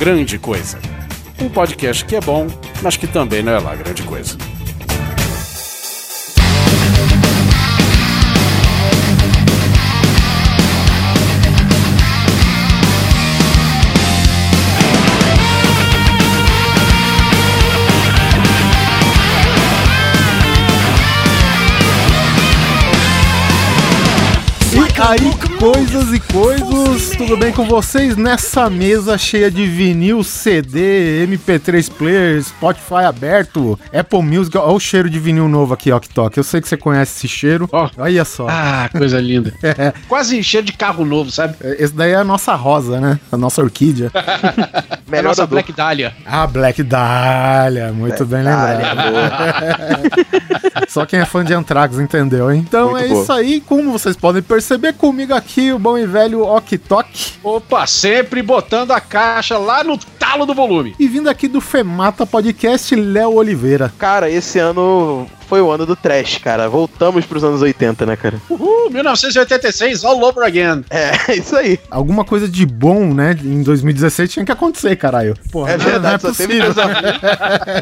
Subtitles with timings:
[0.00, 0.78] Grande Coisa.
[1.38, 2.46] Um podcast que é bom,
[2.80, 4.34] mas que também não é lá grande coisa.
[25.10, 25.18] Aí,
[25.58, 28.16] coisas e coisas, tudo bem com vocês?
[28.16, 35.10] Nessa mesa cheia de vinil, CD, MP3 player, Spotify aberto, Apple Music, olha o cheiro
[35.10, 36.36] de vinil novo aqui, Ok Tok.
[36.36, 37.68] Eu sei que você conhece esse cheiro.
[37.72, 37.90] Ó.
[37.98, 38.46] Olha só.
[38.48, 39.52] Ah, coisa linda.
[39.80, 41.54] É, Quase cheio de carro novo, sabe?
[41.78, 43.18] esse daí é a nossa rosa, né?
[43.30, 44.10] A nossa orquídea.
[45.12, 46.14] É a nossa Black Dahlia.
[46.24, 48.80] Ah, Black Dahlia, muito bem lembrado.
[50.88, 52.64] Só quem é fã de Anthrax entendeu, hein?
[52.66, 53.22] Então Muito é boa.
[53.22, 57.32] isso aí, como vocês podem perceber, comigo aqui o bom e velho Ok Tok.
[57.42, 60.94] Opa, sempre botando a caixa lá no talo do volume.
[60.98, 63.90] E vindo aqui do Femata Podcast, Léo Oliveira.
[63.98, 66.68] Cara, esse ano foi o ano do trash, cara.
[66.68, 68.40] Voltamos pros anos 80, né, cara?
[68.48, 70.84] Uhul, 1986, all over again.
[70.88, 71.76] É, isso aí.
[71.90, 75.34] Alguma coisa de bom, né, em 2016 tinha que acontecer, caralho.
[75.50, 76.94] Porra, É não- não verdade, só teve coisa ruim.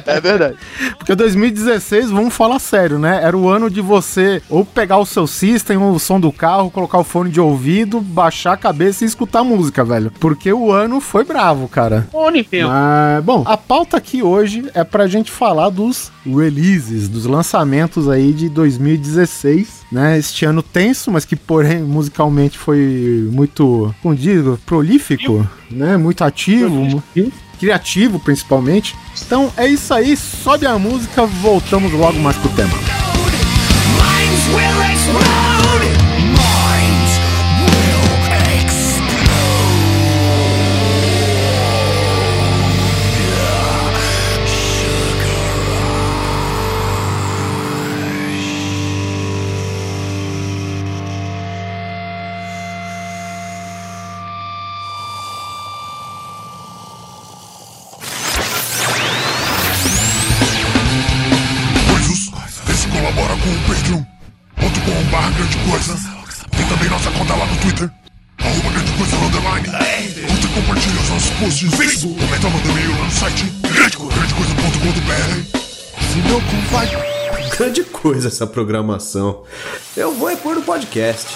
[0.06, 0.56] É verdade.
[0.97, 3.20] Porque 2016, vamos falar sério, né?
[3.22, 6.97] Era o ano de você ou pegar o seu system, o som do carro, colocar
[6.98, 10.10] o fone de ouvido, baixar a cabeça e escutar música, velho.
[10.19, 12.06] Porque o ano foi bravo, cara.
[12.14, 12.69] Ô, Nintendo.
[12.70, 17.58] Mas, bom, a pauta aqui hoje é pra gente falar dos releases, dos lançamentos
[18.09, 20.19] aí de 2016, né?
[20.19, 25.97] Este ano tenso, mas que porém musicalmente foi muito, como digo, prolífico, né?
[25.97, 27.03] Muito ativo,
[27.59, 28.97] criativo principalmente.
[29.27, 32.75] Então é isso aí, sobe a música, voltamos logo mais pro tema.
[33.98, 35.97] Minds will explode.
[78.08, 79.42] Coisa essa programação.
[79.94, 81.28] Eu vou é pôr no podcast.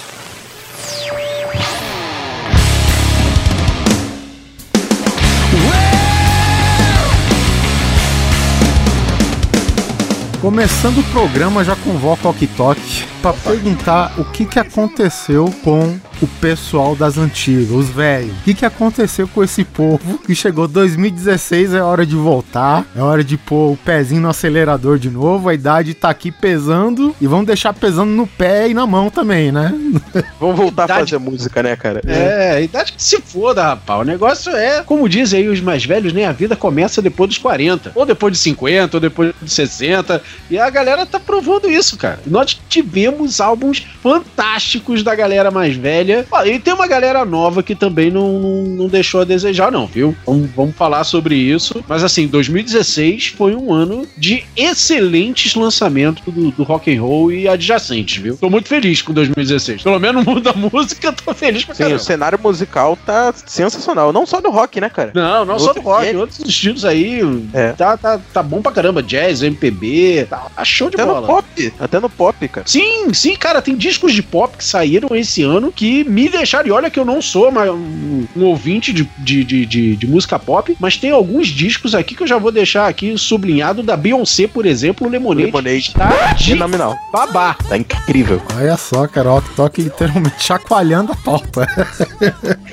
[10.41, 15.97] Começando o programa, já convoco o Ok Tok pra perguntar o que que aconteceu com
[16.21, 18.31] o pessoal das antigas, os velhos.
[18.31, 23.01] O que que aconteceu com esse povo que chegou 2016, é hora de voltar, é
[23.01, 27.25] hora de pôr o pezinho no acelerador de novo, a idade tá aqui pesando e
[27.25, 29.73] vamos deixar pesando no pé e na mão também, né?
[30.37, 32.01] Vamos voltar a Idade- fazer música, né, cara?
[32.05, 34.01] É, idade que se foda, rapaz.
[34.01, 36.25] O negócio é, como dizem aí os mais velhos, né?
[36.25, 37.93] A vida começa depois dos 40.
[37.95, 40.21] Ou depois de 50, ou depois de 60.
[40.49, 42.19] E a galera tá provando isso, cara.
[42.27, 46.25] Nós tivemos álbuns fantásticos da galera mais velha.
[46.45, 50.15] E tem uma galera nova que também não, não, não deixou a desejar, não, viu?
[50.25, 51.83] Vamos, vamos falar sobre isso.
[51.87, 57.47] Mas assim, 2016 foi um ano de excelentes lançamentos do, do rock and roll e
[57.47, 58.37] adjacentes, viu?
[58.37, 59.81] Tô muito feliz com 2016.
[59.83, 62.01] Pelo menos no mundo da música, eu tô feliz pra Sim, caramba.
[62.01, 64.11] o cenário musical tá sensacional.
[64.13, 65.11] Não só do rock, né, cara?
[65.13, 67.21] Não, não só do rock, é- outros estilos aí.
[67.53, 67.71] É.
[67.73, 69.01] Tá, tá, tá bom pra caramba.
[69.03, 71.21] Jazz, MPB, tá, tá show de Até bola.
[71.21, 71.73] no pop.
[71.79, 72.67] Até no pop, cara.
[72.67, 76.67] Sim, sim, cara, tem discos de pop que saíram esse ano que me deixaram.
[76.67, 80.07] E olha que eu não sou uma- um, um ouvinte de, de, de, de- de
[80.07, 83.97] música pop, mas tem alguns discos aqui que eu já vou deixar aqui sublinhado da
[83.97, 85.45] Beyoncé, por exemplo, o Lemonade.
[85.47, 85.93] Lemonade.
[85.93, 86.95] Tá Fenomenal.
[87.11, 87.55] babá.
[87.67, 88.41] Tá incrível.
[88.55, 91.67] Olha só, cara, o Tok literalmente chacoalhando a pauta.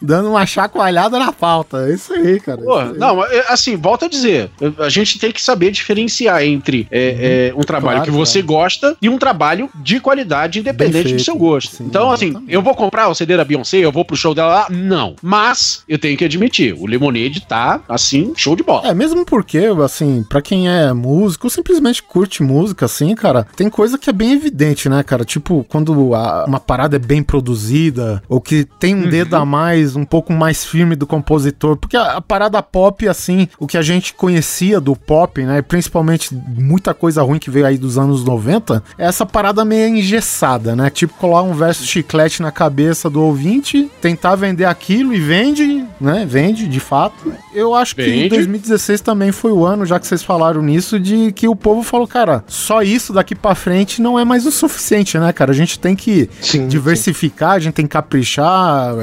[0.00, 1.88] Dando uma chacoalhada na pauta.
[1.88, 2.60] É isso aí, cara.
[2.62, 2.98] Pô, Isso aí.
[2.98, 7.54] não, é, assim, volto a dizer, a gente tem que saber diferenciar entre é, é,
[7.54, 7.92] um trabalho Uhum.
[8.04, 11.76] Claro, que você gosta e um trabalho de qualidade independente do seu gosto.
[11.76, 12.52] Sim, então, assim, exatamente.
[12.52, 14.66] eu vou comprar o CD da Beyoncé, eu vou pro show dela lá?
[14.70, 15.14] Não.
[15.22, 18.88] Mas, eu tenho que admitir, o Lemonade tá, assim, show de bola.
[18.88, 23.98] É, mesmo porque, assim, pra quem é músico, simplesmente curte música, assim, cara, tem coisa
[23.98, 25.24] que é bem evidente, né, cara?
[25.24, 29.96] Tipo, quando a- uma parada é bem produzida, ou que tem um dedo a mais,
[29.96, 33.82] um pouco mais firme do compositor, porque a, a parada pop, assim, o que a
[33.82, 38.24] gente conhecia do pop, né, principalmente muita coisa ruim que veio aí dos dos anos
[38.24, 40.90] 90, é essa parada meio engessada, né?
[40.90, 46.26] Tipo, colar um verso chiclete na cabeça do ouvinte, tentar vender aquilo e vende, né?
[46.28, 47.32] Vende, de fato.
[47.54, 48.28] Eu acho que Vende.
[48.28, 52.06] 2016 também foi o ano, já que vocês falaram nisso, de que o povo falou,
[52.06, 55.52] cara, só isso daqui pra frente não é mais o suficiente, né, cara?
[55.52, 58.94] A gente tem que Sim, diversificar, a gente tem que caprichar,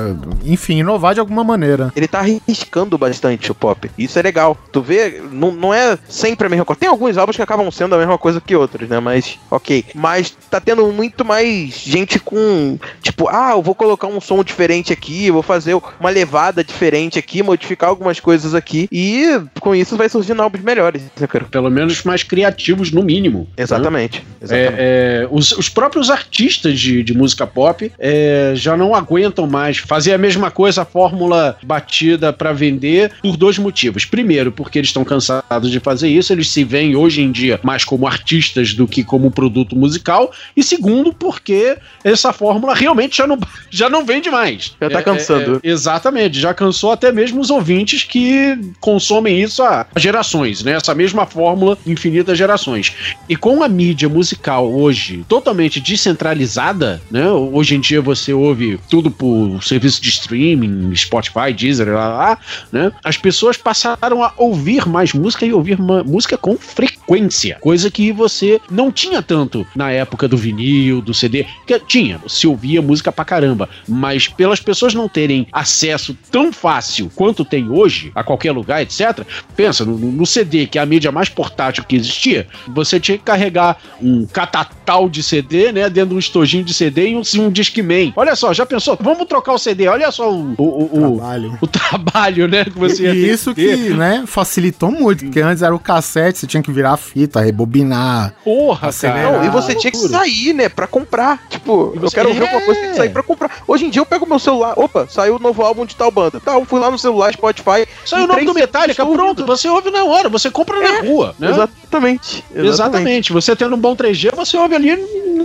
[0.46, 1.92] enfim, inovar de alguma maneira.
[1.96, 3.90] Ele tá arriscando bastante o pop.
[3.98, 4.58] Isso é legal.
[4.72, 6.80] Tu vê, não, não é sempre a mesma coisa.
[6.80, 9.00] Tem alguns álbuns que acabam sendo a mesma coisa que outros, né?
[9.00, 9.86] Mas, ok.
[9.94, 14.92] Mas tá tendo muito mais gente com, tipo, ah, eu vou colocar um som diferente
[14.92, 18.88] aqui, vou fazer uma levada diferente aqui, modificar algumas coisas aqui.
[18.92, 21.46] E com isso vai surgindo álbuns melhores, né, cara?
[21.46, 23.48] Pelo menos mais criativos, no mínimo.
[23.58, 23.64] né?
[23.64, 24.24] Exatamente.
[24.42, 24.80] Exatamente.
[24.80, 29.78] É, é, os, os próprios artistas de, de música pop é, já não aguentam mais
[29.78, 34.06] fazer a mesma coisa, a fórmula batida pra vender, por dois motivos.
[34.06, 37.84] Primeiro, porque eles estão cansados de fazer isso, eles se veem hoje em dia mais
[37.84, 40.32] como artistas do que como produto musical.
[40.56, 43.38] E segundo, porque essa fórmula realmente já não,
[43.70, 44.76] já não vende mais.
[44.80, 45.60] Já tá cansando.
[45.64, 50.74] é, exatamente, já cansou até mesmo os ouvintes que consomem isso há gerações, né?
[50.74, 52.94] Essa mesma fórmula, infinitas gerações.
[53.28, 57.28] E com a mídia musical hoje totalmente descentralizada, né?
[57.30, 62.38] Hoje em dia você ouve tudo por serviço de streaming, Spotify, Deezer, lá, lá,
[62.72, 62.92] né?
[63.04, 68.53] As pessoas passaram a ouvir mais música e ouvir música com frequência, coisa que você
[68.70, 73.26] não tinha tanto na época do vinil, do CD, que tinha, se ouvia música pra
[73.26, 78.82] caramba, mas pelas pessoas não terem acesso tão fácil quanto tem hoje, a qualquer lugar,
[78.82, 79.26] etc.
[79.56, 83.24] Pensa, no, no CD, que é a mídia mais portátil que existia, você tinha que
[83.24, 87.50] carregar um catatal de CD, né, dentro de um estojinho de CD e um, um
[87.52, 88.14] Discman.
[88.16, 88.98] Olha só, já pensou?
[89.02, 90.84] Vamos trocar o CD, olha só o, o, o,
[91.14, 91.58] o- Trabalho.
[91.62, 95.74] o trabalho, né, que você ia E isso que, né, facilitou muito, porque antes era
[95.76, 98.34] o cassete, você tinha que virar a fita, rebobinar.
[98.44, 99.32] Porra, cara.
[99.32, 101.40] Não, e você tinha que sair, né, pra comprar.
[101.50, 102.46] Tipo, eu quero ouvir É.
[102.46, 103.52] alguma coisa, tem que sair pra comprar.
[103.68, 106.40] Hoje em dia eu pego meu celular, opa, saiu o novo álbum de tal banda.
[106.40, 107.88] Tá, eu fui lá no celular, Spotify.
[108.06, 111.50] Saiu o nome do Metallica, pronto, você ouve na hora, você compra na rua, né?
[111.52, 112.44] Exatamente.
[112.54, 113.32] Exatamente.
[113.32, 114.96] Você tendo um bom 3G, você ouve ali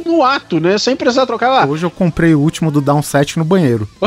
[0.05, 0.77] no ato, né?
[0.79, 1.67] Sem precisar trocar lá.
[1.67, 3.89] Hoje eu comprei o último do Downset no banheiro.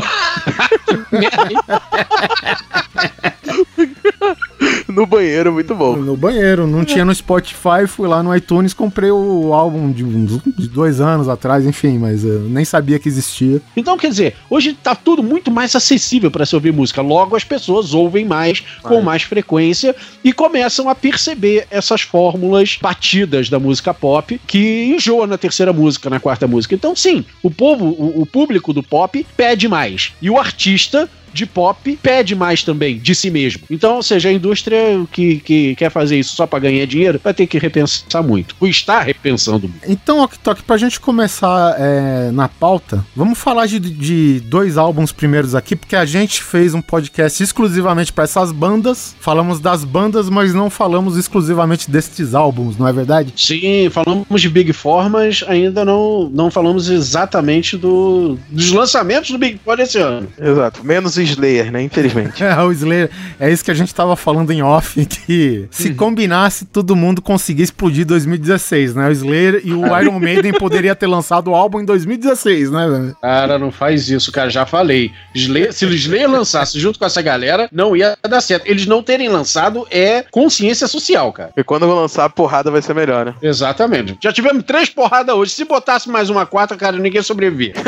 [4.92, 5.96] No banheiro, muito bom.
[5.96, 10.42] No banheiro, não tinha no Spotify, fui lá no iTunes, comprei o álbum de, uns-
[10.58, 13.62] de dois anos atrás, enfim, mas eu nem sabia que existia.
[13.76, 17.02] Então, quer dizer, hoje tá tudo muito mais acessível para se ouvir música.
[17.02, 23.50] Logo, as pessoas ouvem mais, com mais frequência e começam a perceber essas fórmulas batidas
[23.50, 26.76] da música pop que enjoa na terceira música, na quarta música.
[26.76, 30.14] Então, sim, o povo, o, o público do pop pede mais.
[30.22, 33.64] E o artista de pop pede mais também de si mesmo.
[33.70, 34.80] Então, ou seja, a indústria
[35.12, 38.56] que, que quer fazer isso só para ganhar dinheiro vai ter que repensar muito.
[38.60, 39.82] Ou está repensando muito.
[39.88, 45.12] Então, Ok Tok, pra gente começar é, na pauta, vamos falar de, de dois álbuns
[45.12, 49.16] primeiros aqui, porque a gente fez um podcast exclusivamente pra essas bandas.
[49.20, 53.34] Falamos das bandas, mas não falamos exclusivamente destes álbuns, não é verdade?
[53.36, 59.38] Sim, falamos de Big Four, mas ainda não, não falamos exatamente do, dos lançamentos do
[59.38, 60.28] Big Four esse ano.
[60.40, 60.84] Exato.
[60.84, 61.82] Menos Slayer, né?
[61.84, 62.42] Infelizmente.
[62.52, 63.10] É, o Slayer,
[63.40, 67.64] é isso que a gente tava falando em off, que se combinasse, todo mundo conseguia
[67.64, 69.08] explodir 2016, né?
[69.08, 72.88] O Slayer e o Iron Maiden poderia ter lançado o álbum em 2016, né?
[72.90, 73.16] velho?
[73.22, 75.12] Cara, não faz isso, cara, já falei.
[75.36, 78.66] Slayer- se o Slayer lançasse junto com essa galera, não ia dar certo.
[78.68, 81.52] Eles não terem lançado é consciência social, cara.
[81.56, 83.34] E quando eu lançar a porrada vai ser melhor, né?
[83.42, 84.18] Exatamente.
[84.22, 85.52] Já tivemos três porradas hoje.
[85.52, 87.74] Se botasse mais uma quarta, cara, ninguém sobrevivia.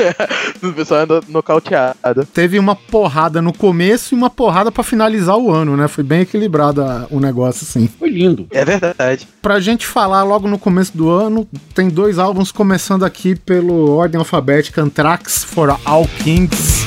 [0.62, 2.25] O pessoal anda nocauteado.
[2.34, 5.88] Teve uma porrada no começo e uma porrada pra finalizar o ano, né?
[5.88, 7.88] Foi bem equilibrado a- o negócio, assim.
[8.00, 8.48] Foi lindo.
[8.51, 9.27] É verdade.
[9.42, 14.20] Pra gente falar logo no começo do ano, tem dois álbuns começando aqui pelo ordem
[14.20, 16.84] alfabética Anthrax for All Kings.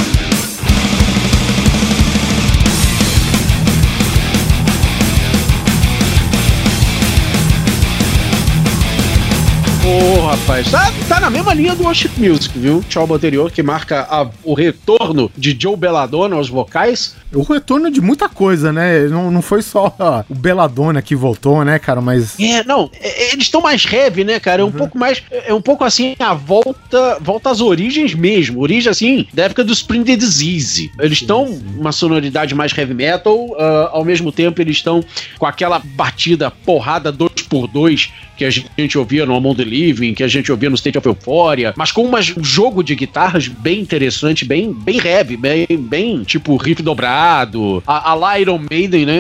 [9.85, 12.83] Ô, rapaz, tá, tá na mesma linha do Worship Music, viu?
[12.95, 17.17] O álbum anterior que marca a- o retorno de Joe Belladonna aos vocais.
[17.35, 19.07] O retorno de muita coisa, né?
[19.09, 22.01] Não, não foi só ó, o Belladonna que voltou, né, cara?
[22.01, 24.63] Mas É, não, é- eles estão mais heavy, né, cara?
[24.63, 25.23] É um pouco mais.
[25.31, 28.61] É um pouco assim, a volta volta às origens mesmo.
[28.61, 30.91] Origem, assim, da época do Spring the Disease.
[31.01, 31.45] Eles estão
[31.77, 35.05] uma sonoridade mais heavy metal, ah, ao mesmo tempo eles estão
[35.39, 40.29] com aquela batida porrada 2x2 que a gente ouvia no Among the Living, que a
[40.29, 44.45] gente ouvia no State of Euphoria, mas com umas- um jogo de guitarras bem interessante,
[44.45, 49.19] bem, bem heavy, bem, bem tipo riff dobrado, a, a Iron Maiden, né?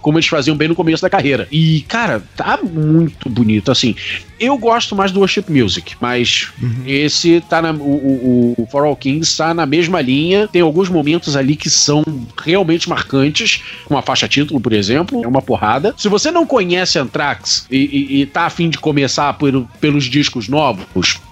[0.00, 1.46] Como eles faziam bem no começo da carreira.
[1.50, 3.94] E, cara, tá muito bonito, assim.
[4.42, 6.48] Eu gosto mais do Worship Music, mas
[6.86, 7.70] esse tá na.
[7.72, 10.48] O, o, o For All Kings tá na mesma linha.
[10.48, 12.02] Tem alguns momentos ali que são
[12.42, 15.22] realmente marcantes, como a faixa título, por exemplo.
[15.24, 15.94] É uma porrada.
[15.96, 20.48] Se você não conhece Anthrax e, e, e tá afim de começar por- pelos discos
[20.48, 20.84] novos,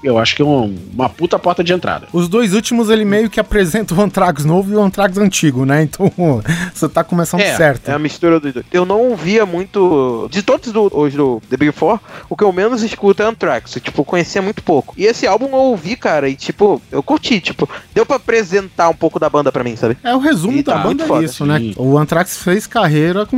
[0.05, 2.07] eu acho que é um- uma puta porta de entrada.
[2.13, 5.83] Os dois últimos ele meio que apresenta o Anthrax novo e o Anthrax antigo, né?
[5.83, 6.13] Então
[6.73, 7.89] você tá começando É, certo.
[7.89, 8.67] É a mistura dos dois.
[8.73, 10.29] Eu não ouvia muito.
[10.31, 11.99] De todos do, os do The Big Four,
[12.29, 13.75] o que eu menos escuto é Anthrax.
[13.77, 14.95] Eu, tipo, conhecia muito pouco.
[14.97, 17.41] E esse álbum eu ouvi, cara, e tipo, eu curti.
[17.41, 19.97] Tipo, deu pra apresentar um pouco da banda pra mim, sabe?
[20.05, 21.59] É o resumo E da tá banda é isso, né?
[21.59, 21.75] sim.
[21.77, 23.37] O Anthrax fez carreira com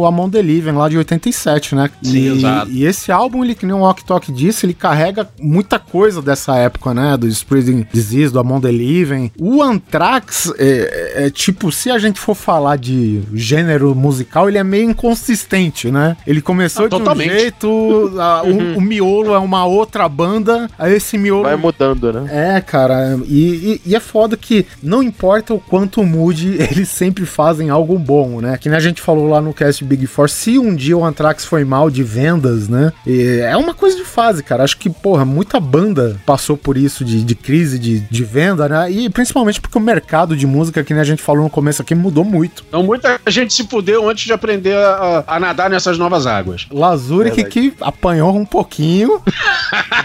[0.00, 1.90] o Amon The Living lá de 87, né?
[2.02, 2.70] Sim, e, exato.
[2.70, 6.56] e esse álbum, ele que nem o Walk Talk disse, ele carrega muita coisa dessa
[6.56, 7.16] época, né?
[7.16, 9.30] Do Spreading Disease, do Amon The Living.
[9.38, 14.64] O Anthrax é, é tipo, se a gente for falar de gênero musical, ele é
[14.64, 16.16] meio inconsistente, né?
[16.26, 17.30] Ele começou Ah, de um totalmente.
[17.30, 22.56] jeito, a- o, o miolo é uma outra banda, aí esse miolo Vai mudando, né?
[22.56, 27.26] é, cara, e, e- e é foda que não importa o quanto mude, eles sempre
[27.26, 28.56] fazem algo bom, né?
[28.58, 31.44] Que nem a gente falou lá no cast Big Four, se um dia o Anthrax
[31.44, 32.92] foi mal de vendas, né?
[33.06, 34.62] e é uma coisa de fase, cara.
[34.64, 38.90] Acho que, porra, muita banda passou por isso de, de crise de, de venda, né?
[38.90, 41.94] E principalmente porque o mercado de música, que nem a gente falou no começo aqui,
[41.94, 42.64] mudou muito.
[42.68, 46.66] Então muita gente se fudeu antes de aprender a, a nadar nessas novas águas.
[46.70, 47.50] Lazuric Verdade.
[47.70, 48.81] que apanhou um pouquinho.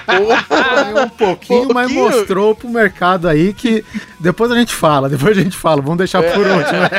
[0.06, 2.18] Apanhou um pouquinho, mas Pouquinho.
[2.18, 3.84] mostrou pro mercado aí que
[4.20, 6.80] depois a gente fala, depois a gente fala, vamos deixar por último.
[6.82, 6.90] né?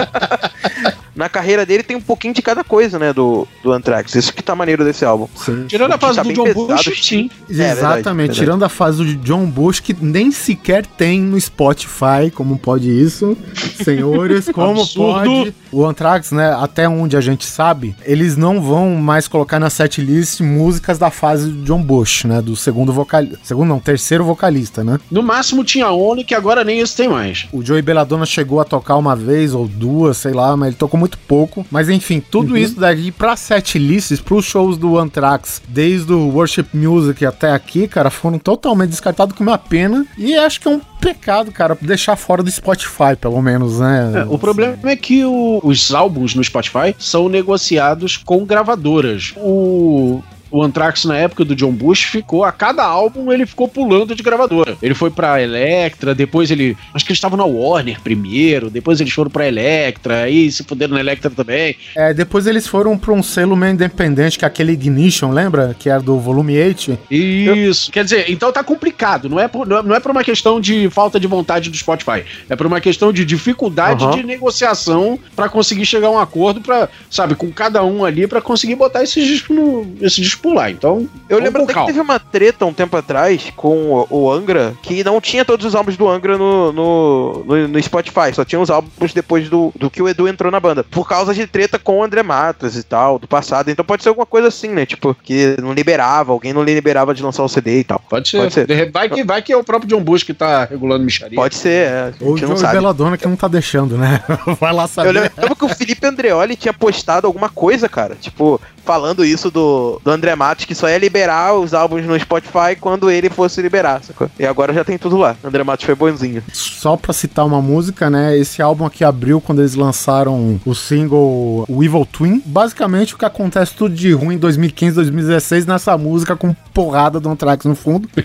[1.21, 3.13] Na carreira dele tem um pouquinho de cada coisa, né?
[3.13, 4.15] Do, do Anthrax.
[4.15, 5.27] Isso que tá maneiro desse álbum.
[5.35, 5.65] Sim.
[5.67, 7.29] Tirando a fase Tá do John pesado, Bush, sim.
[7.47, 8.39] É, verdade, Exatamente, verdade.
[8.39, 13.37] tirando a fase do John Bush, que nem sequer tem no Spotify, como pode isso,
[13.83, 15.53] senhores, como pode.
[15.71, 20.41] O Anthrax, né, até onde a gente sabe, eles não vão mais colocar na setlist
[20.41, 24.99] músicas da fase do John Bush, né, do segundo vocalista, segundo não, terceiro vocalista, né.
[25.09, 27.47] No máximo tinha Only, que agora nem esse tem mais.
[27.53, 30.99] O Joey Belladonna chegou a tocar uma vez ou duas, sei lá, mas ele tocou
[30.99, 31.65] muito pouco.
[31.71, 37.25] Mas enfim, tudo isso daqui pra setlists, pros shows do Anthrax, desde o Worship Music
[37.25, 40.05] até aqui, cara, foram totalmente descartados com uma pena.
[40.17, 44.11] E acho que é um pecado, cara, deixar fora do Spotify, pelo menos, né?
[44.17, 49.33] É, o problema é que o- os álbuns no Spotify são negociados com gravadoras.
[49.37, 50.21] O.
[50.51, 52.43] O Anthrax, na época do John Bush, ficou.
[52.43, 54.77] A cada álbum ele ficou pulando de gravadora.
[54.81, 56.75] Ele foi pra Electra, depois ele.
[56.93, 60.93] Acho que eles estavam na Warner primeiro, depois eles foram pra Electra, aí se fuderam
[60.95, 61.75] na Electra também.
[61.95, 65.75] É, depois eles foram pra um selo meio independente, que é aquele Ignition, lembra?
[65.79, 66.97] Que era do volume 8.
[67.09, 67.91] Isso.
[67.91, 69.29] Quer dizer, então tá complicado.
[69.29, 71.77] Não é, por, não é- não é por uma questão de falta de vontade do
[71.77, 72.23] Spotify.
[72.49, 74.15] É por uma questão de dificuldade Aham.
[74.17, 78.41] de negociação pra conseguir chegar a um acordo pra, sabe, com cada um ali pra
[78.41, 80.69] conseguir botar esse disco no, esse disco lá.
[80.69, 84.73] Então, Eu lembro até que teve uma treta um tempo atrás com o, o Angra,
[84.81, 88.59] que não tinha todos os álbuns do Angra no, no, no, no Spotify, só tinha
[88.59, 90.83] os álbuns depois do, do que o Edu entrou na banda.
[90.83, 93.69] Por causa de treta com o André Matos e tal, do passado.
[93.69, 94.85] Então pode ser alguma coisa assim, né?
[94.85, 98.01] Tipo, que não liberava, alguém não liberava de lançar o CD e tal.
[98.09, 98.37] Pode ser.
[98.37, 98.91] Pode ser.
[98.91, 101.35] Vai, que, vai que é o próprio John Bush que tá regulando micharia.
[101.35, 102.13] Pode ser, é.
[102.21, 102.73] Ou o sabe.
[102.73, 104.21] Belladonna, que não tá deixando, né?
[104.59, 105.11] Vai lá Eu saber.
[105.11, 108.15] lembro que o Felipe Andreoli tinha postado alguma coisa, cara.
[108.15, 112.75] Tipo, falando isso do, do André Matos, que só ia liberar os álbuns no Spotify
[112.79, 114.29] quando ele fosse liberar, sacou?
[114.39, 115.35] E agora já tem tudo lá.
[115.43, 116.43] André Matos foi bonzinho.
[116.53, 118.37] Só pra citar uma música, né?
[118.37, 122.41] Esse álbum aqui abriu quando eles lançaram o single O Evil Twin.
[122.45, 127.29] Basicamente, o que acontece tudo de ruim em 2015, 2016 nessa música com porrada do
[127.29, 128.09] Anthrax no fundo.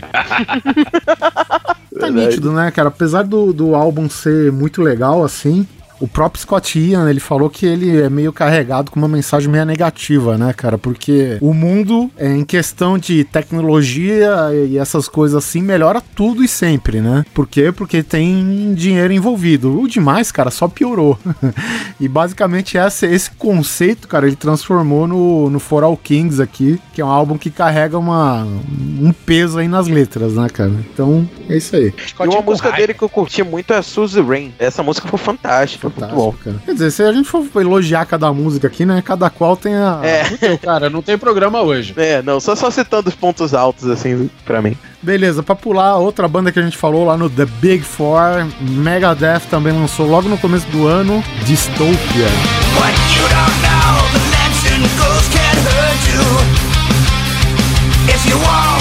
[1.98, 2.88] tá nítido, né, cara?
[2.88, 5.66] Apesar do, do álbum ser muito legal, assim.
[6.00, 9.64] O próprio Scott Ian, ele falou que ele é meio carregado com uma mensagem meio
[9.64, 10.76] negativa, né, cara?
[10.76, 14.34] Porque o mundo, é, em questão de tecnologia
[14.68, 17.24] e essas coisas assim, melhora tudo e sempre, né?
[17.34, 17.72] Por quê?
[17.72, 19.80] Porque tem dinheiro envolvido.
[19.80, 21.18] O demais, cara, só piorou.
[22.00, 27.00] e basicamente esse, esse conceito, cara, ele transformou no, no For All Kings aqui, que
[27.00, 30.72] é um álbum que carrega uma, um peso aí nas letras, né, cara?
[30.92, 31.92] Então, é isso aí.
[31.96, 34.52] E Scott uma com música dele que eu curti muito é Suzy Rain.
[34.58, 36.44] Essa música foi fantástica, fantástico, muito bom.
[36.44, 36.56] Cara.
[36.64, 39.02] Quer dizer, se a gente for elogiar cada música aqui, né?
[39.04, 40.00] Cada qual tem a.
[40.02, 40.56] É.
[40.58, 41.94] Cara, não tem programa hoje.
[41.96, 44.76] É, não, só, só citando os pontos altos, assim, pra mim.
[45.02, 49.42] Beleza, pra pular, outra banda que a gente falou lá no The Big Four, Megadeth
[49.50, 52.28] também lançou logo no começo do ano, Dystopia.
[52.76, 54.36] What you don't know, the
[55.70, 56.24] hurt you.
[58.08, 58.75] If you want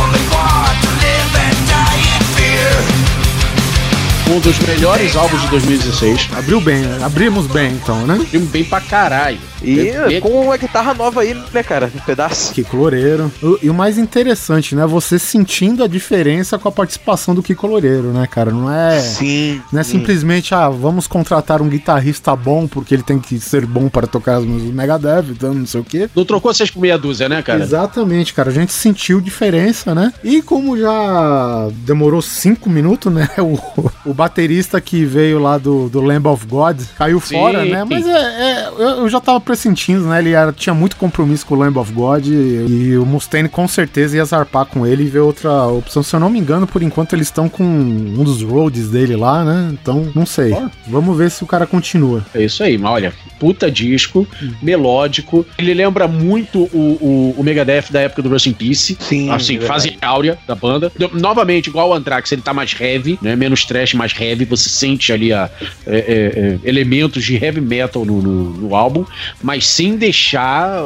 [4.40, 6.30] dos melhores álbuns de 2016.
[6.38, 7.00] Abriu bem, né?
[7.04, 8.18] abrimos bem então, né?
[8.30, 9.38] Filme bem pra caralho.
[9.64, 9.76] E
[10.08, 11.92] Bem- com uma guitarra nova aí, né, cara?
[11.96, 12.54] Um pedaço.
[12.54, 13.32] Kiko Loureiro.
[13.64, 14.86] E o mais interessante, né?
[14.86, 18.52] Você sentindo a diferença com a participação do Kiko Loureiro, né, cara?
[18.52, 19.00] Não é.
[19.00, 19.62] Sim.
[19.72, 23.90] Não é simplesmente, ah, vamos contratar um guitarrista bom porque ele tem que ser bom
[23.90, 26.10] para tocar as músicas do Megadeth, então não sei o quê.
[26.16, 27.64] Não trocou seis por meia dúzia, né, cara?
[27.64, 28.50] Exatamente, cara.
[28.52, 30.14] A gente sentiu diferença, né?
[30.24, 33.28] E como já demorou cinco minutos, né?
[33.46, 37.36] O, o baterista que veio lá do, do Lamb of God caiu Sim.
[37.38, 37.84] fora, né?
[37.84, 40.20] Mas é, é- eu, eu já tava pressentindo, né?
[40.20, 43.68] Ele era- tinha muito compromisso com o Lamb of God e, e o Mustaine com
[43.68, 46.02] certeza ia zarpar com ele e ver outra opção.
[46.02, 49.44] Se eu não me engano, por enquanto eles estão com um dos roads dele lá,
[49.46, 49.70] né?
[49.72, 50.52] Então, não sei.
[50.54, 50.70] Ó.
[50.88, 52.26] Vamos ver se o cara continua.
[52.34, 54.28] É isso aí, mas olha, puta disco,
[54.62, 55.46] melódico.
[55.58, 58.98] Ele lembra muito o, o, o Megadeth da época do Rust in Peace.
[59.00, 59.30] Sim.
[59.30, 60.92] Assim, é fase áurea da banda.
[61.14, 63.36] Novamente, igual o Anthrax, ele tá mais heavy, né?
[63.36, 64.46] Menos trash, mais heavy.
[64.46, 65.50] Você sente ali a,
[65.86, 69.06] é, é, é, elementos de heavy metal no, no, no álbum,
[69.42, 70.86] mas sem deixar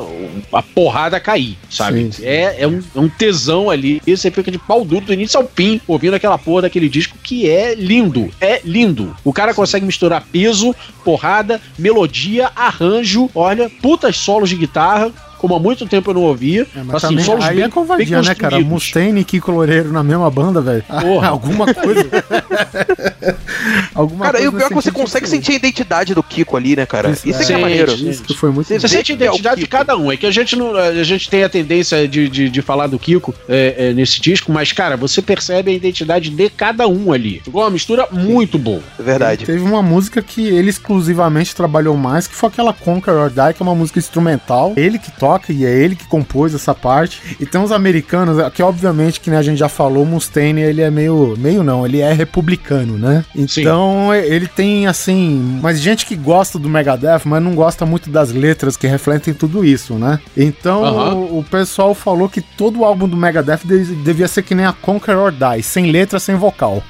[0.52, 2.04] a porrada cair, sabe?
[2.04, 2.26] Sim, sim.
[2.26, 4.02] É, é, um, é um tesão ali.
[4.06, 7.18] E você fica de pau duro do início ao fim, ouvindo aquela porra daquele disco
[7.24, 8.32] que é lindo.
[8.40, 9.16] É lindo.
[9.24, 13.30] O cara consegue misturar peso, porrada, melodia, arranjo.
[13.34, 15.12] Olha, putas solos de guitarra.
[15.39, 16.67] Como há muito tempo eu não ouvia.
[16.75, 18.60] É, mas assim, também, solos aí bem- é covardia, bem né, cara?
[18.60, 20.84] Mustaine e Kiko Loureiro na mesma banda, velho.
[21.01, 21.29] Porra.
[21.39, 22.08] Alguma coisa.
[23.96, 25.46] Alguma Cara, e o coisa pior é que você consegue sentido.
[25.46, 27.10] sentir a identidade do Kiko ali, né, cara?
[27.10, 27.91] Isso, Isso, é que é maneiro.
[27.93, 30.12] Isso que foi muito Você sente a que é o identidade de cada um.
[30.12, 30.75] É que a gente não.
[30.75, 34.51] A gente tem a tendência de, de, de falar do Kiko é, é, nesse disco,
[34.51, 37.41] mas, cara, você percebe a identidade de cada um ali.
[37.43, 38.81] Ficou uma mistura muito boa.
[39.00, 39.46] É verdade.
[39.46, 43.62] Teve uma música que ele exclusivamente trabalhou mais, que foi aquela Conquer or Die, que
[43.62, 44.74] é uma música instrumental.
[44.75, 47.22] Ele que toca e é ele que compôs essa parte.
[47.40, 50.82] E tem uns americanos, que obviamente, que né, a gente já falou, o Mustaine, ele
[50.82, 51.36] é meio.
[51.38, 53.24] meio não, ele é republicano, né?
[53.36, 55.60] Então ele tem assim.
[55.62, 59.64] Mas gente que gosta do Megadeth, mas não gosta muito das letras que refletem tudo
[59.66, 60.20] isso, né?
[60.36, 61.14] Então Aham.
[61.16, 64.65] o, o pessoal falou que todo o álbum do Megadeth de- devia ser que nem
[64.65, 66.84] a Conquer or Die, sem letra, sem vocal.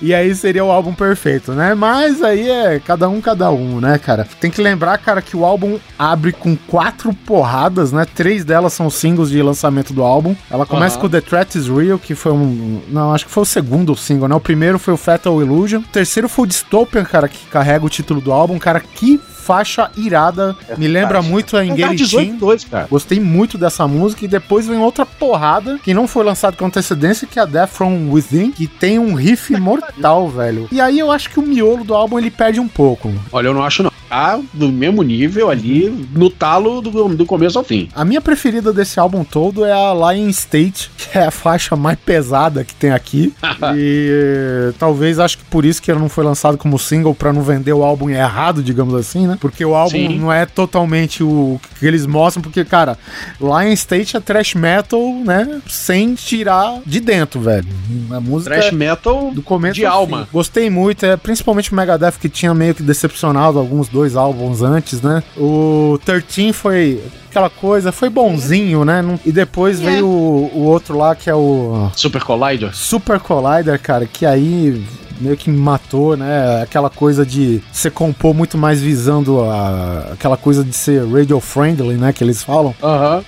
[0.00, 1.74] E aí seria o álbum perfeito, né?
[1.74, 4.26] Mas aí é cada um, cada um, né, cara?
[4.40, 8.06] Tem que lembrar, cara, que o álbum abre com quatro porradas, né?
[8.14, 10.34] Três delas são singles de lançamento do álbum.
[10.50, 11.02] Ela começa Aham.
[11.02, 12.82] com The Threat is Real, que foi um.
[12.88, 14.34] Não, acho que foi o segundo single, né?
[14.34, 15.80] O primeiro foi o Fatal Illusion.
[15.80, 18.58] O terceiro foi o Dystopian, cara, que carrega o título do álbum.
[18.58, 20.56] Cara, que faixa irada.
[20.78, 21.28] Me lembra faixa.
[21.28, 22.38] muito a É um Engage 18 Team.
[22.38, 22.86] 2, cara.
[22.90, 27.26] Gostei muito dessa música e depois vem outra porrada que não foi lançada com antecedência,
[27.26, 30.66] que é a Death From Within, que tem um riff mortal, velho.
[30.72, 33.12] E aí eu acho que o miolo do álbum ele perde um pouco.
[33.30, 33.92] Olha, eu não acho não.
[34.14, 37.88] Tá no mesmo nível ali, no talo do, do começo ao fim.
[37.92, 41.98] A minha preferida desse álbum todo é a Lion State, que é a faixa mais
[41.98, 43.34] pesada que tem aqui.
[43.74, 47.32] e eh, talvez acho que por isso que ela não foi lançado como single pra
[47.32, 49.36] não vender o álbum errado, digamos assim, né?
[49.40, 50.20] Porque o álbum Sim.
[50.20, 52.96] não é totalmente o que eles mostram, porque cara,
[53.40, 55.60] Lion State é thrash metal, né?
[55.68, 57.66] Sem tirar de dentro, velho.
[58.12, 60.26] A música Thrash é metal do começo de alma.
[60.26, 60.28] fim.
[60.32, 65.00] Gostei muito, é principalmente o Megadeth que tinha meio que decepcionado alguns dois álbuns antes,
[65.00, 65.22] né?
[65.36, 69.00] O 13 foi aquela coisa, foi bonzinho, né?
[69.02, 72.74] Não- E depois veio o, o outro lá que é o Super Collider.
[72.76, 74.84] Super Collider, cara, que aí
[75.20, 76.62] meio que matou, né?
[76.62, 81.94] Aquela coisa de você compor muito mais visando a, aquela coisa de ser radio friendly,
[81.94, 82.12] né?
[82.12, 82.74] Que eles falam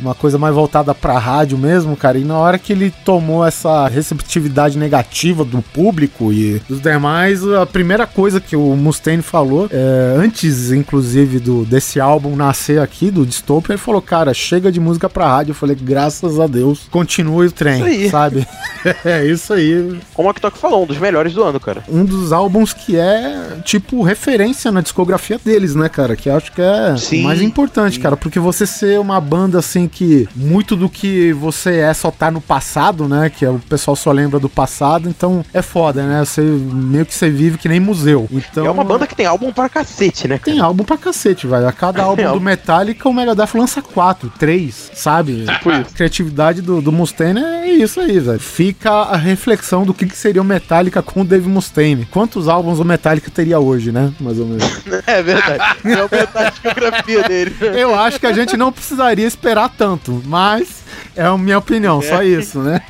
[0.00, 2.18] uma coisa mais voltada pra rádio mesmo, cara.
[2.18, 7.66] E na hora que ele tomou essa receptividade negativa do público e dos demais, a
[7.66, 13.26] primeira coisa que o Mustaine falou, é, antes inclusive do desse álbum nascer aqui, do
[13.26, 15.50] Dystopia, ele falou: Cara, chega de música pra rádio.
[15.50, 18.46] Eu falei: Graças a Deus, continue o trem, sabe?
[19.04, 19.98] é isso aí.
[20.14, 21.75] Como a Tok falou, um dos melhores do ano, cara.
[21.88, 26.16] Um dos álbuns que é, tipo, referência na discografia deles, né, cara?
[26.16, 28.16] Que acho que é Sim, mais importante, cara.
[28.16, 32.40] Porque você ser uma banda, assim, que muito do que você é só tá no
[32.40, 33.30] passado, né?
[33.30, 35.08] Que é, o pessoal só lembra do passado.
[35.08, 36.24] Então é foda, né?
[36.24, 38.28] Você meio que você vive que nem museu.
[38.30, 40.52] Então, é uma banda que tem álbum pra cacete, né, cara?
[40.52, 41.66] Tem álbum pra cacete, velho.
[41.66, 42.40] A cada álbum do.
[42.40, 45.44] Metallica, o Megadeth lança quatro, três, sabe?
[45.44, 45.80] Tipo isso.
[45.80, 48.38] A criatividade do, do Mustaine é isso aí, velho.
[48.38, 51.65] Fica a reflexão do que, que seria o Metallica com o Dave Mustaine.
[52.10, 54.12] Quantos álbuns o Metallica teria hoje, né?
[54.20, 54.64] Mais ou menos.
[55.06, 55.62] É verdade.
[55.84, 57.54] É a discografia dele.
[57.76, 60.84] Eu acho que a gente não precisaria esperar tanto, mas
[61.16, 62.80] É a minha opinião, só isso, né?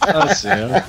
[0.00, 0.84] Tá certo.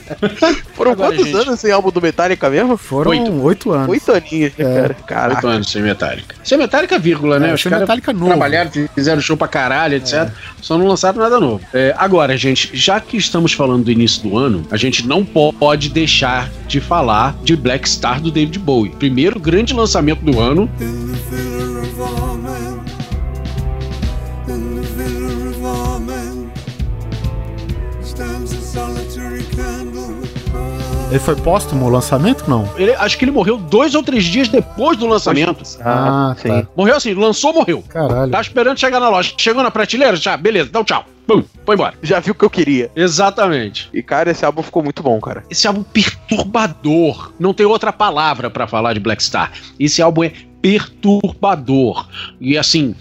[0.73, 1.37] Foram Agora, quantos gente.
[1.47, 2.77] anos sem álbum do Metallica mesmo?
[2.77, 3.41] Foram Oito.
[3.43, 3.89] oito, anos.
[3.89, 5.35] Oito aninhos, né, cara?
[5.35, 6.35] Oito anos sem Metallica.
[6.43, 7.49] Sem Metallica, vírgula, né?
[7.49, 8.27] É, Os sem caras Metallica novo.
[8.27, 10.29] trabalharam, fizeram show pra caralho, etc.
[10.61, 11.61] Só não lançaram nada novo.
[11.73, 15.51] É, agora, gente, já que estamos falando do início do ano, a gente não po-
[15.51, 18.91] pode deixar de falar de Black Star do David Bowie.
[18.91, 20.69] Primeiro grande lançamento do ano.
[31.09, 32.49] Ele foi póstumo o lançamento?
[32.49, 32.67] Não.
[32.75, 35.63] Ele- acho que ele morreu dois ou três dias depois do lançamento.
[35.81, 36.49] Ah, sim.
[36.49, 36.67] tá.
[36.75, 37.81] Morreu assim, lançou, morreu.
[37.87, 38.29] Caralho.
[38.29, 39.33] Tá esperando chegar na loja.
[39.37, 41.05] Chegou na prateleira, já, beleza, dá um tchau.
[41.25, 41.93] Bum, foi embora.
[42.03, 42.91] Já viu o que eu queria.
[42.95, 43.89] Exatamente.
[43.93, 45.43] E, cara, esse álbum ficou muito bom, cara.
[45.49, 47.31] Esse álbum perturbador.
[47.39, 49.51] Não tem outra palavra pra falar de Black Star.
[49.79, 52.07] Esse álbum é perturbador.
[52.39, 52.95] E assim,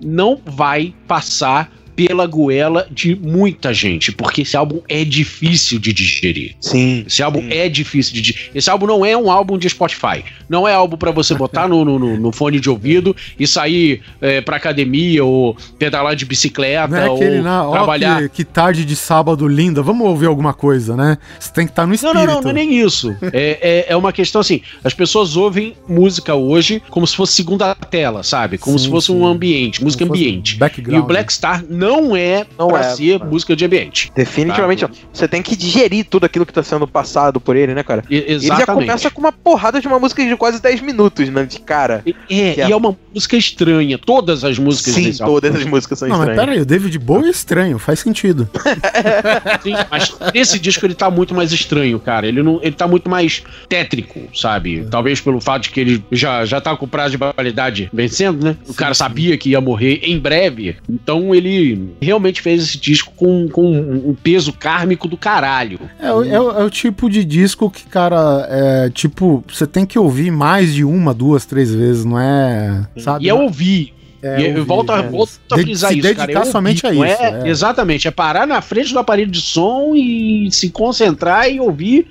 [0.00, 1.70] não vai passar
[2.06, 6.54] pela goela de muita gente, porque esse álbum é difícil de digerir.
[6.60, 7.02] Sim.
[7.04, 8.22] Esse álbum é difícil de.
[8.22, 10.22] di- Esse álbum não é um álbum de Spotify.
[10.48, 14.00] Não é álbum pra você botar no, no, no- no fone de ouvido e sair
[14.20, 18.22] é, pra academia ou pedalar de bicicleta Não é aquele, ou ó, trabalhar.
[18.22, 21.18] que, que tarde de sábado linda, vamos ouvir alguma coisa, né?
[21.40, 22.14] Você tem que estar no Não, espírito.
[22.16, 23.16] não, não, não é nem isso.
[23.32, 27.74] É, é, é uma questão assim: as pessoas ouvem música hoje como se fosse segunda
[27.74, 28.56] tela, sabe?
[28.56, 29.14] Como Sim, se fosse sim.
[29.16, 30.54] um ambiente, música ambiente.
[30.56, 30.96] background.
[30.96, 33.30] E o Black Star não é Não pra é, ser mano.
[33.32, 34.10] música de ambiente.
[34.14, 34.90] Definitivamente, Tá.
[34.92, 38.04] ó, você tem que digerir tudo aquilo que tá sendo passado por ele, né, cara?
[38.10, 38.86] E- Ele já exatamente.
[38.86, 41.44] começa com uma porrada de uma música de quase 10 minutos, né?
[41.44, 42.02] De cara.
[42.06, 43.98] E- É, é- e é uma música estranha.
[43.98, 45.34] Todas as músicas Sim, desse álbum.
[45.34, 46.44] todas as músicas são Não, mas estranhas.
[46.46, 48.48] pera aí, o David Bowie é estranho, faz sentido.
[49.62, 52.26] Sim, mas esse disco ele tá muito mais estranho, cara.
[52.26, 54.86] Ele não, ele tá muito mais tétrico, sabe?
[54.90, 58.42] Talvez pelo fato de que ele já, já tá com o prazo de validade vencendo,
[58.44, 58.56] né?
[58.68, 60.76] O cara sabia que ia morrer em breve.
[60.88, 65.78] Então ele realmente fez esse disco com, com um peso kármico do caralho.
[66.00, 69.84] É, o- é o- é o tipo de disco que, cara, é tipo, você tem
[69.86, 72.86] que ouvir mais de uma, duas, três vezes, não é.
[72.98, 73.24] Sabe?
[73.24, 73.92] E eu ouvi.
[74.22, 75.02] É, e eu ouvir, volto, a- é.
[75.08, 76.26] volto a De- frisar isso, cara.
[76.26, 77.48] dedicar eu somente a isso, É, é.
[77.48, 82.06] Exatamente, é parar na frente do aparelho de som e se concentrar e ouvir.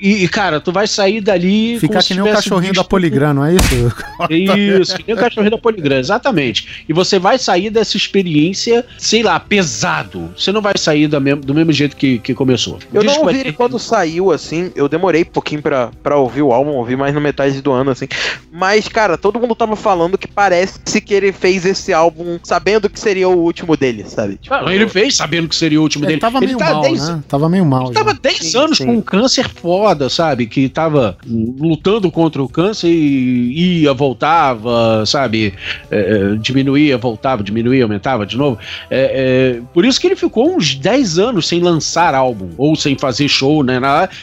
[0.00, 1.78] E, e, cara, tu vai sair dali.
[1.78, 3.92] Ficar como se que nem o cachorrinho da visto- Poligram, não é isso?
[4.30, 6.84] Isso, que nem o cachorrinho da Poligram, exatamente.
[6.88, 10.30] E você vai sair dessa experiência, sei lá, pesado.
[10.36, 12.78] Você não vai sair da mesmo- do mesmo jeito que, que começou.
[12.92, 14.70] Eu não ouvi ele quando saiu, assim.
[14.74, 17.90] Eu demorei um pouquinho pra, pra ouvir o álbum, ouvi mais no metade do ano,
[17.90, 18.06] assim.
[18.52, 22.98] Mas, cara, todo mundo tava falando que parece que ele fez esse álbum sabendo que
[22.98, 24.36] seria o último dele, sabe?
[24.36, 26.20] Tipo, Ah, ele fez sabendo que seria o último Ele dele.
[26.20, 27.22] tava meio tá mal, 10 né?
[27.28, 27.84] Tava meio mal.
[27.86, 28.18] Ele tava já.
[28.22, 28.86] 10 Sim, anos sim.
[28.86, 30.46] com um câncer foda, sabe?
[30.46, 35.54] Que tava lutando contra o câncer e ia, voltava, sabe?
[35.90, 35.98] É,
[36.32, 38.58] é, diminuía, voltava, diminuía, aumentava de novo.
[38.90, 42.96] É, é, por isso que ele ficou uns 10 anos sem lançar álbum, ou sem
[42.96, 43.80] fazer show, né?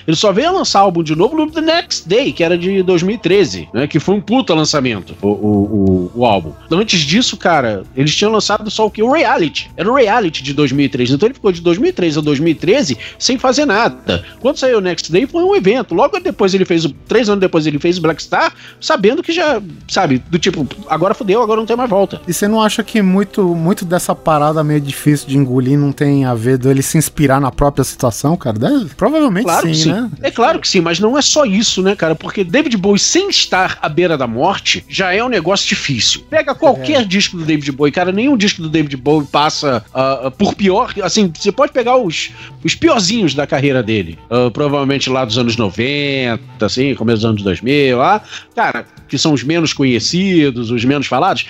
[0.08, 2.84] Ele só veio a lançar álbum de novo no The Next Day, que era de
[2.84, 3.88] 2013, né?
[3.88, 6.52] Que foi um puta lançamento, o, o, o, o álbum.
[6.72, 9.02] Antes disso, cara, eles tinham lançado só o que?
[9.02, 9.72] O Reality.
[9.76, 11.12] Era o Reality de 2003.
[11.12, 14.24] Então ele ficou de 2003 a 2013 sem fazer nada.
[14.40, 15.96] Quando saiu o Next Day foi um evento.
[15.96, 16.90] Logo depois ele fez o.
[17.08, 21.14] Três anos depois ele fez o Black Star, sabendo que já, sabe, do tipo, agora
[21.14, 22.22] fudeu, agora não tem mais volta.
[22.28, 26.26] E você não acha que muito, muito dessa parada meio difícil de engolir não tem
[26.26, 28.58] a ver dele se inspirar na própria situação, cara?
[28.60, 29.92] Deve- provavelmente Claro sim, que sim.
[29.92, 30.10] né?
[30.22, 32.16] É claro que sim, mas não é só isso, né, cara?
[32.16, 36.22] Porque David Bowie, sem estar à beira da morte, já é um negócio difícil.
[36.30, 40.56] Pega qualquer disco do David Bowie, cara, nenhum disco do David Bowie passa ah, por
[40.56, 40.94] pior.
[41.02, 42.32] Assim, você pode pegar os,
[42.64, 44.18] os piorzinhos da carreira dele.
[44.30, 48.22] Ah, provavelmente lá dos anos 90, assim, começo dos anos 2000, lá.
[48.56, 51.46] Cara, que são os menos conhecidos, os menos falados.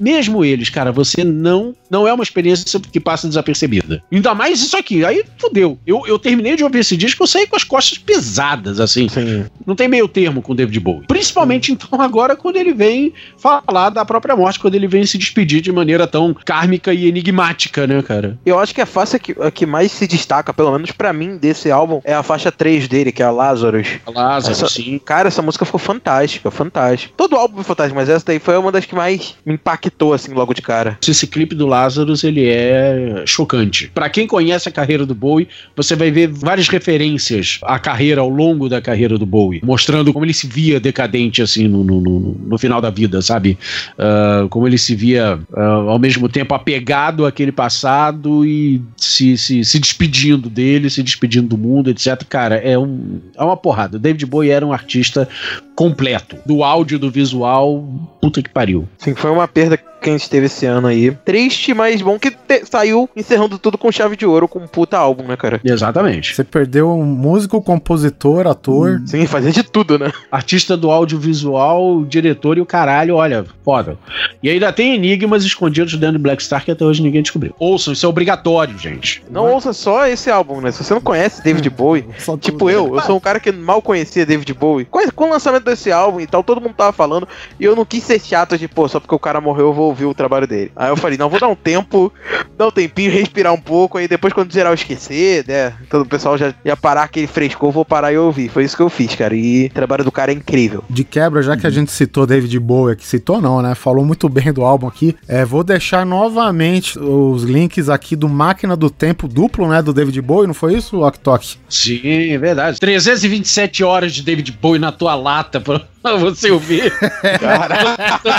[0.00, 4.02] Mesmo eles, cara, você não não é uma experiência que passa desapercebida.
[4.10, 5.04] Ainda mais isso aqui.
[5.04, 5.78] Aí fudeu.
[5.86, 9.10] Eu, eu terminei de ouvir esse disco, eu saí com as costas pesadas, assim.
[9.10, 9.44] Sim.
[9.66, 11.06] Não tem meio termo com o David Bowie.
[11.06, 15.60] Principalmente, então, agora quando ele vem falar da própria morte, quando ele vem se despedir
[15.60, 18.38] de maneira tão kármica e enigmática, né, cara?
[18.44, 21.36] Eu acho que a faixa que, a que mais se destaca, pelo menos pra mim,
[21.36, 23.86] desse álbum, é a faixa 3 dele, que é a Lazarus.
[24.06, 25.00] Lázaro, Essa- sim.
[25.04, 27.14] Cara, essa música ficou fantástica, fantástica.
[27.16, 30.32] Todo álbum foi fantástico, mas essa daí foi uma das que mais me impactou, assim,
[30.32, 30.98] logo de cara.
[31.06, 33.90] Esse clipe do Lazarus, ele é chocante.
[33.94, 38.28] Pra quem conhece a carreira do Bowie, você vai ver várias referências à carreira, ao
[38.28, 42.36] longo da carreira do Bowie, mostrando como ele se via decadente, assim, no, no, no-
[42.46, 43.58] no final da vida, sabe?
[43.98, 49.64] Ah, como ele se via, ah, ao mesmo tempo, apegado àquele passado e se, se,
[49.64, 52.22] se despedindo dele, se despedindo do mundo, etc.
[52.28, 53.96] Cara, é, um, é uma porrada.
[53.96, 55.28] O David Bowie era um artista
[55.74, 56.36] completo.
[56.46, 57.84] Do áudio, do visual,
[58.20, 58.88] puta que pariu.
[58.98, 61.12] Sim, foi uma perda que a gente teve esse ano aí.
[61.24, 64.98] Triste, mas bom que te- saiu encerrando tudo com chave de ouro, com um puta
[64.98, 65.60] álbum, né, cara?
[65.64, 66.34] Exatamente.
[66.34, 69.00] Você perdeu um músico, compositor, ator.
[69.06, 70.10] Sim, fazia de tudo, né?
[70.30, 73.96] Artista do audiovisual, diretor e o caralho, olha, foda.
[74.42, 77.54] E ainda tem enigmas escondidos dentro do Black Star que até hoje ninguém descobriu.
[77.58, 79.22] Ouçam, isso é obrigatório, gente.
[79.30, 80.72] Não ouça só esse álbum, né?
[80.72, 83.80] Se você não conhece David Bowie, Só tipo eu, eu sou um cara que mal
[83.80, 84.84] conhecia David Bowie.
[84.84, 87.28] Com, o lançamento desse álbum e tal, todo mundo tava falando,
[87.58, 89.86] e eu não quis ser chato de, pô, só porque o cara morreu eu vou
[89.86, 90.72] ouvir o trabalho dele.
[90.74, 92.12] Aí eu falei, não, vou dar um tempo,
[92.58, 95.72] dar um tempinho, respirar um pouco, aí depois quando geral esquecer, né?
[95.88, 98.48] Todo o pessoal já ia parar aquele frescor, eu vou parar e ouvir.
[98.48, 99.34] Foi isso que eu fiz, cara.
[99.34, 100.82] E o trabalho do cara é incrível.
[100.90, 103.74] De quebra, já que a gente citou David Bowie, que citou não, né?
[103.74, 105.14] Falou muito bem do álbum aqui.
[105.28, 109.82] É, vou deixar novamente os links aqui do Máquina do Tempo duplo, né?
[109.82, 111.20] Do David Bowie, não foi isso, Ok
[111.68, 112.80] Sim, é verdade.
[112.80, 115.80] 327 horas de David Bowie na tua lata pra
[116.18, 116.92] você ouvir.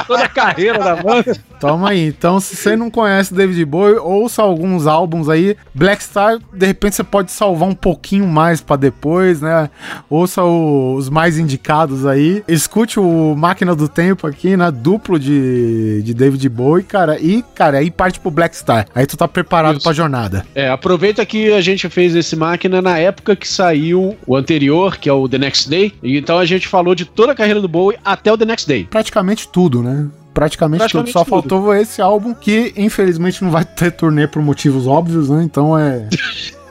[0.08, 1.36] Toda a carreira da banda.
[1.60, 2.08] Toma aí.
[2.08, 5.56] Então, se você não conhece David Bowie, ouça alguns álbuns aí.
[5.74, 9.70] Black Star, de repente você pode salvar um pouquinho mais pra depois, né?
[10.10, 12.44] Ouça o- os mais indicados aí.
[12.48, 14.70] Escute o Máquina do Tempo aqui, né?
[14.72, 17.18] Duplo de, de David Bowie, cara.
[17.20, 18.86] E, cara, aí parte pro Black Star.
[18.94, 19.84] Aí tu tá preparado Isso.
[19.84, 20.46] pra jornada.
[20.54, 25.08] É, aproveita que a gente fez esse máquina na época que saiu o anterior, que
[25.08, 25.94] é o The Next Day.
[26.04, 28.68] E então a gente falou de toda a carreira do Bowie até o The Next
[28.68, 28.86] Day.
[28.86, 30.08] Praticamente tudo, né?
[30.34, 31.20] Praticamente, Praticamente tudo.
[31.20, 31.30] Só tudo.
[31.30, 35.44] faltou esse álbum que, infelizmente, não vai ter turnê por motivos óbvios, né?
[35.44, 36.08] Então é.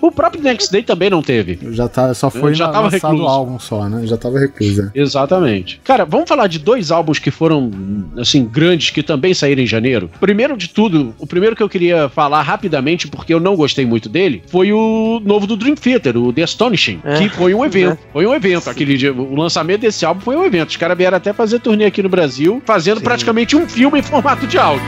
[0.00, 1.58] O próprio Next Day também não teve.
[1.72, 3.28] Já tá, só foi Já na- tava lançado o recluso.
[3.34, 4.06] álbum só, né?
[4.06, 4.82] Já tava recluso.
[4.94, 5.00] é.
[5.00, 5.80] Exatamente.
[5.84, 7.70] Cara, vamos falar de dois álbuns que foram,
[8.18, 10.10] assim, grandes, que também saíram em janeiro.
[10.20, 14.08] Primeiro de tudo, o primeiro que eu queria falar rapidamente, porque eu não gostei muito
[14.08, 17.90] dele, foi o novo do Dream Theater, o The Astonishing, É, que foi um evento.
[17.90, 17.98] né?
[18.12, 18.68] Foi um evento.
[18.70, 20.70] Aquele dia, o lançamento desse álbum foi um evento.
[20.70, 23.04] Os caras vieram até fazer turnê aqui no Brasil, fazendo Sim.
[23.04, 24.86] praticamente um filme em formato de áudio.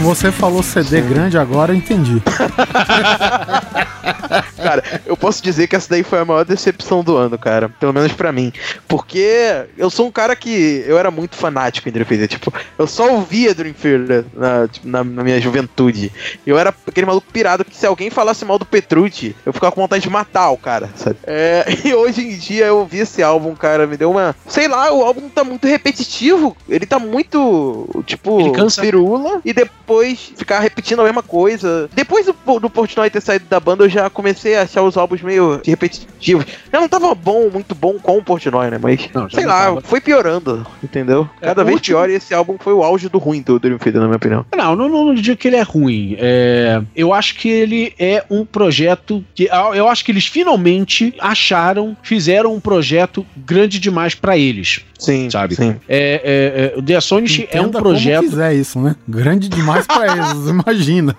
[0.00, 2.22] Quando você falou CD grande agora, eu entendi.
[4.56, 7.68] Cara, eu posso dizer que essa daí foi a maior decepção do ano, cara.
[7.68, 8.52] Pelo menos pra mim.
[8.86, 10.84] Porque eu sou um cara que.
[10.86, 12.28] Eu era muito fanático em Dream Theater.
[12.28, 16.12] Tipo, eu só ouvia Dream Theater na, tipo, na, na minha juventude.
[16.46, 19.80] Eu era aquele maluco pirado que se alguém falasse mal do Petrucci, eu ficava com
[19.80, 21.16] vontade de matar o cara, sabe?
[21.24, 24.36] É, e hoje em dia eu ouvi esse álbum, cara, me deu uma.
[24.46, 26.56] Sei lá, o álbum tá muito repetitivo.
[26.68, 28.02] Ele tá muito.
[28.06, 28.80] Tipo, Ele cansa.
[28.80, 29.40] pirula.
[29.44, 29.89] E depois
[30.36, 31.88] ficar repetindo a mesma coisa.
[31.92, 35.22] Depois do, do Portnoy ter saído da banda, eu já comecei a achar os álbuns
[35.22, 36.44] meio repetitivos.
[36.72, 38.78] Já não tava bom, muito bom com o Portnoy, né?
[38.80, 39.80] Mas, Não, sei não lá, tava.
[39.82, 41.28] foi piorando, entendeu?
[41.40, 43.58] É, Cada o vez último- pior e esse álbum foi o auge do ruim do
[43.58, 44.46] Dream Theater, na minha opinião.
[44.56, 46.16] Não, não, não, não digo que ele é ruim.
[46.18, 51.96] É, eu acho que ele é um projeto que eu acho que eles finalmente acharam,
[52.02, 54.80] fizeram um projeto grande demais pra eles.
[55.00, 55.54] Sim, Sabe?
[55.56, 55.76] sim.
[55.88, 55.98] É,
[56.68, 58.16] é, é, o The Astonish é um Entenda projeto.
[58.18, 58.94] Como quiser isso, né?
[59.08, 61.16] Grande demais pra eles, imagina.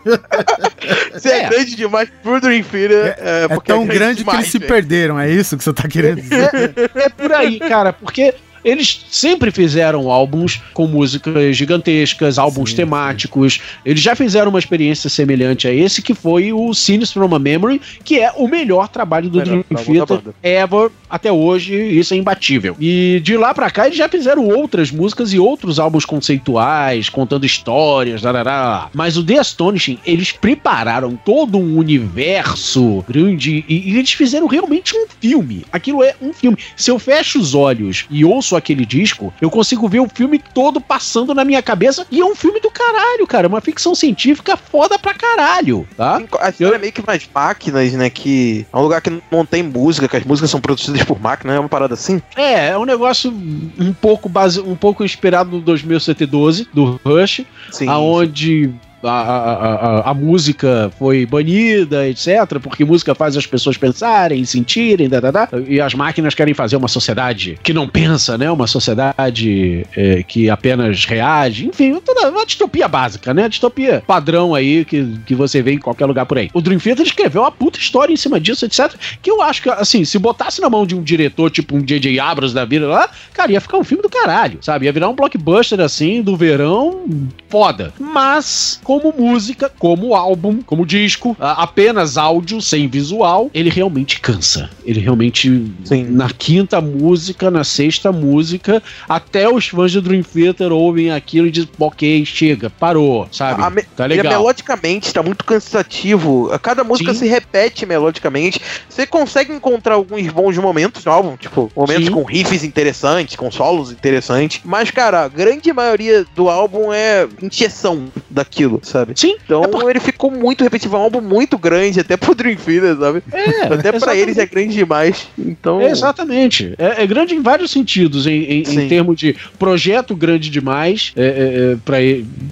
[1.17, 1.49] Se é, É.
[1.49, 5.19] grande demais pro Dream Theater, é, É porque tão grande que demais, eles se perderam,
[5.19, 6.49] é isso que você tá querendo dizer?
[6.95, 13.59] É por aí, cara, porque eles sempre fizeram álbuns com músicas gigantescas, álbuns Sim, temáticos.
[13.85, 17.81] Eles já fizeram uma experiência semelhante a esse, que foi o Scenes from a Memory,
[18.03, 21.75] que é o melhor trabalho do Melhor Dream Theater ever até hoje.
[21.75, 22.75] Isso é imbatível.
[22.79, 27.45] E de lá pra cá, eles já fizeram outras músicas e outros álbuns conceituais, contando
[27.45, 28.89] histórias, darará.
[28.93, 34.95] Mas o The Astonishing, eles prepararam todo um universo grande e, e eles fizeram realmente
[34.95, 35.65] um filme.
[35.71, 36.57] Aquilo é um filme.
[36.75, 40.79] Se eu fecho os olhos e ouço aquele disco, eu consigo ver o filme todo
[40.79, 43.47] passando na minha cabeça e é um filme do caralho, cara.
[43.47, 46.21] Uma ficção científica foda pra caralho, tá?
[46.39, 48.09] A história é meio que umas máquinas, né?
[48.09, 51.53] Que é um lugar que não tem música, que as músicas são produzidas por máquina,
[51.53, 52.21] é uma parada assim.
[52.35, 53.31] É, é um negócio
[53.79, 57.87] um pouco base, um pouco inspirado no 2112 do Rush, Sim.
[57.87, 65.09] aonde a, a, a, música foi banida, etc, porque música faz as pessoas pensarem, sentirem,
[65.09, 68.49] da, da, da, e as máquinas querem fazer uma sociedade que não pensa, né?
[68.51, 73.49] Uma sociedade é, que apenas reage, enfim, toda uma distopia básica, né?
[73.49, 76.49] Distopia padrão aí que, que você vê em qualquer lugar por aí.
[76.53, 79.69] O Dream Theater escreveu uma puta história em cima disso, etc, que eu acho que,
[79.69, 82.19] assim, se botasse na mão de um diretor, tipo um J.J.
[82.19, 84.85] Abrams da vida lá, cara, ia ficar um filme do caralho, sabe?
[84.85, 87.05] Ia virar um blockbuster, assim, do verão,
[87.49, 87.93] foda.
[87.99, 94.69] Mas, como música, como álbum, como disco, apenas áudio, sem visual, ele realmente cansa.
[94.83, 96.07] Ele realmente, Sim.
[96.09, 101.51] na quinta música, na sexta música, até os fãs de Dream Theater ouvem aquilo e
[101.51, 103.61] dizem, ok, chega, parou, sabe?
[103.63, 104.33] A Tá E legal.
[104.33, 106.49] melodicamente tá muito cansativo.
[106.61, 107.19] Cada música Sim.
[107.19, 108.59] se repete melodicamente.
[108.89, 112.11] Você consegue encontrar alguns bons momentos no álbum, tipo, momentos Sim.
[112.11, 114.59] com riffs interessantes, com solos interessantes.
[114.65, 119.13] Mas, cara, a grande maioria do álbum é injeção daquilo, sabe?
[119.15, 122.33] Sim, Então é por- ele ficou muito repetitivo, é um álbum muito grande, até pro
[122.33, 123.23] Dream Theater, sabe?
[123.31, 124.21] é, Até pra exatamente.
[124.21, 125.27] eles é grande demais.
[125.37, 125.81] Então.
[125.81, 126.73] Exatamente.
[126.77, 131.23] É, é grande em vários sentidos, em, em- em termos de projeto grande demais, é,
[131.23, 131.97] é, é, pra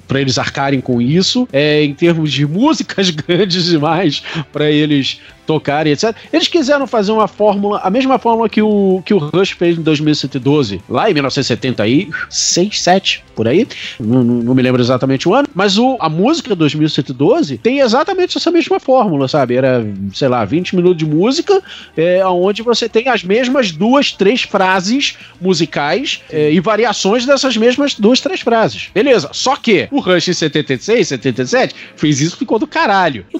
[0.07, 5.91] pra eles arcarem com isso, é, em termos de músicas grandes demais pra eles tocarem,
[5.91, 6.15] etc.
[6.31, 9.81] Eles quiseram fazer uma fórmula, a mesma fórmula que o, que o Rush fez em
[9.81, 13.67] 2112, lá em 1976, 7, por aí.
[13.99, 18.51] Não, não- me lembro exatamente o ano, mas o, a música 2112 tem exatamente essa
[18.51, 19.55] mesma fórmula, sabe?
[19.55, 19.83] Era,
[20.13, 21.59] sei lá, 20 minutos de música,
[21.97, 27.95] é, onde você tem as mesmas duas, três frases musicais é, e variações dessas mesmas
[27.95, 28.89] duas, três frases.
[28.93, 33.25] Beleza, só que o Rush em 76, 77 fez isso e ficou do caralho.
[33.33, 33.39] O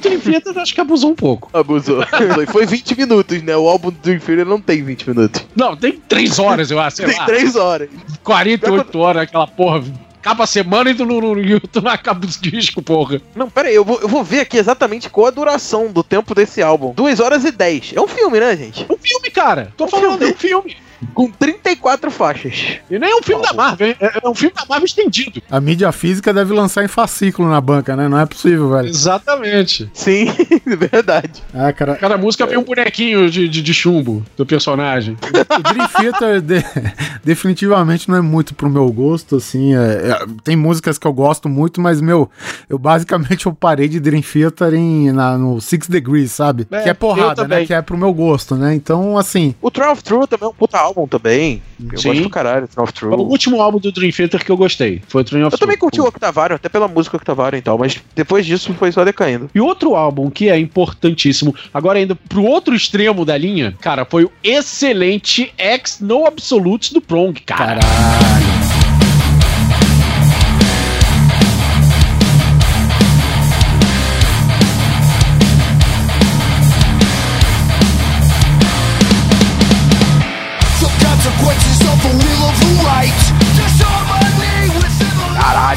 [0.55, 1.49] eu acho que abusou um pouco.
[1.53, 1.98] Abusou.
[2.33, 3.55] Foi- Foi 20 minutos, né?
[3.55, 5.45] O álbum do Dream Theater não tem 20 minutos.
[5.55, 7.25] Não, tem três horas, eu acho, sei Tem lá.
[7.25, 7.89] 3 horas.
[8.23, 9.83] 48 horas, aquela porra.
[10.19, 13.21] Acaba a semana e tu não, não, tu não acaba o disco, porra.
[13.33, 16.35] Não, pera aí, eu vou, eu vou ver aqui exatamente qual a duração do tempo
[16.35, 16.91] desse álbum.
[16.93, 17.93] 2 horas e 10.
[17.95, 18.85] É um filme, né, gente?
[18.89, 19.71] É um filme, cara.
[19.77, 20.31] Tô Um falando, filme.
[20.31, 20.77] é um filme.
[21.13, 22.77] Com 34 faixas.
[22.89, 25.41] E nem é um filme da Marvel, é, é um filme da Marvel estendido.
[25.49, 28.07] A mídia física deve lançar em fascículo na banca, né?
[28.07, 28.87] Não é possível, velho.
[28.89, 29.89] Exatamente.
[29.93, 30.25] Sim,
[30.65, 31.41] verdade.
[31.53, 31.95] Ah, cara.
[31.95, 35.17] Cada música vem um bonequinho de, de, de chumbo do personagem.
[35.57, 36.63] O Dream Theater de-
[37.23, 39.75] definitivamente não é muito pro meu gosto, assim.
[39.75, 42.29] é- é- tem músicas que eu gosto muito, mas, meu,
[42.69, 46.67] eu basicamente eu parei de Dream Theater em, na- no Six Degrees, sabe?
[46.71, 47.65] É, que é porrada, né?
[47.65, 48.73] Que é pro meu gosto, né?
[48.73, 51.61] Então, assim, O Trial of True também é um puta álbum também.
[51.91, 52.09] Eu Sim.
[52.09, 53.09] gosto do caralho, Trial of True.
[53.15, 55.01] Foi o último álbum do Dream Theater que eu gostei.
[55.07, 55.89] Foi o Train of Eu também True.
[55.89, 59.49] curti o Octavarium, até pela música Octavarium e tal, mas depois disso foi só decaindo.
[59.53, 64.25] E outro álbum que é importantíssimo, agora ainda pro outro extremo da linha, cara, foi
[64.25, 67.79] o excelente X No Absolutes do Prong, cara.
[67.79, 68.58] caralho.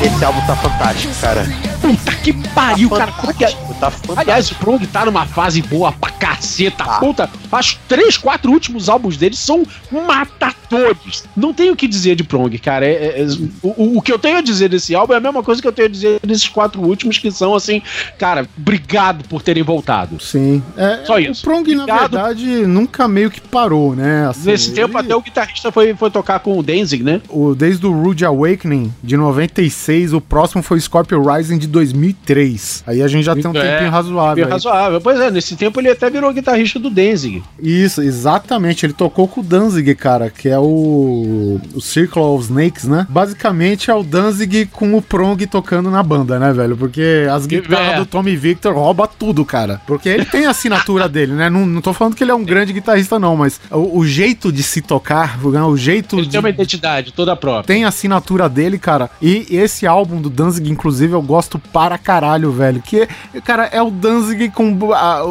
[0.02, 0.11] Rocket.
[0.22, 1.44] Esse álbum tá fantástico, cara.
[1.80, 3.10] Puta que pariu, cara.
[3.10, 4.20] Porque, Fantástico, tá fantástico.
[4.20, 6.84] aliás, o Prong tá numa fase boa pra caceta.
[6.84, 6.98] Tá.
[7.00, 11.24] Puta, os três, quatro últimos álbuns dele são matadores.
[11.36, 12.86] Não tenho o que dizer de Prong, cara.
[12.86, 13.26] É- é- é-
[13.62, 15.72] o, o que eu tenho a dizer desse álbum é a mesma coisa que eu
[15.72, 17.82] tenho a dizer desses quatro últimos, que são assim,
[18.16, 20.22] cara, obrigado por terem voltado.
[20.22, 20.62] Sim.
[20.76, 21.42] É, Só o isso.
[21.42, 22.10] Prong, na Obrigado.
[22.12, 24.28] verdade, nunca meio que parou, né?
[24.28, 27.20] Assim, Nesse tempo, ele- até o guitarrista foi, foi tocar com o Danzig, né?
[27.28, 32.84] o, desde o Rude Awakening de 96, o próximo foi Scorpio Rising de 2003.
[32.86, 34.44] Aí a gente já tem um É, tempinho razoável.
[34.44, 34.50] Aí.
[34.50, 35.00] razoável.
[35.00, 37.42] Pois é, nesse tempo ele até virou guitarrista do Danzig.
[37.60, 38.84] Isso, exatamente.
[38.86, 43.06] Ele tocou com o Danzig, cara, que é o, o Circle of Snakes, né?
[43.08, 46.76] Basicamente é o Danzig com o Prong tocando na banda, né, velho?
[46.76, 47.96] Porque as guitarras É.
[47.98, 49.80] do Tommy Victor rouba tudo, cara.
[49.86, 51.48] Porque ele tem a assinatura dele, né?
[51.50, 54.50] Não, não tô falando que ele é um grande guitarrista, não, mas o, o jeito
[54.52, 55.62] de se tocar, né?
[55.62, 57.62] o jeito Ele de, tem uma identidade toda própria.
[57.74, 59.10] tem a assinatura dele, cara.
[59.20, 62.80] E esse álbum do Danzig, inclusive, eu gosto para caralho, velho.
[62.82, 63.06] Que,
[63.44, 64.76] cara, é o Danzig com,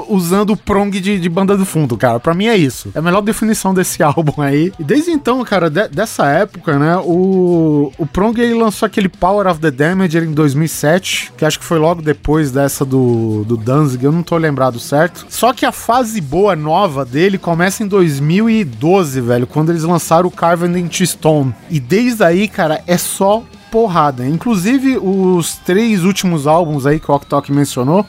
[0.09, 2.19] usando o prong de, de banda do fundo, cara.
[2.19, 2.91] Pra mim é isso.
[2.95, 4.71] É a melhor definição desse álbum aí.
[4.79, 9.47] E desde então, cara, de- dessa época, né, o, o Prong ele lançou aquele Power
[9.47, 14.03] of the Damager em 2007, que acho que foi logo depois dessa do, do Danzig,
[14.03, 15.25] eu não tô lembrado certo.
[15.29, 20.31] Só que a fase boa nova dele começa em 2012, velho, quando eles lançaram o
[20.31, 21.53] Carven into Stone.
[21.69, 24.25] E desde aí, cara, é só porrada.
[24.27, 28.05] Inclusive, os três últimos álbuns aí que o Oktok mencionou,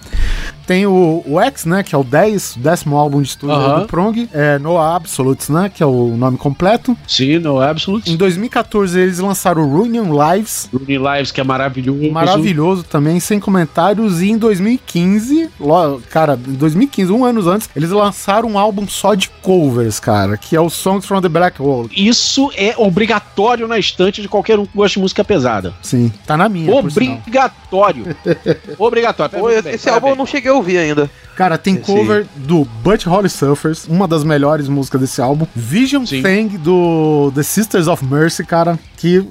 [0.66, 3.81] tem o, o X, né, que é o 10, décimo álbum de estúdio Aham.
[3.81, 6.96] do Prong, é No Absolutes, né, que é o nome completo.
[7.07, 8.11] Sim, no Absolute.
[8.12, 12.11] Em 2014 eles lançaram o Reunion Lives, Rooney Lives, que é maravilhoso.
[12.12, 14.20] maravilhoso também, sem comentários.
[14.22, 19.14] E em 2015, lo- cara, em 2015, um ano antes, eles lançaram um álbum só
[19.14, 21.88] de covers, cara, que é o Songs from the Black Hole.
[21.94, 25.51] Isso é obrigatório na estante de qualquer um que gosta de música pesada.
[25.82, 26.72] Sim, tá na minha.
[26.72, 28.16] Obrigatório.
[28.78, 29.38] obrigatório.
[29.38, 31.10] Pô, esse álbum eu não cheguei a ouvir ainda.
[31.36, 35.46] Cara, tem Esse- cover do Butch Holly Surfers, uma das melhores músicas desse álbum.
[35.54, 36.22] Vision Sim.
[36.22, 39.27] Thing do The Sisters of Mercy, cara, que...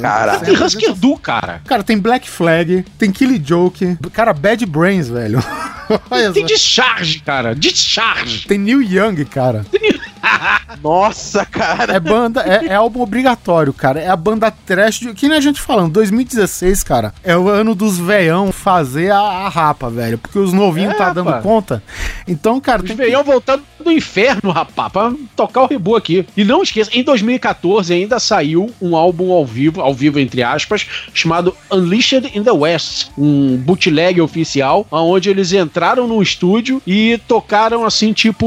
[0.00, 0.44] Caraca.
[0.44, 1.60] Tem Husker Du, cara.
[1.64, 5.42] Cara, tem Black Flag, tem Killy Joke, cara, Bad Brains, velho.
[6.32, 6.44] Tem.
[6.46, 7.54] Discharge, cara.
[7.54, 8.46] Discharge.
[8.46, 9.64] Tem Neil Young, cara.
[10.82, 11.94] Nossa, cara.
[11.94, 14.00] É banda, é, é álbum obrigatório, cara.
[14.00, 17.74] É a banda trash, de, que nem a gente falando, 2016, cara, é o ano
[17.74, 20.18] dos veião fazer a, a rapa, velho.
[20.18, 21.42] Porque os novinhos É, tá dando rapaz.
[21.44, 21.82] conta.
[22.26, 26.26] Então, cara, Os tem que- veião voltando do inferno, rapaz, pra tocar o rebu aqui.
[26.36, 30.86] E não esqueça, em 2014 ainda saiu um álbum ao vivo, ao vivo entre aspas,
[31.12, 37.84] chamado Unleashed in the West, um bootleg oficial, onde eles entraram no estúdio e tocaram
[37.84, 38.46] assim, tipo,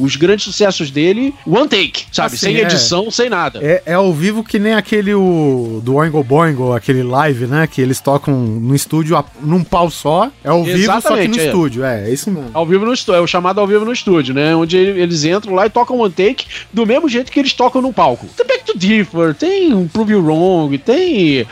[0.00, 2.34] os grandes sucessos dele, one take, sabe?
[2.34, 2.62] Assim, sem é.
[2.62, 3.60] edição, sem nada.
[3.62, 7.66] É, é ao vivo que nem aquele o, do Oingo Boingo, aquele live, né?
[7.66, 10.30] Que eles tocam no estúdio a- num pau só.
[10.42, 11.46] É ao vivo, só que no é.
[11.46, 11.84] estúdio.
[11.84, 12.50] É, é isso mesmo.
[12.54, 14.54] Ao vivo no estúdio, é o chamado ao vivo no estúdio, né?
[14.56, 17.92] Onde eles entram lá e tocam one take do mesmo jeito que eles tocam no
[17.92, 18.26] palco.
[18.36, 21.46] Tem Back to Differ, tem um Prove You Wrong, tem.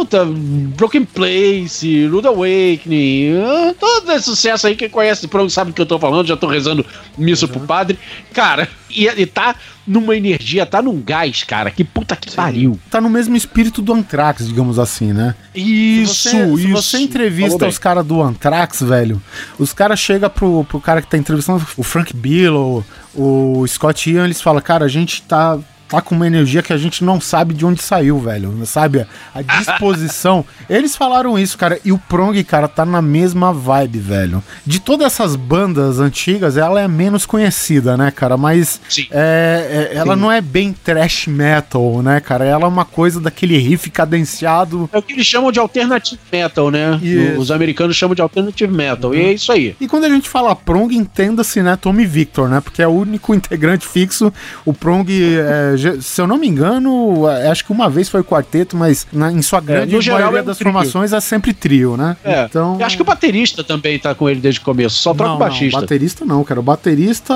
[0.00, 5.74] Puta, Broken Place, Rude Awakening, ah, todo esse sucesso aí, quem conhece pronto sabe do
[5.74, 6.86] que eu tô falando, já tô rezando
[7.18, 7.98] missa pro padre.
[8.32, 9.54] Cara, e, e tá
[9.86, 12.80] numa energia, tá num gás, cara, que puta que pariu.
[12.90, 15.34] Tá no mesmo espírito do Anthrax, digamos assim, né?
[15.54, 16.56] Isso, Se você, isso.
[16.56, 19.20] se você entrevista os caras do Anthrax, velho,
[19.58, 22.82] os caras chegam pro, pro cara que tá entrevistando, o Frank Bill,
[23.14, 25.58] o, o Scott Ian, eles falam, cara, a gente tá,
[25.90, 28.54] tá com uma energia que a gente não sabe de onde saiu, velho.
[28.64, 29.06] Sabe?
[29.34, 30.44] A disposição.
[30.70, 31.78] eles falaram isso, cara.
[31.84, 34.42] E o Prong, cara, tá na mesma vibe, velho.
[34.64, 38.36] De todas essas bandas antigas, ela é menos conhecida, né, cara?
[38.36, 39.06] Mas Sim.
[39.10, 42.44] é, é- ela não é bem trash metal, né, cara?
[42.44, 44.88] Ela é uma coisa daquele riff cadenciado.
[44.92, 46.98] É o que eles chamam de alternative metal, né?
[47.02, 47.40] Isso.
[47.40, 49.14] Os americanos chamam de alternative metal.
[49.14, 49.74] E é isso aí.
[49.80, 52.60] E quando a gente fala Prong, entenda-se, né, Tommy Victor, né?
[52.60, 54.32] Porque é o único integrante fixo.
[54.64, 58.76] O Prong, é, se eu não me engano, é, acho que uma vez foi quarteto,
[58.76, 60.72] mas na- em sua grande no geral maioria é um das trio.
[60.72, 62.16] formações é sempre trio, né?
[62.24, 62.44] É.
[62.44, 62.76] Então.
[62.78, 64.96] Eu acho que o baterista também tá com ele desde o começo.
[64.96, 65.76] Só troca não, o baixista.
[65.76, 66.60] Não, baterista não, cara.
[66.60, 67.34] O baterista.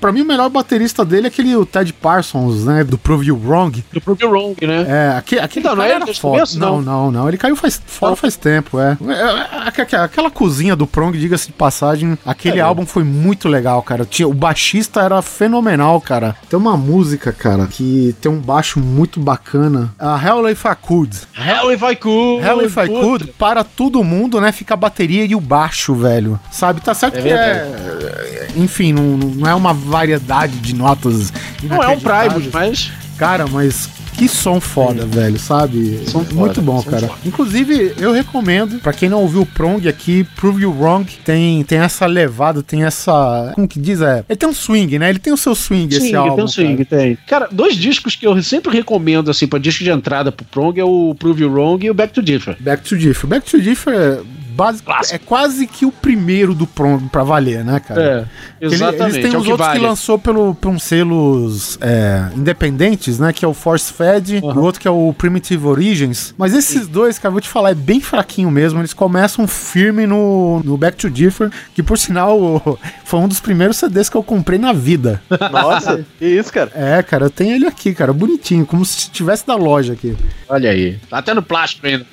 [0.00, 2.84] Pra mim, o melhor baterista dele é aquele o Ted Parsons, né?
[2.84, 3.84] Do Prove You Wrong.
[3.92, 4.86] Do Prove You Wrong, né?
[4.88, 6.34] É, aquele, aquele Então, não é era desde foda.
[6.34, 7.10] começo, Não, não?
[7.10, 7.28] não, não.
[7.28, 8.96] Ele caiu faz, fora faz tempo, é.
[9.06, 12.62] É, é, aquela- Aquela cozinha do Prong, diga-se de passagem, aquele É.
[12.62, 14.04] álbum foi muito legal, cara.
[14.04, 16.36] Tinha, o baixista era fenomenal, cara.
[16.48, 19.94] Tem uma música, cara, que tem um baixo muito bacana.
[19.96, 21.16] A Hell If I Could.
[21.32, 22.44] Hell if I could.
[22.44, 23.00] Hell If I puta.
[23.00, 24.50] Could, para todo mundo, né?
[24.50, 26.40] Fica a bateria e o baixo, velho.
[26.50, 26.80] Sabe?
[26.80, 28.48] Tá certo É que é.
[28.56, 31.32] Enfim, não, não é uma variedade de notas.
[31.62, 32.00] Não é um.
[32.00, 32.90] Primus, mas.
[33.16, 33.88] Cara, mas
[34.18, 36.00] que som foda, velho, sabe?
[36.08, 37.06] Som É foda, Muito bom, cara.
[37.06, 37.20] foda.
[37.24, 41.78] Inclusive, eu recomendo, pra quem não ouviu o Prong aqui, Prove You Wrong, tem, tem
[41.78, 43.52] essa levada, tem essa.
[43.54, 44.00] Como que diz?
[44.02, 45.08] É, ele tem um swing, né?
[45.08, 46.34] Ele tem o seu swing, esse Sim, álbum.
[46.34, 47.02] tem um swing, cara.
[47.02, 47.18] tem.
[47.28, 50.84] Cara, dois discos que eu sempre recomendo, assim, pra disco de entrada pro Prong é
[50.84, 52.56] o Prove You Wrong e o Back to Differ.
[52.60, 53.26] Back to Differ.
[53.28, 54.20] Back to Differ é,
[54.58, 55.14] base, Clássico.
[55.14, 58.28] é quase que o primeiro do Prong pra valer, né, cara?
[58.60, 59.16] É, Ele- exatamente.
[59.18, 59.78] Eles têm é os que outros vale.
[59.80, 63.32] que lançou pelo, por uns selos é, independentes, né?
[63.32, 66.34] Que é o Force Fed, o outro que é o Primitive Origins.
[66.36, 68.80] Mas esses dois, cara, vou te falar, é bem fraquinho mesmo.
[68.80, 73.76] Eles começam firme no, no Back to Differ, que por sinal foi um dos primeiros
[73.76, 75.22] CDs que eu comprei na vida.
[75.52, 76.72] Nossa, que isso, cara.
[76.74, 80.16] É, cara, eu tenho ele aqui, cara, bonitinho, como se tivesse da loja aqui.
[80.48, 80.98] Olha aí.
[81.08, 82.04] Tá até no plástico ainda.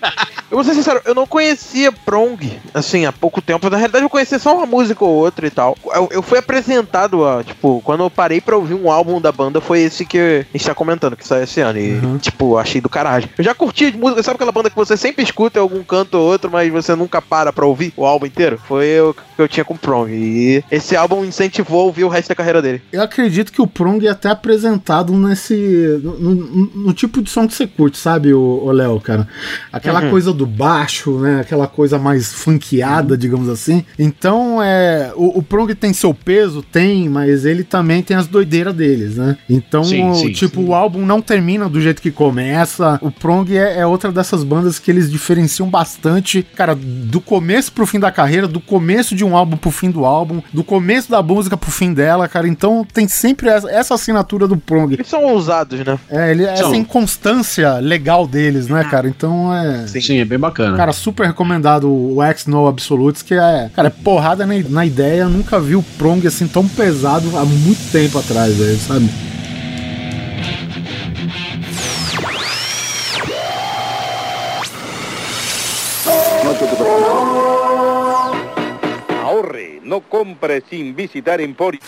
[0.51, 1.91] Eu vou ser sincero, eu não conhecia
[2.37, 3.69] Prong, assim, há pouco tempo.
[3.69, 5.77] Na realidade, eu conhecia só uma música ou outra e tal.
[5.93, 9.61] Eu, eu fui apresentado a, tipo, quando eu parei pra ouvir um álbum da banda,
[9.61, 10.17] foi esse que
[10.53, 11.79] a gente tá comentando, que saiu esse ano.
[11.79, 13.27] E, tipo, achei do caralho.
[13.37, 16.25] Eu já curti música, sabe aquela banda que você sempre escuta em algum canto ou
[16.31, 18.59] outro, mas você nunca para pra ouvir o álbum inteiro?
[18.67, 20.09] Foi o que eu tinha com Prong.
[20.11, 22.81] E esse álbum incentivou a ouvir o resto da carreira dele.
[22.91, 25.99] Eu acredito que o Prong é até apresentado nesse.
[26.03, 26.35] No, no-
[26.85, 29.27] no tipo de som que você curte, sabe, o Léo, cara?
[29.71, 31.41] Aquela coisa do baixo, né?
[31.41, 33.83] Aquela coisa mais funkeada, digamos assim.
[33.99, 35.11] Então, é.
[35.15, 39.37] O, o Prong tem seu peso, tem, mas ele também tem as doideiras deles, né?
[39.49, 42.97] Então, Sim, o- sim, tipo, o álbum não termina do jeito que começa.
[43.01, 47.85] O Prong é, é outra dessas bandas que eles diferenciam bastante, cara, do começo pro
[47.85, 51.21] fim da carreira, do começo de um álbum pro fim do álbum, do começo da
[51.21, 52.47] música pro fim dela, cara.
[52.47, 54.93] Então tem sempre essa, essa assinatura do Prong.
[54.93, 55.99] Eles são ousados, né?
[56.09, 56.75] É, ele, essa São.
[56.75, 59.07] inconstância legal deles, né, cara?
[59.07, 59.87] Então é.
[59.87, 60.75] Sim, é bem bacana.
[60.77, 65.21] Cara, super recomendado o X No Absolutes, que é, cara, é porrada na, na ideia.
[65.21, 69.09] Eu nunca vi o Prong assim tão pesado há muito tempo atrás, velho, sabe?
[79.23, 81.79] Ahorre, no compre sin visitar Emporio.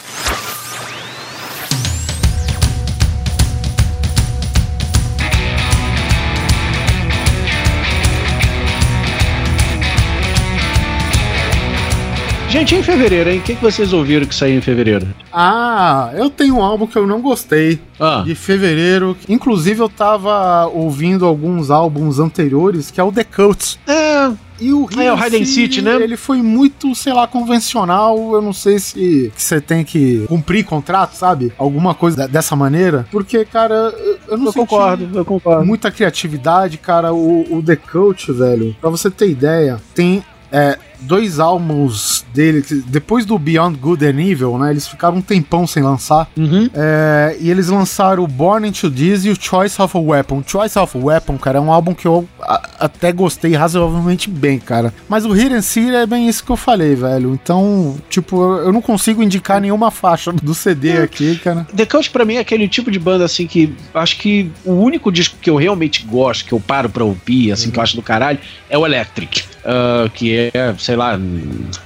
[12.49, 13.39] Gente, em fevereiro, hein?
[13.39, 15.05] O que, que vocês ouviram que saiu em fevereiro?
[15.33, 17.79] Ah, eu tenho um álbum que eu não gostei.
[17.99, 18.23] Ah.
[18.25, 19.17] De fevereiro.
[19.27, 23.77] Inclusive, eu tava ouvindo alguns álbuns anteriores, que é o The Cults.
[23.85, 24.31] É.
[24.59, 25.95] E o É, o and Seek, né?
[26.01, 28.17] Ele foi muito, sei lá, convencional.
[28.33, 31.51] Eu não sei se você tem que cumprir contrato, sabe?
[31.59, 33.05] Alguma coisa de- dessa maneira.
[33.11, 35.65] Porque, cara, eu- eu não Eu concordo, eu concordo.
[35.65, 37.13] Muita criatividade, cara.
[37.13, 38.75] O, o The Cult, velho.
[38.81, 40.23] Pra você ter ideia, tem.
[40.51, 44.71] É, dois álbuns dele, depois do Beyond Good and Evil, né?
[44.71, 46.29] Eles ficaram um tempão sem lançar.
[46.37, 46.69] Uhum.
[46.73, 50.43] É, e eles lançaram o Born Into This e o Choice of a Weapon.
[50.45, 54.93] Choice of a Weapon, cara, é um álbum que eu até gostei razoavelmente bem, cara.
[55.09, 57.33] Mas o Hidden City é bem isso que eu falei, velho.
[57.33, 61.67] Então, tipo, eu, não consigo indicar nenhuma faixa do CD aqui, cara.
[61.75, 65.11] The Cult pra mim é aquele tipo de banda assim que acho que o único
[65.11, 68.01] disco que eu realmente gosto, que eu paro pra ouvir, assim, que eu acho do
[68.01, 68.39] caralho,
[68.69, 69.43] é o Electric.
[69.65, 71.19] ah, que é, sei lá,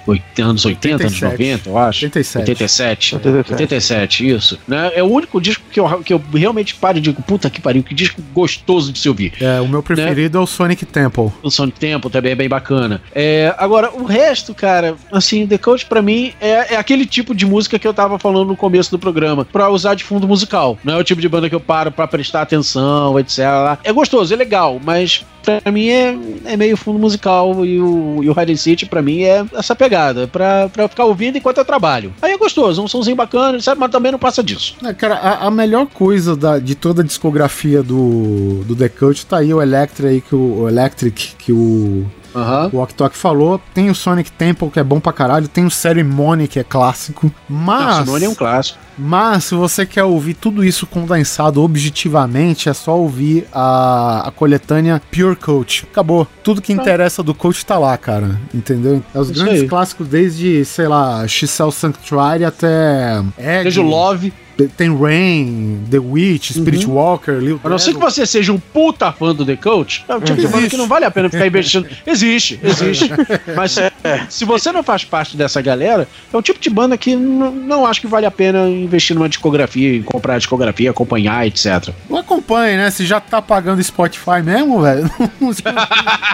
[0.06, 1.24] oit- anos 80, anos 87.
[1.24, 2.06] 90, eu acho.
[2.06, 2.42] 87.
[2.52, 3.16] 87.
[3.16, 3.52] 87.
[3.54, 4.60] 87, isso.
[4.68, 4.92] Né?
[4.94, 7.82] É o único disco que eu, que eu realmente paro e digo, puta que pariu,
[7.84, 9.34] que disco gostoso de se ouvir.
[9.42, 11.32] É, o meu preferido é o Sonic Temple.
[11.42, 13.02] O Sonic Temple também é bem bacana.
[13.14, 17.46] É, agora, o resto, cara, assim, The Coach pra mim é, é aquele tipo de
[17.46, 20.78] música que eu tava falando no começo do programa, pra usar de fundo musical.
[20.84, 23.40] Não é o tipo de banda que eu paro pra prestar atenção, etc.
[23.84, 28.30] É gostoso, é legal, mas pra mim é, é meio fundo musical e o, e
[28.30, 32.14] o City pra mim é essa pegada, pra ficar ouvindo enquanto eu trabalho.
[32.22, 34.76] Aí é gostoso, um somzinho bacana, sabe, mas também não passa disso.
[34.84, 39.26] É, cara, a, a melhor coisa da- de toda a discografia do, do The Cult
[39.26, 42.06] tá aí o Electric, que o, o Electric que o
[42.36, 42.70] Aham.
[42.74, 43.62] O Ok Tok falou.
[43.74, 45.48] Tem o Sonic Temple, que é bom pra caralho.
[45.48, 47.32] Tem o Ceremony, que é clássico.
[47.48, 48.80] Mas, Simone é um clássico.
[48.98, 55.02] mas se você quer ouvir tudo isso condensado objetivamente, é só ouvir a, a coletânea
[55.12, 55.86] Pure Coach.
[55.92, 56.28] Acabou.
[56.44, 58.40] Tudo que interessa do coach tá lá, cara.
[58.54, 59.04] Entendeu?
[59.14, 59.68] É os Isso grandes aí.
[59.68, 63.22] clássicos desde, sei lá, X-Cell Sanctuary até...
[63.38, 64.34] Egg, Vejo Love.
[64.78, 69.12] Tem Rain, The Witch, Spirit Walker, Lil A não ser que você seja um puta
[69.12, 71.48] fã do The Coach, é um tipo de banda que não vale a pena ficar
[71.48, 71.88] investindo.
[72.06, 73.10] Existe, existe.
[73.56, 73.82] Mas se,
[74.30, 77.86] se você não faz parte dessa galera, é um tipo de banda que não, não
[77.86, 81.90] acho que vale a pena investir numa discografia, em comprar a discografia, acompanhar, etc.
[82.10, 82.90] Não acompanhe, né?
[82.92, 85.10] Se já tá pagando Spotify mesmo, velho.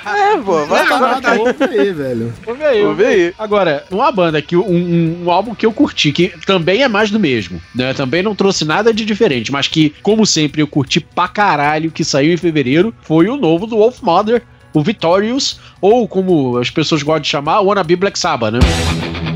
[0.05, 0.99] É, pô, vai lá.
[0.99, 2.33] nada, ouve aí, velho.
[2.57, 2.93] Ver aí.
[2.95, 3.33] Ver aí.
[3.37, 7.11] Agora, uma banda que um, um- um álbum que eu curti, que também é mais
[7.11, 7.93] do mesmo, né?
[7.93, 12.03] Também não trouxe nada de diferente, mas que, como sempre, eu curti pra caralho, que
[12.03, 14.43] saiu em fevereiro, foi o novo do Wolf Mother,
[14.73, 19.26] o Victorious, ou como as pessoas gostam de chamar, o Wannabe Black Sabbath, né?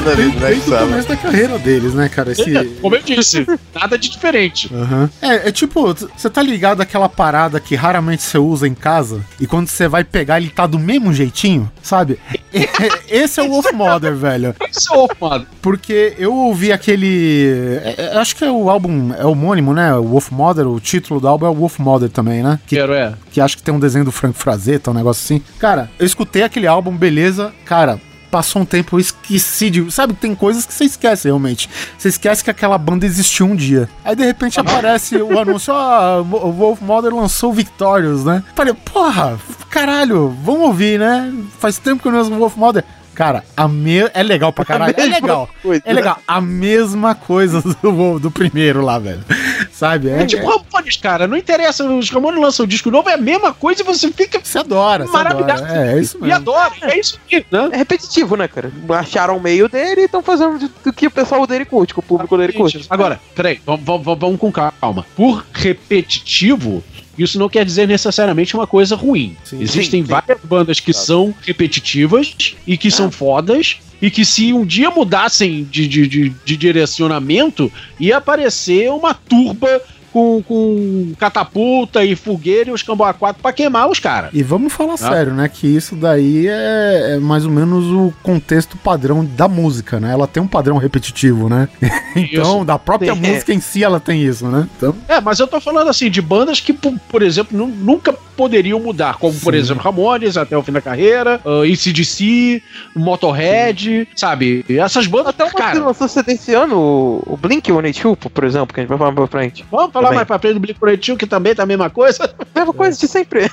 [0.00, 2.30] Na verdade, isso Manda é desde, o começo da carreira deles, né, cara?
[2.30, 2.64] Esse.
[2.80, 3.44] Como eu disse,
[3.74, 4.70] nada de diferente.
[4.72, 5.10] Aham.
[5.20, 9.46] É, é tipo, você tá ligado àquela parada que raramente você usa em casa e
[9.46, 12.18] quando você vai pegar ele tá do mesmo jeitinho, sabe?
[13.08, 14.54] Esse é o Wolf Mother, velho.
[14.70, 15.46] Isso é o Wolf Mother.
[15.60, 17.80] Porque eu ouvi aquele.
[17.82, 19.94] é, é, acho que é o álbum, é homônimo, né?
[19.94, 22.60] O Wolf Mother, o título do álbum é o Wolf Mother também, né?
[22.66, 23.14] Que, Quero é.
[23.32, 25.42] que acho que tem um desenho do Frank Frazetta, um negócio assim.
[25.58, 27.52] Cara, eu escutei aquele álbum, beleza.
[27.64, 29.90] Cara, passou um tempo, eu esqueci de.
[29.90, 31.68] Sabe, tem coisas que você esquece realmente.
[31.96, 33.88] Você esquece que aquela banda existiu um dia.
[34.04, 38.42] Aí de repente aparece o anúncio: ó, o Wolf Mother lançou Victorious, né?
[38.54, 39.38] Falei, porra,
[39.70, 41.32] caralho, vamos ouvir, né?
[41.58, 42.84] Faz tempo que eu não uso o Wolf Mother.
[43.18, 43.98] Cara, a me...
[44.14, 44.94] é legal pra caralho.
[44.96, 45.50] É legal.
[45.60, 45.82] coisa.
[45.84, 46.18] É legal.
[46.24, 49.24] A mesma coisa do, do primeiro lá, velho.
[49.72, 50.08] Sabe?
[50.08, 51.26] É tipo Ramones, cara.
[51.26, 54.38] Não interessa, os Ramones lançam um disco novo, é a mesma coisa e você fica
[54.40, 55.34] Você adora, você adora.
[55.34, 55.66] maravilhado.
[55.66, 56.36] É, é isso E mesmo.
[56.36, 56.72] adora.
[56.82, 57.68] É isso aqui, né?
[57.72, 58.70] É repetitivo, né, cara?
[58.90, 61.98] Acharam o meio dele e estão fazendo do- do que o pessoal dele curte, que
[61.98, 62.86] o público dele curte.
[62.88, 65.04] Agora, peraí, vamos, vamos, vamos com calma.
[65.16, 66.84] Por repetitivo,
[67.24, 69.36] isso não quer dizer necessariamente uma coisa ruim.
[69.44, 69.60] Sim.
[69.60, 70.12] Existem Sim, sim.
[70.12, 72.34] várias bandas que são repetitivas
[72.66, 73.78] e que são fodas.
[74.00, 79.82] E que se um dia mudassem de, de, de, de direcionamento, ia aparecer uma turba
[80.12, 84.30] com, com catapulta e fogueira e os Camboa 4 pra queimar os caras.
[84.32, 85.48] E vamos falar sério, né?
[85.48, 90.12] Que isso daí é, é mais ou menos o contexto padrão da música, né?
[90.12, 91.68] Ela tem um padrão repetitivo, né?
[92.16, 92.64] então, Isso.
[92.64, 93.14] da própria É.
[93.14, 94.66] música em si, ela tem isso, né?
[94.76, 98.12] Então, É, mas eu tô falando assim de bandas que, por, por exemplo, nu- nunca
[98.12, 99.58] poderiam mudar, como por Sim.
[99.60, 102.62] exemplo Ramones até o fim da carreira, uh, ACDC,
[102.94, 104.64] Motorhead, sabe?
[104.68, 108.44] Essas bandas, Até uma que cara, lançou CD esse ano, o, o Blink 182, por
[108.44, 109.64] exemplo, que a gente vai falar pra frente.
[109.70, 110.16] vamos falar Também.
[110.16, 112.32] mais pra frente do Blink-182, que também tá a mesma coisa.
[112.58, 113.48] Mesma coisa de sempre.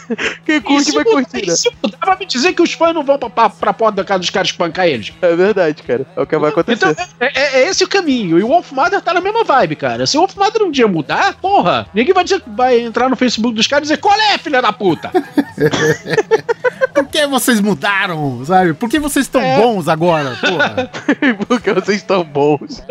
[0.45, 3.29] Quem curte vai curtir, se mudar, vai me dizer que os fãs não vão pra,
[3.29, 5.13] pra, pra porta da casa dos caras espancar eles.
[5.21, 6.07] É verdade, cara.
[6.15, 6.89] É o que vai acontecer.
[6.89, 8.39] Então, é, é- é esse o caminho.
[8.39, 10.07] E o Wolf Mother tá na mesma vibe, cara.
[10.07, 13.53] Se o Wolf Mother um dia mudar, porra, ninguém vai, dizer, vai entrar no Facebook
[13.53, 15.11] dos caras e dizer qual é, filha da puta?
[16.93, 18.73] por que vocês mudaram, sabe?
[18.73, 19.57] Por que vocês estão É.
[19.57, 20.89] bons agora, porra?
[21.47, 22.81] Porque vocês estão bons.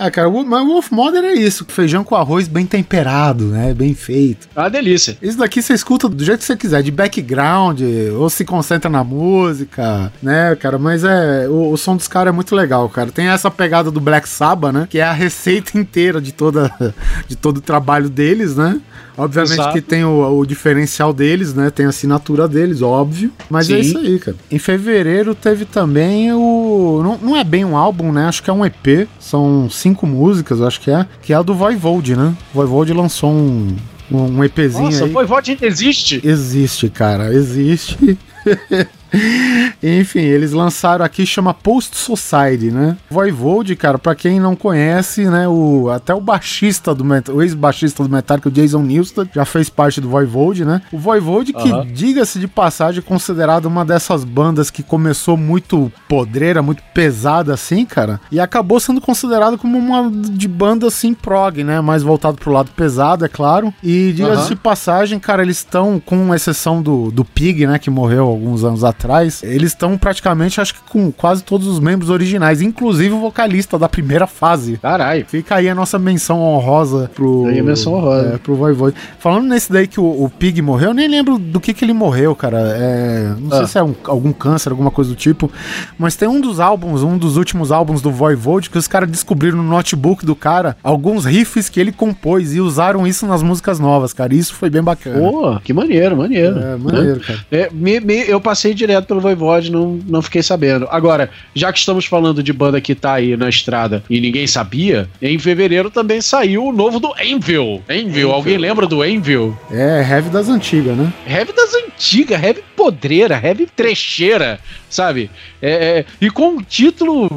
[0.00, 1.66] Ah, cara, o, mas o Wolf Mother é isso.
[1.68, 3.74] Feijão com arroz bem temperado, né?
[3.74, 4.48] Bem feito.
[4.56, 5.18] É uma delícia.
[5.20, 7.82] Isso daqui você escuta do jeito que você quiser, de background,
[8.16, 10.78] ou se concentra na música, né, cara?
[10.78, 11.46] Mas é.
[11.50, 13.12] O, o som dos caras é muito legal, cara.
[13.12, 14.86] Tem essa pegada do Black Sabbath, né?
[14.88, 16.72] Que é a receita inteira de, toda,
[17.28, 18.80] de todo o trabalho deles, né?
[19.20, 19.72] Obviamente Exato.
[19.74, 21.68] que tem o, o diferencial deles, né?
[21.68, 23.30] Tem a assinatura deles, óbvio.
[23.50, 23.80] Mas é Sim.
[23.80, 24.36] isso aí, cara.
[24.50, 27.02] Em fevereiro teve também o.
[27.02, 28.26] Não, não é bem um álbum, né?
[28.26, 29.06] Acho que é um EP.
[29.18, 31.06] São cinco músicas, eu acho que é.
[31.22, 32.34] Que é a do Voivode, né?
[32.52, 33.76] O Voivode lançou um,
[34.10, 35.12] um, EPzinho Nossa, aí.
[35.12, 36.20] foi voto existe.
[36.24, 38.18] Existe, cara, existe.
[39.82, 42.96] Enfim, eles lançaram aqui, chama Post Society, né?
[43.10, 48.02] Voivode, cara, pra quem não conhece, né, o, até o baixista do Met- o ex-baixista
[48.02, 50.82] do Metallica, o Jason Newsted, já fez parte do Voivode, né?
[50.92, 56.62] O Voivode que, diga-se de passagem, é considerado uma dessas bandas que começou muito podreira,
[56.62, 61.80] muito pesada assim, cara, e acabou sendo considerado como uma de banda assim prog, né?
[61.80, 63.72] Mais voltado pro lado pesado, é claro.
[63.82, 68.26] E diga-se de passagem, cara, eles estão, com exceção do, do Pig, né, que morreu
[68.26, 68.99] alguns anos atrás,
[69.42, 73.88] eles estão praticamente, acho que com quase todos os membros originais, inclusive o vocalista da
[73.88, 74.78] primeira fase.
[74.78, 75.24] Caralho.
[75.26, 77.46] Fica aí a nossa menção honrosa pro.
[77.46, 78.34] Aí a menção honrosa.
[78.34, 78.96] É, pro Voivode.
[79.18, 81.92] Falando nesse daí que o, o Pig morreu, eu nem lembro do que que ele
[81.92, 82.58] morreu, cara.
[82.76, 83.66] É, não sei Ah.
[83.66, 85.50] se é um- algum câncer, alguma coisa do tipo.
[85.98, 89.56] Mas tem um dos álbuns, um dos últimos álbuns do Voivode, que os caras descobriram
[89.58, 94.12] no notebook do cara alguns riffs que ele compôs e usaram isso nas músicas novas,
[94.12, 94.34] cara.
[94.34, 95.18] Isso foi bem bacana.
[95.18, 96.58] Pô, que maneiro, maneiro.
[96.58, 96.76] É, né?
[96.80, 97.38] maneiro, cara.
[97.50, 100.86] É, me- me- eu passei direto pelo Voivode, não, não fiquei sabendo.
[100.90, 105.08] Agora, já que estamos falando de banda que tá aí na estrada e ninguém sabia,
[105.20, 107.82] em fevereiro também saiu o novo do Envil.
[107.88, 109.56] Envil, alguém lembra do Envil?
[109.70, 111.12] É, heavy das antigas, né?
[111.26, 115.30] Heavy das antigas, heavy podreira, heavy trecheira, sabe?
[115.62, 117.28] É, é, e com um título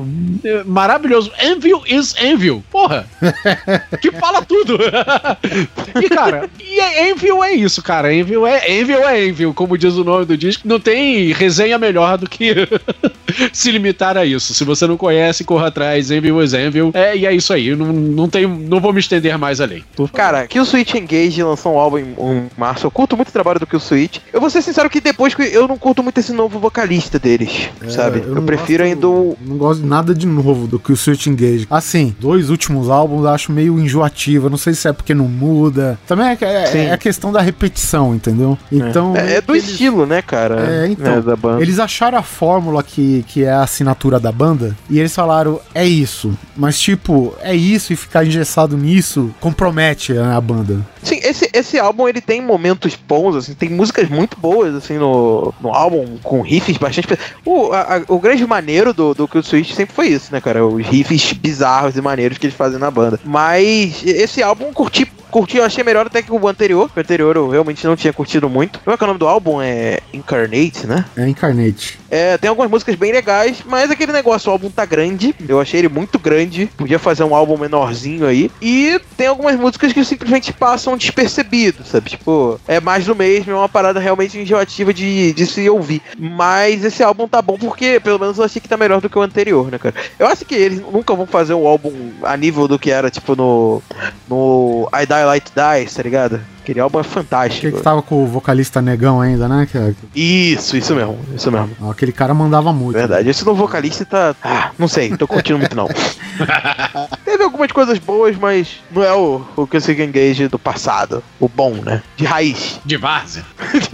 [0.44, 2.64] é, maravilhoso: Envil is Envil.
[2.72, 3.06] Porra!
[4.02, 4.78] que fala tudo!
[6.02, 8.14] e cara, e é- Envil é isso, cara.
[8.14, 10.68] Envil é Envil é Envil, como diz o nome do disco.
[10.68, 12.56] Não tem resenha melhor do que
[13.52, 14.54] se limitar a isso.
[14.54, 16.12] Se você não conhece, corra atrás.
[16.12, 16.92] Envil is Envil.
[16.94, 17.76] É, e é isso aí.
[17.76, 19.84] Não, não, tenho, não vou me estender mais além.
[20.14, 22.16] Cara, Kill Switch Engage lançou um álbum em,
[22.58, 22.86] março.
[22.86, 24.20] Eu curto muito o trabalho do Kill Switch.
[24.32, 27.70] Eu vou ser sincero que depois que eu não curto muito esse novo vocalista deles,
[27.90, 28.20] sabe?
[28.20, 29.38] Eu, É, não prefiro gosto- ainda o.
[29.42, 31.68] Não gosto de nada de novo do que o Switch Engage.
[31.70, 34.48] Assim, dois últimos álbuns eu acho meio enjoativo.
[34.48, 35.98] Eu não sei se é porque não muda.
[36.08, 38.58] Também é, é- é a questão da repetição, entendeu?
[38.72, 39.16] Então.
[39.16, 40.84] É, é do eles- estilo, né, cara?
[40.84, 41.33] É, então.
[41.36, 41.62] Da banda.
[41.62, 45.86] Eles acharam a fórmula que, que é a assinatura da banda e eles falaram, é
[45.86, 46.38] isso.
[46.56, 50.82] Mas, tipo, é isso e ficar engessado nisso compromete a banda.
[51.02, 55.54] Sim, esse, esse álbum ele tem momentos bons, assim, tem músicas muito boas, assim, no,
[55.62, 57.08] no álbum, com riffs bastante.
[57.46, 60.66] O, a- a- o grande maneiro do, do Kill Switch sempre foi isso, né, cara?
[60.66, 63.20] Os riffs bizarros e maneiros que eles fazem na banda.
[63.26, 65.12] Mas esse álbum eu curti.
[65.34, 66.92] Curti, eu achei melhor até que o anterior.
[66.96, 68.80] O anterior eu realmente não tinha curtido muito.
[68.82, 69.60] Como é que é o nome do álbum?
[69.60, 71.06] É Incarnate, né?
[71.18, 72.00] É Incarnate.
[72.14, 75.34] É, tem algumas músicas bem legais, mas aquele negócio, o álbum tá grande.
[75.50, 76.68] Eu achei ele muito grande.
[76.78, 78.52] Podia fazer um álbum menorzinho aí.
[78.62, 82.12] E tem algumas músicas que simplesmente passam despercebido, sabe?
[82.12, 86.04] Tipo, é mais do mesmo, é uma parada realmente enjoativa de, de se ouvir.
[86.16, 89.18] Mas esse álbum tá bom porque, pelo menos, eu achei que tá melhor do que
[89.18, 89.96] o anterior, né, cara?
[90.20, 93.36] Eu acho que eles nunca vão fazer um álbum a nível do que era, tipo,
[93.36, 93.82] no.
[94.30, 96.40] No I Die Light Dies, tá ligado?
[96.64, 97.76] Aquele álbum é Que, fantástico.
[97.78, 99.68] que tava com o vocalista negão ainda, né?
[99.70, 101.92] Que, Isso, isso mesmo, isso mesmo.
[101.92, 102.94] aquele cara mandava muito.
[102.96, 104.34] Verdade, esse novo vocalista tá.
[104.42, 105.90] Ah, não sei, tô curtindo muito não.
[107.26, 111.22] Teve algumas coisas boas, mas não é o, o que eu sei Engage do passado.
[111.38, 112.02] O bom, né?
[112.16, 112.80] De raiz.
[112.86, 113.44] De várzea.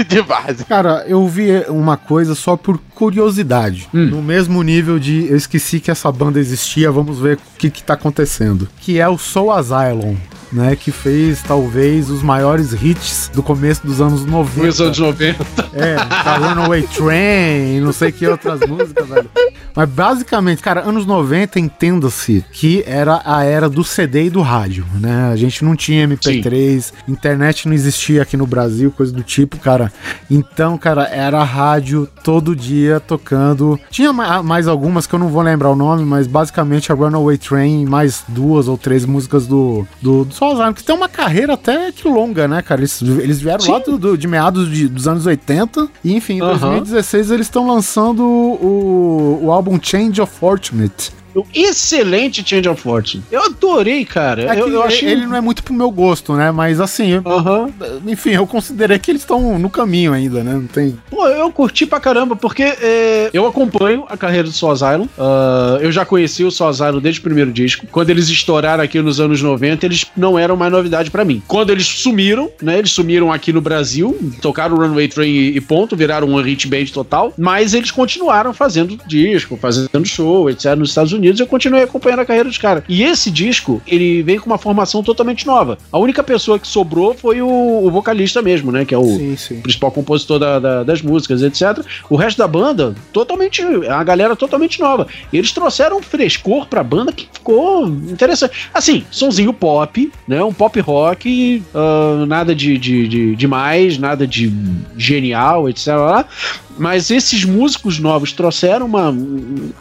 [0.07, 0.63] de base.
[0.65, 3.87] Cara, eu vi uma coisa só por curiosidade.
[3.91, 7.81] No mesmo nível de eu esqueci que essa banda existia, vamos ver o que, que
[7.83, 8.67] tá acontecendo.
[8.79, 10.15] Que é o Soul Asylum.
[10.51, 10.75] Né?
[10.75, 14.65] Que fez talvez os maiores hits do começo dos anos 90.
[14.67, 15.45] Nos anos 90.
[15.73, 19.29] É, tá Runaway Train, não sei que outras músicas, velho.
[19.75, 24.85] Mas basicamente, cara, anos 90, entenda-se que era a era do CD e do rádio,
[24.99, 25.29] né?
[25.31, 29.91] A gente não tinha MP3, internet não existia aqui no Brasil, coisa do tipo, cara.
[30.29, 33.79] Então, cara, era rádio todo dia tocando.
[33.89, 37.37] Tinha ma- mais algumas que eu não vou lembrar o nome, mas basicamente a Runaway
[37.37, 41.53] Train, mais duas ou três músicas do, do, do Soul Asylum, que tem uma carreira
[41.53, 42.79] até que longa, né, cara?
[42.81, 46.41] Eles, eles vieram lá do, do- de meados de- dos anos 80 e, enfim, em
[46.41, 46.57] Aham.
[46.57, 51.11] 2016 eles estão lançando o, o álbum Change of Fortunate.
[51.35, 53.23] Um Excelente Change of Fortune.
[53.31, 54.43] Eu adorei, cara.
[54.55, 55.09] É eu, que eu achei.
[55.09, 56.51] Ele não é muito pro meu gosto, né?
[56.51, 57.11] Mas assim,
[58.05, 60.53] enfim, eu considerei que eles estão no caminho ainda, né?
[60.53, 60.97] Não tem.
[61.09, 65.07] Pô, eu curti pra caramba, porque é, eu acompanho a carreira do Soul Asylum.
[65.17, 67.85] Ah, eu já conheci o Soul Asylum desde o primeiro disco.
[67.91, 71.41] Quando eles estouraram aqui nos anos 90, eles não eram mais novidade pra mim.
[71.47, 72.79] Quando eles sumiram, né?
[72.79, 76.85] Eles sumiram aqui no Brasil, tocaram o Runway Train e ponto, viraram um hit band
[76.93, 77.33] total.
[77.37, 80.75] Mas eles continuaram fazendo disco, fazendo show, etc.
[80.75, 81.18] nos Estados Unidos.
[81.27, 82.83] Eu continuei acompanhando a carreira dos caras.
[82.87, 85.77] E esse disco, ele vem com uma formação totalmente nova.
[85.91, 88.85] A única pessoa que sobrou foi o, o vocalista mesmo, né?
[88.85, 89.61] Que é o, Sim, sim.
[89.61, 91.83] principal compositor da- da- das músicas, etc.
[92.09, 93.61] O resto da banda, totalmente.
[93.63, 95.07] Uma galera totalmente nova.
[95.33, 98.69] Eles trouxeram um frescor pra banda que ficou interessante.
[98.73, 100.43] Assim, sonzinho pop, né?
[100.43, 104.51] Um pop rock, ah, nada de, de, de demais, nada de
[104.97, 105.87] genial, etc.
[105.87, 106.25] lá.
[106.79, 109.09] Mas esses músicos novos trouxeram uma,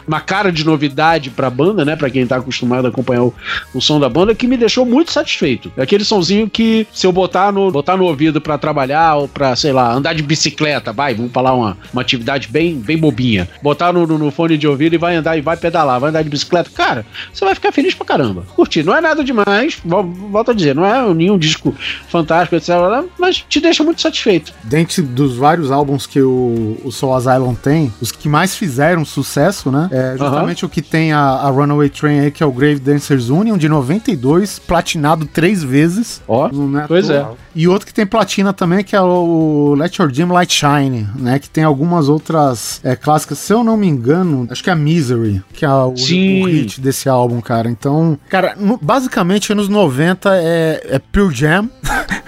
[0.07, 1.95] uma cara de novidade pra banda, né?
[1.95, 3.33] Pra quem tá acostumado a acompanhar o,
[3.73, 5.71] o som da banda, que me deixou muito satisfeito.
[5.77, 9.55] É aquele sonzinho que, se eu botar no, botar no ouvido pra trabalhar ou pra,
[9.55, 13.47] sei lá, andar de bicicleta, vai, vamos falar uma, uma atividade bem, bem bobinha.
[13.63, 16.21] Botar no, no, no fone de ouvido e vai andar e vai pedalar, vai andar
[16.23, 16.69] de bicicleta.
[16.73, 18.43] Cara, você vai ficar feliz pra caramba.
[18.55, 18.83] Curtir.
[18.83, 21.73] Não é nada demais, vol- volto a dizer, não é nenhum disco
[22.09, 22.69] fantástico, etc.
[23.17, 24.53] Mas te deixa muito satisfeito.
[24.63, 29.71] Dentre dos vários álbuns que o, o Soul Asylum tem, os que mais fizeram sucesso,
[29.71, 29.87] né?
[29.91, 33.29] É justamente o que tem a, a Runaway Train aí, que é o Grave Dancers
[33.29, 36.21] Union, de 92, platinado três vezes.
[36.27, 37.25] Ó, Não é à pois é.
[37.55, 41.39] E outro que tem platina também, que é o Let Your Dim Light Shine, né?
[41.39, 43.37] Que tem algumas outras é, clássicas.
[43.39, 46.43] Se eu não me engano, acho que é a Misery, que é o, Sim.
[46.43, 47.69] o hit desse álbum, cara.
[47.69, 51.69] Então, cara, no- basicamente anos 90 é, é Pure Jam.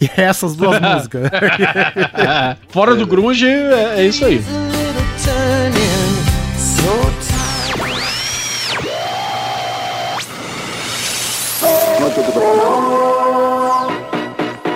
[0.00, 1.30] e é essas duas músicas.
[2.68, 4.42] Fora do grunge, é, é isso aí.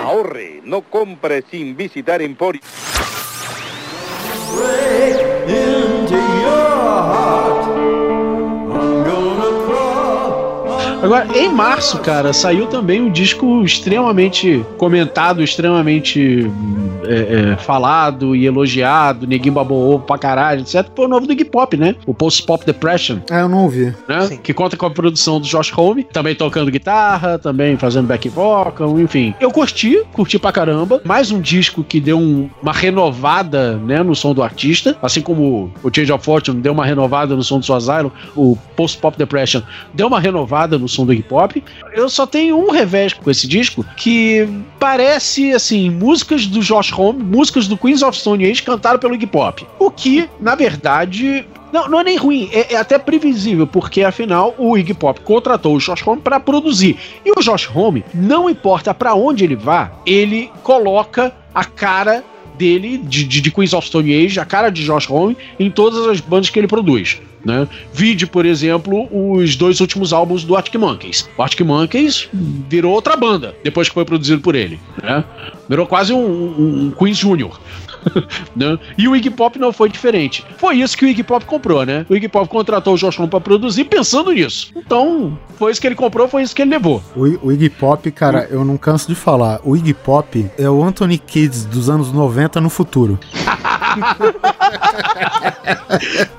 [0.03, 2.61] Ahorre, no compre sin visitar Emporio.
[11.01, 16.49] Agora, em março, cara, saiu também um disco extremamente comentado, extremamente
[17.05, 20.87] é, é, falado e elogiado, neguinho babou ovo pra caralho, etc.
[20.95, 21.95] Foi o novo do Iggy Pop, né?
[22.05, 23.93] O Post Pop Depression, É, eu não ouvi.
[24.07, 24.37] né?
[24.43, 28.99] Que conta com a produção do Josh Home, também tocando guitarra, também fazendo back vocal,
[28.99, 29.33] enfim.
[29.39, 30.99] Eu curti, curti pra caramba.
[31.05, 35.71] Mais um disco que deu um- uma renovada, né, no som do artista, assim como
[35.83, 39.61] o Change of Fortune deu uma renovada no som do Asylum, o Post Pop Depression
[39.93, 41.57] deu uma renovada no som do hip hop.
[41.93, 44.47] Eu só tenho um revés com esse disco que
[44.79, 49.35] parece assim, músicas do Josh Home, músicas do Queens of Stone Age cantaram pelo hip
[49.35, 49.61] hop.
[49.79, 54.55] O que, na verdade, não, não é nem ruim, é, é até previsível, porque afinal
[54.57, 56.97] o Iggy Pop contratou o Josh Homme para produzir.
[57.25, 62.23] E o Josh Homme, não importa para onde ele vá, ele coloca a cara
[62.57, 66.07] dele, de, de, de Queens of Stone Age, a cara de Josh Homme, em todas
[66.07, 67.19] as bandas que ele produz.
[67.45, 67.67] Né?
[67.93, 71.29] Vide, por exemplo, os dois últimos álbuns do Arctic Monkeys.
[71.37, 72.27] O Arctic Monkeys
[72.69, 74.79] virou outra banda depois que foi produzido por ele.
[75.01, 75.23] Né?
[75.69, 77.59] Virou quase um, um, um Queens Junior.
[78.55, 78.77] né?
[78.97, 80.45] E o Iggy Pop não foi diferente.
[80.57, 82.05] Foi isso que o Iggy Pop comprou, né?
[82.09, 84.71] O Iggy Pop contratou o Josh Homme pra produzir pensando nisso.
[84.75, 87.01] Então, foi isso que ele comprou, foi isso que ele levou.
[87.15, 89.59] O, o Iggy Pop, cara, eu não canso de falar.
[89.63, 93.19] O Iggy Pop é o Anthony Kids dos anos 90 no futuro.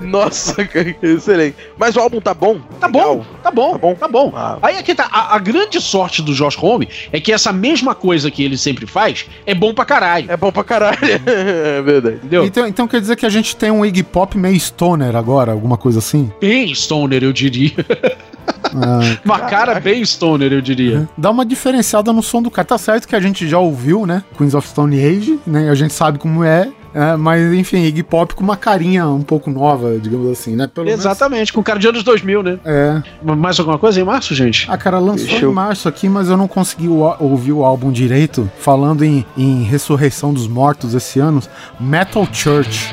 [0.01, 1.57] Nossa, cara, excelente.
[1.77, 2.61] Mas o álbum tá bom?
[2.81, 3.17] Tá Legal.
[3.17, 3.95] bom, tá bom, Tá bom?
[3.95, 4.33] tá bom.
[4.35, 4.59] Ah.
[4.63, 5.09] Aí aqui tá.
[5.11, 8.87] A, a grande sorte do Josh Homme é que essa mesma coisa que ele sempre
[8.87, 10.31] faz é bom pra caralho.
[10.31, 10.99] É bom pra caralho.
[11.59, 12.17] é verdade.
[12.17, 12.45] Entendeu?
[12.45, 15.77] Então, então quer dizer que a gente tem um Iggy Pop meio stoner agora, alguma
[15.77, 16.31] coisa assim?
[16.41, 17.73] Bem stoner, eu diria.
[18.75, 21.09] Ah, Uma cara bem stoner, eu diria.
[21.17, 22.67] dá uma diferenciada no som do cara.
[22.67, 24.23] Tá certo que a gente já ouviu, né?
[24.37, 25.71] Queens of Stone Age, né?
[25.71, 26.69] A gente sabe como é.
[26.95, 30.67] É, mas enfim, Iggy Pop com uma carinha um pouco nova, digamos assim, né?
[30.67, 32.59] Pelo menos- Exatamente, com cara de anos 2000, né?
[32.65, 33.03] É.
[33.23, 34.67] Mais alguma coisa em março, gente?
[34.71, 37.93] Ah, cara, lançou Deixa em eu- março aqui, mas eu não consegui ouvir o álbum
[37.93, 38.51] direito.
[38.59, 41.43] Falando em, em ressurreição dos mortos esse ano,
[41.79, 42.91] Metal Church.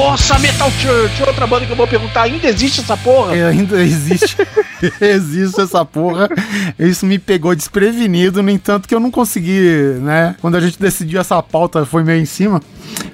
[0.00, 1.22] Nossa, Metal Church!
[1.24, 3.36] Outra banda que eu vou perguntar, ainda existe essa porra?
[3.36, 4.34] É, ainda existe,
[4.98, 6.26] existe essa porra.
[6.78, 9.60] Isso me pegou desprevenido, no entanto que eu não consegui,
[10.00, 10.36] né?
[10.40, 12.62] Quando a gente decidiu essa pauta, foi meio em cima.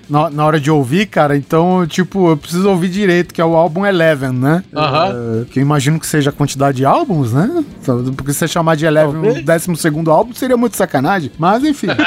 [0.09, 3.57] Na, na hora de ouvir, cara, então, tipo, eu preciso ouvir direito, que é o
[3.57, 4.63] álbum Eleven, né?
[4.73, 7.65] É, que eu imagino que seja a quantidade de álbuns, né?
[8.17, 11.33] Porque se você chamar de Eleven o décimo segundo álbum, seria muito sacanagem.
[11.37, 11.89] Mas, enfim.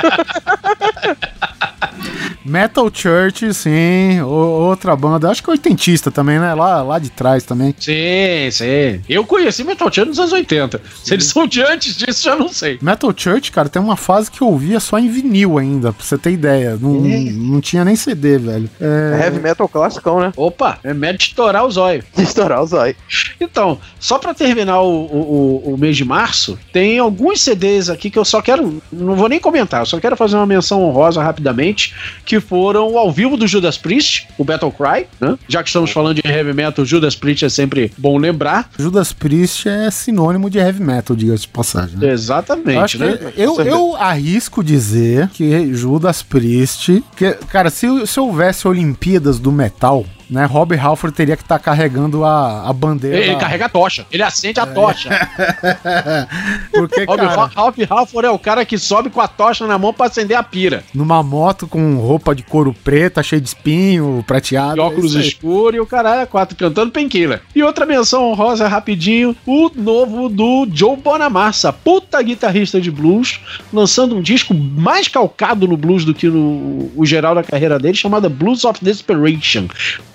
[2.46, 6.54] Metal Church, sim, o- outra banda, acho que é oitentista também, né?
[6.54, 7.76] Lá, lá de trás também.
[7.80, 9.02] Sim, sim.
[9.10, 10.82] Eu conheci Metal Church nos anos 80.
[11.04, 12.80] Se eles são de antes disso, já não sei.
[12.82, 16.18] Metal Church, cara, tem uma fase que eu ouvia só em vinil ainda, pra você
[16.18, 16.78] ter ideia.
[16.80, 18.70] Não, não tinha nem CD, velho.
[18.80, 20.32] É, Heavy metal classicão, né?
[20.38, 22.06] Opa, é médio de estourar os olhos.
[22.16, 22.96] De estourar o zóio.
[23.40, 28.10] Então, só pra terminar o, o, o- o mês de março, tem alguns CDs aqui
[28.10, 28.82] que eu só quero.
[28.92, 31.94] Não vou nem comentar, eu só quero fazer uma menção honrosa rapidamente.
[32.30, 35.36] Que foram ao vivo do Judas Priest, o Battle Cry, né?
[35.48, 38.70] Já que estamos falando de heavy metal, Judas Priest é sempre bom lembrar.
[38.78, 41.98] Judas Priest é sinônimo de heavy metal, diga-se de passagem.
[41.98, 42.06] né?
[42.06, 43.18] Eu Exatamente, acho né?
[43.18, 47.04] que eu, eu arrisco dizer que Judas Priest.
[47.16, 50.46] Que, cara, se, se houvesse Olimpíadas do metal, né?
[50.46, 53.18] Rob Halford teria que estar carregando a, a bandeira.
[53.18, 55.10] Ele carrega a tocha, ele acende a tocha.
[56.72, 59.94] Porque, Rob cara, Ralph Halford é o cara que sobe com a tocha na mão
[59.94, 60.84] pra acender a pira.
[60.94, 64.78] numa moto com roupa de couro preta, cheia de espinho, prateado.
[64.78, 67.42] E óculos é escuros e o caralho é quatro cantando Painkiller.
[67.56, 73.40] E outra menção honrosa rapidinho, o novo do Joe Bonamassa, puta guitarrista de blues,
[73.74, 77.96] lançando um disco mais calcado no blues do que no o geral da carreira dele,
[77.96, 79.68] chamado Blues of Desperation.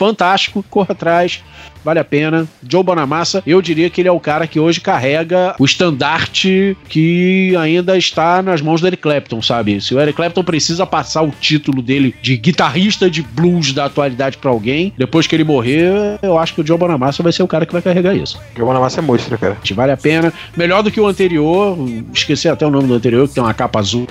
[0.04, 1.42] Fantástico, corra atrás.
[1.84, 2.46] Vale a pena.
[2.66, 7.54] Joe Bonamassa, eu diria que ele é o cara que hoje carrega o estandarte que
[7.56, 9.80] ainda está nas mãos do Eric Clapton, sabe?
[9.80, 14.38] Se o Eric Clapton precisa passar o título dele de guitarrista de blues da atualidade
[14.38, 17.48] pra alguém, depois que ele morrer, eu acho que o Joe Bonamassa vai ser o
[17.48, 18.40] cara que vai carregar isso.
[18.56, 19.56] Giovanna Massa é mostra, cara.
[19.74, 20.32] Vale a pena.
[20.56, 21.76] Melhor do que o anterior,
[22.12, 24.06] esqueci até o nome do anterior, que tem uma capa azul.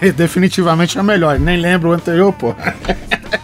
[0.00, 1.38] De- definitivamente é melhor.
[1.38, 2.54] Nem lembro o anterior, pô.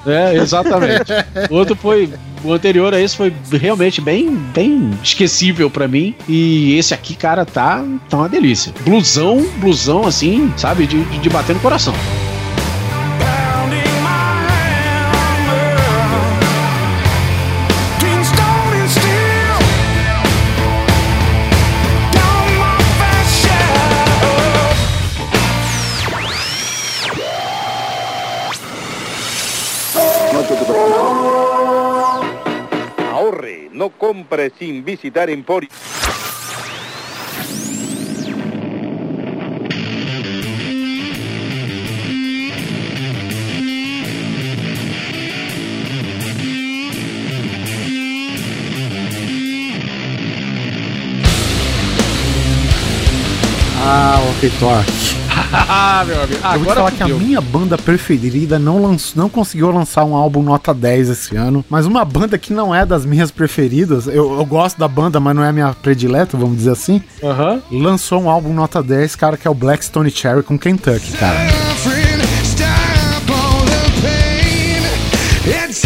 [0.06, 1.12] É, exatamente.
[1.50, 2.10] O outro foi.
[2.44, 6.14] O anterior a esse foi realmente bem, bem esquecível pra mim.
[6.28, 8.72] E esse aqui, cara, tá, tá uma delícia.
[8.84, 10.86] Blusão, blusão assim, sabe?
[10.86, 11.94] De, de, de bater no coração.
[34.14, 35.68] Compre sin visitar Emporio.
[53.86, 54.22] Ah,
[54.60, 55.23] Talk.
[55.52, 56.40] ah, meu amigo.
[56.42, 60.04] Eu vou te Agora falar que a minha banda preferida não, lançou, não conseguiu lançar
[60.04, 61.64] um álbum nota 10 esse ano.
[61.68, 65.34] Mas uma banda que não é das minhas preferidas, eu, eu gosto da banda, mas
[65.34, 67.02] não é a minha predileta, vamos dizer assim.
[67.22, 67.62] Aham.
[67.70, 71.38] Lançou um álbum nota 10, cara, que é o Black Stone Cherry com Kentucky, cara.
[75.46, 75.84] It's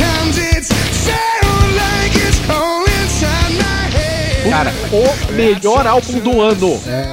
[4.59, 6.81] cara, o melhor álbum do ano.
[6.87, 7.13] É,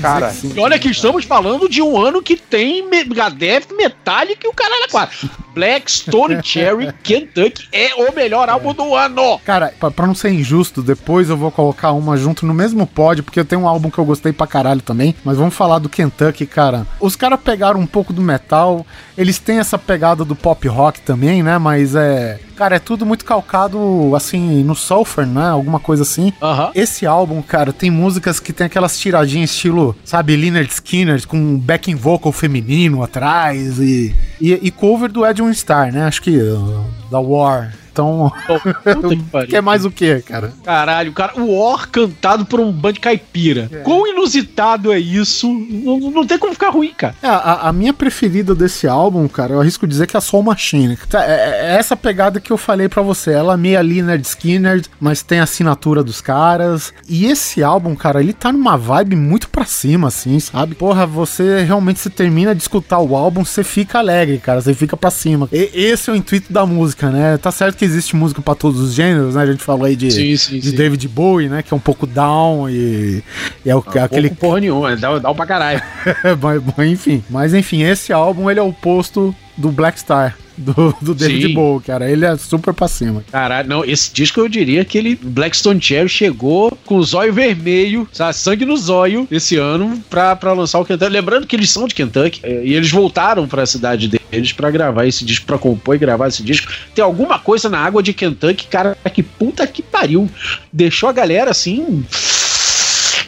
[0.00, 0.28] cara.
[0.28, 4.50] Que sim, e olha que estamos falando de um ano que tem Megadeth, Metallica e
[4.50, 5.28] o caralho quatro.
[5.54, 8.52] Black Stone Cherry Kentucky é o melhor é.
[8.52, 9.38] álbum do ano.
[9.44, 13.22] Cara, pra, pra, não ser injusto, depois eu vou colocar uma junto no mesmo pódio,
[13.22, 15.14] porque eu tenho um álbum que eu gostei pra caralho também.
[15.24, 16.86] Mas vamos falar do Kentucky, cara.
[16.98, 18.86] Os caras pegaram um pouco do metal,
[19.16, 21.58] eles têm essa pegada do pop rock também, né?
[21.58, 22.40] Mas é.
[22.56, 25.48] Cara, é tudo muito calcado, assim, no sulfur, né?
[25.48, 26.28] Alguma coisa assim.
[26.42, 26.70] Uh -huh.
[26.74, 31.94] Esse álbum, cara, tem músicas que tem aquelas tiradinhas estilo, sabe, Leonard Skinner, com backing
[31.94, 36.04] vocal feminino atrás e, e, e cover do Ed Edwin Starr, né?
[36.04, 37.74] Acho que uh, da War.
[37.92, 38.32] Então,
[39.44, 40.52] que quer mais o quê, cara?
[40.64, 43.68] Caralho, cara, o War cantado por um band caipira.
[43.82, 45.48] Quão inusitado é isso?
[45.52, 47.14] Não, não tem como ficar ruim, cara.
[47.20, 50.44] É, a, a minha preferida desse álbum, cara, eu arrisco dizer que é a Soul
[50.44, 50.96] Machine.
[51.14, 53.32] É, é essa pegada que eu falei pra você.
[53.32, 56.92] Ela é meio Leonard Skinner, mas tem a assinatura dos caras.
[57.08, 60.74] E esse álbum, cara, ele tá numa vibe muito pra cima, assim, sabe?
[60.76, 64.60] Porra, você realmente se termina de escutar o álbum, você fica alegre, cara.
[64.60, 65.48] Você fica pra cima.
[65.52, 67.38] E- esse é o intuito da música, né?
[67.38, 69.42] Tá certo que existe música pra todos os gêneros, né?
[69.42, 70.76] A gente falou aí de, Sim, sim, de sim.
[70.76, 71.62] David Bowie, né?
[71.62, 73.22] Que é um pouco down e,
[73.64, 75.82] e é o, aquele Aquele porra nenhuma, dá, dá um pra caralho.
[76.76, 81.14] mas, enfim, mas enfim, esse álbum ele é o oposto do Black Star, do, do
[81.14, 81.54] David Sim.
[81.54, 82.10] Bowie, cara.
[82.10, 83.22] Ele é super pra cima.
[83.30, 88.08] Caralho, não, esse disco eu diria que ele, Blackstone Cherry, chegou com o zóio vermelho,
[88.12, 91.12] sabe, sangue no zóio esse ano pra, pra lançar o Kentucky.
[91.12, 95.06] Lembrando que eles são de Kentucky eh, e eles voltaram pra cidade deles pra gravar
[95.06, 96.72] esse disco, pra compor e gravar esse disco.
[96.94, 100.30] Tem alguma coisa na água de Kentucky, cara, que puta que pariu.
[100.72, 102.04] Deixou a galera assim.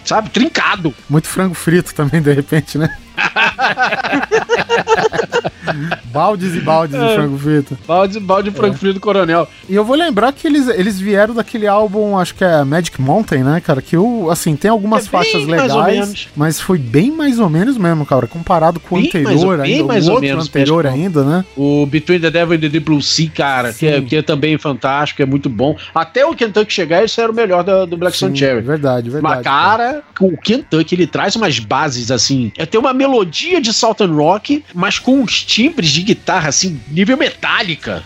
[0.04, 0.94] Sabe, trincado.
[1.08, 2.96] Muito frango frito também, de repente, né?
[6.12, 7.78] baldes e baldes de frango frito.
[7.86, 9.48] Balde, balde de frango frio do coronel.
[9.68, 13.42] E eu vou lembrar que eles, eles vieram daquele álbum, acho que é Magic Mountain,
[13.44, 13.80] né, cara?
[13.80, 17.76] Que eu, assim, tem algumas É faixas mais legais, mas foi bem mais ou menos
[17.78, 18.26] mesmo, cara.
[18.26, 21.24] Comparado com o Bem mais anterior bem ainda, mais o ou outro menos, anterior ainda,
[21.24, 21.44] né?
[21.56, 24.56] O Between the Devil and the Deep Blue Sea, cara, que é, que é também
[24.58, 25.76] fantástico, é muito bom.
[25.94, 28.60] Até o Kentucky chegar, esse era o melhor da- do Black Sun Cherry.
[28.62, 29.34] Verdade, verdade.
[29.36, 32.52] Mas, cara, o Kentucky, ele traz umas bases, assim.
[32.56, 37.16] É ter uma melodia de Southern Rock, mas com uns timbres de guitarra, assim, nível
[37.16, 38.02] metálica.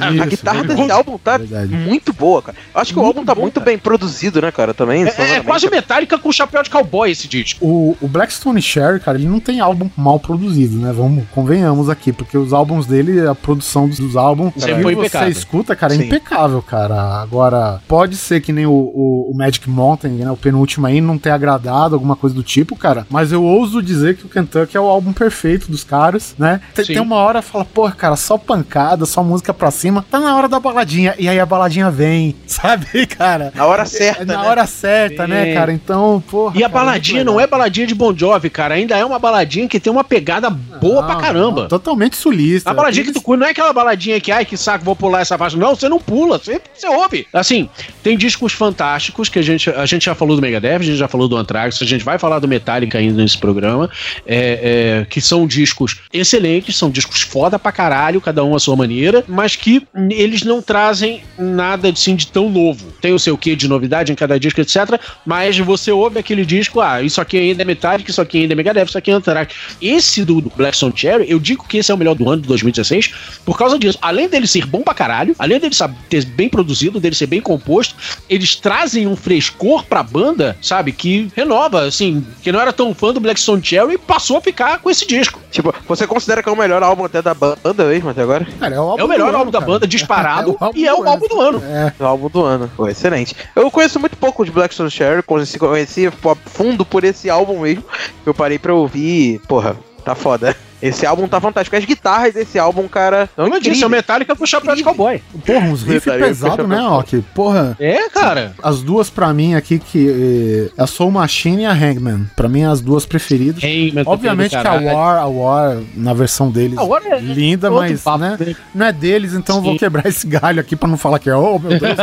[0.00, 0.80] A, a isso, guitarra verdade.
[0.80, 1.74] desse álbum tá Verdade.
[1.74, 2.58] muito boa, cara.
[2.74, 3.64] Eu acho que o Muito álbum tá bom, muito cara.
[3.66, 4.74] bem produzido, né, cara?
[4.74, 5.04] Também.
[5.04, 7.64] É, é quase metálica com chapéu de cowboy esse disco.
[7.64, 10.92] O, o Blackstone Cherry, cara, ele não tem álbum mal produzido, né?
[10.92, 14.94] Vamos, convenhamos aqui, porque os álbuns dele, a produção dos, dos álbuns, Sempre que foi
[14.94, 15.28] você impecável.
[15.28, 16.04] escuta, cara, é Sim.
[16.06, 17.22] impecável, cara.
[17.22, 20.30] Agora, pode ser que nem o, o- o Magic Mountain, né?
[20.30, 23.06] O penúltimo aí não tenha agradado, alguma coisa do tipo, cara.
[23.10, 26.60] Mas eu ouso dizer que o Kentucky é o álbum perfeito dos caras, né?
[26.74, 30.04] Tem, tem uma hora fala, porra, cara, só pancada, só música pra cima.
[30.10, 31.14] Tá na hora da baladinha.
[31.18, 33.52] E aí a baladinha vem, sabe, cara?
[33.54, 34.48] Na hora certa, É na né?
[34.48, 35.72] hora certa, né, cara?
[35.72, 36.54] Então, porra.
[36.56, 38.74] E a cara, baladinha não é baladinha de Bon Jovi, cara.
[38.74, 41.60] Ainda é uma baladinha que tem uma pegada boa pra Não, caramba.
[41.62, 42.70] não, totalmente sulista.
[42.70, 45.20] A baladinha que tu curte não é aquela baladinha que, ai, que saco, vou pular
[45.20, 45.56] essa faixa.
[45.56, 47.26] Não, você não pula, você, você ouve.
[47.32, 47.68] Assim,
[48.02, 51.08] tem discos fantásticos que a gente, a gente já falou do Megadeth, a gente já
[51.08, 53.88] falou do Anthrax, a gente vai falar do Metallica ainda nesse programa,
[54.26, 58.76] é, é, que são discos excelentes, são discos foda pra caralho, cada um à sua
[58.76, 62.92] maneira, mas que eles não trazem nada assim, de tão novo.
[63.00, 65.00] Tem o seu quê de novidade em cada disco, etc.
[65.24, 68.56] Mas você ouve aquele disco, ah, isso aqui ainda é Metallica, isso aqui ainda é
[68.56, 69.54] Megadeth, isso aqui é Anthrax.
[69.80, 72.48] Esse do, do Blackstone Cherry, eu digo que esse é o melhor do ano de
[72.48, 73.12] 2016
[73.44, 73.98] por causa disso.
[74.00, 77.40] Além dele ser bom pra caralho, além dele sabe, ter bem produzido, dele ser bem
[77.40, 77.94] composto,
[78.28, 83.12] eles trazem um frescor pra banda, sabe, que renova, assim, que não era tão fã
[83.12, 85.40] do Blackstone Cherry passou a ficar com esse disco.
[85.50, 88.46] Tipo, você considera que é o melhor álbum até da banda mesmo até agora?
[88.60, 89.72] Cara, é o, É o melhor do álbum da cara.
[89.72, 91.08] banda, disparado, É álbum e é o ano.
[91.10, 91.62] álbum do ano.
[91.64, 92.70] É, O álbum do ano.
[92.76, 93.34] Pô, excelente.
[93.56, 97.82] Eu conheço muito pouco de Blackstone Cherry, conheci, conheci pô, fundo por esse álbum mesmo.
[98.24, 100.56] Eu parei pra ouvir, porra, tá foda.
[100.84, 101.74] Esse álbum tá fantástico.
[101.76, 103.90] As guitarras desse álbum, cara, Como eu disse, é o.
[103.90, 105.22] Metallica com chapéu de cowboy.
[105.46, 107.24] porra, uns riffs pesados, né, puxa Rock?
[107.34, 108.52] Porra, É, cara.
[108.62, 112.26] as duas pra mim aqui, que eh, a Soul Machine e a Hangman.
[112.36, 113.62] Pra mim, as duas preferidas.
[113.64, 114.72] Hangman, Obviamente que a.
[114.74, 118.56] War, a War, na versão deles, A War é linda, mas papo, né, né?
[118.74, 121.34] não é deles, então eu vou quebrar esse galho aqui pra não falar que é,
[121.36, 121.96] oh meu Deus,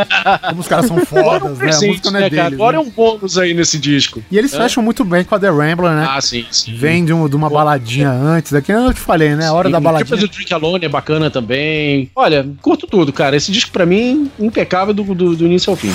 [0.48, 1.70] como os caras são é fodas, né?
[1.72, 2.52] A música não é né, deles.
[2.54, 2.82] Agora né?
[2.82, 4.22] é um bônus aí nesse disco.
[4.30, 6.06] E eles fecham muito bem com a The Rambler, né?
[6.08, 6.74] Ah, sim, sim.
[6.74, 9.46] Vem de, um- de uma baladinha antes, aqui eu te falei, né?
[9.48, 10.16] A hora da Tipo baladinha.
[10.20, 12.10] do Drink Alone é bacana também.
[12.14, 13.36] Olha, curto tudo, cara.
[13.36, 15.92] Esse disco pra mim, impecável do, do, do início ao fim.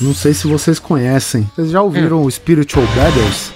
[0.00, 1.48] Não sei se vocês conhecem.
[1.56, 3.52] Vocês já ouviram o Spiritual Brothers?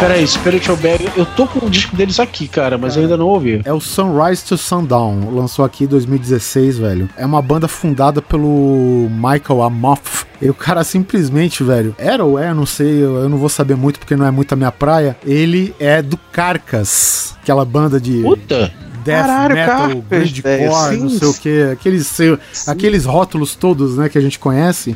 [0.00, 3.26] Peraí, Spiritual Bag, eu tô com o disco deles aqui, cara, mas eu ainda não
[3.26, 3.60] ouvi.
[3.64, 7.10] É o Sunrise to Sundown, lançou aqui em 2016, velho.
[7.16, 10.24] É uma banda fundada pelo Michael Amoff.
[10.40, 13.74] E o cara simplesmente, velho, era ou é, não sei, eu, eu não vou saber
[13.74, 15.16] muito porque não é muito a minha praia.
[15.26, 18.72] Ele é do Carcas, aquela banda de Puta!
[19.08, 21.00] Death Caralho, metal, grindcore, sim.
[21.00, 22.18] não sei o que, aqueles,
[22.66, 24.94] aqueles rótulos todos, né, que a gente conhece.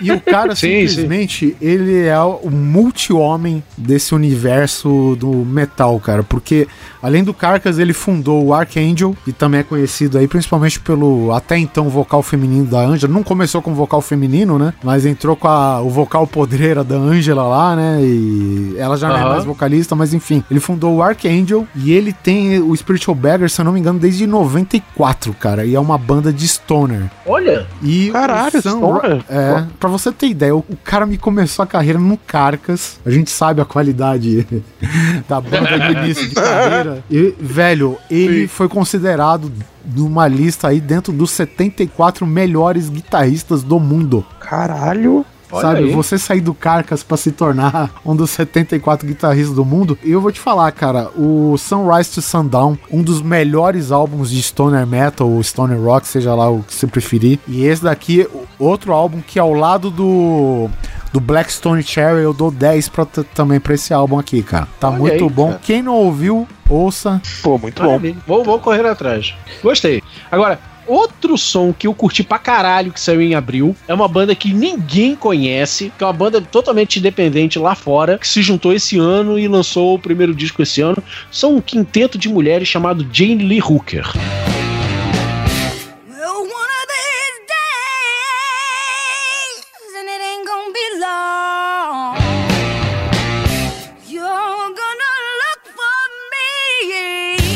[0.00, 6.66] E o cara Sim, simplesmente, ele é o multi-homem desse universo do metal, cara, porque
[7.02, 11.58] Além do Carcass, ele fundou o Archangel, que também é conhecido aí principalmente pelo até
[11.58, 13.12] então vocal feminino da Angela.
[13.12, 14.72] Não começou com vocal feminino, né?
[14.82, 18.00] Mas entrou com a, o vocal podreira da Angela lá, né?
[18.02, 20.44] E ela já não é mais vocalista, mas enfim.
[20.50, 23.98] Ele fundou o Archangel e ele tem o Spiritual Beggar, se eu não me engano,
[23.98, 25.64] desde 94, cara.
[25.64, 27.10] E é uma banda de stoner.
[27.26, 29.24] Olha, E Caralho, Sam Stoner?
[29.28, 33.00] É, pra você ter ideia, o, o cara me começou a carreira no Carcas.
[33.04, 34.46] A gente sabe a qualidade
[35.28, 36.91] da banda de início de carreira.
[37.10, 39.52] E, velho, ele foi considerado
[39.84, 44.24] numa lista aí dentro dos 74 melhores guitarristas do mundo.
[44.40, 45.24] Caralho.
[45.52, 45.92] Olha sabe, aí.
[45.92, 49.98] você sair do Carcas pra se tornar um dos 74 guitarristas do mundo.
[50.02, 54.42] E eu vou te falar, cara, o Sunrise to Sundown, um dos melhores álbuns de
[54.42, 57.38] stoner metal ou stoner rock, seja lá o que você preferir.
[57.46, 58.26] E esse daqui,
[58.58, 60.70] outro álbum que ao lado do
[61.12, 64.66] do Blackstone Cherry eu dou 10 pra, também pra esse álbum aqui, cara.
[64.80, 65.48] Tá Olha muito aí, bom.
[65.48, 65.60] cara.
[65.62, 67.20] Quem não ouviu, ouça.
[67.42, 67.88] Pô, muito bom.
[67.88, 68.16] Maravilha.
[68.26, 69.34] Vou, vou correr atrás.
[69.62, 70.02] Gostei.
[70.30, 74.34] Agora, outro som que eu curti pra caralho que saiu em abril é uma banda
[74.34, 78.98] que ninguém conhece, que é uma banda totalmente independente lá fora, que se juntou esse
[78.98, 81.02] ano e lançou o primeiro disco esse ano.
[81.30, 84.06] São um quinteto de mulheres chamado Jane Lee Hooker.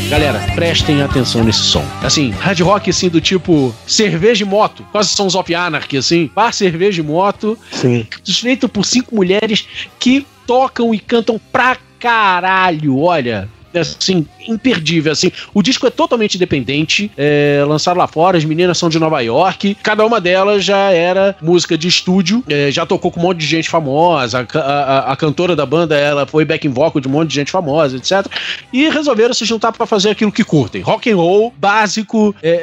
[0.09, 1.83] Galera, prestem atenção nesse som.
[2.01, 6.53] Assim, hard rock assim do tipo cerveja e moto, quase Sons of Anarchy assim, bar
[6.53, 8.07] cerveja e moto, Sim.
[8.25, 9.67] feito por cinco mulheres
[9.99, 13.49] que tocam e cantam pra caralho, olha.
[13.75, 15.31] Assim, imperdível, assim.
[15.53, 19.75] O disco é totalmente independente, é, lançado lá fora, as meninas são de Nova York,
[19.83, 23.45] cada uma delas já era música de estúdio, é, já tocou com um monte de
[23.45, 27.29] gente famosa, a, a- a cantora da banda, ela foi backing vocal de um monte
[27.29, 28.25] de gente famosa, etc.
[28.71, 30.81] E resolveram se juntar pra fazer aquilo que curtem.
[30.81, 32.53] Rock and roll, básico, é, é,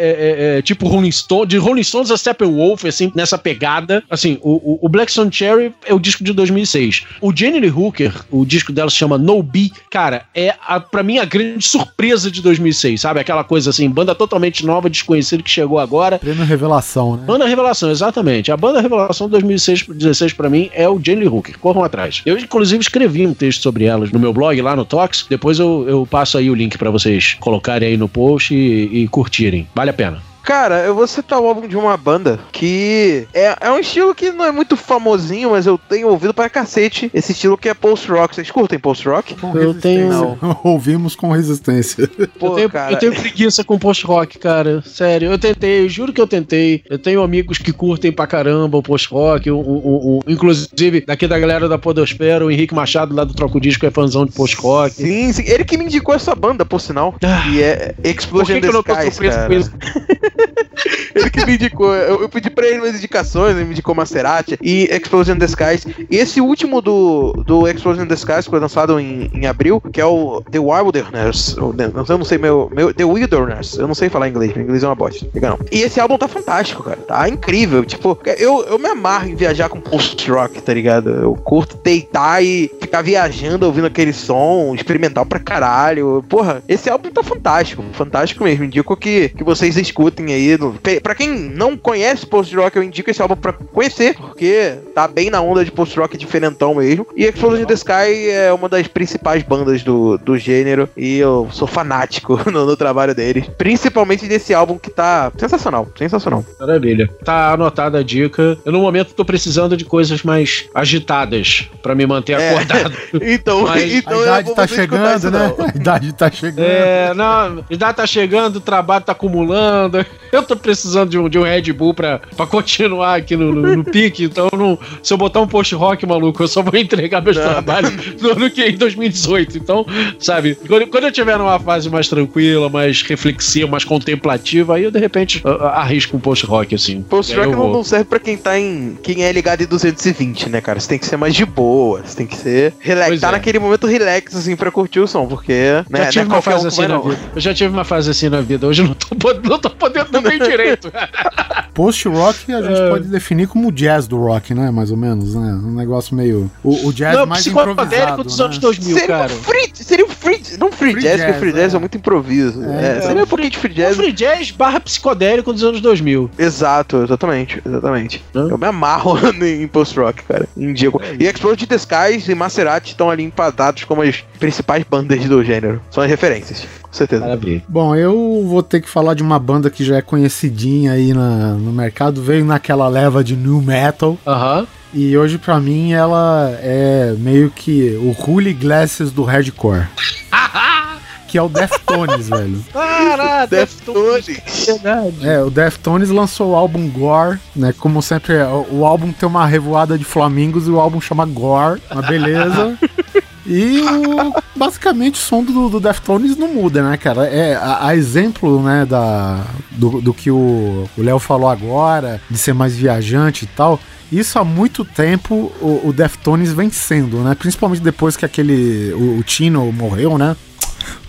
[0.55, 4.03] é, é, tipo Rolling Stone, de Rolling Stones a Steppenwolf, assim, nessa pegada.
[4.11, 7.05] Assim, o, o, o Blackstone Cherry é o disco de 2006.
[7.21, 11.19] O Jenny Hooker, o disco dela se chama No Be, cara, é a, pra mim
[11.19, 13.21] a grande surpresa de 2006, sabe?
[13.21, 16.19] Aquela coisa assim, banda totalmente nova, desconhecida que chegou agora.
[16.19, 17.25] Prêmio Revelação, né?
[17.27, 18.53] Banda Revelação, exatamente.
[18.53, 21.59] A banda Revelação de 2016 pra mim é o Jenny Hooker.
[21.59, 22.23] Corram atrás.
[22.25, 25.27] Eu, inclusive, escrevi um texto sobre elas no meu blog lá no Tox.
[25.29, 29.09] Depois eu, eu passo aí o link pra vocês colocarem aí no post e, e
[29.09, 29.67] curtirem.
[29.75, 30.34] Vale a pena.
[30.45, 34.31] Cara, eu vou citar o álbum de uma banda que é, é um estilo que
[34.31, 38.35] não é muito famosinho, mas eu tenho ouvido pra cacete esse estilo que é post-rock.
[38.35, 39.35] Vocês curtem post-rock?
[39.55, 40.39] Eu tenho- resistência.
[40.63, 42.09] Ouvimos com resistência.
[42.39, 44.83] Pô, eu, tenho, cara, eu tenho preguiça com post-rock, cara.
[44.85, 46.83] Sério, eu tentei, eu juro que eu tentei.
[46.91, 49.51] Eu tenho amigos que curtem pra caramba o post-rock.
[49.51, 53.33] o- o- o- o- inclusive, daqui da galera da Podosfera, o Henrique Machado, lá do
[53.35, 54.95] Troco Disco, é fãzão de post-rock.
[54.95, 55.45] Sim, sim.
[55.47, 57.15] Ele que me indicou essa banda, por sinal.
[57.25, 57.49] Ah.
[57.49, 60.34] E é Por Explosion que, que eu não tô Skies, surpreso com isso?
[61.15, 61.95] Ele que me indicou.
[61.95, 65.87] Eu, eu pedi pra ele umas indicações, ele me indicou Maserati e Explosion the Skies.
[66.11, 70.01] E esse último do, do Explosion the Skies, que foi lançado em, em abril, que
[70.01, 71.57] é o The Wilderness.
[71.57, 71.75] ou
[72.09, 72.93] Eu não sei, meu, meu.
[72.93, 73.77] The Wilderness.
[73.77, 75.27] Eu não sei falar inglês, meu inglês é uma bosta.
[75.35, 75.59] Não.
[75.71, 76.97] E esse álbum tá fantástico, cara.
[76.97, 77.85] Tá incrível.
[77.85, 81.11] Tipo, eu, eu me amarro em viajar com post-rock, tá ligado?
[81.11, 86.25] Eu curto deitar e ficar viajando, ouvindo aquele som, experimental pra caralho.
[86.29, 87.85] Porra, esse álbum tá fantástico.
[87.93, 88.65] Fantástico mesmo.
[88.65, 90.57] Indico que, que vocês escutem aí.
[90.59, 95.07] No- Pe- Pra quem não conhece post-rock, eu indico esse álbum pra conhecer, porque tá
[95.07, 97.07] bem na onda de post-rock diferentão mesmo.
[97.17, 101.67] E Explosion the Sky é uma das principais bandas do, do gênero e eu sou
[101.67, 103.47] fanático no, no trabalho deles.
[103.59, 106.45] Principalmente desse álbum que tá sensacional, sensacional.
[106.59, 107.11] Maravilha.
[107.25, 108.57] Tá anotada a dica.
[108.65, 112.51] Eu, no momento, tô precisando de coisas mais agitadas pra me manter É.
[112.55, 112.95] acordado.
[113.23, 115.53] Então, Mas então a idade tá chegando, né?
[115.59, 115.67] não.
[115.67, 116.65] A idade tá chegando.
[116.67, 117.25] É, não,
[117.59, 120.05] a idade tá chegando, o trabalho tá acumulando.
[120.33, 123.77] Eu tô precisando de um, de um Red Bull pra, pra continuar aqui no, no,
[123.77, 124.25] no pique.
[124.25, 127.45] Então, não- se eu botar um post-rock, maluco, eu só vou entregar meus Não.
[127.45, 129.59] trabalhos no ano que em 2018.
[129.59, 129.87] Então,
[130.19, 134.91] sabe, quando, quando eu tiver numa fase mais tranquila, mais reflexiva, mais contemplativa, aí eu
[134.91, 135.43] de repente
[135.73, 137.03] arrisco um post-rock, assim.
[137.03, 138.99] Post-rock não, não serve pra quem tá em.
[139.03, 140.81] Quem é ligado em 220, né, cara?
[140.81, 142.03] Você tem que ser mais de boa.
[142.05, 142.75] Você tem que ser.
[142.81, 143.33] Relax, Pois tá é.
[143.33, 145.53] naquele momento relax, assim, pra curtir o som, porque.
[145.89, 147.19] Né, Já tive não é uma um fase assim na vida.
[147.35, 148.67] Eu já tive uma fase assim na vida.
[148.67, 150.93] Hoje eu não tô, não tô podendo dormir direito.
[151.75, 152.89] Post-rock a gente É.
[152.89, 154.71] pode definir como o jazz do rock, né?
[154.71, 155.53] Mais ou menos, né?
[155.55, 156.51] Um negócio meio.
[156.63, 158.25] O, o jazz Não, mais psicodélico improvisado.
[158.25, 158.45] dos né?
[158.45, 159.33] anos 2000, Seria, cara.
[159.33, 161.81] um free, seria um free, não free, Free jazz, porque jazz, free jazz é, é.
[161.81, 162.63] muito improviso.
[162.65, 163.97] É, É, seria um pouquinho de free É jazz.
[163.97, 166.31] free jazz barra psicodélico dos anos 2000.
[166.39, 168.25] Exato, exatamente, exatamente.
[168.35, 168.49] Hã?
[168.51, 170.49] Eu me amarro em post-rock, cara.
[170.57, 171.01] Indico.
[171.19, 175.81] e Explode the Skies e Maserati estão ali empatados como as principais bandas do gênero.
[175.91, 177.23] São as referências, com certeza.
[177.23, 177.63] Maravilha.
[177.69, 181.55] Bom, eu vou ter que falar de uma banda que já é conhecidinha aí na-
[181.55, 184.19] no mercado, veio naquela leva de new metal.
[184.27, 184.67] Aham.
[184.93, 189.87] E hoje, pra mim, ela é meio que o Holy Glasses do hardcore.
[191.27, 192.65] que é o Deftones, velho.
[192.73, 194.41] Caraca, Deftones.
[194.67, 195.17] verdade.
[195.29, 197.75] É, o Deftones lançou o álbum Gore, né?
[197.77, 201.27] Como sempre, é, o, o álbum tem uma revoada de flamingos e o álbum chama
[201.27, 202.79] Gore, uma beleza.
[203.47, 207.27] E o, basicamente o som do, do Deftones não muda, né, cara?
[207.27, 212.55] É, a, a exemplo, né, da, do, do que o Léo falou agora, de ser
[212.55, 213.79] mais viajante e tal.
[214.13, 217.35] Isso há muito tempo o, o Deftones vem sendo, né?
[217.35, 218.93] Principalmente depois que aquele.
[218.93, 220.37] O, o Tino morreu, né?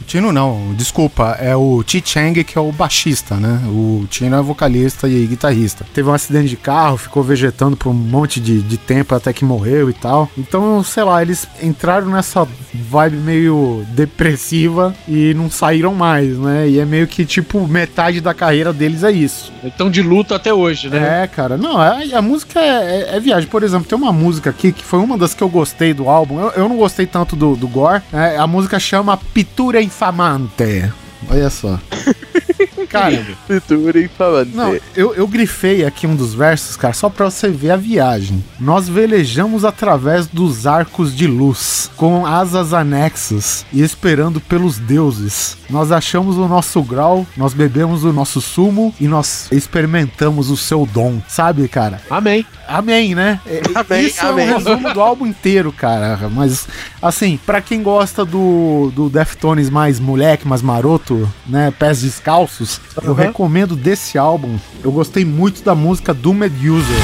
[0.02, 3.60] O Tino não, desculpa, é o Chi Chang que é o baixista, né?
[3.68, 5.86] O Tino é vocalista e guitarrista.
[5.94, 9.44] Teve um acidente de carro, ficou vegetando por um monte de, de tempo até que
[9.44, 10.30] morreu e tal.
[10.38, 16.68] Então, sei lá, eles entraram nessa vibe meio depressiva e não saíram mais, né?
[16.70, 19.52] E é meio que tipo metade da carreira deles é isso.
[19.64, 21.24] Então de luto até hoje, né?
[21.24, 23.50] É, cara, não, a, a música é, é- é viagem.
[23.50, 26.40] Por exemplo, tem uma música aqui que foi uma das que eu gostei do álbum.
[26.40, 28.02] Eu, eu não gostei tanto do, do Gore.
[28.12, 28.38] né?
[28.38, 29.18] a música chama
[29.66, 31.05] addirittura infamante.
[31.30, 31.80] Olha só.
[32.90, 34.56] Cara, Pintura infamante.
[34.56, 38.44] não, eu, eu grifei aqui um dos versos, cara, só pra você ver a viagem.
[38.60, 45.58] Nós velejamos através dos arcos de luz, com asas anexas e esperando pelos deuses.
[45.70, 50.86] Nós achamos o nosso grau, nós bebemos o nosso sumo e nós experimentamos o seu
[50.86, 51.20] dom.
[51.28, 52.02] Sabe, cara?
[52.10, 52.46] Amém.
[52.68, 53.40] Amém, né?
[53.46, 54.48] É- Amém, Isso amém.
[54.48, 56.30] é um resumo do álbum inteiro, cara.
[56.32, 56.68] Mas,
[57.02, 61.15] assim, pra quem gosta do, do Deftones mais moleque, mais maroto,
[61.46, 61.72] né?
[61.72, 64.58] Pés descalços, eu recomendo desse álbum.
[64.84, 66.98] Eu gostei muito da música Doomed User.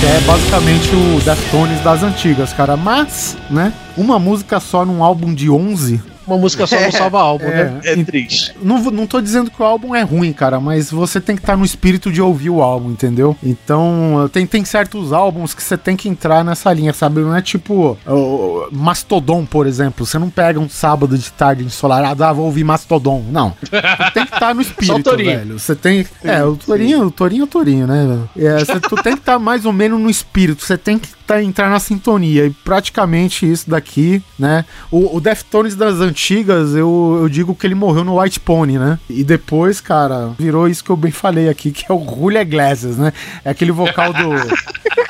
[0.00, 2.76] Que é basicamente o Deftones das antigas, cara.
[2.76, 3.72] Mas, né?
[3.96, 7.80] Uma música só num álbum de 11 Uma música só não salva álbum, né?
[7.84, 8.54] É triste.
[8.62, 11.42] Não, vou- não tô dizendo que o álbum é ruim, cara, mas você tem que
[11.42, 13.34] estar no espírito de ouvir o álbum, entendeu?
[13.42, 17.20] Então, tem, tem certos álbuns que você tem que entrar nessa linha, sabe?
[17.20, 20.04] Não é tipo o Mastodon, por exemplo.
[20.04, 23.24] Você não pega um sábado de tarde ensolarado, ah, vou ouvir Mastodon.
[23.30, 23.54] Não.
[23.62, 25.30] Você tem que estar no espírito, Torinho.
[25.38, 25.58] velho.
[25.58, 26.06] Você tem.
[26.22, 28.18] É, o Torinho, o Torinho é o Torinho, né?
[28.36, 30.64] É, você- tu tem que estar mais ou menos no espírito.
[30.64, 32.46] Você tem que tá, entrar na sintonia.
[32.46, 34.64] E praticamente isso daqui, né?
[34.90, 38.98] O, o Deftones das antigas, eu, eu digo que ele morreu no White Pony, né?
[39.08, 42.96] E depois, cara, virou isso que eu bem falei aqui, que é o Julia Glasses,
[42.96, 43.12] né?
[43.44, 44.28] É aquele vocal do.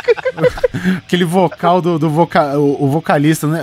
[1.04, 3.60] aquele vocal do, do voca, o, o vocalista, né?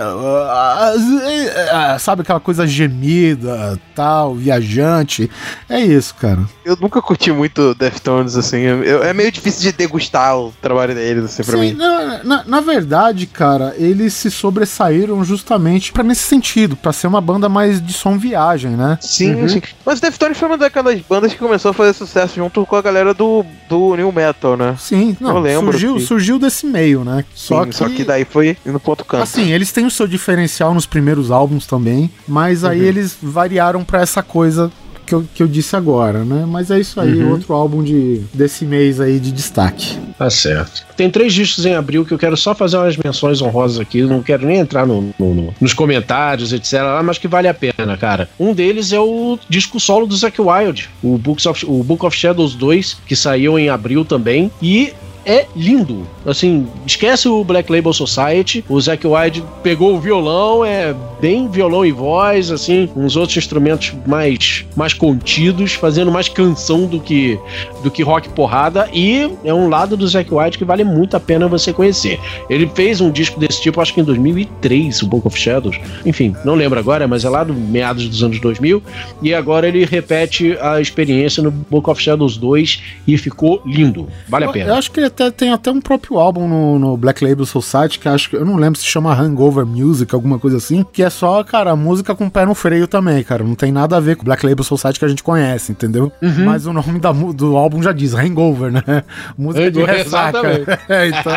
[1.98, 5.30] Sabe aquela coisa gemida, tal, viajante.
[5.68, 6.40] É isso, cara.
[6.64, 8.58] Eu nunca curti muito Deftones, assim.
[8.60, 11.72] eu- é meio difícil de degustar o trabalho deles, assim, pra Sim, mim.
[11.74, 17.20] na, na, na verdade, cara, eles se sobressaíram justamente pra nesse sentido, pra ser uma
[17.20, 18.98] banda mais de som viagem, né?
[19.00, 19.62] Sim, sim.
[19.84, 23.14] Mas Deftones foi uma daquelas bandas que começou a fazer sucesso junto com a galera
[23.14, 24.76] do, do New Metal, né?
[24.78, 27.24] Sim, não, Eu lembro surgiu, que- surgiu desse meio, né?
[27.34, 29.22] Só Sim, que, só que daí foi no ponto canto.
[29.22, 32.86] assim, eles têm o seu diferencial nos primeiros álbuns também, mas aí Uhum.
[32.86, 34.70] eles variaram pra essa coisa
[35.04, 36.44] que eu, que eu disse agora, né?
[36.48, 37.30] Mas é isso aí, Uhum.
[37.30, 39.96] outro álbum de, desse mês aí de destaque.
[40.18, 40.84] Tá certo.
[40.96, 44.02] Tem três discos em abril que eu quero só fazer umas menções honrosas aqui.
[44.02, 46.80] Não quero nem entrar no- no- no- nos comentários, etc.
[47.04, 48.28] Mas que vale a pena, cara.
[48.40, 52.16] Um deles é o disco solo do Zack Wild, o, Books of, o Book of
[52.16, 54.50] Shadows 2, que saiu em abril também.
[54.60, 54.92] E
[55.26, 56.06] é lindo.
[56.24, 58.64] Assim, esquece o Black Label Society.
[58.68, 63.92] O Zack Wilde pegou o violão, é bem violão e voz, assim, uns outros instrumentos
[64.06, 67.38] mais, mais contidos, fazendo mais canção do que
[67.82, 68.88] do que rock porrada.
[68.92, 72.18] E é um lado do Zack Wilde que vale muito a pena você conhecer.
[72.48, 75.76] Ele fez um disco desse tipo, acho que em 2003, o Book of Shadows.
[76.04, 78.82] Enfim, não lembro agora, mas é lá do meados dos anos 2000.
[79.22, 84.08] E agora ele repete a experiência no Book of Shadows 2 e ficou lindo.
[84.28, 84.70] Vale a Eu, pena.
[84.70, 87.98] eu acho que ele até, tem até um próprio álbum no, no Black Label Society,
[87.98, 91.08] que acho que eu não lembro se chama Hangover Music, alguma coisa assim, que é
[91.08, 93.42] só, cara, música com pé no freio também, cara.
[93.42, 96.12] Não tem nada a ver com o Black Label Society que a gente conhece, entendeu?
[96.20, 96.44] Uhum.
[96.44, 98.82] Mas o nome da, do álbum já diz Hangover, né?
[99.36, 100.78] Música de ressaca.
[100.88, 101.32] É, então,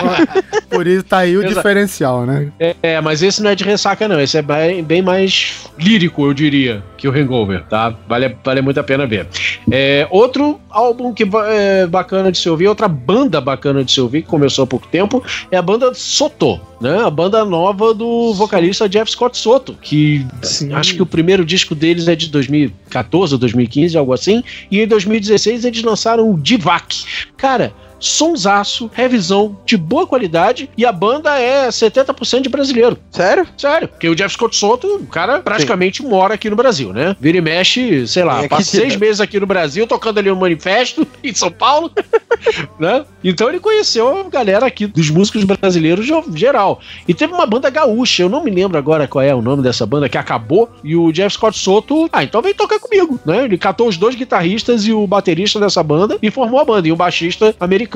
[0.70, 2.52] por isso tá aí o Exa- diferencial, né?
[2.60, 4.20] É, é, mas esse não é de ressaca, não.
[4.20, 7.96] Esse é bem, bem mais lírico, eu diria, que o Hangover, tá?
[8.08, 9.28] Vale, vale muito a pena ver.
[9.72, 14.22] É, outro álbum que é bacana de se ouvir, outra banda bacana de se ouvir,
[14.22, 17.02] que começou há pouco tempo, é a banda Soto, né?
[17.04, 20.26] A banda nova do vocalista Jeff Scott Soto, que
[20.74, 24.88] acho que o primeiro disco deles é de 2014 ou 2015, algo assim, e em
[24.88, 27.04] 2016 eles lançaram o Divac.
[27.38, 32.98] Cara, sonsaço, revisão de boa qualidade e a banda é 70% de brasileiro.
[33.12, 33.48] Sério?
[33.58, 33.88] Sério.
[33.88, 37.16] Porque o Jeff Scott Soto, o cara praticamente mora aqui no Brasil, né?
[37.20, 40.36] Vira e mexe, sei lá, É, passa seis meses aqui no Brasil, tocando ali no
[40.36, 41.92] Manifesto, em São Paulo,
[42.80, 43.06] né?
[43.24, 46.80] Então ele conheceu a galera aqui dos músicos brasileiros ge- geral.
[47.08, 49.86] E teve uma banda gaúcha, eu não me lembro agora qual é o nome dessa
[49.86, 53.46] banda, que acabou, e o Jeff Scott Soto, ah, então vem tocar comigo, né?
[53.46, 56.92] Ele catou os dois guitarristas e o baterista dessa banda e formou a banda, e
[56.92, 57.89] um baixista americano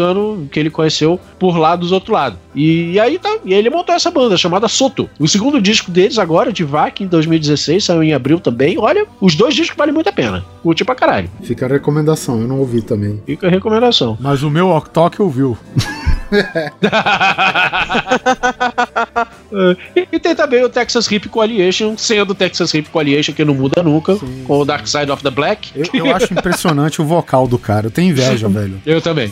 [0.51, 2.39] que ele conheceu por lá dos outros lados.
[2.55, 5.09] E, aí tá, e aí ele montou essa banda chamada Soto.
[5.19, 8.77] O segundo disco deles agora, de VAC, em 2016, saiu em abril também.
[8.77, 10.45] Olha, os dois discos valem muito a pena.
[10.61, 11.29] Curti pra caralho.
[11.41, 13.21] Fica a recomendação, eu não ouvi também.
[13.25, 14.17] Fica a recomendação.
[14.19, 15.57] Mas o meu Octok ouviu.
[19.95, 23.53] e, e tem também o Texas Hip Coalition, sendo o Texas Hip Coalition que não
[23.53, 24.15] muda nunca,
[24.45, 25.69] com o Dark Side of the Black.
[25.75, 27.87] Eu, eu acho impressionante o vocal do cara.
[27.87, 28.81] Eu tenho inveja, velho.
[28.85, 29.31] Eu também.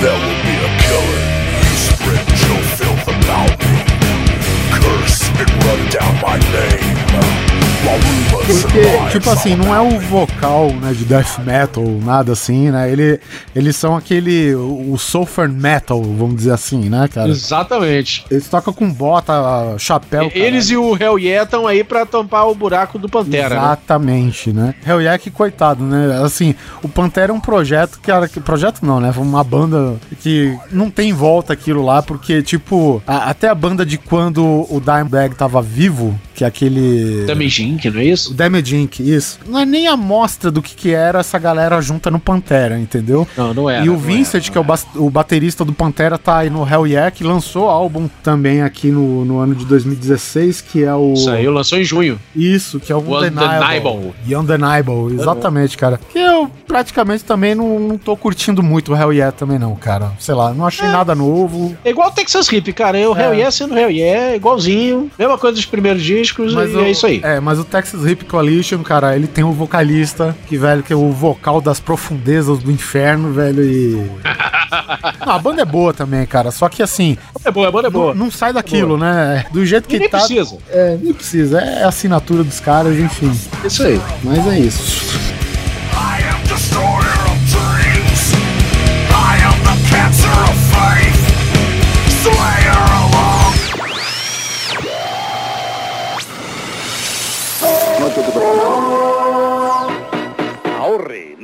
[0.00, 1.20] There will be a killer.
[1.62, 3.76] You spread your filth about me.
[4.72, 6.96] Curse and run down my name.
[7.84, 8.00] While
[8.62, 12.90] Porque, tipo assim, não é o vocal, né, de death metal, nada assim, né?
[12.90, 13.20] Ele,
[13.54, 17.28] eles são aquele, o sulfur metal, vamos dizer assim, né, cara?
[17.28, 18.24] Exatamente.
[18.30, 19.32] Eles tocam com bota,
[19.78, 20.30] chapéu.
[20.34, 23.50] Eles e o Hell Yeah estão aí pra tampar o buraco do Pantera.
[23.50, 23.56] né?
[23.60, 24.74] Exatamente, né?
[24.86, 26.20] Hell yeah, que coitado, né?
[26.24, 29.12] Assim, o Pantera é um projeto que, era- que projeto não, né?
[29.12, 33.84] Foi uma banda que não tem volta aquilo lá, porque, tipo, a- até a banda
[33.86, 37.24] de quando o Dimebag tava vivo, que é aquele...
[37.26, 38.30] Damage Inc, não é isso?
[38.30, 39.38] O Damage Inc, isso.
[39.46, 43.28] Não é nem a mostra do que, que era essa galera junta no Pantera, entendeu?
[43.36, 43.84] Não, não era.
[43.84, 46.66] e o Vincent, era, que é o, bas- o baterista do Pantera, tá aí no
[46.66, 51.14] Hell Yeah, que lançou álbum também aqui no, no ano de 2016, que é o...
[51.14, 52.18] Saiu, lançou em junho.
[52.34, 54.14] Isso, que é o O Undeniable.
[54.26, 56.00] The Undeniable, exatamente, cara.
[56.10, 60.12] Que eu praticamente também não, não tô curtindo muito o Hell Yeah também não, cara.
[60.18, 61.76] Sei lá, não achei nada novo.
[61.84, 62.98] É igual o Texas Hip, cara.
[62.98, 63.24] É o É.
[63.24, 65.10] Hell Yeah sendo Hell Yeah, igualzinho.
[65.18, 66.00] Mesma coisa dos primeiros
[66.30, 67.20] discos e o- é isso aí.
[67.22, 70.96] É, mas o Texas Hip Coalition, cara, ele tem o vocalista, que, velho, que é
[70.96, 74.10] o vocal das profundezas do inferno, velho, e...
[75.26, 77.90] Não, a banda é boa também, cara, só que assim, É boa, a banda é
[77.90, 78.14] boa.
[78.14, 79.44] não, não sai daquilo, né?
[79.52, 80.18] Do jeito que E nem tá...
[80.18, 80.56] precisa.
[80.70, 83.32] É, nem precisa, é a assinatura dos caras, enfim.
[83.64, 84.00] Isso aí.
[84.22, 85.18] Mas é isso.
[85.92, 87.09] I am destroyer of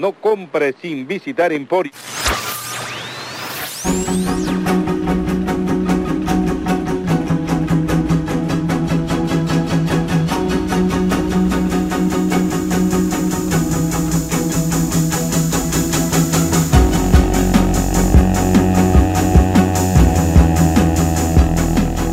[0.06, 1.90] no compre sin visitar Emporio.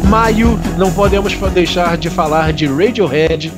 [0.10, 3.52] Maio, não podemos deixar de falar de Radiohead,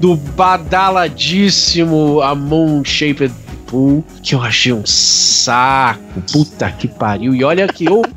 [0.00, 3.41] do badaladíssimo A Moon Shaped
[4.22, 6.22] Que eu achei um saco.
[6.32, 7.34] Puta que pariu.
[7.34, 8.02] E olha que eu.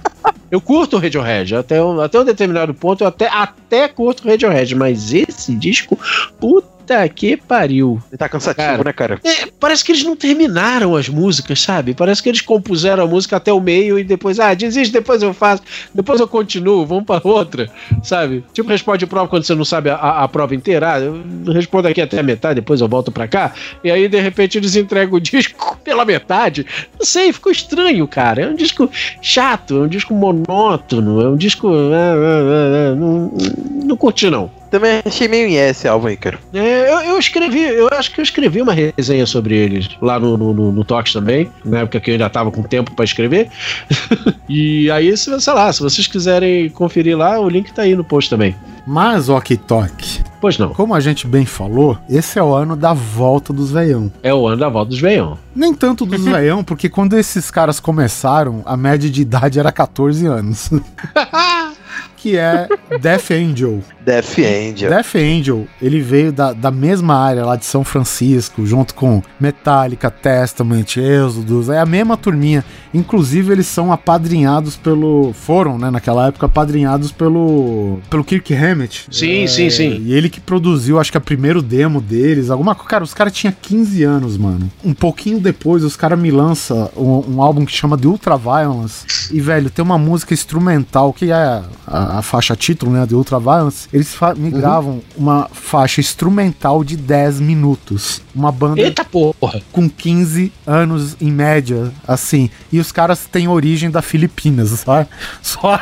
[0.52, 4.30] Eu curto o Radiohead, até um, até um determinado ponto eu até, até curto o
[4.30, 6.00] Radiohead, mas esse disco,
[6.40, 6.75] puta
[7.14, 8.02] que pariu.
[8.12, 8.84] Ele tá cansativo, Cara.
[8.84, 9.20] né, cara?
[9.24, 11.94] É, parece que eles não terminaram as músicas, sabe?
[11.94, 15.34] Parece que eles compuseram a música até o meio e depois, ah, desiste, depois eu
[15.34, 15.64] faço,
[15.94, 17.70] depois eu continuo, vamos pra outra,
[18.04, 18.44] sabe?
[18.54, 21.88] Tipo, responde prova quando você não sabe a, a- a prova inteira, ah, eu respondo
[21.88, 23.54] aqui até a metade, depois eu volto pra cá,
[23.84, 26.66] e aí de repente eles entregam o disco pela metade.
[27.00, 28.42] Não sei, ficou estranho, cara.
[28.44, 28.90] É um disco
[29.22, 31.68] chato, é um disco monótono, é um disco.
[31.70, 33.32] ah, ah, ah, não,
[33.86, 34.50] não curti, não.
[34.70, 36.40] Também achei meio em esse álbum aí, cara.
[36.54, 40.38] É, eu, eu escrevi, eu acho que eu escrevi uma resenha sobre eles lá no,
[40.38, 43.50] no, no, no Tox também, na época que eu ainda tava com tempo pra escrever.
[44.50, 48.04] e aí, se, sei lá, se vocês quiserem conferir lá, o link tá aí no
[48.04, 48.56] post também.
[48.86, 50.24] Mas, ok, toque.
[50.40, 50.70] Pois não.
[50.70, 54.12] Como a gente bem falou, esse é o ano da volta dos veião.
[54.22, 55.40] É o ano da volta dos veião.
[55.56, 60.28] Nem tanto dos veião, porque quando esses caras começaram, a média de idade era 14
[60.28, 60.70] anos.
[62.18, 62.68] que é
[63.00, 63.84] Death Angel.
[64.04, 64.90] Death Angel.
[64.90, 70.10] Death Angel, ele veio da, da mesma área lá de São Francisco, junto com Metallica,
[70.10, 72.66] Testament, Exodus, é a mesma turminha.
[72.94, 75.34] Inclusive, eles são apadrinhados pelo.
[75.34, 78.00] Foram, né, naquela época, apadrinhados pelo.
[78.10, 79.08] pelo Kirk Hammett.
[79.12, 80.02] Sim, sim, sim.
[80.04, 82.50] E ele que produziu, acho que, o primeiro demo deles.
[82.50, 84.72] Alguma Cara, os caras tinham 15 anos, mano.
[84.84, 89.06] Um pouquinho depois, os caras me lançam um, um álbum que chama The Ultraviolence.
[89.32, 93.06] E, velho, tem uma música instrumental que é a, a faixa título, né?
[93.06, 93.88] The Ultraviolence.
[93.94, 98.22] Eles fa- me gravam uma faixa instrumental de 10 minutos.
[98.34, 99.62] Uma banda Eita porra.
[99.72, 102.50] com 15 anos em média, assim.
[102.72, 105.08] E os caras têm origem da Filipinas, sabe?
[105.42, 105.80] Só.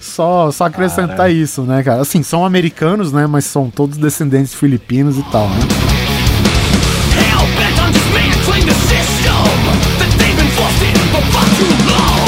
[0.00, 2.02] só, só acrescentar isso, né, cara?
[2.02, 3.24] Assim, são americanos, né?
[3.26, 5.58] Mas são todos descendentes de filipinos e tal, né?
[7.14, 9.44] Hell-bent on dismantling the system
[9.98, 12.21] that they've been forced in for far too long.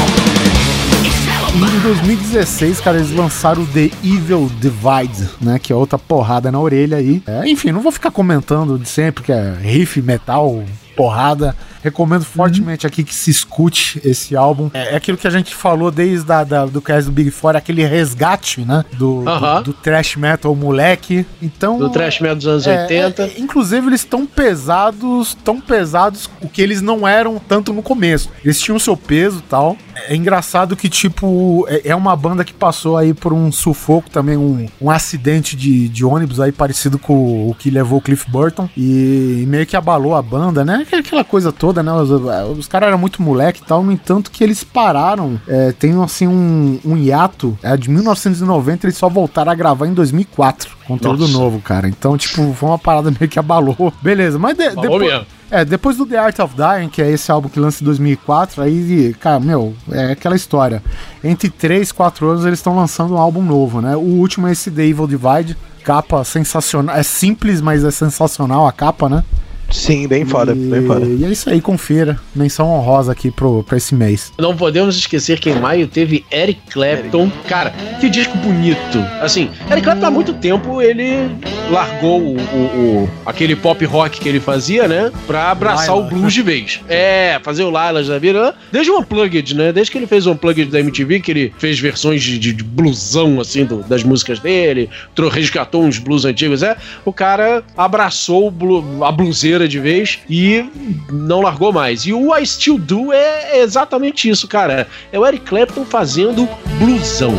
[1.55, 5.59] Em 2016, cara, eles lançaram The Evil Divide, né?
[5.59, 7.22] Que é outra porrada na orelha aí.
[7.26, 10.64] É, enfim, não vou ficar comentando de sempre que é riff, metal,
[10.97, 11.56] porrada.
[11.85, 14.70] Recomendo fortemente aqui que se escute esse álbum.
[14.73, 17.55] É, é aquilo que a gente falou desde a, da, do cast do Big Four,
[17.56, 18.85] aquele resgate, né?
[18.94, 19.62] Do, do- Aham.
[19.62, 21.27] do, thrash metal moleque.
[21.43, 21.78] Então.
[21.78, 23.23] Do trash metal dos anos é, 80.
[23.23, 28.31] é, inclusive, eles estão pesados, tão pesados o que eles não eram tanto no começo.
[28.43, 29.77] Eles tinham seu peso e tal.
[30.09, 34.36] É engraçado que, tipo, é, é uma banda que passou aí por um sufoco também,
[34.36, 38.69] um, um acidente de, de ônibus aí parecido com o que levou o Cliff Burton.
[38.77, 40.86] E meio que abalou a banda, né?
[40.93, 41.92] Aquela coisa toda, né?
[41.92, 43.82] Os, os caras eram muito moleque e tal.
[43.82, 45.40] No entanto, que eles pararam.
[45.48, 47.59] É, tem assim um, um hiato.
[47.62, 50.74] É, de 1990, eles só voltaram a gravar em 2004.
[50.86, 51.32] Conteúdo Nossa.
[51.32, 51.88] novo, cara.
[51.88, 53.92] Então, tipo, foi uma parada meio que abalou.
[54.02, 55.12] Beleza, mas de- Abalou depois.
[55.12, 55.26] mesmo.
[55.51, 58.60] É, depois do The Art of Dying, que é esse álbum que lança em 2004,
[58.62, 60.82] aí, cara, meu, é aquela história.
[61.22, 63.94] Entre 3 e 4 anos eles estão lançando um álbum novo, né?
[63.94, 66.96] O último é esse The Evil Divide, capa sensacional.
[66.96, 69.22] É simples, mas é sensacional a capa, né?
[69.70, 71.05] Sim, bem foda, e, bem foda.
[71.07, 72.19] E é isso aí, confira.
[72.35, 74.32] Menção honrosa aqui pro, pra esse mês.
[74.39, 77.31] Não podemos esquecer que em maio teve Eric Clapton.
[77.49, 77.70] Cara,
[78.01, 78.99] que disco bonito.
[79.20, 81.31] Assim, Eric Clapton há muito tempo ele
[81.70, 85.11] largou o, o- o- aquele pop rock que ele fazia, né?
[85.27, 86.81] Pra abraçar Lilac, o blues de vez.
[86.89, 88.55] É, fazer o Lilas da vida.
[88.70, 89.73] Desde o Unplugged, né?
[89.73, 92.62] Desde que ele fez o Unplugged da MTV, que ele fez versões de, de, de
[92.65, 94.89] blusão, assim, do- das músicas dele,
[95.32, 96.77] resgatou uns blues antigos, é.
[97.05, 100.64] O cara abraçou o blu- a bluseira de vez e
[101.10, 102.02] não largou mais.
[102.02, 104.89] E o I Still Do é exatamente isso, cara.
[105.12, 106.48] É o Eric Clapton fazendo
[106.78, 107.35] blusão.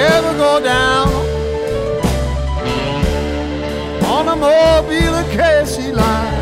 [0.00, 1.08] ever go down
[4.08, 6.40] on a Mobile Casey line.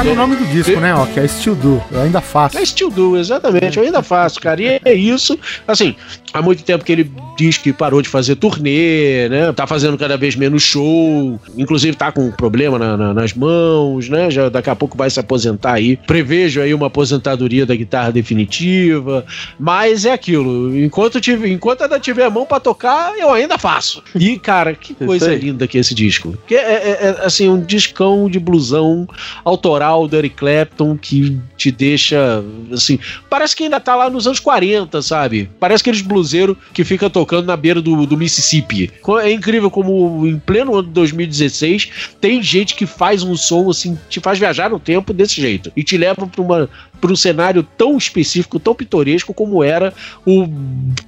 [0.00, 0.94] Tá no nome do disco, né?
[0.94, 1.82] Ó, que é Still Do.
[1.90, 2.56] Eu ainda faço.
[2.56, 3.76] É Still Do, exatamente.
[3.76, 4.62] Eu ainda faço, cara.
[4.62, 5.38] E é isso.
[5.68, 5.94] Assim,
[6.32, 9.52] há muito tempo que ele diz que parou de fazer turnê, né?
[9.52, 11.40] Tá fazendo cada vez menos show.
[11.56, 14.30] Inclusive tá com um problema na- na- nas mãos, né?
[14.30, 15.96] Já daqui a pouco vai se aposentar aí.
[15.96, 19.24] Prevejo aí uma aposentadoria da guitarra definitiva.
[19.58, 20.76] Mas é aquilo.
[20.78, 24.02] Enquanto, tive, enquanto ainda tiver a mão pra tocar, eu ainda faço.
[24.14, 26.36] E, cara, que coisa linda que é esse disco.
[26.46, 29.08] Que é, é- é, assim, um discão de blusão
[29.44, 32.42] autoral do Eric Clapton que te deixa,
[32.72, 32.98] assim,
[33.28, 35.50] parece que ainda tá lá nos anos 40, sabe?
[35.58, 38.90] Parece aqueles bluseiros que fica tocando na beira do, do Mississippi.
[39.22, 41.90] É incrível como em pleno ano de 2016
[42.20, 45.82] tem gente que faz um som, assim, te faz viajar no tempo desse jeito e
[45.82, 46.68] te leva pra, uma,
[47.00, 49.92] pra um cenário tão específico, tão pitoresco como era
[50.26, 50.46] o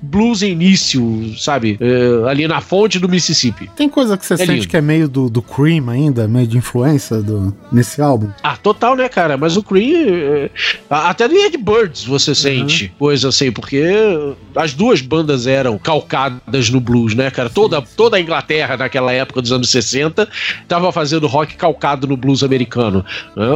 [0.01, 1.79] blues início, sabe?
[1.81, 3.71] É, ali na fonte do Mississippi.
[3.77, 4.69] Tem coisa que você sente lindo.
[4.69, 8.31] que é meio do, do Cream ainda, meio de influência do, nesse álbum?
[8.43, 9.37] Ah, total, né, cara?
[9.37, 10.07] Mas o Cream.
[10.09, 10.51] é,
[10.89, 13.83] Até do Ed Birds você sente coisa assim, porque
[14.55, 17.51] as duas bandas eram calcadas no blues, né, cara?
[17.51, 20.29] Toda, toda a Inglaterra naquela época dos anos 60
[20.69, 23.05] tava fazendo rock calcado no blues americano.
[23.37, 23.47] né?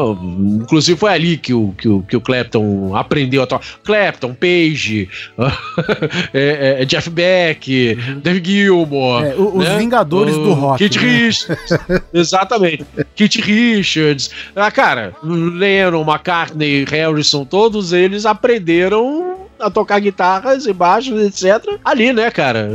[0.63, 3.65] Inclusive foi ali que o, que o, que o Clapton aprendeu a tocar.
[3.85, 5.09] Clapton, Page,
[6.35, 9.25] é, é, Jeff Beck, Dave Gilmore.
[9.27, 9.79] É, o- os né?
[9.79, 11.05] Vingadores O do rock, Kit né?
[11.07, 11.79] Richards.
[12.13, 12.85] Exatamente.
[13.15, 14.31] Kit Richards.
[14.57, 21.79] Ah, cara, Lennon, McCartney, Harrison, todos eles aprenderam a tocar guitarras e baixos, etc.
[21.85, 22.69] Ali, né, cara?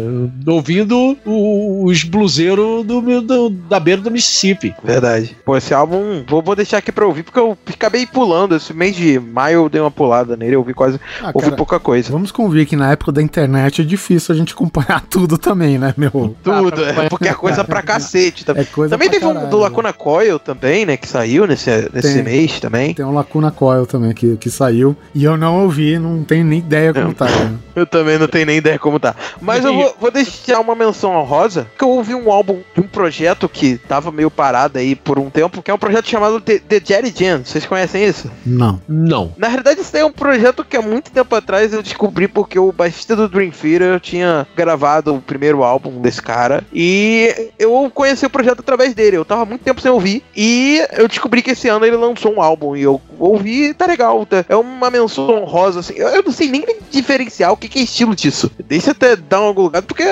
[0.48, 4.74] Ouvindo o- os bluseiros do, do- da beira do Mississippi.
[4.84, 5.36] Verdade.
[5.46, 8.56] Pô, esse álbum, vou, vou deixar aqui pra ouvir, porque eu acabei pulando.
[8.56, 11.00] Esse mês de maio eu dei uma pulada nele, eu ouvi quase.
[11.22, 12.12] Ah, ouvi cara, pouca coisa.
[12.12, 15.94] Vamos convir que na época da internet é difícil a gente acompanhar tudo também, né,
[15.98, 16.36] meu?
[16.44, 18.46] Tudo, é, porque é coisa pra cacete.
[18.46, 19.64] Também, É coisa também pra teve um caralho, do né?
[19.64, 20.98] Lacuna Coil também, né?
[20.98, 22.24] Que saiu nesse, nesse Tem.
[22.24, 22.94] mês também.
[22.94, 24.96] Tem um Lacuna Coil também que, que saiu.
[25.14, 27.26] E eu não ouvi, não tenho nem ideia como tá.
[27.26, 27.58] né?
[27.76, 29.16] Eu também não tenho nem ideia como tá.
[29.42, 32.88] Mas eu vou, vou deixar uma menção honrosa, que eu ouvi um álbum de um
[32.88, 36.60] projeto que tava meio parado aí por um tempo, que é um projeto chamado The,
[36.60, 37.42] The Jerry Jam.
[37.46, 38.30] Vocês conhecem isso?
[38.46, 38.82] Não.
[38.88, 39.34] Não.
[39.38, 42.58] Na realidade, isso daí é um projeto que há muito tempo atrás eu descobri porque
[42.60, 46.64] o baixista do Dream Theater tinha gravado o primeiro álbum desse cara.
[46.74, 49.18] E eu conheci o projeto através dele.
[49.18, 50.24] Eu tava muito tempo sem ouvir.
[50.36, 52.76] E eu descobri que esse ano ele lançou um álbum.
[52.76, 54.26] E eu ouvi e tá legal.
[54.26, 55.94] tá- É uma menção honrosa, assim.
[55.96, 58.52] Eu, eu não sei nem diferenciar o que, que é estilo disso.
[58.68, 60.04] Deixa até dar algum lugar, porque,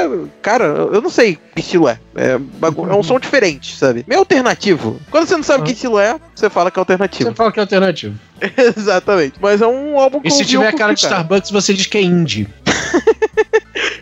[0.41, 1.99] cara, eu não sei que estilo é.
[2.15, 4.03] É, é um som diferente, sabe?
[4.07, 4.99] Meio alternativo.
[5.11, 7.29] Quando você não sabe que estilo é, você fala que é alternativo.
[7.29, 8.17] Você fala que é alternativo.
[8.77, 9.35] Exatamente.
[9.39, 11.01] Mas é um álbum que E se tiver eu cara de.
[11.01, 12.47] Starbucks, você diz que é indie.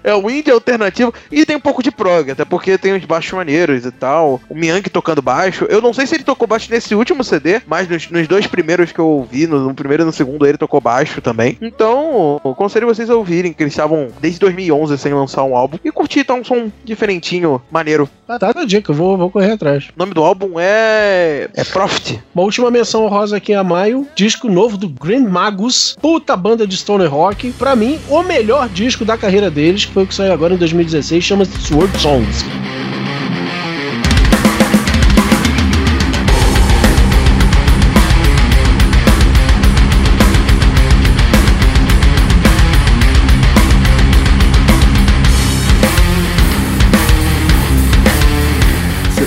[0.08, 3.34] É o indie alternativo e tem um pouco de prog, até porque tem uns baixos
[3.34, 4.40] maneiros e tal.
[4.48, 5.66] O Miyank tocando baixo.
[5.70, 8.94] Eu não sei se ele tocou baixo nesse último CD, mas nos, nos dois primeiros
[8.94, 11.58] que eu ouvi, no, no primeiro e no segundo, ele tocou baixo também.
[11.62, 15.78] Então, eu aconselho vocês a ouvirem, que eles estavam desde 2011 sem lançar um álbum.
[15.84, 18.10] E curtir, tá um som diferentinho, maneiro.
[18.30, 19.90] Ah, tá, tá dica, eu vou, vou correr atrás.
[19.94, 21.50] O nome do álbum é.
[21.54, 22.24] É Profit.
[22.34, 26.78] Uma última menção honrosa aqui a maio, disco novo do Grand Magus, puta banda de
[26.78, 30.32] stoner rock, pra mim, o melhor disco da carreira deles, que foi o que saiu
[30.32, 32.46] agora em 2016, chama-se Sword Songs.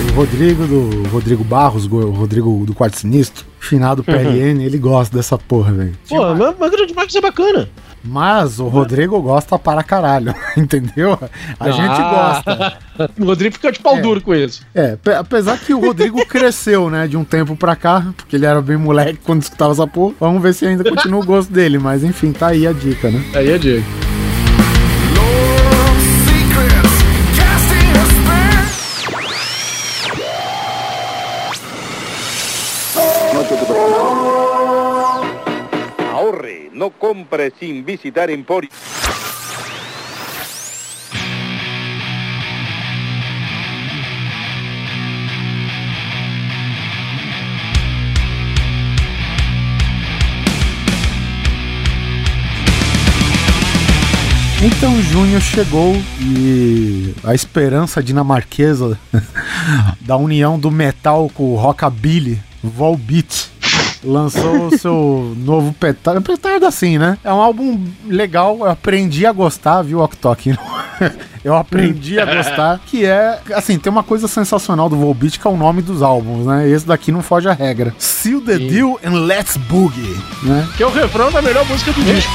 [0.09, 5.37] O Rodrigo do Rodrigo Barros, o Rodrigo do Quarto Sinistro, finado PLN, ele gosta dessa
[5.37, 5.93] porra, velho.
[6.07, 7.69] Pô, mas, mas Grand Magus é bacana.
[8.03, 11.17] Mas o Rodrigo gosta para caralho, entendeu?
[11.59, 12.41] A gente Ah.
[12.45, 12.77] gosta.
[13.19, 14.01] o Rodrigo fica de pau É.
[14.01, 14.61] duro com isso.
[14.73, 18.45] É, pe- apesar que o Rodrigo cresceu, né, de um tempo pra cá, porque ele
[18.45, 20.13] era bem moleque quando escutava essa porra.
[20.19, 23.23] Vamos ver se ainda continua o gosto dele, mas enfim, tá aí a dica, né?
[23.35, 23.85] Aí é Diego.
[36.81, 38.67] No compre sin visitar Emporio.
[54.63, 58.99] Então junho chegou e a esperança dinamarquesa
[60.01, 63.51] da união do metal com o rockabilly, Volbeat,
[64.03, 66.21] lançou o seu novo petardo.
[66.21, 67.17] Petardo assim, né?
[67.23, 70.55] É um álbum legal, eu aprendi a gostar, viu, Oktok?
[71.43, 75.49] Eu aprendi a gostar, que é, assim, tem uma coisa sensacional do Volbeat, que é
[75.49, 76.69] o nome dos álbuns, né?
[76.69, 77.95] Esse daqui não foge à regra.
[77.97, 80.67] Seal the Deal and Let's Boogie, né?
[80.77, 82.31] Que é o refrão da melhor música do disco.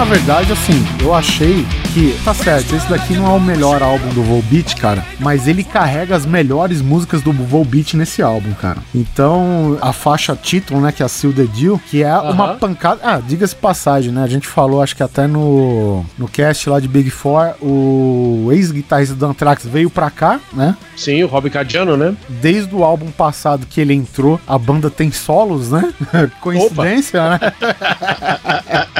[0.00, 4.08] Na verdade, assim, eu achei que, tá certo, esse daqui não é o melhor álbum
[4.10, 8.78] do Volbeat, cara, mas ele carrega as melhores músicas do Volbeat nesse álbum, cara.
[8.94, 13.00] Então, a faixa título, né, que é a Seal the Deal, que é uma pancada.
[13.02, 14.22] Ah, diga-se passagem, né?
[14.22, 19.14] A gente falou, acho que até no, no cast lá de Big Four, o ex-guitarrista
[19.14, 20.76] do Anthrax veio pra cá, né?
[20.96, 22.14] Sim, o Rob Cadiano, né?
[22.28, 25.92] Desde o álbum passado que ele entrou, a banda tem solos, né?
[26.40, 27.40] Coincidência, né?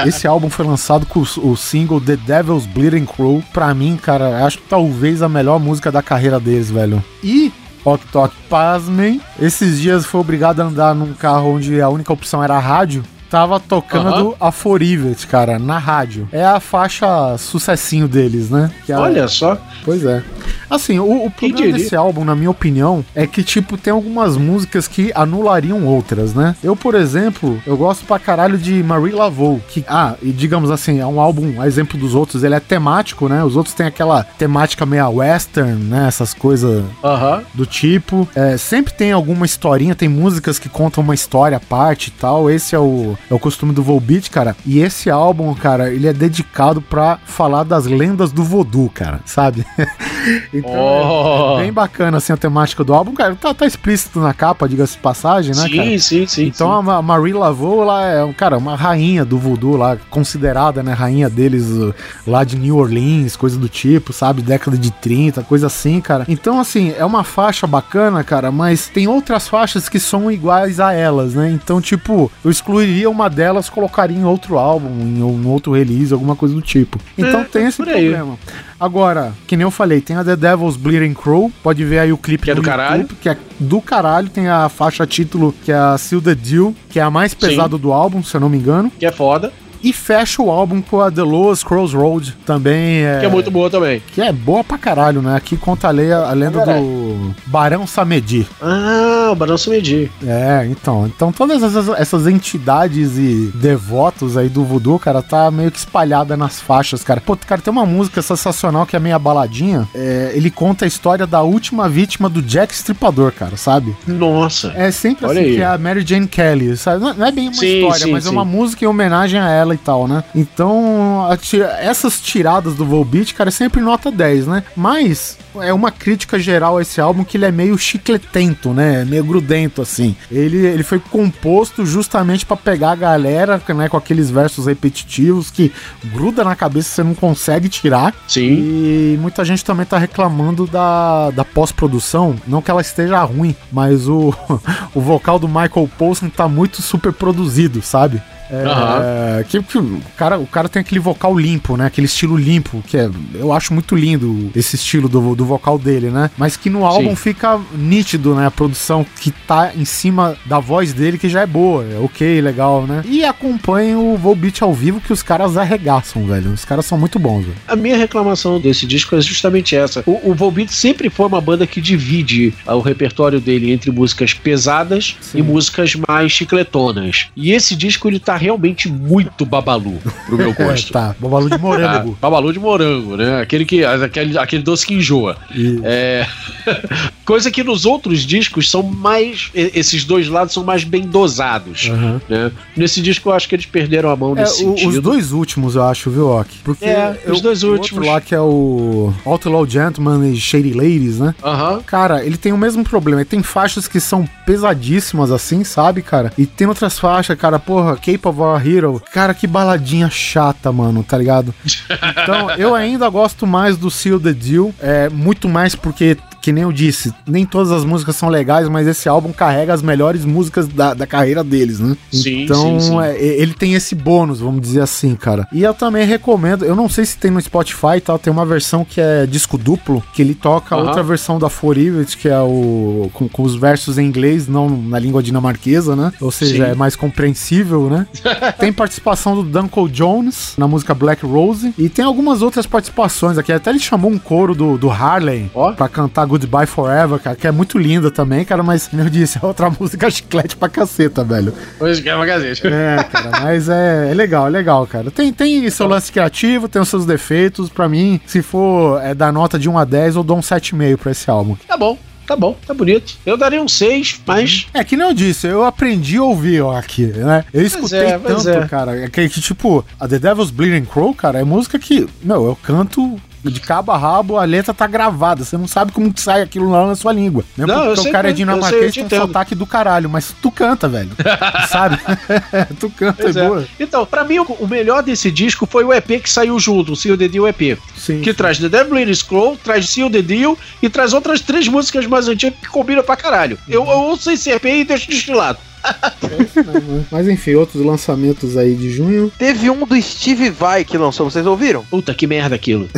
[0.07, 3.43] Esse álbum foi lançado com o, o single The Devil's Bleeding Crow.
[3.53, 7.05] Pra mim, cara, acho que talvez a melhor música da carreira deles, velho.
[7.23, 7.53] E
[7.85, 9.21] Ok Tok, pasmem.
[9.41, 13.03] Esses dias foi obrigado a andar num carro onde a única opção era a rádio.
[13.31, 16.29] Tava tocando a Forivet, cara, na rádio.
[16.33, 18.71] É a faixa sucessinho deles, né?
[18.89, 19.57] É a- Olha só.
[19.85, 20.23] Pois é.
[20.69, 24.87] Assim, o, o problema desse álbum, na minha opinião, é que, tipo, tem algumas músicas
[24.87, 26.55] que anulariam outras, né?
[26.63, 31.01] Eu, por exemplo, eu gosto pra caralho de Marie Laveau, que, ah, e digamos assim,
[31.01, 33.43] é um álbum, a exemplo dos outros, ele é temático, né?
[33.43, 36.07] Os outros têm aquela temática meio western, né?
[36.09, 37.43] Essas coisas Aham.
[37.55, 38.29] do tipo.
[38.35, 42.49] É, sempre tem alguma historinha, tem músicas que contam uma história à parte e tal.
[42.51, 44.57] Esse é o, é o costume do Volbeat, cara.
[44.65, 49.65] E esse álbum, cara, ele é dedicado pra falar das lendas do voodoo, cara, sabe?
[50.53, 51.59] então, Oh.
[51.59, 53.15] é bem bacana, assim, a temática do álbum.
[53.15, 55.83] Cara, tá, tá explícito na capa, diga-se passagem, né, cara?
[55.91, 56.47] Sim, sim, sim.
[56.47, 56.75] Então sim.
[56.79, 61.29] a Ma- Marie Laveau, ela é, cara, uma rainha do voodoo lá, considerada, né, rainha
[61.29, 61.95] deles uh,
[62.27, 64.43] lá de New Orleans, coisa do tipo, sabe?
[64.43, 66.25] Década de 30, coisa assim, cara.
[66.29, 70.93] Então, assim, é uma faixa bacana, cara, mas tem outras faixas que são iguais a
[70.93, 71.51] elas, né?
[71.51, 76.35] Então, tipo, eu excluiria uma delas, colocaria em outro álbum, em um outro release, alguma
[76.37, 76.99] coisa do tipo.
[77.19, 78.09] Então É, tem esse por aí.
[78.11, 78.39] problema.
[78.79, 82.17] Agora, que nem eu falei, tem a The Devil's Bleeding Crow, pode ver aí o
[82.17, 83.03] clipe Que é do caralho.
[83.03, 84.29] YouTube, que é do caralho.
[84.31, 87.77] Tem a faixa título, que é a Seal the Deal, que é a mais pesada
[87.77, 88.91] do álbum, se eu não me engano.
[88.99, 89.53] Que é foda.
[89.83, 93.21] E fecha o álbum com a The Lowest Crossroad, também é...
[93.21, 94.03] Que é muito boa também.
[94.13, 95.37] Que é boa pra caralho, né?
[95.37, 98.47] Aqui conta a, lei- a lenda do Barão Samedi.
[98.61, 100.11] Ah, o Balanço Medir.
[100.27, 101.07] É, então.
[101.07, 106.37] Então todas essas, essas entidades e devotos aí do voodoo, cara, tá meio que espalhada
[106.37, 107.21] nas faixas, cara.
[107.21, 109.89] Pô, cara, tem uma música sensacional que é meio baladinha.
[109.95, 113.95] É, ele conta a história da última vítima do Jack Stripador, cara, sabe?
[114.07, 114.73] Nossa.
[114.77, 115.57] É sempre Olha assim, aí.
[115.57, 117.01] que é a Mary Jane Kelly, sabe?
[117.03, 118.35] Não, não é bem uma Sim, história, sim, mas é sim.
[118.35, 120.25] uma música em homenagem a ela e tal, né?
[120.35, 124.63] Então, a ti- essas tiradas do Volbeat, cara, é sempre nota 10, né?
[124.77, 129.05] Mas é uma crítica geral a esse álbum que ele é meio chicletento, né?
[129.05, 130.15] Meio grudento, assim.
[130.31, 135.73] Ele, ele foi composto justamente pra pegar a galera, né, com aqueles versos repetitivos que
[136.13, 138.15] gruda na cabeça e você não consegue tirar.
[138.29, 138.41] Sim.
[138.43, 142.37] E muita gente também tá reclamando da, da pós-produção.
[142.47, 144.33] Não que ela esteja ruim, mas o,
[144.95, 148.21] o vocal do Michael Poulsen tá muito super produzido, sabe?
[148.51, 151.87] É, que, que o, cara, o cara tem aquele vocal limpo, né?
[151.87, 153.11] Aquele estilo limpo, que é.
[153.35, 156.31] Eu acho muito lindo esse estilo do, do vocal dele, né?
[156.37, 157.17] Mas que no álbum Sim.
[157.17, 158.47] fica nítido, né?
[158.47, 162.41] A produção que tá em cima da voz dele, que já é boa, é ok,
[162.41, 163.03] legal, né?
[163.07, 166.53] E acompanha o Volbeat ao vivo, que os caras arregaçam, velho.
[166.53, 167.57] Os caras são muito bons, velho.
[167.69, 170.03] A minha reclamação desse disco é justamente essa.
[170.07, 174.35] O, o Volbeat sempre foi uma banda que divide ah, o repertório dele entre músicas
[174.35, 177.29] pesadas e músicas mais chicletonas.
[177.37, 180.91] E esse disco ele tá realmente muito babalu pro meu gosto.
[180.91, 182.19] É, tá, Babalu de morango.
[182.21, 183.41] babalu de morango, né?
[183.43, 185.37] Aquele, que, aquele, aquele doce que enjoa.
[185.85, 186.27] É,
[187.25, 189.51] coisa que nos outros discos são mais.
[189.55, 191.89] Esses dois lados são mais bem dosados.
[191.91, 192.21] Aham.
[192.29, 192.51] né?
[192.77, 194.89] Nesse disco eu acho que eles perderam a mão É, nesse o- sentido.
[194.89, 196.53] os dois últimos, eu acho, viu, Ok?
[196.65, 197.99] Porque É, os dois o últimos.
[198.01, 201.35] Outro lá que é o Outlaw Gentleman e Shady Ladies, né?
[201.43, 201.81] Aham.
[201.85, 203.21] Cara, ele tem o mesmo problema.
[203.21, 206.33] Ele tem faixas que são pesadíssimas, assim, sabe, cara?
[206.39, 209.03] E tem outras faixas, cara, porra, Cape of Our Hero.
[209.13, 211.55] Cara, que baladinha chata, mano, tá ligado?
[212.23, 214.75] Então, eu ainda gosto mais do Seal the Deal.
[214.81, 218.87] É, muito mais porque que nem eu disse, nem todas as músicas são legais, mas
[218.87, 221.97] esse álbum carrega as melhores músicas da, da carreira deles, né?
[222.13, 223.01] Sim, então, sim, sim.
[223.01, 225.47] é, ele tem esse bônus, vamos dizer assim, cara.
[225.53, 228.47] E eu também recomendo, eu não sei se tem no Spotify e tal, tem uma
[228.47, 230.87] versão que é disco duplo, que ele toca Aham.
[230.87, 234.69] outra versão da For Evil, que é o com, com os versos em inglês, não
[234.69, 236.13] na língua dinamarquesa, né?
[236.21, 236.71] Ou seja, Sim.
[236.71, 238.07] é mais compreensível, né?
[238.59, 243.53] tem participação do Duncan Jones na música Black Rose e tem algumas outras participações aqui.
[243.53, 245.73] Até ele chamou um coro do, do Harley Ó.
[245.73, 249.39] pra cantar Goodbye Forever, cara, que é muito linda também, cara, mas, como eu disse,
[249.43, 251.53] é outra música chiclete pra caceta, velho.
[251.79, 252.69] Pois que é uma gazeta.
[252.69, 255.11] É, cara, mas é, é legal, é legal, cara.
[255.11, 257.69] Tem, tem seu lance criativo, tem os seus defeitos.
[257.69, 260.97] Pra mim, se for é, dar nota de 1 a 10, eu dou um 7,5
[260.97, 261.57] pra esse álbum.
[261.67, 263.15] Tá bom, tá bom, tá bonito.
[263.27, 264.69] Eu daria um 6, mas.
[264.73, 267.45] É que nem eu disse, eu aprendi a ouvir ó, aqui, né?
[267.53, 268.69] Eu escutei é, tanto, é.
[268.69, 269.05] cara.
[269.05, 272.57] É que, que, tipo, a The Devil's Bleeding Crow, cara, é música que, meu, eu
[272.57, 275.45] canto de cabo a rabo, a letra tá gravada.
[275.45, 277.45] Você não sabe como que sai aquilo lá na sua língua.
[277.57, 277.67] Né?
[277.67, 279.67] Não, eu Porque sei o cara é eu eu dinamarquês, te tem um sotaque do
[279.67, 281.11] caralho, mas tu canta, velho.
[281.71, 281.99] sabe?
[282.79, 283.49] tu canta, Pois é é.
[283.49, 283.67] boa.
[283.79, 287.17] Então, pra mim, o melhor desse disco foi o EP que saiu junto, o Seal
[287.17, 287.79] the Deal EP.
[287.97, 288.21] Sim.
[288.21, 292.07] Que traz The Devil Bleeding Scroll, traz Seal the Deal e traz outras três músicas
[292.07, 293.59] mais antigas que combinam pra caralho.
[293.69, 295.59] Eu, eu ouço esse EP e deixo destilado.
[297.11, 299.33] Mas enfim, outros lançamentos aí de junho.
[299.39, 301.85] Teve um do Steve Vai que lançou, vocês ouviram?
[301.85, 302.89] Puta que merda aquilo.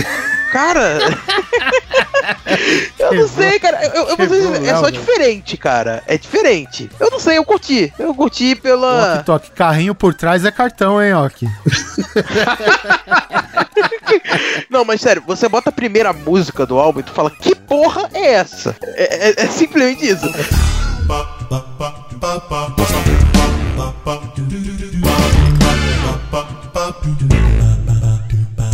[0.52, 0.98] Cara,
[2.98, 3.84] Eu não sei, cara.
[3.94, 6.02] Eu, eu, é só Léo, diferente, cara.
[6.06, 6.88] É diferente.
[7.00, 7.92] Eu não sei, eu curti.
[7.98, 9.14] Eu curti pela.
[9.14, 9.50] Ok, toque.
[9.50, 11.48] Carrinho por trás é cartão, hein, Ok?
[14.68, 18.09] Não, mas sério, você bota a primeira música do álbum e tu fala, que porra
[18.12, 18.76] é essa?
[18.82, 20.26] É, é- é simplesmente isso.
[21.12, 21.93] papa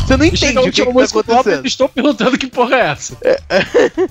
[0.08, 1.64] Você não entende chega o a que, que última tá música do álbum acontecendo.
[1.64, 3.14] e estou perguntando que porra é essa.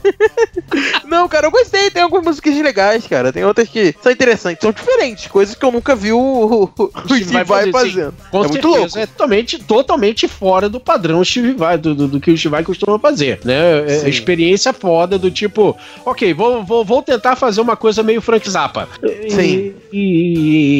[1.05, 1.89] Não, cara, eu gostei.
[1.89, 3.33] Tem algumas músicas legais, cara.
[3.33, 6.89] Tem outras que são interessantes, são diferentes, coisas que eu nunca vi o, o, o
[7.15, 8.11] Steve Vai fazendo.
[8.11, 8.17] sim.
[8.29, 8.99] Com é muito certeza, louco.
[8.99, 12.63] É totalmente, totalmente fora do padrão Steve Vai, do, do, do que o Steve Vai
[12.63, 13.79] costuma fazer, né?
[13.87, 14.09] É, Sim.
[14.09, 15.75] experiência foda do tipo,
[16.05, 18.87] ok, vou, vou, vou tentar fazer uma coisa meio Frank Zappa.
[19.29, 19.73] Sim.
[19.91, 20.77] E...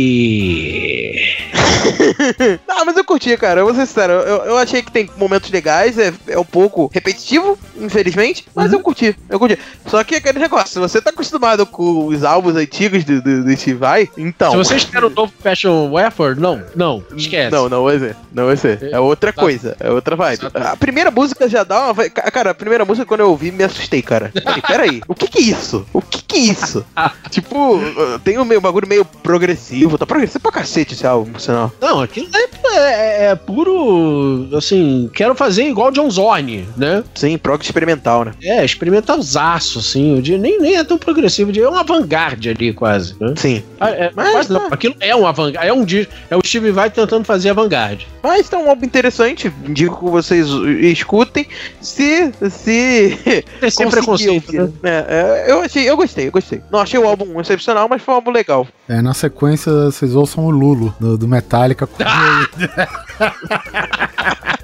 [2.68, 3.62] Não, mas eu curti, cara.
[3.62, 4.14] Eu vou ser sincero.
[4.14, 5.98] Eu, eu achei que tem momentos legais.
[5.98, 8.46] É, é um pouco repetitivo, infelizmente.
[8.56, 9.16] Mas eu curti.
[9.30, 9.58] Eu curti.
[9.86, 13.58] Só que aquele negócio, se você tá acostumado com os álbuns antigos do, do, do
[13.58, 14.52] Steve Vai, então.
[14.52, 17.52] Se você espera o novo Fashion Weapon, não, não, esquece.
[17.52, 18.16] Não, não vai ser.
[18.34, 18.90] Não vai ser.
[18.92, 19.42] É outra Exato.
[19.42, 19.78] coisa.
[19.80, 20.40] É outra vibe.
[20.40, 20.72] Exatamente.
[20.72, 22.10] A primeira música já dá uma.
[22.10, 24.32] Cara, a primeira música, quando eu ouvi, me assustei, cara.
[24.44, 25.86] Falei, peraí, o que que é isso?
[25.94, 26.86] O que que é isso?
[27.30, 29.98] tipo, uh, tem um meio, bagulho meio progressivo.
[29.98, 31.72] Tá progressivo pra cacete esse álbum, por sinal.
[31.82, 32.48] Não, aquilo é,
[32.78, 37.04] é- é puro, assim, quero fazer igual John Zorn, né?
[37.14, 38.32] Sim, prog experimental, né?
[38.42, 42.50] É, experimentalzaço, assim, o dia nem, nem é tão progressivo, o dia é uma vanguarda
[42.50, 43.34] ali, quase, né?
[43.36, 43.64] Sim.
[43.80, 44.76] Ah, é, Mas, quase não, tá.
[44.76, 48.02] aquilo é uma vanguarda, é um dia, é o Steve Vai tentando fazer a vanguarda.
[48.24, 49.52] Mas tá um álbum interessante.
[49.66, 50.48] Indico que vocês
[50.82, 51.48] escutem.
[51.80, 52.32] Se.
[52.50, 53.18] Se.
[53.60, 54.74] Tem sem preconceito, ouvir.
[54.84, 55.06] né?
[55.08, 56.62] É, é, eu achei, eu gostei, eu gostei.
[56.72, 58.68] Não achei o álbum excepcional, mas foi um álbum legal.
[58.90, 61.88] É, na sequência, vocês ouçam o Lulo, do, do Metallica.
[61.88, 61.98] com-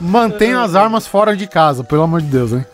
[0.00, 2.64] Mantenham as armas fora de casa, pelo amor de Deus, hein?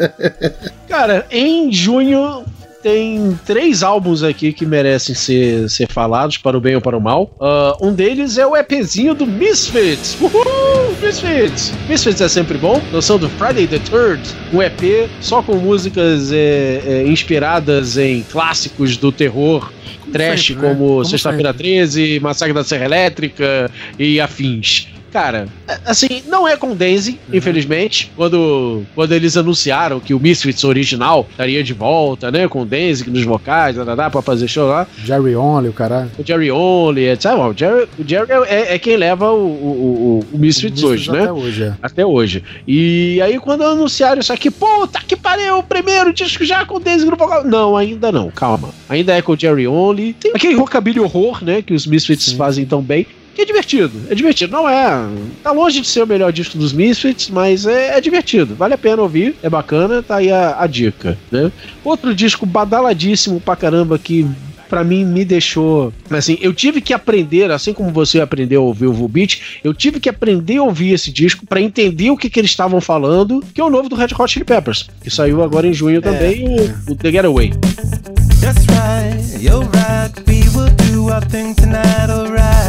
[0.88, 2.44] Cara, em junho
[2.82, 7.00] tem três álbuns aqui que merecem ser, ser falados, para o bem ou para o
[7.00, 7.34] mal.
[7.40, 10.16] Ah, um deles é o EPzinho do Misfits.
[10.20, 10.96] Uhul!
[11.02, 11.72] Misfits!
[11.88, 12.80] Misfits é sempre bom.
[12.92, 14.22] Noção do Friday the Third,
[14.52, 19.70] um EP só com músicas é, é, inspiradas em clássicos do terror.
[20.12, 20.60] Trash né?
[20.60, 24.88] como Como Sexta-feira 13, Massacre da Serra Elétrica e afins.
[25.12, 25.48] Cara,
[25.84, 28.10] assim, não é com Daisy, infelizmente.
[28.16, 32.46] Quando, quando eles anunciaram que o Misfits original estaria de volta, né?
[32.48, 34.86] Com Daisy nos vocais, dá, pra fazer show lá.
[35.04, 36.10] Jerry Only, o caralho.
[36.18, 37.32] O Jerry Only, etc.
[37.32, 41.10] Bom, O Jerry, o Jerry é, é quem leva o, o, o, o Misfits hoje,
[41.10, 41.22] né?
[41.22, 41.74] Até hoje, é.
[41.82, 42.44] Até hoje.
[42.66, 47.04] E aí, quando anunciaram isso aqui, puta que pariu, o primeiro disco já com Daisy
[47.04, 47.44] no vocal.
[47.44, 48.70] Não, ainda não, calma.
[48.88, 50.12] Ainda é com o Jerry Only.
[50.14, 51.62] Tem aquele rockabilly horror, né?
[51.62, 53.06] Que os Misfits fazem tão bem.
[53.40, 54.52] Que é divertido, é divertido.
[54.52, 55.08] Não é.
[55.42, 58.54] Tá longe de ser o melhor disco dos Misfits, mas é, é divertido.
[58.54, 61.50] Vale a pena ouvir, é bacana, tá aí a, a dica, né?
[61.82, 64.28] Outro disco badaladíssimo pra caramba que
[64.68, 65.90] pra mim me deixou.
[66.10, 69.98] Assim, eu tive que aprender, assim como você aprendeu a ouvir o Volbeat, eu tive
[69.98, 73.60] que aprender a ouvir esse disco pra entender o que, que eles estavam falando, que
[73.62, 76.92] é o novo do Red Hot Chili Peppers, que saiu agora em junho também, o,
[76.92, 77.52] o The Getaway.
[78.42, 80.12] That's right, you're right.
[80.28, 82.59] We will do our thing tonight, alright.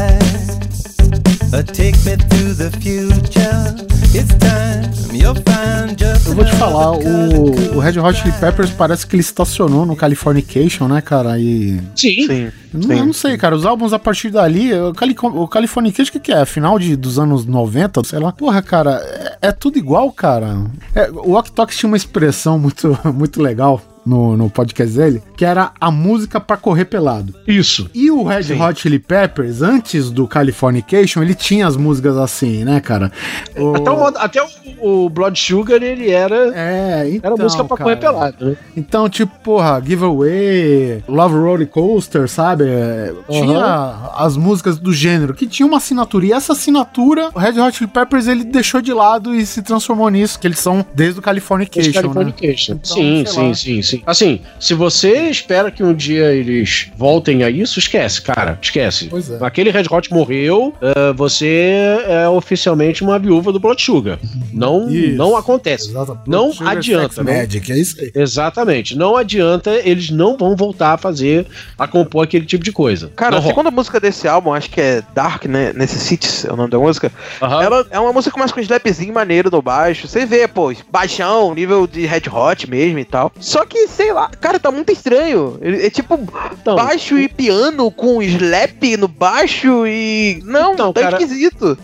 [6.26, 9.94] Eu vou te falar, o, o Red Hot Chili Peppers parece que ele estacionou no
[9.94, 11.38] Californication, né, cara?
[11.38, 11.82] E.
[11.94, 12.26] Sim.
[12.26, 12.52] Sim.
[12.74, 13.54] Eu não, eu não sei, cara.
[13.54, 16.46] Os álbuns a partir dali, o, Cali, o Californication, o que, que é?
[16.46, 18.32] Final de, dos anos 90, sei lá.
[18.32, 19.02] Porra, cara,
[19.42, 20.58] é, é tudo igual, cara.
[20.96, 25.46] É, o Ok Tok tinha uma expressão muito, muito legal no, no podcast dele, que
[25.46, 27.34] era a música pra correr pelado.
[27.48, 27.90] Isso.
[27.94, 32.80] E o Red Hot Chili Peppers, antes do Californication, ele tinha as músicas assim, né,
[32.80, 33.12] cara?
[33.56, 34.44] O- Até, o, até
[34.80, 36.52] o, o Blood Sugar, ele era.
[36.56, 37.84] É, então, Era música pra cara.
[37.90, 38.58] correr pelado, né?
[38.76, 42.66] Então, tipo, porra, Giveaway, Love Roller Coaster, sabe?
[42.68, 46.26] É, Tinha as músicas do gênero que tinha uma assinatura.
[46.26, 50.10] E essa assinatura, o Red Hot Chili Peppers, ele deixou de lado e se transformou
[50.10, 51.94] nisso, que eles são desde o Californication, né?
[52.02, 52.74] Californication.
[52.76, 53.54] Então, sim, sei sim, lá.
[53.54, 54.04] sim, sim.
[54.06, 58.58] Assim, se você espera que um dia eles voltem a isso, esquece, cara.
[58.62, 59.08] Esquece.
[59.10, 59.38] Pois é.
[59.42, 61.72] Aquele Red Hot morreu, eh, você
[62.08, 64.20] é oficialmente uma viúva do Blood Sugar.
[64.54, 65.16] Não, Isso.
[65.16, 65.90] não acontece.
[65.90, 66.18] Exato.
[66.28, 68.12] Não Sugar adianta, não- Magic, é isso aí.
[68.16, 68.96] Exatamente.
[68.98, 71.46] Não adianta, eles não vão voltar a fazer,
[71.78, 73.12] a compor aquele tipo de coisa.
[73.16, 73.54] Cara, não a rola.
[73.54, 75.74] segunda música desse álbum, acho que é Dark, né?
[75.74, 77.12] Necessities é o nome da música.
[77.42, 80.08] Ela é uma música mais com um slapzinho maneiro no baixo.
[80.08, 83.32] Você vê, pô, baixão, nível de Red Hot mesmo e tal.
[83.40, 85.58] Só que sei lá, cara, tá muito estranho.
[85.62, 86.20] Ele- É tipo
[86.62, 90.42] Então, baixo e piano com slap no baixo e.
[90.46, 91.78] Não, Então, tá cara, esquisito.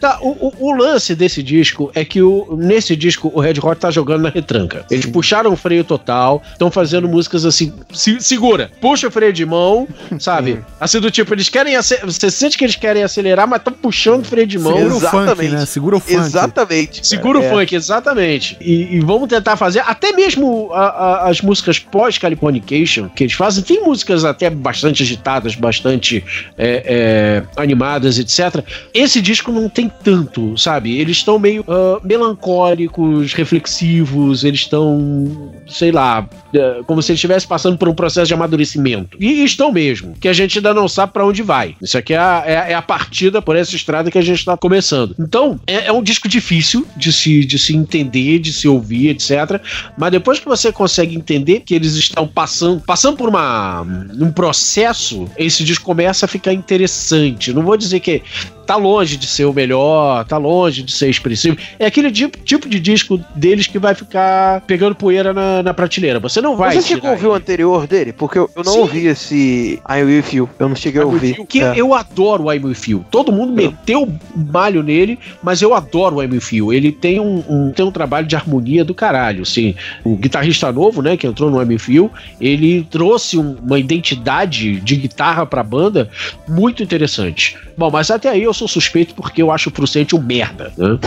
[0.00, 3.80] Tá, o, o- o lance desse disco é que o, nesse disco o Red Hot
[3.80, 4.84] tá jogando na retranca.
[4.90, 9.44] Eles puxaram o freio total, estão fazendo músicas assim, se- segura, puxa o freio de
[9.44, 10.60] mão, sabe?
[10.80, 14.24] Assim do tipo, eles querem, você sente que eles querem acelerar, mas estão puxando o
[14.24, 14.72] freio de mão.
[14.76, 15.52] Segura o funk, exatamente.
[15.54, 15.66] né?
[15.66, 16.14] Segura o funk.
[16.14, 17.06] Exatamente.
[17.06, 17.54] Segura cara.
[17.54, 18.56] o funk, exatamente.
[18.60, 20.80] E, e vamos tentar fazer, até mesmo a-
[21.24, 26.24] a- as músicas pós-Californication, que eles fazem, tem músicas até bastante agitadas, bastante
[26.56, 28.64] é, é, animadas, etc.
[28.94, 30.98] Esse disco não tem tanto, sabe?
[30.98, 37.48] Eles estão meio ah, melancólicos, reflexivos, eles estão, sei lá, é, como se eles estivessem
[37.48, 39.16] passando por um processo de amadurecimento.
[39.20, 41.74] E estão mesmo, que a gente ainda não sabe pra onde vai.
[41.82, 44.56] Isso aqui é a, é é a partida por essa estrada que a gente tá
[44.56, 45.14] começando.
[45.18, 49.60] Então, é, é um disco difícil de se, de se entender, de se ouvir, etc.
[49.96, 51.29] Mas depois que você consegue entender
[51.64, 53.82] que eles estão passando, passando por uma,
[54.18, 57.52] um processo, esse disco começa a ficar interessante.
[57.52, 58.22] Não vou dizer que
[58.66, 61.56] tá longe de ser o melhor, tá longe de ser expressivo.
[61.78, 66.20] É aquele tipo, tipo de disco deles que vai ficar pegando poeira na, na prateleira.
[66.20, 66.74] Você não vai.
[66.76, 68.12] Você chegou a ouvir o anterior dele?
[68.12, 68.78] Porque eu, eu não Sim.
[68.80, 70.48] ouvi esse I Will You.
[70.58, 71.44] Eu não cheguei a ouvir.
[71.46, 71.72] Que É.
[71.76, 73.04] eu adoro o I'm With You.
[73.10, 76.72] Todo mundo meteu malho nele, mas eu adoro o I'm With You.
[76.72, 79.42] Ele tem um, um- tem um trabalho de harmonia do caralho.
[79.42, 79.74] Assim,
[80.04, 82.10] o guitarrista novo, né, que entrou no You,
[82.40, 86.10] ele trouxe um- uma identidade de guitarra pra banda
[86.48, 87.56] muito interessante.
[87.80, 90.70] Bom, mas até aí eu sou suspeito porque eu acho o Frucente um merda.
[90.76, 90.98] Né?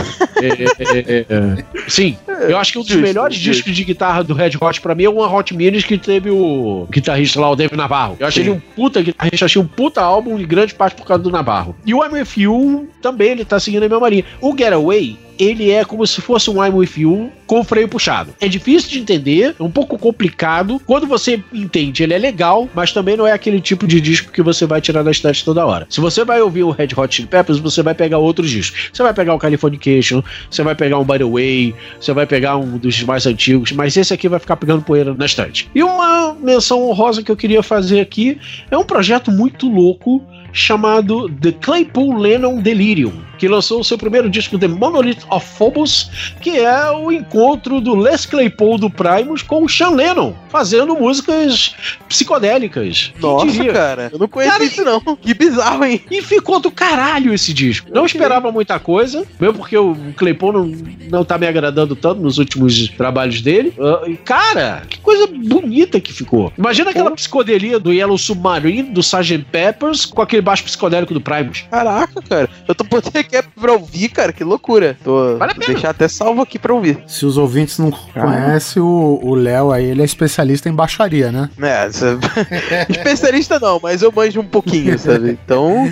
[0.42, 1.64] É, é, é, é.
[1.86, 2.18] Sim,
[2.48, 3.52] eu acho que um dos Justo, melhores justo.
[3.52, 6.88] discos de guitarra do Red Hot pra mim é uma Hot Minis que teve o
[6.90, 8.16] guitarrista lá, o David Navarro.
[8.18, 8.50] Eu achei Sim.
[8.50, 11.76] ele um puta guitarrista, achei um puta álbum de grande parte por causa do Navarro.
[11.86, 14.24] E o I'm With You também, ele tá seguindo a mesma linha.
[14.40, 18.34] O Getaway, ele é como se fosse um I'm With You com freio puxado.
[18.40, 20.80] É difícil de entender, é um pouco complicado.
[20.86, 24.42] Quando você entende, ele é legal, mas também não é aquele tipo de disco que
[24.42, 25.86] você vai tirar da estante toda hora.
[25.90, 28.90] Se você vai ouvir o Red Hot Chili Peppers, você vai pegar outros discos.
[28.92, 32.56] Você vai pegar o Californication, você vai pegar um By The Way, você vai pegar
[32.56, 35.70] um dos mais antigos, mas esse aqui vai ficar pegando poeira na estante.
[35.74, 38.38] E uma menção honrosa que eu queria fazer aqui
[38.70, 40.22] é um projeto muito louco
[40.54, 46.32] chamado The Claypool Lennon Delirium, que lançou o seu primeiro disco The Monolith of Phobos,
[46.40, 51.74] que é o encontro do Les Claypool do Primus com o Sean Lennon, fazendo músicas
[52.08, 53.12] psicodélicas.
[53.20, 55.00] Nossa, cara, eu não conheço Cara, isso não.
[55.16, 56.00] Que bizarro, hein?
[56.10, 57.90] E ficou do caralho esse disco.
[57.92, 60.72] Não esperava muita coisa, mesmo porque o Claypool não,
[61.10, 63.74] não tá me agradando tanto nos últimos trabalhos dele.
[64.06, 66.52] E, cara, que coisa bonita que ficou.
[66.56, 69.44] Imagina aquela psicodelia do Yellow Submarine, do Sgt.
[69.50, 71.64] Peppers, com aquele baixo psicodélico do Primus.
[71.70, 72.48] Caraca, cara.
[72.68, 74.32] Eu tô botando aqui pra ouvir, cara.
[74.32, 74.96] Que loucura.
[75.02, 75.74] Tô Vale a vou pena.
[75.74, 76.98] deixar até salvo aqui pra ouvir.
[77.06, 81.48] Se os ouvintes não conhecem, o Léo aí, ele é especialista em baixaria, né?
[81.60, 81.88] É,
[82.88, 85.38] especialista não, mas eu manjo um pouquinho, sabe?
[85.44, 85.90] Então,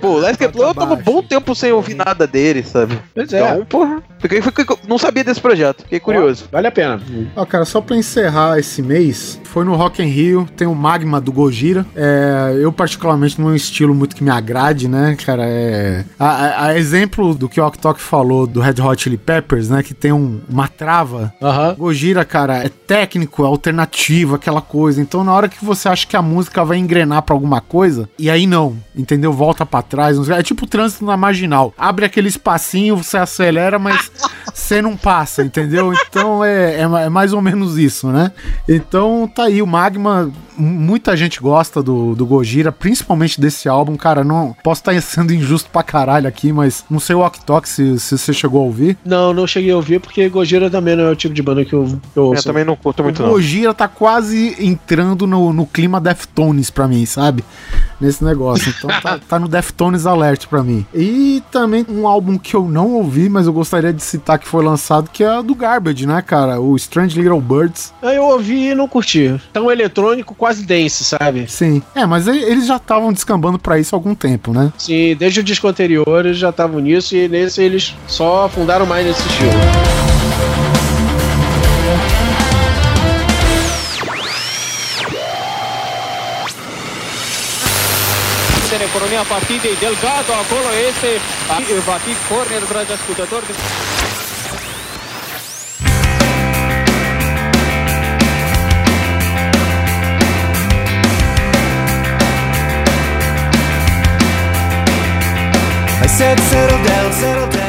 [0.00, 2.98] pô, o Les Claypool, eu tava um bom tempo sem ouvir nada dele, sabe?
[3.14, 3.40] Pois é.
[3.40, 6.44] Então, porra, fiquei, fiquei- não sabia desse projeto, fiquei curioso.
[6.50, 7.00] Vale a pena.
[7.36, 11.20] Ó, cara, só pra encerrar esse mês, foi no Rock in Rio, tem o Magma
[11.20, 11.86] do Gojira.
[11.94, 13.56] É, eu, particularmente, não é um
[13.94, 15.44] estilo muito que me agrade, né, cara?
[15.46, 19.82] É, a, a- exemplo do que o Oktok falou do Red Hot Chili Peppers, né,
[19.82, 21.32] que tem um- uma trava.
[21.40, 21.74] Aham.
[21.78, 25.00] Gojira, cara, é técnico, é alternativo, aquela coisa.
[25.00, 28.28] Então, na hora que você acha que a música vai engrenar pra alguma coisa, e
[28.28, 29.32] aí não, entendeu?
[29.32, 30.18] Volta pra trás.
[30.28, 31.72] É tipo o trânsito na marginal.
[31.78, 34.10] Abre aquele espacinho, você acelera, mas
[34.52, 35.92] você não passa, entendeu?
[36.08, 38.32] Então é, é, é mais ou menos isso, né?
[38.68, 44.24] Então tá aí, o Magma, muita gente gosta do, do Gojira, principalmente desse álbum, cara.
[44.24, 47.34] Não posso estar sendo injusto pra caralho aqui, mas não sei o Ok
[47.64, 48.96] se, se você chegou a ouvir.
[49.04, 51.72] Não, não cheguei a ouvir porque Gojira também não é o tipo de banda que
[51.72, 52.44] eu, que eu Eu ouço.
[52.44, 53.32] também não curto muito, o não.
[53.32, 57.44] Gojira tá quase entrando no, no clima Deftones pra mim, sabe?
[58.00, 58.72] Nesse negócio.
[58.76, 60.86] Então tá, tá no Deftones Alert pra mim.
[60.94, 64.64] E também um álbum que eu não ouvi, mas eu gostaria de citar que foi
[64.64, 66.60] lançado, que é do Garbage, né, cara?
[66.60, 67.92] O Strange Little Birds.
[68.02, 69.40] Aí eu ouvi e não curti.
[69.52, 71.50] Tá um eletrônico quase dance, sabe?
[71.50, 71.82] Sim.
[71.94, 74.70] É, mas eles já estavam descambando pra isso há algum tempo, né?
[74.78, 79.04] Sim, desde o disco anterior eles já estavam nisso e nesse eles só afundaram mais
[79.06, 79.50] nesse estilo.
[88.76, 91.08] în economia partidei Delgado, acolo este,
[91.88, 93.46] va fi corner, dragi ascultători.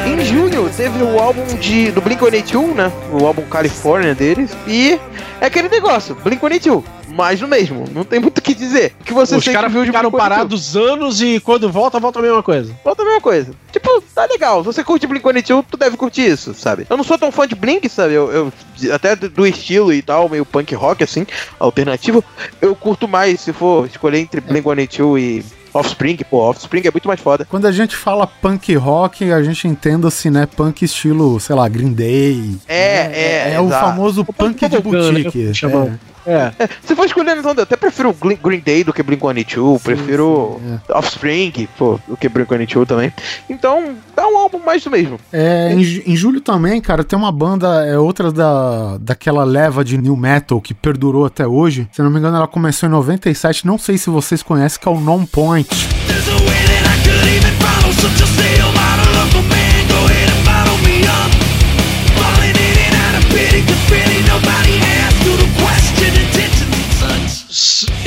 [0.06, 2.92] Em junho teve o álbum de, do Blink-182, né?
[3.12, 4.56] O álbum California deles.
[4.68, 5.00] E
[5.40, 6.84] é aquele negócio, Blink-182.
[7.08, 8.94] Mais do mesmo, não tem muito o que dizer.
[9.00, 10.16] O que você Os caras ficaram Blink-182?
[10.16, 12.72] parados anos e quando volta, volta a mesma coisa.
[12.84, 13.50] Volta a mesma coisa.
[13.72, 14.60] Tipo, tá legal.
[14.60, 16.86] Se você curte Blink-182, tu deve curtir isso, sabe?
[16.88, 18.14] Eu não sou tão fã de Blink, sabe?
[18.14, 21.26] Eu, eu- até do do estilo e tal, meio punk rock, assim,
[21.58, 22.22] alternativo.
[22.60, 25.44] Eu curto mais se for escolher entre Blink-182 e
[25.76, 26.16] Offspring.
[26.30, 27.44] Pô, Offspring é muito mais foda.
[27.48, 30.46] Quando a gente fala punk rock, a gente entenda assim, né?
[30.46, 32.56] Punk estilo, sei lá, Green Day.
[32.68, 33.86] É, é, É, o exato.
[33.86, 35.54] famoso punk de bubblegum, né, boutique.
[35.54, 36.52] chama- É.
[36.58, 36.64] É.
[36.64, 41.68] É, se for escolher, então, eu até prefiro Green Day do que Blink-182, prefiro Offspring,
[41.78, 43.12] pô, do que Blink-182 também.
[43.48, 45.18] Então, dá um álbum mais do mesmo.
[45.32, 49.96] É, em, em julho também, cara, tem uma banda, é outra da, daquela leva de
[49.96, 51.88] new metal que perdurou até hoje.
[51.92, 53.66] Se eu não me engano, ela começou em 97.
[53.66, 55.68] Não sei se vocês conhecem, que é o Non Point.
[56.06, 58.55] There's a way that I could even follow, so just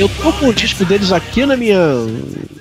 [0.00, 1.76] Eu tô com o disco deles aqui na minha.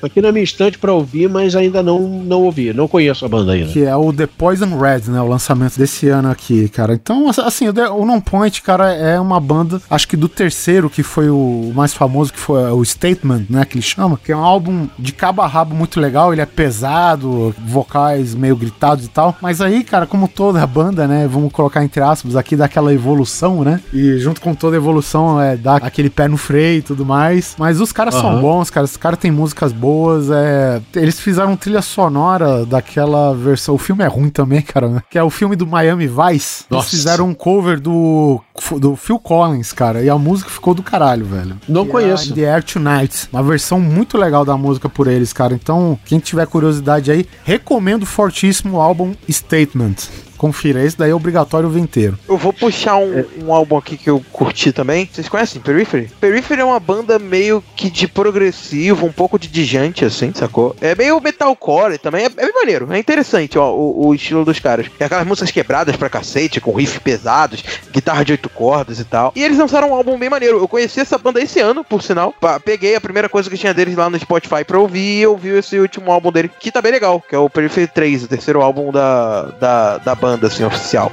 [0.03, 2.73] aqui na minha estante pra ouvir, mas ainda não, não ouvi.
[2.73, 3.71] Não conheço a banda ainda.
[3.71, 5.21] Que é o The Poison Red, né?
[5.21, 6.93] O lançamento desse ano aqui, cara.
[6.93, 10.89] Então, assim, o, The- o Non Point, cara, é uma banda, acho que do terceiro,
[10.89, 13.63] que foi o mais famoso, que foi o Statement, né?
[13.63, 14.19] Que ele chama.
[14.21, 16.33] Que é um álbum de cabo a rabo muito legal.
[16.33, 19.37] Ele é pesado, vocais meio gritados e tal.
[19.41, 21.25] Mas aí, cara, como toda a banda, né?
[21.31, 23.79] Vamos colocar entre aspas aqui, dá aquela evolução, né?
[23.93, 27.28] E junto com toda evolução, é dar aquele pé no freio e tudo mais.
[27.57, 28.41] Mas os caras são Aham.
[28.41, 28.85] bons, cara.
[28.85, 30.29] Os caras têm músicas boas.
[30.29, 30.81] É...
[30.95, 33.75] Eles fizeram trilha sonora daquela versão.
[33.75, 35.03] O filme é ruim também, cara.
[35.09, 36.19] Que é o filme do Miami Vice.
[36.63, 36.89] Eles Nossa.
[36.89, 38.41] fizeram um cover do,
[38.79, 40.01] do Phil Collins, cara.
[40.03, 41.57] E a música ficou do caralho, velho.
[41.67, 42.31] Não Que é conheço.
[42.31, 43.27] a The Air Tonight.
[43.31, 45.53] Uma versão muito legal da música por eles, cara.
[45.53, 49.95] Então, quem tiver curiosidade aí, recomendo fortíssimo o álbum Statement.
[50.39, 52.17] Confira, esse daí é obrigatório o inteiro.
[52.27, 55.07] Eu vou puxar um, um álbum aqui que eu curti também.
[55.11, 56.09] Vocês conhecem Periphery?
[56.19, 60.73] Periphery é uma banda meio que de progressivo, um pouco de dijante, assim, sacou?
[60.79, 62.23] É meio metalcore também.
[62.23, 62.87] É, é bem maneiro.
[62.93, 64.87] É interessante, ó, o, o estilo dos caras.
[64.97, 67.61] É aquelas músicas quebradas pra cacete, com riff pesados,
[67.91, 69.33] guitarra de oito cordas e tal.
[69.35, 70.57] E eles lançaram um álbum bem maneiro.
[70.57, 72.33] Eu conheci essa banda esse ano, por sinal.
[72.63, 75.77] Peguei a primeira coisa que tinha deles lá no Spotify pra ouvir e ouvi esse
[75.77, 78.89] último álbum dele, que tá bem legal, que é o Periphery 3, o terceiro álbum
[78.89, 81.11] da, da, da banda, assim, oficial.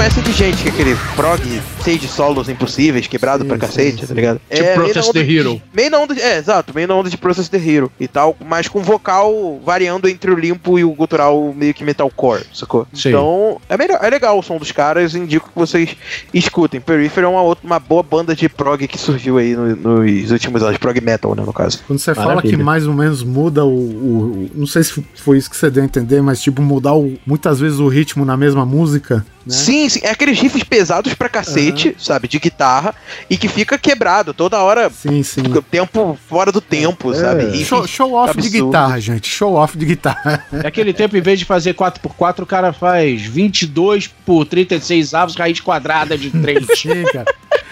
[0.00, 4.06] Vocês conhecem de gente que é aquele prog cheio de solos impossíveis, quebrado pra cacete,
[4.06, 4.40] tá ligado?
[4.48, 5.62] Tipo meio Process onda the de- Hero.
[5.74, 8.34] Meio na onda de, É, exato, meio na onda de Process the Hero e tal,
[8.42, 12.86] mas com vocal variando entre o limpo e o gutural meio que metalcore, sacou?
[12.94, 13.10] Sim.
[13.10, 15.94] Então, é, melhor, é legal o som dos caras, indico que vocês
[16.32, 16.80] escutem.
[16.80, 20.62] Periphery é uma, outra, uma boa banda de prog que surgiu aí no- nos últimos
[20.62, 21.82] anos, prog metal, né, no caso.
[21.86, 22.56] Quando você fala Maravilha.
[22.56, 25.70] que mais ou menos muda o, o- o- Não sei se foi isso que você
[25.70, 29.26] deu a entender, mas tipo, mudar o- muitas vezes o ritmo na mesma música.
[29.46, 29.54] Né?
[29.54, 32.94] Sim, sim, é aqueles riffs pesados pra cacete, sabe, de guitarra,
[33.28, 35.42] e que fica quebrado toda hora, Sim, sim.
[35.70, 37.44] tempo fora do tempo, sabe?
[37.44, 38.66] Riffs Show, show off de absurdos.
[38.66, 39.28] guitarra, gente.
[39.28, 40.44] Show off de guitarra.
[40.52, 45.34] É aquele tempo, em vez de fazer 4x4, o cara faz 22 por 36 avos,
[45.36, 46.66] raiz quadrada de 3.
[46.76, 47.26] Sim, cara.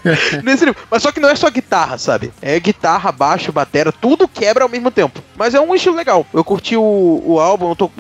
[0.43, 0.77] Nesse nível.
[0.91, 2.33] Mas só que não é só guitarra, sabe?
[2.41, 5.23] É guitarra, baixo, batera, tudo quebra ao mesmo tempo.
[5.37, 6.27] Mas é um estilo legal.
[6.33, 7.91] Eu curti o, o álbum, eu, tô-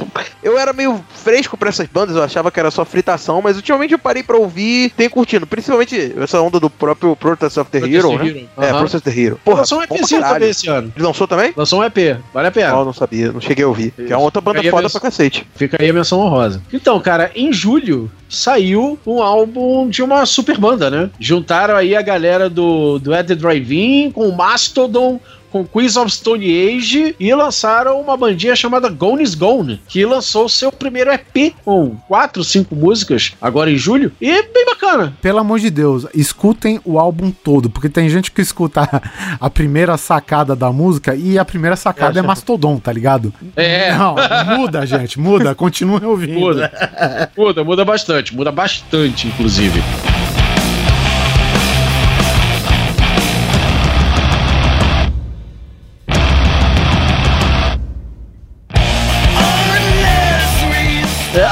[0.42, 3.92] eu era meio fresco pra essas bandas, eu achava que era só fritação, mas ultimamente
[3.92, 5.46] eu parei pra ouvir e tenho curtindo.
[5.46, 8.26] Principalmente essa onda do próprio Process of the Hero, né?
[8.28, 8.48] Hero.
[8.58, 8.78] É, Aham.
[8.80, 9.40] Process the Hero.
[9.44, 10.92] Porra, Lançou um EPzinho também esse ano.
[10.96, 11.52] Ele lançou também?
[11.56, 11.96] Lançou um EP,
[12.32, 12.70] vale a pena.
[12.72, 13.90] Não, não sabia, não cheguei a ouvir.
[13.92, 14.90] Que é uma outra banda foda mesmo.
[14.90, 15.46] pra cacete.
[15.54, 16.62] Fica aí a menção honrosa.
[16.72, 21.10] Então, cara, em julho saiu um álbum de uma super banda, né?
[21.18, 26.10] Juntaram aí a galera do, do At The Drive-In com o Mastodon, com Queens of
[26.10, 31.54] Stone Age e lançaram uma bandinha chamada Gone is Gone, que lançou seu primeiro EP
[31.64, 35.14] com quatro, cinco músicas agora em julho e é bem bacana.
[35.20, 38.88] Pelo amor de Deus, escutem o álbum todo, porque tem gente que escuta
[39.40, 43.32] a primeira sacada da música e a primeira sacada é, Mastodon, tá ligado?
[43.56, 43.94] É.
[43.94, 44.14] Não,
[44.56, 46.38] muda, gente, muda, continue ouvindo.
[46.38, 47.30] Muda.
[47.36, 49.82] muda, muda bastante, muda bastante, inclusive.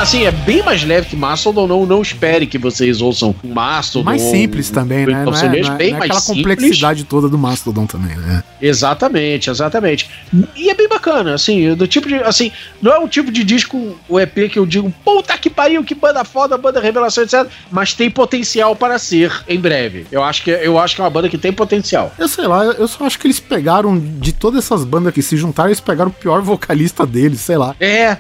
[0.07, 4.05] Assim, é bem mais leve que Mastodon, não, não espere que vocês ouçam Mastodon.
[4.05, 5.25] Mais simples também, né?
[5.25, 6.45] Não é, não é- bem não é mais aquela simples.
[6.45, 8.45] complexidade toda do Mastodon também, né?
[8.63, 10.09] Exatamente, exatamente.
[10.55, 12.15] E é bem bacana, assim, do tipo de.
[12.17, 15.83] Assim, não é o tipo de disco, o EP que eu digo, puta que pariu,
[15.83, 17.45] que banda foda, banda revelação, etc.
[17.71, 20.07] Mas tem potencial para ser em breve.
[20.13, 22.13] Eu acho que, eu acho que é uma banda que tem potencial.
[22.17, 25.37] Eu sei lá, eu só acho que eles pegaram, de todas essas bandas que se
[25.37, 27.75] juntaram, eles pegaram o pior vocalista deles, sei lá.
[27.81, 28.17] É.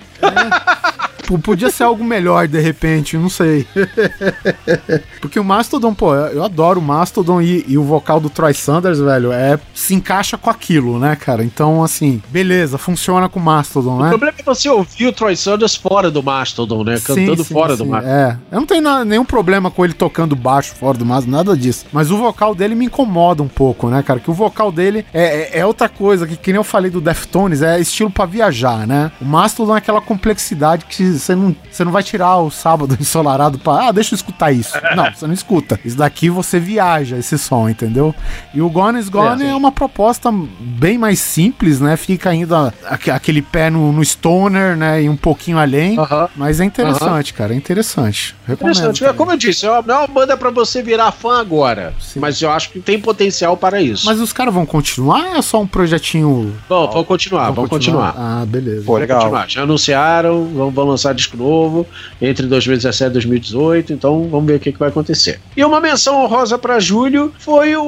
[1.26, 3.66] P- Podia ser algo melhor, de repente, não sei.
[5.20, 8.98] Porque o Mastodon, pô, eu adoro o Mastodon e, e o vocal do Troy Sanders,
[8.98, 11.44] velho, é se encaixa com aquilo, né, cara?
[11.44, 14.08] Então, assim, beleza, funciona com o Mastodon, O né?
[14.10, 16.98] problema é você ouvir o Troy Sanders fora do Mastodon, né?
[17.04, 18.12] Cantando Sim, sim, fora do sim, Mastodon.
[18.14, 21.56] É, eu não tenho na- nenhum problema com ele tocando baixo fora do Mastodon, nada
[21.56, 21.86] disso.
[21.92, 24.20] Mas o vocal dele me incomoda um pouco, né, cara?
[24.20, 27.00] Que o vocal dele é, é- é outra coisa, que, que nem eu falei do
[27.00, 29.10] Deftones, é estilo pra viajar, né?
[29.20, 33.58] O Mastodon é aquela complexidade que você não, você não vai tirar o sábado ensolarado
[33.58, 34.72] pra, ah, deixa eu escutar isso.
[34.96, 35.78] Não, você não escuta.
[35.84, 38.14] Isso daqui você viaja, esse som, entendeu?
[38.54, 39.54] E o Gone is Gone É, é, sim.
[39.54, 41.96] uma proposta bem mais simples, né?
[41.96, 45.02] Fica ainda aque- aquele pé no, no stoner, né?
[45.02, 45.98] E um pouquinho além.
[45.98, 46.28] Aham.
[46.36, 48.34] Mas é interessante, cara, é interessante.
[48.46, 48.74] Recomendo.
[48.76, 49.00] Interessante.
[49.00, 49.14] Cara.
[49.14, 51.94] como eu disse, é uma- não é uma banda pra você virar fã agora.
[52.16, 54.06] Mas eu acho que tem potencial para isso.
[54.06, 56.54] Mas os caras vão continuar ou é só um projetinho?
[56.68, 58.14] Bom, vamos continuar, vamos continuar.
[58.16, 58.82] Ah, beleza.
[58.82, 59.18] Pô, Vamos legal.
[59.20, 59.48] continuar.
[59.48, 61.86] Já anunciaram, vão, vão lançar disco novo
[62.20, 65.40] entre 2017 e 2018, então vamos ver o que, que vai acontecer.
[65.56, 67.82] E uma menção honrosa para julho foi o,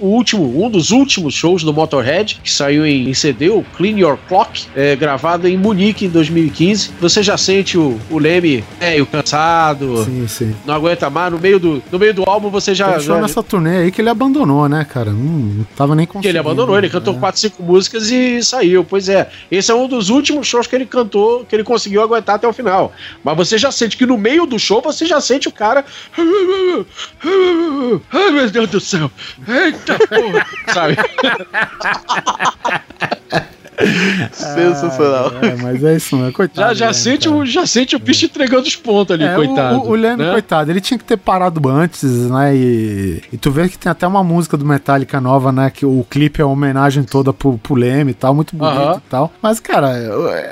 [0.00, 3.96] o último, um dos últimos shows do Motorhead, que saiu em, em CD, o Clean
[3.98, 6.90] Your Clock, é, gravado em Munique em 2015.
[7.00, 10.54] Você já sente o, o Leme velho, cansado, Sim, sim.
[10.66, 11.32] não aguenta mais.
[11.32, 12.92] No meio do, no meio do álbum você já.
[12.92, 15.10] Ele já- nessa turnê aí que ele abandonou, né, cara?
[15.10, 16.30] Não, não tava nem conseguindo.
[16.30, 17.20] ele abandonou, ele cantou né?
[17.20, 18.84] quatro, cinco músicas e saiu.
[18.84, 22.36] Pois é, esse é um dos últimos shows que ele cantou, que ele conseguiu aguentar
[22.36, 22.92] até o final.
[23.24, 25.84] Mas você já sente que no meio do show você já sente o cara.
[28.12, 29.10] Ai meu Deus do céu!
[29.46, 30.46] Eita porra!
[30.72, 30.96] Sabe?
[34.32, 35.32] Sensacional.
[35.42, 36.30] É, mas é isso, né?
[36.32, 36.68] Coitado.
[36.68, 37.40] Já, já, né, sente cara?
[37.40, 39.78] o, já sente o bicho entregando os pontos ali, É, coitado.
[39.78, 40.32] O, o, o Leme, né?
[40.32, 42.54] coitado, ele tinha que ter parado antes, né?
[42.56, 45.70] E, e tu vê que tem até uma música do Metallica nova, né?
[45.70, 48.96] Que o clipe é uma homenagem toda pro, pro Leme e tal, muito bonito Aham.
[48.96, 49.32] e tal.
[49.42, 49.90] Mas, cara,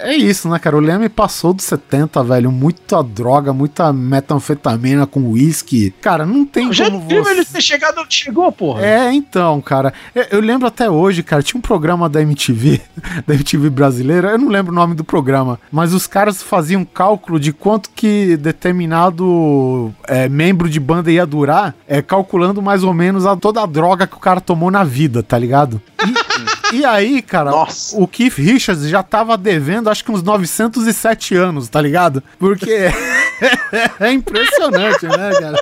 [0.03, 0.77] é isso, né, cara?
[0.77, 2.51] O Leme passou dos 70, velho.
[2.53, 5.93] Muita droga, muita metanfetamina com uísque.
[6.01, 7.31] Cara, não tem Já é como incrível você.
[7.33, 8.85] ele ter chegado onde chegou, porra.
[8.85, 9.93] É, então, cara.
[10.15, 12.81] Eu, eu lembro até hoje, cara, tinha um programa da MTV,
[13.27, 17.39] da MTV brasileira, eu não lembro o nome do programa, mas os caras faziam cálculo
[17.39, 23.27] de quanto que determinado é, membro de banda ia durar, é, calculando mais ou menos
[23.27, 25.81] a, toda a droga que o cara tomou na vida, tá ligado?
[26.05, 26.15] E,
[26.73, 27.97] e aí, cara, Nossa.
[27.97, 32.23] o Keith Richards já tava devendo acho que uns 907 anos, tá ligado?
[32.39, 32.71] Porque
[34.01, 35.61] é impressionante, né, cara?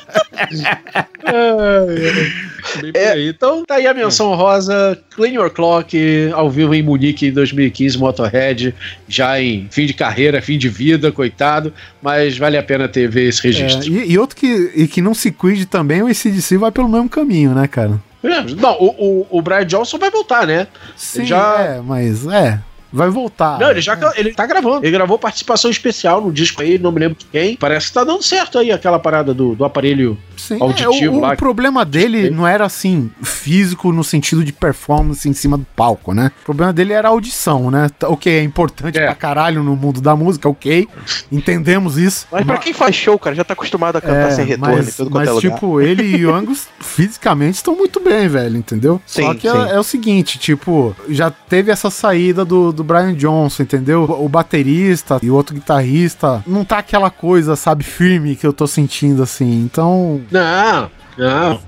[3.12, 3.28] Aí.
[3.28, 5.96] Então tá aí a menção rosa, Clean Your Clock,
[6.32, 8.74] ao vivo em Munique em 2015, Motorhead,
[9.08, 11.72] já em fim de carreira, fim de vida, coitado,
[12.02, 13.92] mas vale a pena ter ver esse É, registro.
[13.92, 17.08] e, e outro que, e que não se cuide também, o ACDC vai pelo mesmo
[17.08, 18.00] caminho, né, cara?
[18.24, 18.86] É, Não, o,
[19.20, 20.66] o, o Brian Johnson vai voltar, né?
[20.96, 22.58] Sim, já- é, mas é,
[22.94, 23.58] vai voltar.
[23.58, 24.84] Não, ele já ele tá gravando.
[24.84, 27.56] Ele gravou participação especial no disco aí, não me lembro de quem.
[27.56, 31.20] Parece que tá dando certo aí aquela parada do, do aparelho Sim, auditivo é, o,
[31.20, 31.32] lá.
[31.32, 36.12] o problema dele não era assim, físico no sentido de performance em cima do palco,
[36.14, 36.30] né?
[36.42, 37.88] O problema dele era a audição, né?
[37.98, 39.06] Tá- O que é importante É.
[39.06, 40.86] pra caralho no mundo da música, ok.
[41.32, 42.26] Entendemos isso.
[42.30, 45.10] Mas pra quem faz show, cara, já tá acostumado a cantar sem retorno mas, tudo
[45.10, 45.54] quanto mas é lugar.
[45.54, 49.00] tipo, ele e o Angus fisicamente estão muito bem, velho, entendeu?
[49.06, 49.56] Só Sim, que sim.
[49.56, 54.04] é, é o seguinte, tipo, já teve essa saída do, do Brian Johnson, entendeu?
[54.04, 58.66] O, baterista e o outro guitarrista não tá aquela coisa, sabe, firme que eu tô
[58.66, 59.62] sentindo assim.
[59.64, 60.90] Então, Não,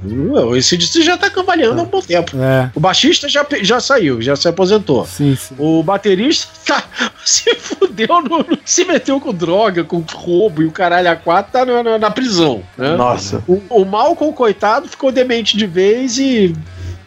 [0.03, 0.57] não.
[0.57, 2.37] Esse disco já tá cambaleando há um bom tempo.
[2.37, 5.07] é, O baixista já, já saiu, já se aposentou.
[5.07, 5.55] sim, sim.
[5.59, 6.83] O baterista tá,
[7.25, 11.65] se fudeu, no- se meteu com droga, com roubo e o caralho a quatro tá
[11.65, 12.63] na, na- na prisão.
[12.77, 12.97] Né?
[12.97, 13.43] Nossa.
[13.47, 16.55] O, o Malcolm, coitado, ficou demente de vez e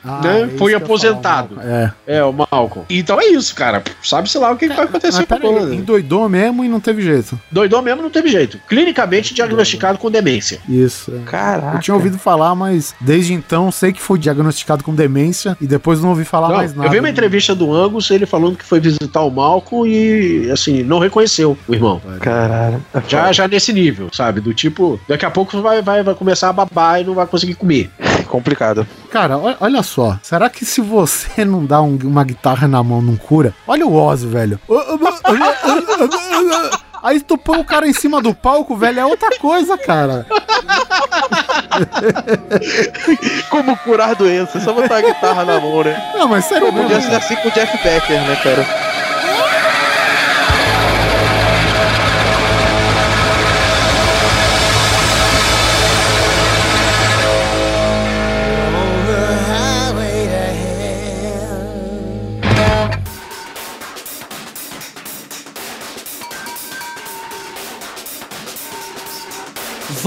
[0.10, 1.56] Ah, né, é foi aposentado.
[1.56, 1.68] falar,
[2.08, 2.18] É.
[2.18, 2.86] É, o Malcolm.
[2.90, 3.84] Então é isso, cara.
[4.04, 5.76] Sabe-se lá o que, que vai acontecer Mas com a banda.
[5.76, 7.40] endoidou mesmo e não teve jeito.
[7.52, 8.60] Doidou mesmo não teve jeito.
[8.68, 10.60] Clinicamente diagnosticado com demência.
[10.68, 11.12] Isso.
[11.14, 11.30] é.
[11.30, 11.78] Caraca.
[11.78, 16.02] Eu tinha ouvido falar, mas desde então sei que foi diagnosticado com demência e depois
[16.02, 16.88] não ouvi falar Não, mais nada.
[16.88, 20.84] eu vi uma entrevista do Angus, ele falando que foi visitar o Malcolm e, assim,
[20.84, 22.02] não reconheceu o irmão.
[22.20, 22.84] Caralho.
[23.08, 24.42] Já, já nesse nível, sabe?
[24.42, 27.56] Do tipo, daqui a pouco vai, vai, vai começar a babar e não vai conseguir
[27.56, 27.90] comer.
[28.28, 28.86] Complicado.
[29.10, 29.99] Cara, olha só.
[30.24, 33.54] Será que se você não dá um- uma guitarra na mão não cura?
[33.68, 34.60] Olha o Ozzy, velho.
[37.02, 40.26] Aí tu põe o cara em cima do palco, velho, é outra coisa, cara.
[43.50, 46.12] Como curar doença, é só botar a guitarra na mão, né?
[46.16, 47.10] Não, mas sério Podia mesmo.
[47.10, 48.66] ser assim com o Jeff Becker, né, cara?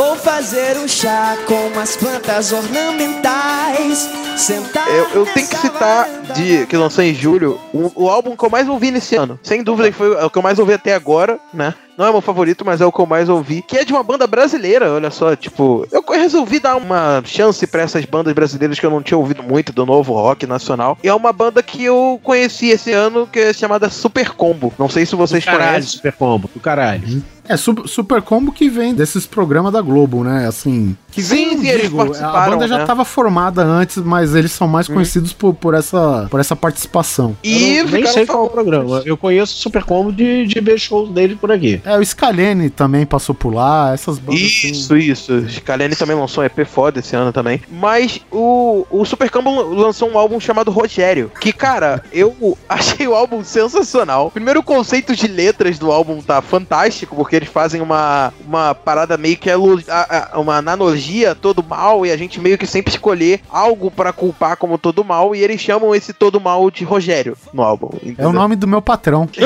[0.04, 4.10] Vou fazer um chá com umas plantas ornamentais.
[4.36, 8.44] Sentar Eu, eu tenho que citar, de, que lançou em julho, o, o álbum que
[8.44, 9.38] eu mais ouvi nesse ano.
[9.44, 11.72] Sem dúvida, foi o que eu mais ouvi até agora, né?
[11.96, 13.62] Não é meu favorito, mas é o que eu mais ouvi.
[13.62, 15.36] Que é de uma banda brasileira, olha só.
[15.36, 19.42] Tipo, eu resolvi dar uma chance pra essas bandas brasileiras que eu não tinha ouvido
[19.42, 20.98] muito do novo rock nacional.
[21.04, 24.72] E é uma banda que eu conheci esse ano, que é chamada Super Combo.
[24.76, 25.90] Não sei se vocês Caralho, conhecem.
[25.90, 26.50] Super Combo.
[26.52, 27.22] Do caralho.
[27.52, 30.46] É super, combo que vem desses programas da Globo, né?
[30.46, 30.96] Assim.
[31.10, 32.82] Que Sim, vem, sim, eles digo, a participaram, banda já né?
[32.82, 37.36] estava formada antes, mas eles são mais conhecidos por, por, essa, por essa participação.
[37.44, 39.02] E eu não- nem sei qual é o programa.
[39.04, 41.82] Eu conheço o Super Combo de, de ver shows dele por aqui.
[41.84, 44.40] É, o Scalene também passou por lá, essas bandas.
[44.40, 44.70] assim.
[44.70, 45.50] Isso, isso.
[45.50, 47.60] Scalene também lançou um EP foda esse ano também.
[47.70, 51.30] Mas o, o Super Combo lançou um álbum chamado Rogério.
[51.40, 54.30] Que, cara, eu achei o álbum sensacional.
[54.30, 59.16] Primeiro, o conceito de letras do álbum tá fantástico, porque eles fazem uma, uma parada
[59.16, 63.40] meio que a- uma analogia a todo mal, e a gente meio que sempre escolher
[63.50, 67.62] algo pra culpar como todo mal, e eles chamam esse todo mal de Rogério no
[67.62, 67.90] álbum.
[67.92, 68.32] É o entendeu?
[68.32, 69.28] nome do meu patrão.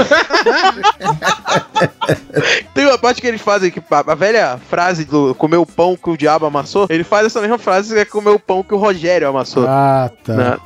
[2.75, 6.11] Tem uma parte que eles fazem que a, velha frase do comer o pão que
[6.11, 8.77] o diabo amassou, ele faz essa mesma frase que é comer o pão que o
[8.77, 9.65] Rogério amassou.
[9.67, 10.33] Ah, tá.
[10.35, 10.57] Né?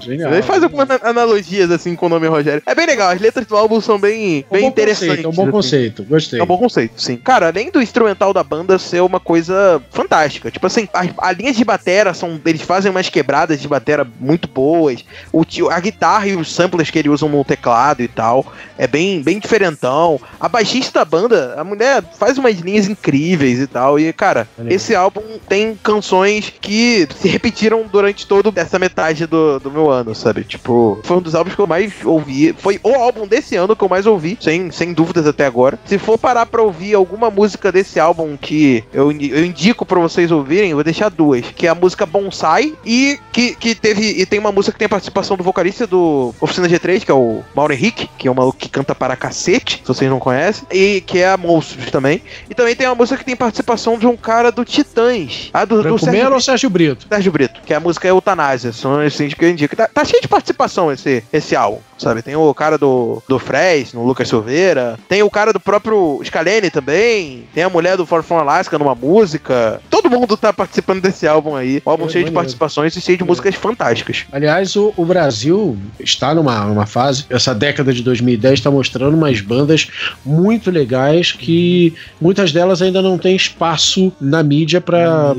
[0.00, 0.32] Genial.
[0.32, 2.62] Ele faz algumas ana- analogias assim com o nome Rogério.
[2.66, 5.22] É bem legal, as letras do álbum são bem, É um bem bom interessantes.
[5.22, 5.50] conceito, é um bom assim.
[5.52, 6.02] conceito.
[6.04, 6.40] Gostei.
[6.40, 7.16] É um bom conceito, sim.
[7.16, 10.50] Cara, além do instrumental da banda ser uma coisa fantástica.
[10.50, 12.40] Tipo assim, as, as linhas de batera são.
[12.44, 15.04] Eles fazem umas quebradas de batera muito boas.
[15.32, 18.52] O tio, a guitarra e os samplers que eles usam no teclado e tal.
[18.76, 20.20] É bem, bem diferentão.
[20.38, 23.98] A baixista da banda, a mulher faz umas linhas incríveis e tal.
[23.98, 24.72] E, cara, Valeu.
[24.72, 30.14] esse álbum tem canções que se repetiram durante toda essa metade do, do meu ano,
[30.14, 30.44] sabe?
[30.44, 32.54] Tipo, foi um dos álbuns que eu mais ouvi.
[32.58, 35.78] Foi o álbum desse ano que eu mais ouvi, sem, sem dúvidas até agora.
[35.86, 40.30] Se for parar pra ouvir alguma música desse álbum que eu, eu indico pra vocês
[40.30, 41.46] ouvirem, eu vou deixar duas.
[41.46, 44.20] Que é a música Bonsai e que, que teve.
[44.20, 47.14] E tem uma música que tem a participação do vocalista do Oficina G3, que é
[47.14, 50.64] o Mauro Henrique, que é um maluco que canta para cacete, se vocês não conhecem.
[50.70, 52.22] E que é a Monstros também.
[52.48, 55.50] E também tem uma música que tem participação de um cara do Titãs.
[55.52, 57.06] Ah, do, do Sérgio Melo ou Sérgio Brito?
[57.08, 59.76] Sérgio Brito, que a música é Eutanásia, são esses que eu indico.
[59.76, 62.22] Tá, tá cheio de participação esse, esse álbum, sabe?
[62.22, 66.70] Tem o cara do, do Fres, no Lucas Silveira, tem o cara do próprio Scalene
[66.70, 69.80] também, tem a mulher do For From Alaska numa música.
[69.90, 71.82] Todo mundo tá participando desse álbum aí.
[71.84, 74.24] O álbum É, cheio de participações e cheio de músicas fantásticas.
[74.32, 79.40] Aliás, o, o Brasil está numa, numa fase, essa década de 2010 está mostrando umas
[79.40, 79.88] bandas
[80.24, 85.34] muito legais que muitas delas ainda não têm espaço na mídia para,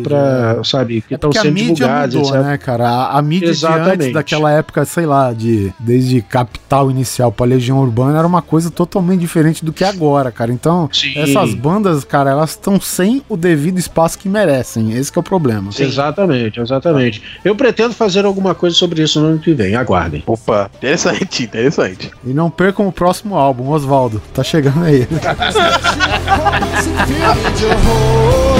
[0.64, 2.88] sabe, que É estão a sendo mídia divulgadas, mudou, né, cara?
[2.88, 3.94] A, a mídia de Exatamente.
[3.94, 6.22] antes daquela época, sei lá, de desde
[6.52, 10.52] Capital Inicial pra Legião Urbana era uma coisa totalmente diferente do que é agora, cara.
[10.52, 11.14] Então, Sim.
[11.18, 14.94] essas bandas, cara, elas estão sem o devido espaço que merecem.
[14.94, 15.70] Esse que é o problema.
[15.78, 17.22] Exatamente, exatamente.
[17.44, 20.24] Eu pretendo fazer alguma coisa sobre isso no ano que vem, aguardem.
[20.26, 22.12] Opa, interessante, interessante.
[22.26, 24.22] E não percam o próximo álbum, Oswaldo.
[24.34, 25.08] Tá chegando aí.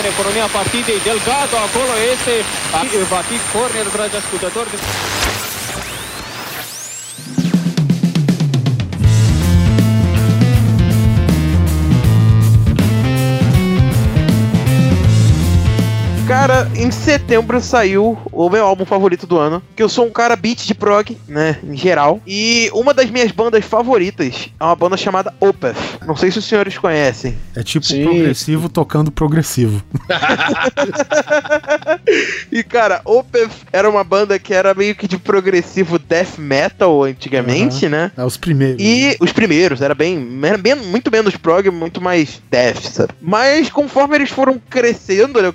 [0.00, 2.34] În economia partidei Delgado, acolo este,
[3.12, 4.70] va fi corner, dragi ascultători.
[16.26, 20.34] Cara, em setembro saiu o meu álbum favorito do ano, que eu sou um cara
[20.34, 22.20] beat de prog, né, em geral.
[22.26, 25.76] E uma das minhas bandas favoritas é uma banda chamada Opeth.
[26.04, 27.36] Não sei se os senhores conhecem.
[27.54, 28.02] É tipo Sim.
[28.04, 29.82] progressivo tocando progressivo.
[32.50, 37.88] E cara, Opeth era uma banda que era meio que de progressivo death metal antigamente,
[37.88, 38.10] né?
[38.16, 38.76] É os primeiros.
[38.82, 43.12] E os primeiros, era bem, era bem- muito menos prog, muito mais death, sabe?
[43.20, 45.50] Mas conforme eles foram crescendo, né,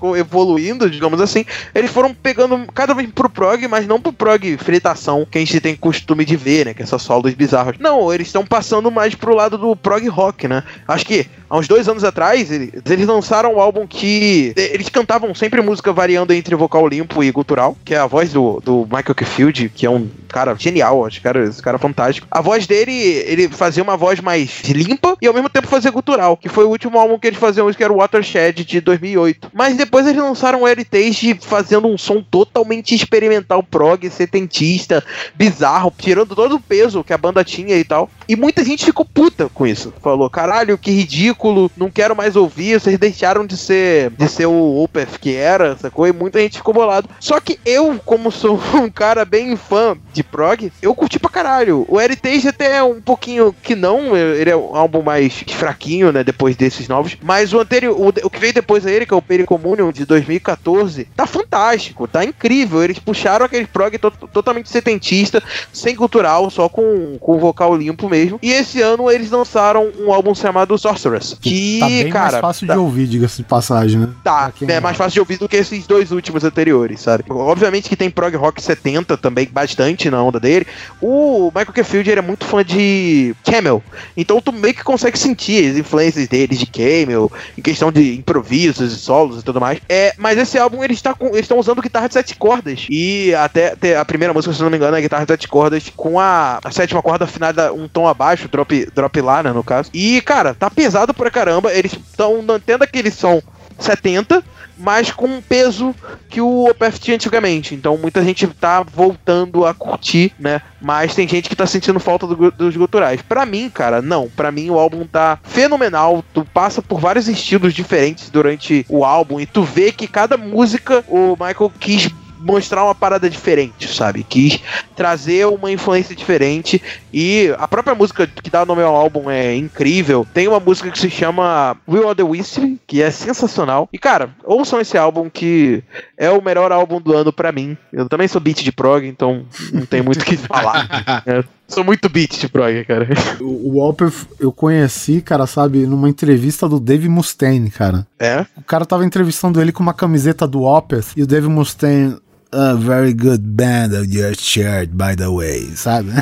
[0.62, 5.26] evoluindo, digamos assim, eles foram pegando cada vez pro prog, mas não pro prog fritação,
[5.30, 6.74] que a gente tem costume de ver, né?
[6.74, 7.78] Que é essas solos bizarros.
[7.80, 10.64] Não, eles estão passando mais pro lado do prog rock, né?
[10.88, 15.62] Acho que há uns dois anos atrás, eles, lançaram um álbum que eles cantavam sempre
[15.62, 19.70] música variando entre vocal limpo e gutural, que é a voz do, do Michael Kefield,
[19.76, 22.26] que é um cara genial, acho cara, esse cara é fantástico.
[22.32, 26.38] A voz dele, ele fazia uma voz mais limpa e ao mesmo tempo fazia gutural,
[26.38, 29.52] que foi o último álbum que eles faziam, que era o Watershed de 2008.
[29.54, 35.04] Mas depois eles lançaram o Heritage fazendo um som totalmente experimental, prog, setentista,
[35.36, 38.10] bizarro, tirando todo o peso que a banda tinha e tal.
[38.28, 39.94] E muita gente ficou puta com isso.
[40.02, 41.41] Falou, caralho, que ridículo,
[41.78, 46.08] não quero mais ouvir, vocês deixaram de ser de ser o Opeth que era, sacou?
[46.08, 47.10] E muita gente ficou bolado.
[47.20, 51.86] Só que eu, como sou um cara bem fã de prog, eu curti pra caralho.
[51.88, 56.24] O Heritage até é um pouquinho que não, ele é um álbum mais fraquinho, né,
[56.24, 57.18] depois desses novos.
[57.22, 61.08] Mas o anterior, o, o que veio depois dele, que é o Pericommunion de 2014,
[61.16, 62.84] tá fantástico, tá incrível.
[62.84, 65.42] Eles puxaram aquele prog to totalmente setentista,
[65.72, 68.40] sem cultural, só com, com vocal limpo mesmo.
[68.42, 71.31] E esse ano eles lançaram um álbum chamado Sorceress.
[71.40, 72.32] Que, tá bem cara.
[72.32, 74.10] mais fácil tá, de ouvir, diga-se de passagem, né?
[74.24, 77.24] Tá, é mais fácil de ouvir do que esses dois últimos anteriores, sabe?
[77.30, 80.68] Obviamente que tem prog rock 70 também, bastante na onda dele.
[81.02, 83.84] O Michael Kefield ele é muito fã de Camel,
[84.16, 88.94] então tu meio que consegue sentir as influências dele de Camel, em questão de improvisos
[88.94, 89.80] e solos e tudo mais.
[89.90, 93.98] É, mas esse álbum eles tá estão usando guitarra de sete cordas e até, até
[93.98, 96.72] a primeira música, se não me engano, é guitarra de sete cordas com a, a
[96.72, 99.90] sétima corda afinada um tom abaixo, drop, drop lá, né, no caso.
[99.94, 101.74] E, cara, tá pesado pra caramba.
[101.74, 103.42] Eles estão mantendo aquele som
[103.80, 104.44] 70,
[104.78, 105.96] mas com um peso
[106.30, 107.76] que o Opeth tinha antigamente.
[107.76, 110.62] Então muita gente tá voltando a curtir, né?
[110.82, 113.22] Mas tem gente que tá sentindo falta do dos guturais.
[113.22, 114.30] Pra mim, cara, não.
[114.30, 116.24] Pra mim o álbum tá fenomenal.
[116.34, 121.04] Tu passa por vários estilos diferentes durante o álbum e tu vê que cada música
[121.08, 122.10] o Michael quis
[122.42, 124.24] mostrar uma parada diferente, sabe?
[124.24, 124.60] Quis
[124.96, 126.82] trazer uma influência diferente
[127.14, 130.26] e a própria música que dá o nome ao álbum é incrível.
[130.34, 133.88] Tem uma música que se chama Will of the Wisp, que é sensacional.
[133.92, 135.84] E cara, ouçam esse álbum que
[136.18, 137.78] é o melhor álbum do ano pra mim.
[137.92, 140.90] Eu também sou beat de prog, então não tem muito o que falar.
[141.26, 143.08] É, sou muito beat de prog, cara.
[143.40, 148.08] O Walper eu conheci, cara, sabe, numa entrevista do Dave Mustaine, cara.
[148.20, 148.46] É?
[148.58, 152.18] O cara tava entrevistando ele com uma camiseta do Opeth e o Dave Mustaine.
[152.54, 156.12] A very good band of your shirt, by the way, sabe?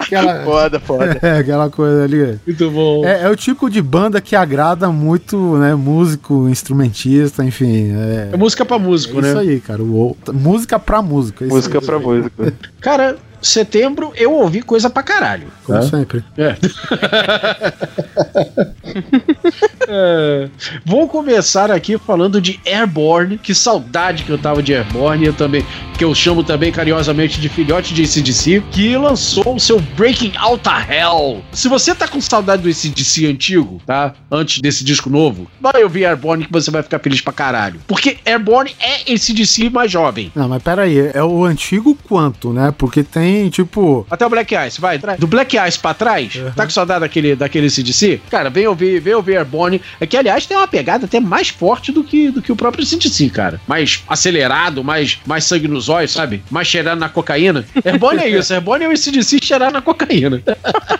[0.00, 1.16] aquela, Foda, foda.
[1.22, 2.36] é, aquela coisa ali.
[2.44, 3.04] Muito bom.
[3.06, 5.76] É, é o tipo de banda que agrada muito, né?
[5.76, 7.92] Músico, instrumentista, enfim.
[7.92, 9.28] É, É música pra músico, é né?
[9.28, 9.80] isso aí, cara.
[9.80, 11.44] O- música pra música.
[11.44, 11.86] isso Música aí.
[11.86, 12.52] pra música.
[12.80, 15.46] Cara, setembro eu ouvi coisa pra caralho.
[15.64, 15.86] Como tá?
[15.86, 16.24] sempre.
[16.36, 16.56] É.
[19.92, 20.48] É.
[20.84, 23.36] Vou começar aqui falando de Airborne.
[23.36, 25.26] Que saudade que eu tava de Airborne.
[25.26, 25.66] Eu também,
[25.98, 30.68] que eu chamo também carinhosamente de filhote de ACDC, que lançou o seu Breaking Out
[30.68, 31.42] a Hell.
[31.52, 34.14] Se você tá com saudade do ACDC antigo, tá?
[34.30, 37.80] Antes desse disco novo, vai ouvir Airborne que você vai ficar feliz pra caralho.
[37.86, 40.30] Porque Airborne é ACDC mais jovem.
[40.34, 42.72] Não, mas pera aí, é o antigo quanto, né?
[42.78, 44.06] Porque tem, tipo.
[44.08, 45.00] Até o Black Ice, vai.
[45.18, 48.20] Do Black Ice pra trás, tá com saudade daquele, daquele CDC?
[48.30, 49.79] Cara, vem ouvir, vem ouvir Airborne.
[50.00, 52.84] É que, aliás, tem uma pegada até mais forte do que, do que o próprio
[52.84, 53.60] CDC, cara.
[53.66, 56.42] Mais acelerado, mais, mais sangue nos olhos, sabe?
[56.50, 57.64] Mais cheirando na cocaína.
[57.84, 60.42] Airborne é isso, Airborne é o CDC cheirar na cocaína.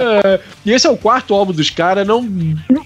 [0.00, 2.26] É, e esse é o quarto álbum dos caras, não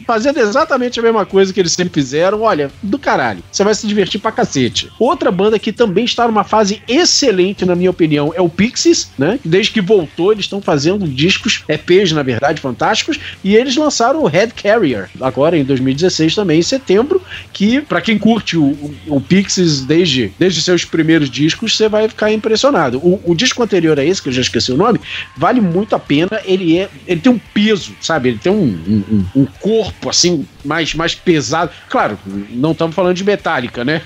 [0.06, 2.42] fazendo exatamente a mesma coisa que eles sempre fizeram.
[2.42, 3.42] Olha, do caralho.
[3.50, 4.90] Você vai se divertir pra cacete.
[4.98, 9.38] Outra banda que também está numa fase excelente, na minha opinião, é o Pixies, né?
[9.44, 13.18] Desde que voltou, eles estão fazendo discos, EPs, na verdade, fantásticos.
[13.44, 17.20] E eles lançaram o Head Carrier, agora em 2016 também, em setembro.
[17.52, 22.08] Que, pra quem curte o, o, o Pixies desde, desde seus primeiros discos, você vai
[22.08, 22.98] ficar impressionado.
[22.98, 25.00] O, o disco anterior a esse, que eu já esqueci o nome,
[25.36, 26.40] vale muito a pena.
[26.44, 26.90] Ele é.
[27.06, 28.30] Ele tem um peso, sabe?
[28.30, 31.70] Ele tem um, um- um corpo assim, mais, mais pesado.
[31.88, 32.18] Claro,
[32.50, 34.02] não estamos falando de metálica, né?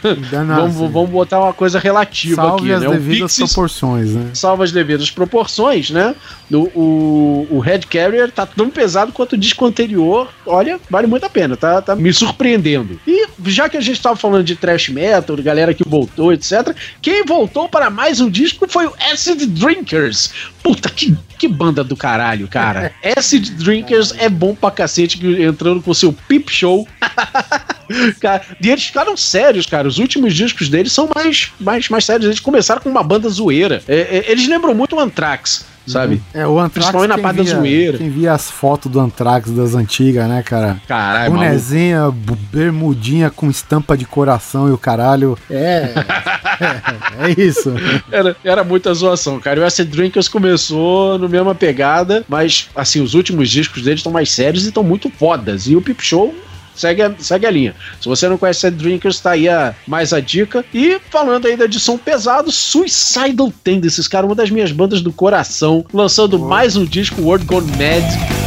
[0.47, 2.89] vamos, vamos botar uma coisa relativa Salve aqui, as né?
[2.91, 4.31] Devidas Pixies- proporções, né?
[4.33, 6.15] salva as devidas proporções, né?
[6.51, 10.31] O, o, o Red Carrier tá tão pesado quanto o disco anterior.
[10.47, 13.01] Olha, vale muito a pena, tá, tá me surpreendendo.
[13.07, 17.25] E já que a gente tava falando de thrash metal, galera que voltou, etc., quem
[17.25, 20.31] voltou para mais um disco foi o Acid Drinkers.
[20.63, 22.93] Puta, que, que banda do caralho, cara.
[23.17, 26.87] Acid Drinkers é bom pra cacete, que- entrando com seu Peep Show.
[28.20, 29.87] Cara, e eles ficaram sérios, cara.
[29.87, 32.27] Os últimos discos deles são mais, mais, mais sérios.
[32.27, 33.83] Eles começaram com uma banda zoeira.
[33.87, 35.66] É, é, eles lembram muito o Anthrax.
[35.87, 36.23] Sabe?
[36.33, 36.73] É, o Anthrax.
[36.91, 37.99] Principalmente na parte da via- zoeira.
[37.99, 40.81] Quem via as fotos do Anthrax das antigas, né, cara?
[40.87, 41.33] Caralho.
[41.33, 42.11] Bonezinha,
[42.53, 45.37] bermudinha com estampa de coração e o caralho.
[45.51, 45.93] É.
[47.23, 47.73] é, é isso.
[48.11, 49.61] Era, era muita zoação, cara.
[49.61, 54.13] E o Acid Drinkers começou no mesma pegada, mas, assim, os últimos discos deles estão
[54.13, 55.67] mais sérios e estão muito fodas.
[55.67, 56.35] E o Pip Show
[56.74, 57.74] segue a, segue a linha.
[58.01, 60.65] Se você não conhece Acid Drinkers, tá aí a, mais a dica.
[60.73, 65.85] E falando ainda de som pesado, Suicidal Tendencies, cara, uma das minhas bandas do coração,
[65.93, 68.43] lançando mais um disco, World Gone Mad.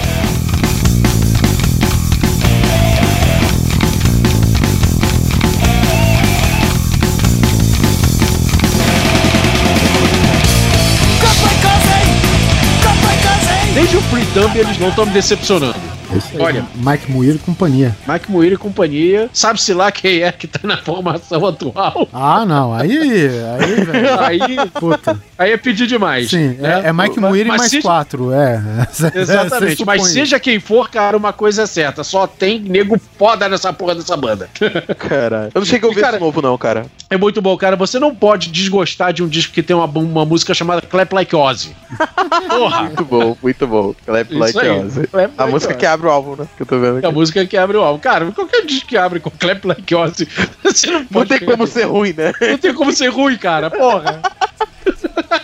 [13.74, 15.76] Desde o Free Thumb eles não estão me decepcionando.
[16.34, 16.66] Aí, Olha.
[16.76, 17.96] Mike Muir e companhia.
[18.08, 22.08] Mike Moira e companhia, sabe-se lá quem é que tá na formação atual.
[22.14, 22.74] Ah, não.
[22.74, 22.98] Aí.
[22.98, 24.20] Aí, velho.
[24.26, 25.20] Aí, Puta.
[25.38, 26.30] aí é pedir demais.
[26.30, 26.82] Sim, né?
[26.86, 28.32] é, é Mike Muir e mais seja- quatro.
[28.32, 28.62] É.
[29.16, 33.72] Exatamente, mas seja quem for, cara, uma coisa é certa: só tem nego foda nessa
[33.74, 34.50] porra dessa banda.
[34.98, 35.52] Caralho.
[35.54, 36.86] Eu não cheguei a ouvir Cara- esse novo, não, cara.
[37.10, 37.76] É muito bom, cara.
[37.76, 41.36] Você não pode desgostar de um disco que tem uma, uma música chamada Clap Like
[41.36, 41.76] Ozzy.
[42.50, 42.84] Porra!
[42.84, 43.96] Muito bom, muito bom.
[44.06, 44.70] Clap Isso Like aí.
[44.70, 45.08] Ozzy.
[45.08, 45.80] Clap A Like música Ozzy.
[45.80, 46.48] que abre o álbum, né?
[46.56, 47.14] Que eu tô vendo É a aqui.
[47.18, 48.00] música que abre o álbum.
[48.00, 50.28] Cara, qualquer disco que abre com Clap Like Ozzy,
[50.64, 52.32] você não Não pode tem como ser ruim, né?
[52.42, 53.70] Não tem como ser ruim, cara.
[53.70, 54.22] Porra.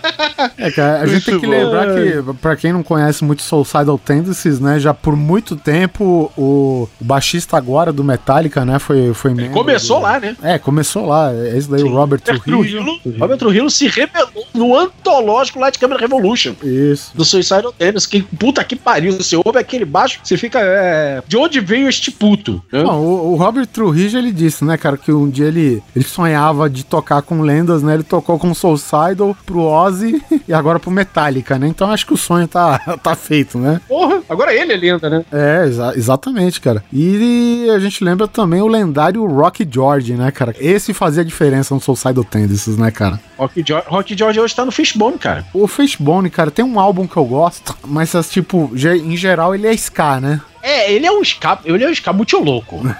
[0.58, 1.52] É, cara, a gente tem que bom.
[1.52, 6.88] lembrar que, pra quem não conhece muito Soulcidal Tendencies, né, já por muito tempo o,
[7.00, 10.36] o baixista agora do Metallica, né, foi, foi membro Começou do- lá, né?
[10.42, 11.32] É, começou lá.
[11.34, 13.00] É esse daí, o Robert Trujillo.
[13.20, 16.54] Robert Trujillo se rebelou no antológico Light Camera Revolution.
[16.64, 17.12] Isso.
[17.16, 21.38] Do Suicidal Tennis, que puta que pariu, você ouve aquele baixo, você fica, é, de
[21.38, 22.62] onde veio este puto?
[22.72, 22.84] né?
[22.84, 26.70] Não, o, o Robert Trujillo, ele disse, né, cara, que um dia ele, ele sonhava
[26.70, 29.91] de tocar com lendas, né, ele tocou com Soulcidal pro Ozzy
[30.48, 33.82] e agora pro Metallica, né, então acho que o sonho tá, tá feito, né.
[33.88, 35.26] Porra, agora ele é lenda, né?
[35.32, 36.84] É, exa- exatamente, cara.
[36.94, 40.56] E a gente lembra também o lendário Rock George, né, cara?
[40.60, 43.20] Esse fazia diferença no Soulcidal Tendencies, né, cara?
[43.38, 45.46] Rock George, Rock George hoje tá no Fishbone, cara.
[45.54, 49.68] O Fishbone, cara, tem um álbum que eu gosto, mas, as, tipo, em geral ele
[49.68, 50.42] é ska, né?
[50.62, 52.82] É, ele é um ska, ele é um muito louco.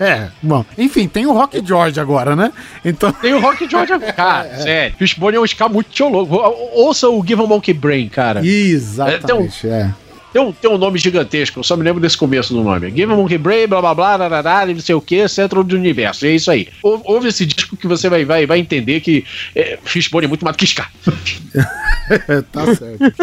[0.00, 2.52] É, bom, enfim, tem o Rock George agora, né?
[2.84, 4.94] Então, Tem o Rock George, cara, sério.
[4.98, 6.36] Fishbone é um muito louco.
[6.74, 8.40] Ouça o Give a Monkey Brain, cara.
[8.46, 9.90] exatamente, é.
[10.32, 12.90] Tem um, tem um nome gigantesco, eu só me lembro desse começo do nome.
[12.90, 16.26] Give a Monkey Brain, blá blá blá, rarará, não sei o que, centro do universo.
[16.26, 16.68] É isso aí.
[16.82, 19.24] Ou- Ouve esse disco que você vai, vai, vai entender que
[19.54, 20.86] é, Fishbone é muito mais do que ska.
[22.52, 23.14] tá certo.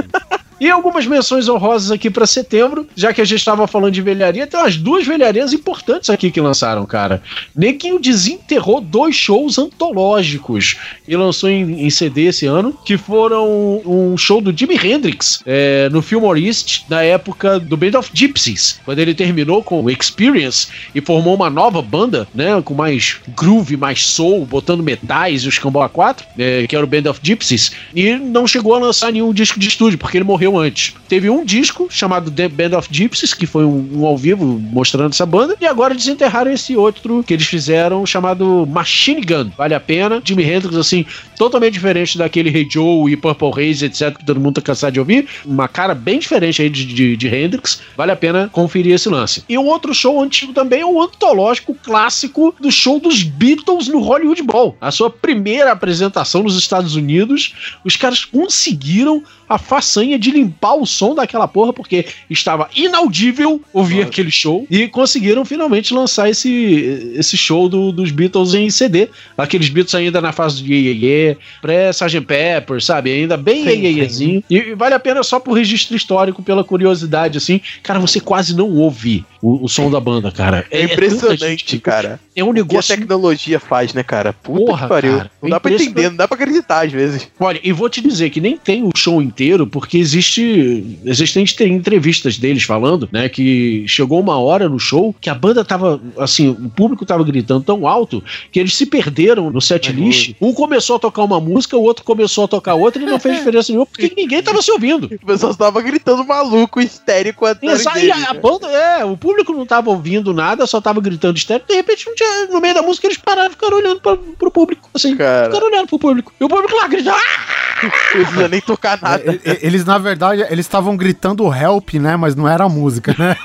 [0.64, 4.48] E algumas menções honrosas aqui pra setembro, já que a gente estava falando de velharia,
[4.48, 7.22] tem umas duas velharias importantes aqui que lançaram, cara.
[7.54, 14.16] Neguinho desenterrou dois shows antológicos e lançou em, em CD esse ano, que foram um
[14.18, 19.00] show do Jimi Hendrix é, no Fillmore East, na época do Band of Gypsies, quando
[19.00, 24.06] ele terminou com o Experience e formou uma nova banda, né, com mais groove, mais
[24.06, 28.16] soul, botando metais e os Cambau 4, é, que era o Band of Gypsies, e
[28.16, 30.96] não chegou a lançar nenhum disco de estúdio, porque ele morreu antes.
[31.08, 35.12] Teve um disco chamado The Band of Gypsies, que foi um, um ao vivo mostrando
[35.12, 39.52] essa banda, e agora desenterraram esse outro que eles fizeram chamado Machine Gun.
[39.58, 40.22] Vale a pena.
[40.24, 41.06] Jimi Hendrix, assim,
[41.38, 45.00] totalmente diferente daquele Hey Joe e Purple Haze, etc., que todo mundo tá cansado de
[45.00, 45.28] ouvir.
[45.46, 47.82] Uma cara bem diferente aí de, de, de Hendrix.
[47.96, 49.44] Vale a pena conferir esse lance.
[49.48, 54.00] E o outro show antigo também é o antológico clássico do show dos Beatles no
[54.00, 54.78] Hollywood Bowl.
[54.80, 57.54] A sua primeira apresentação nos Estados Unidos,
[57.84, 64.04] os caras conseguiram a façanha de limpar o som daquela porra, porque estava inaudível ouvir
[64.04, 69.10] aquele show, e conseguiram finalmente lançar esse, esse show do- dos Beatles em CD.
[69.38, 72.22] Aqueles Beatles ainda na fase de Yeye, pré-Sgt.
[72.22, 73.12] Pepper, sabe?
[73.12, 74.44] Ainda bem Sim, Yeyezinho.
[74.50, 77.62] E, e vale a pena só por registro histórico, pela curiosidade, assim.
[77.82, 80.66] Cara, você quase não ouve o, o som da banda, cara.
[80.72, 81.80] É tanta impressionante, gente.
[81.80, 82.20] cara.
[82.36, 84.32] É um O que a negócio tecnologia faz, né, cara?
[84.32, 85.18] Puta Porra, que pariu.
[85.18, 87.28] cara, não é dá pra entender, não dá pra acreditar às vezes.
[87.40, 90.98] Olha, e vou te dizer que nem tem o show inteiro, porque existe.
[91.06, 93.28] Existem entre- entrevistas deles falando, né?
[93.28, 96.02] Que chegou uma hora no show que a banda tava.
[96.18, 100.36] Assim, o público tava gritando tão alto que eles se perderam no set list.
[100.40, 103.38] Um começou a tocar uma música, o outro começou a tocar outra e não fez
[103.44, 105.10] diferença nenhuma, porque ninguém tava se ouvindo.
[105.22, 107.68] O pessoal tava gritando maluco, histérico até.
[107.68, 111.66] Exato, a, a banda, é, o público não tava ouvindo nada, só tava gritando estéreo.
[111.68, 114.52] De repente, não tinha- no meio da música, eles pararam e ficaram olhando pra, pro
[114.52, 114.90] público.
[114.94, 115.46] Assim, Cara.
[115.46, 116.34] ficaram olhando pro público.
[116.40, 117.16] E o público lá gritando.
[117.18, 117.54] "Ah!"
[118.40, 119.24] Não nem tocar nada.
[119.32, 122.16] E- e- Eles, na verdade, eles estavam gritando help, né?
[122.16, 123.36] Mas não era a música, né?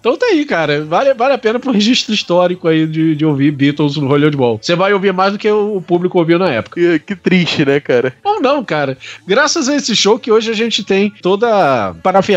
[0.00, 0.84] Então tá aí, cara.
[0.84, 4.36] Vale, vale a pena pro registro histórico aí de, de ouvir Beatles no rolê de
[4.36, 4.58] ball.
[4.62, 6.80] Você vai ouvir mais do que o público ouviu na época.
[6.80, 8.14] Que, que triste, né, cara?
[8.22, 8.96] Ou não, cara.
[9.26, 12.35] Graças a esse show que hoje a gente tem toda a parafernália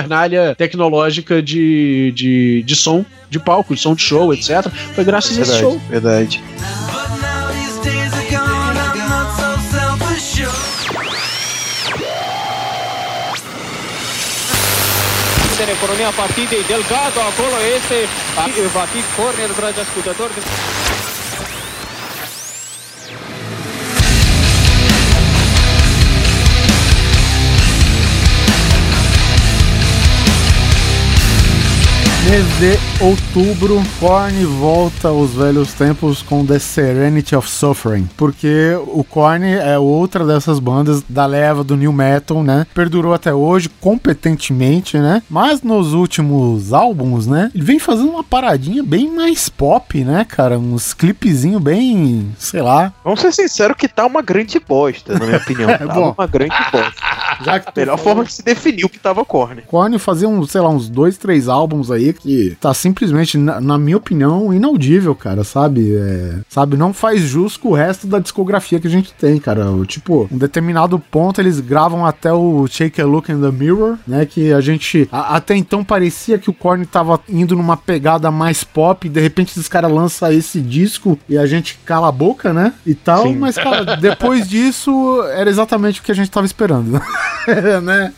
[0.58, 4.68] tecnológica de, de, de som de palco, de som de show, etc.
[4.96, 5.82] Foi graças a esse Verdade, show.
[5.90, 6.42] verdade.
[15.70, 17.98] în economia partidei Delgado, acolo este
[18.76, 20.34] va fi corner, dragi ascultători.
[32.30, 39.04] Mês de outubro, Korn volta aos velhos tempos com The Serenity of Suffering, porque o
[39.04, 42.68] Korn é outra dessas bandas da leva do new metal, né?
[42.72, 45.24] Perdurou até hoje competentemente, né?
[45.28, 47.50] Mas nos últimos álbuns, né?
[47.56, 50.60] Ele vem fazendo uma paradinha bem mais pop, né, cara?
[50.60, 52.94] Uns clipezinho bem, sei lá.
[53.04, 55.70] Vamos ser sinceros que tá uma grande bosta, na minha opinião.
[55.80, 56.14] Tá bom.
[56.16, 56.94] uma grande bosta.
[57.44, 59.62] Já que Melhor falou- forma que se definiu que tava Korn.
[59.66, 63.78] Korn fazia uns, sei lá, uns dois, três álbuns aí que tá simplesmente, na, na
[63.78, 65.96] minha opinião, inaudível, cara, sabe?
[65.96, 69.66] É, sabe, não faz jus com o resto da discografia que a gente tem, cara.
[69.88, 74.26] Tipo, um determinado ponto eles gravam até o Take a Look in the Mirror, né?
[74.26, 78.64] Que a gente, a- até então parecia que o Korn tava indo numa pegada mais
[78.64, 82.54] pop, e de repente esses caras lançam esse disco e a gente cala a boca,
[82.54, 82.74] né?
[82.86, 83.38] E tal, Sim.
[83.38, 86.92] mas, cara, depois disso era exatamente o que a gente tava esperando,
[87.84, 88.14] né?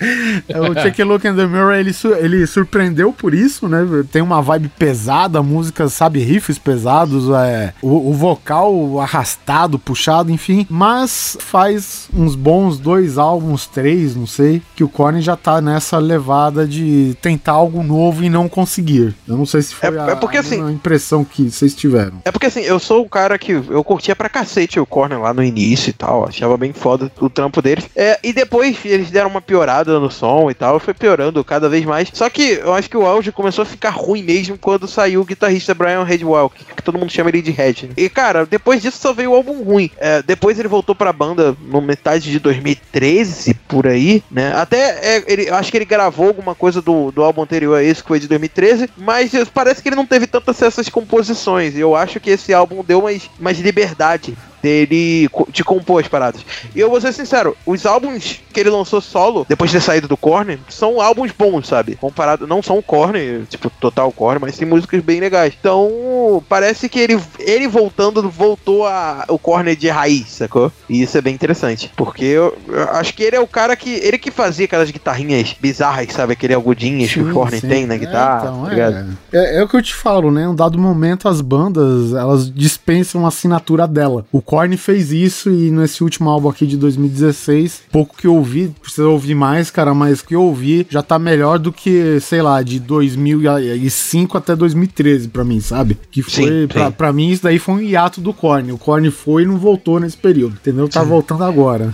[0.69, 3.85] O Take a Look in the Mirror, ele, ele surpreendeu por isso, né?
[4.11, 10.65] Tem uma vibe pesada, música, sabe, riffs pesados, é, o, o vocal arrastado, puxado, enfim.
[10.69, 15.97] Mas faz uns bons dois álbuns, três, não sei, que o Korn já tá nessa
[15.97, 19.15] levada de tentar algo novo e não conseguir.
[19.27, 22.13] Eu não sei se foi É- a, é porque, a assim- impressão que vocês tiveram.
[22.25, 25.33] É porque assim, eu sou o cara que eu curtia pra cacete o Korn lá
[25.33, 27.85] no início e tal, achava bem foda o trampo deles.
[27.95, 31.85] É, e depois eles deram uma piorada no som e tal, foi piorando cada vez
[31.85, 32.09] mais.
[32.13, 35.25] Só que eu acho que o auge começou a ficar ruim mesmo quando saiu o
[35.25, 37.89] guitarrista Brian Redwalk, que todo mundo chama ele de Red.
[37.97, 39.89] E cara, depois disso só veio o álbum ruim.
[39.97, 44.53] É, depois ele voltou pra banda no metade de 2013, por aí, né?
[44.55, 48.01] Até é, ele, acho que ele gravou alguma coisa do, do álbum anterior a esse,
[48.01, 51.75] que foi de 2013, mas parece que ele não teve tanto acesso às composições.
[51.75, 56.41] E eu acho que esse álbum deu mais, mais liberdade dele de compor as paradas.
[56.75, 60.07] E eu vou ser sincero, os álbuns que ele lançou solo, depois de ter saído
[60.07, 61.95] do Korn, são álbuns bons, sabe?
[61.95, 65.53] Comparado, não são Korn, tipo, total Korn, mas tem músicas bem legais.
[65.59, 70.71] Então, parece que ele, ele voltando, voltou a, o Korn de raiz, sacou?
[70.89, 73.89] E isso é bem interessante, porque eu, eu acho que ele é o cara que,
[73.89, 76.33] ele que fazia aquelas guitarrinhas bizarras, sabe?
[76.33, 77.67] Aquele agudinhos que o Korn sim.
[77.67, 78.69] tem na É, guitarra, então, tá é.
[78.69, 79.17] ligado?
[79.31, 80.47] É, é o que eu te falo, né?
[80.47, 84.25] Um dado momento as bandas, elas dispensam a assinatura dela.
[84.31, 88.67] O Korn fez isso e nesse último álbum aqui de 2016, pouco que eu ouvi,
[88.81, 92.41] precisa ouvir mais, cara, mas o que eu ouvi já tá melhor do que, sei
[92.41, 95.97] lá, de 2005 até 2013 pra mim, sabe?
[96.11, 96.91] Que foi, Sim, pra, sim.
[96.91, 98.73] pra mim isso daí foi um hiato do Korn.
[98.73, 100.89] O Korn foi e não voltou nesse período, entendeu?
[100.89, 101.93] Tá voltando agora.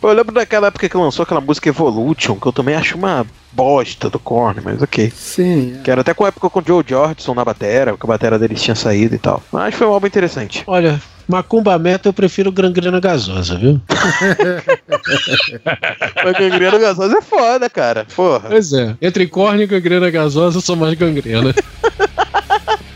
[0.00, 3.26] Pô, Eu lembro daquela época que lançou aquela música Evolution, que eu também acho uma
[3.52, 5.12] bosta do Korn, mas ok.
[5.12, 5.78] Sim.
[5.82, 8.38] Que era até com a época com o Joe Jordison na batera, que a batera
[8.38, 9.42] deles tinha saído e tal.
[9.50, 10.62] Mas foi um álbum interessante.
[10.68, 13.80] Olha, Macumba Meta eu prefiro Gangrena Gasosa, viu?
[16.24, 18.06] Mas Gangrena Gasosa é foda, cara.
[18.14, 18.48] Porra.
[18.48, 18.96] Pois é.
[19.02, 21.52] Entre Korn e Gangrena Gasosa, eu sou mais Gangrena.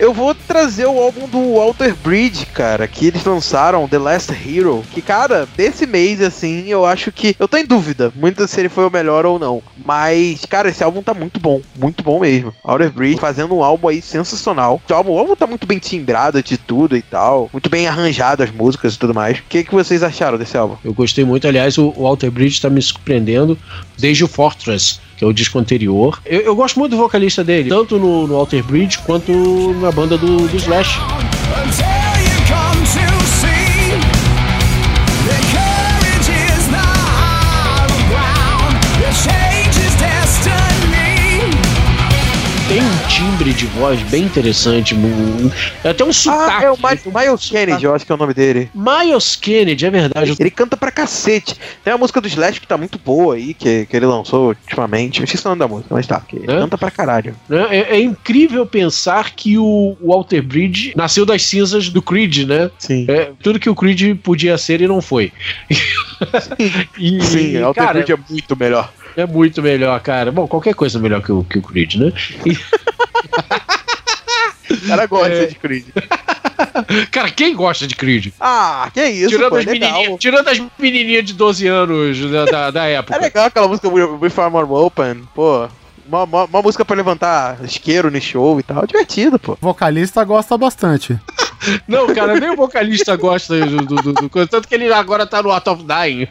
[0.01, 4.83] Eu vou trazer o álbum do Walter Bridge, cara, que eles lançaram, The Last Hero.
[4.95, 7.37] Que, cara, desse mês, assim, eu acho que.
[7.39, 9.63] Eu tô em dúvida muito se ele foi o melhor ou não.
[9.85, 11.61] Mas, cara, esse álbum tá muito bom.
[11.79, 12.51] Muito bom mesmo.
[12.65, 14.81] Walter Bridge fazendo um álbum aí sensacional.
[14.89, 17.51] O álbum, o álbum tá muito bem timbrado de tudo e tal.
[17.53, 19.39] Muito bem arranjado as músicas e tudo mais.
[19.41, 20.77] O que, que vocês acharam desse álbum?
[20.83, 23.59] Eu gostei muito, aliás, o Walter Bridge tá me surpreendendo
[23.99, 26.19] desde o Fortress, que é o disco anterior.
[26.25, 29.31] Eu, eu gosto muito do vocalista dele, tanto no, no Walter Bridge quanto
[29.75, 30.99] na banda do, do Slash.
[43.41, 45.51] Timbre de voz bem interessante, mu-
[45.83, 46.65] até um sotaque.
[46.65, 48.71] Ah, é o Mi- Miles Kennedy, eu acho que é o nome dele.
[48.75, 50.37] Miles Kennedy, é verdade.
[50.39, 51.57] Ele canta pra cacete.
[51.83, 55.21] Tem a música do Slash que tá muito boa aí, que, que ele lançou ultimamente.
[55.21, 56.21] Não esqueci o nome da música, mas tá.
[56.21, 57.35] Que ele canta pra caralho.
[57.49, 57.67] né?
[57.71, 62.71] É, é incrível pensar que o Walter Bridge nasceu das cinzas do Creed, né?
[62.79, 63.07] Sim.
[63.09, 65.33] É, tudo que o Creed podia ser e não foi.
[66.99, 68.93] e, Sim, o Walter cara, Bridge é muito melhor.
[69.17, 70.31] É muito melhor, cara.
[70.33, 72.13] Bom, qualquer coisa é melhor que o, que o Creed, né?
[72.47, 72.59] E-
[74.73, 75.47] O cara gosta É.
[75.47, 75.85] de Creed.
[77.11, 78.33] Cara, quem gosta de Creed?
[78.41, 82.45] Ah, que isso, tirando, pô, é as menininhas, tirando as menininhas de 12 anos da,
[82.45, 83.17] da, da época.
[83.17, 85.69] É legal aquela música We Far More Open, pô.
[86.07, 88.87] Uma, uma, uma música pra levantar isqueiro no show e tal.
[88.87, 89.57] Divertido, pô.
[89.61, 91.19] Vocalista gosta bastante.
[91.87, 94.49] Não, cara, nem o vocalista gosta do, do, do- coisa.
[94.49, 96.27] Tanto que ele agora tá no Art of Dying.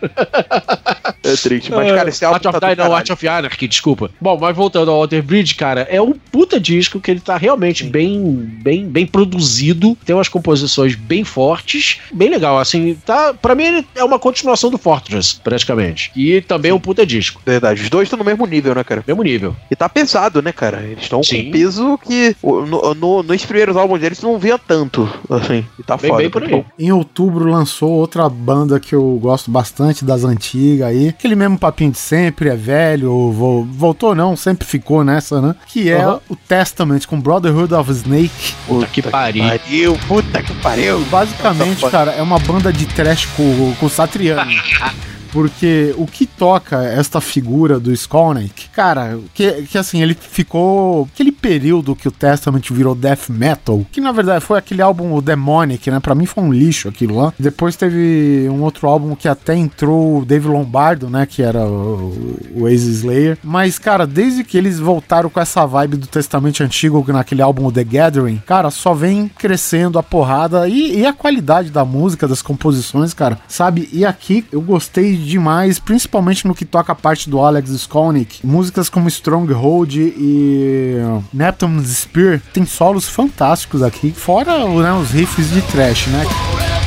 [1.23, 1.71] É triste.
[1.71, 2.95] Mas, cara, esse álbum Art of tá Dying, não.
[2.95, 4.09] Art of Anarchy, desculpa.
[4.19, 7.83] Bom, mas voltando ao Walter Bridge, cara, é um puta disco que ele tá realmente
[7.83, 8.21] bem,
[8.61, 9.97] bem, bem produzido.
[10.05, 11.99] Tem umas composições bem fortes.
[12.11, 13.33] Bem legal, assim, tá.
[13.33, 16.11] Pra mim, ele é uma continuação do Fortress, praticamente.
[16.15, 17.41] E também é um puta disco.
[17.45, 19.03] Verdade, os dois estão no mesmo nível, né, cara?
[19.05, 19.55] Mesmo nível.
[19.69, 20.81] E tá pesado, né, cara?
[20.83, 24.57] Eles estão com um peso que no, no- nos primeiros álbuns deles tu não via
[24.57, 25.65] tanto, assim.
[25.79, 26.21] E tá Bem, foda.
[26.21, 26.65] bem por aí.
[26.77, 31.09] Em outubro lançou outra banda que eu gosto bastante das antigas aí.
[31.09, 35.55] Aquele mesmo papinho de sempre, é velho, vo- voltou não, sempre ficou nessa, né?
[35.67, 36.19] Que é Aham.
[36.29, 38.53] o Testament com Brotherhood of Snake.
[38.67, 39.43] Puta que pariu.
[39.43, 40.99] Pariu, puta que pariu.
[41.05, 44.57] Basicamente, cara, é uma banda de trash com, com Satriani.
[45.31, 51.07] Porque o que toca esta figura do Skolnick, cara, que, que assim, ele ficou.
[51.13, 55.21] Aquele período que o Testament virou death metal, que na verdade foi aquele álbum o
[55.21, 55.99] Demonic, né?
[55.99, 57.33] Pra mim foi um lixo aquilo lá.
[57.37, 61.25] Depois teve um outro álbum que até entrou o Dave Lombardo, né?
[61.25, 63.37] Que era o, o Ace Slayer.
[63.43, 67.83] Mas, cara, desde que eles voltaram com essa vibe do Testamento Antigo naquele álbum The
[67.83, 73.13] Gathering, cara, só vem crescendo a porrada e, e a qualidade da música, das composições,
[73.13, 73.89] cara, sabe?
[73.91, 78.45] E aqui eu gostei demais, principalmente no que toca a parte do Alex Skolnick.
[78.45, 80.95] Músicas como Stronghold e
[81.33, 86.78] Neptune's Spear tem solos fantásticos aqui, fora né, os riffs de trash, né?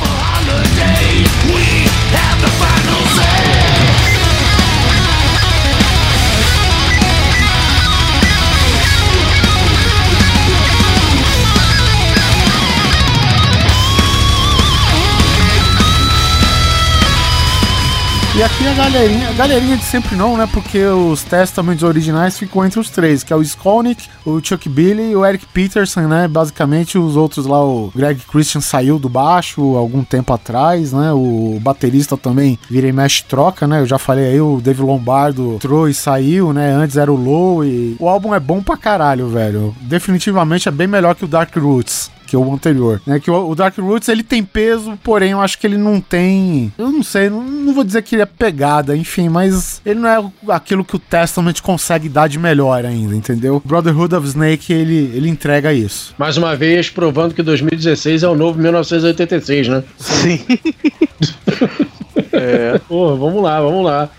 [18.35, 20.49] E aqui a galerinha, a galerinha de sempre não, né?
[20.51, 25.11] Porque os Testaments originais ficam entre os três, que é o Skolnick, o Chuck Billy
[25.11, 26.27] e o Eric Peterson, né?
[26.27, 31.13] Basicamente os outros lá, o Greg Christian saiu do baixo algum tempo atrás, né?
[31.13, 33.81] O baterista também vira e mexe troca, né?
[33.81, 36.73] Eu já falei aí, o Dave Lombardo entrou e saiu, né?
[36.73, 39.75] Antes era o Low e o álbum é bom pra caralho, velho.
[39.81, 43.19] Definitivamente é bem melhor que o Dark Roots que o anterior, né?
[43.19, 46.73] Que o, o Dark Roots ele tem peso, porém eu acho que ele não tem,
[46.79, 50.09] eu não sei, não, não vou dizer que ele é pegada, enfim, mas ele não
[50.09, 53.61] é aquilo que o Testament consegue dar de melhor ainda, entendeu?
[53.63, 56.15] Brotherhood of Snake ele ele entrega isso.
[56.17, 59.83] Mais uma vez, provando que 2016 é o novo 1986, né?
[59.99, 60.39] Sim.
[62.43, 62.79] É.
[62.87, 64.09] Pô, vamos lá, vamos lá.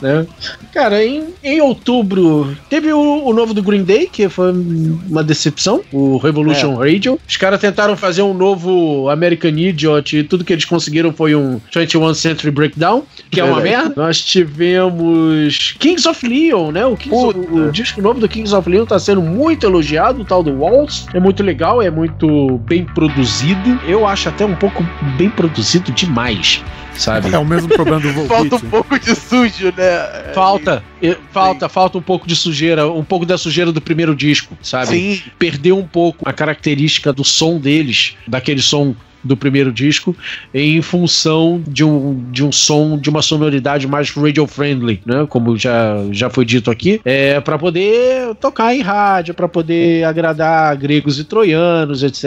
[0.00, 0.26] Né?
[0.72, 5.82] Cara, em, em outubro teve o, o novo do Green Day, que foi uma decepção,
[5.92, 7.18] o Revolution Radio.
[7.28, 11.60] Os caras tentaram fazer um novo American Idiot e tudo que eles conseguiram foi um
[11.74, 13.92] 21 Century Breakdown, que é uma merda.
[13.96, 16.84] Nós tivemos Kings of Leon, né?
[16.86, 20.42] O, of- o disco novo do Kings of Leon tá sendo muito elogiado, o tal
[20.42, 21.06] do Waltz.
[21.14, 23.78] É muito legal, é muito bem produzido.
[23.86, 24.84] Eu acho até um pouco
[25.16, 26.62] bem produzido demais,
[26.96, 27.34] sabe?
[27.34, 28.70] É o mesmo problema do Falta um Volbeat.
[28.70, 30.32] pouco de sujo, né?
[30.34, 34.56] Falta, eh, falta, falta um pouco de sujeira, um pouco da sujeira do primeiro disco,
[34.62, 34.88] sabe?
[34.88, 35.22] Sim.
[35.38, 40.14] Perdeu um pouco a característica do som deles, daquele som do primeiro disco,
[40.52, 45.26] em função de um, de um som, de uma sonoridade mais radio-friendly, né?
[45.28, 50.76] Como já, já foi dito aqui, é para poder tocar em rádio, para poder agradar
[50.76, 52.24] gregos e troianos, etc.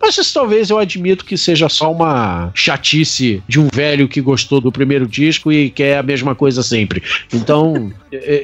[0.00, 4.60] Mas isso talvez eu admito que seja só uma chatice de um velho que gostou
[4.60, 7.02] do primeiro disco e quer a mesma coisa sempre.
[7.32, 7.92] Então,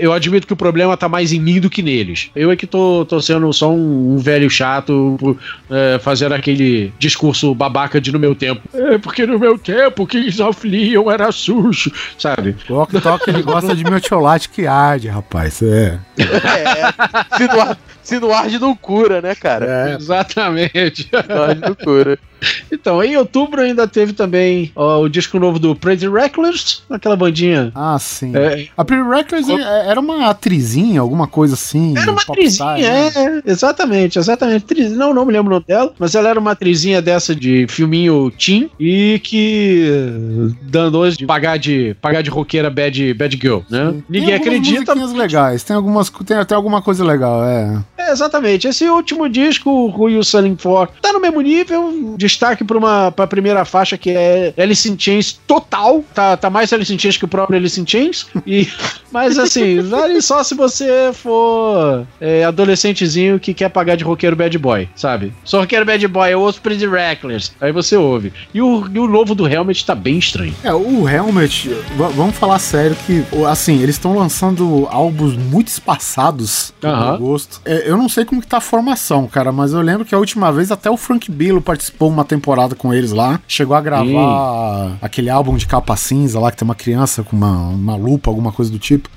[0.01, 2.31] eu admito que o problema tá mais em mim do que neles.
[2.35, 5.39] Eu é que tô, tô sendo só um, um velho chato
[5.71, 8.63] eh, fazer aquele discurso babaca de no meu tempo.
[8.73, 12.57] É porque no meu tempo Kings of Leon era sujo, sabe?
[12.69, 15.61] O Ok Tok ele gosta de meu chocolate que arde, rapaz.
[15.63, 15.99] É.
[16.19, 19.91] É, se, não, ar- se não arde, não cura, né, cara?
[19.91, 19.95] É.
[19.97, 21.03] Exatamente.
[21.05, 22.19] Se não arde, não cura.
[22.73, 27.71] Então, em outubro ainda teve também ó, o disco novo do Pretty Reckless, aquela bandinha.
[27.75, 28.33] Ah, sim.
[28.35, 31.97] É, A Pretty Reckless é- era uma atrizinha, alguma coisa assim.
[31.97, 33.11] Era uma atrizinha, né?
[33.15, 34.65] é, exatamente, exatamente.
[34.65, 37.67] Atriz, não, não me lembro o nome dela, mas ela era uma atrizinha dessa de
[37.69, 39.91] filminho teen e que
[40.63, 43.95] dando hoje de pagar de pagar de roqueira bad, bad girl, né?
[44.09, 44.95] Ninguém tem acredita.
[44.95, 47.83] musiquinhas legais, tem algumas, tem até alguma coisa legal, é.
[47.99, 48.67] É, exatamente.
[48.67, 53.13] Esse último disco, o You Selling For, tá no mesmo nível, um destaque pra, uma,
[53.13, 56.05] pra primeira faixa que é Alice in Chains total.
[56.15, 58.27] Tá, tá mais Alice in Chains que o próprio Alice in Chains.
[58.47, 58.69] E,
[59.13, 64.57] mas assim, vale só se você for é, adolescentezinho que quer pagar de roqueiro bad
[64.59, 65.33] boy, sabe?
[65.45, 67.53] Sou roqueiro bad boy, eu ouço Pretty Reckless.
[67.61, 68.33] Aí você ouve.
[68.55, 70.55] E o, e o novo do Helmet tá bem estranho.
[70.63, 71.71] É, o Helmet,
[72.15, 77.61] vamos falar sério que, assim, eles estão lançando álbuns muito espaçados, meu gosto.
[77.65, 80.19] É, eu não sei como que tá a formação, cara, mas eu lembro que a
[80.19, 84.99] última vez até o Frank Billo participou uma temporada com eles lá, chegou a gravar
[85.01, 88.53] aquele álbum de capa cinza lá, que tem uma criança com uma, uma lupa, alguma
[88.53, 89.09] coisa do tipo.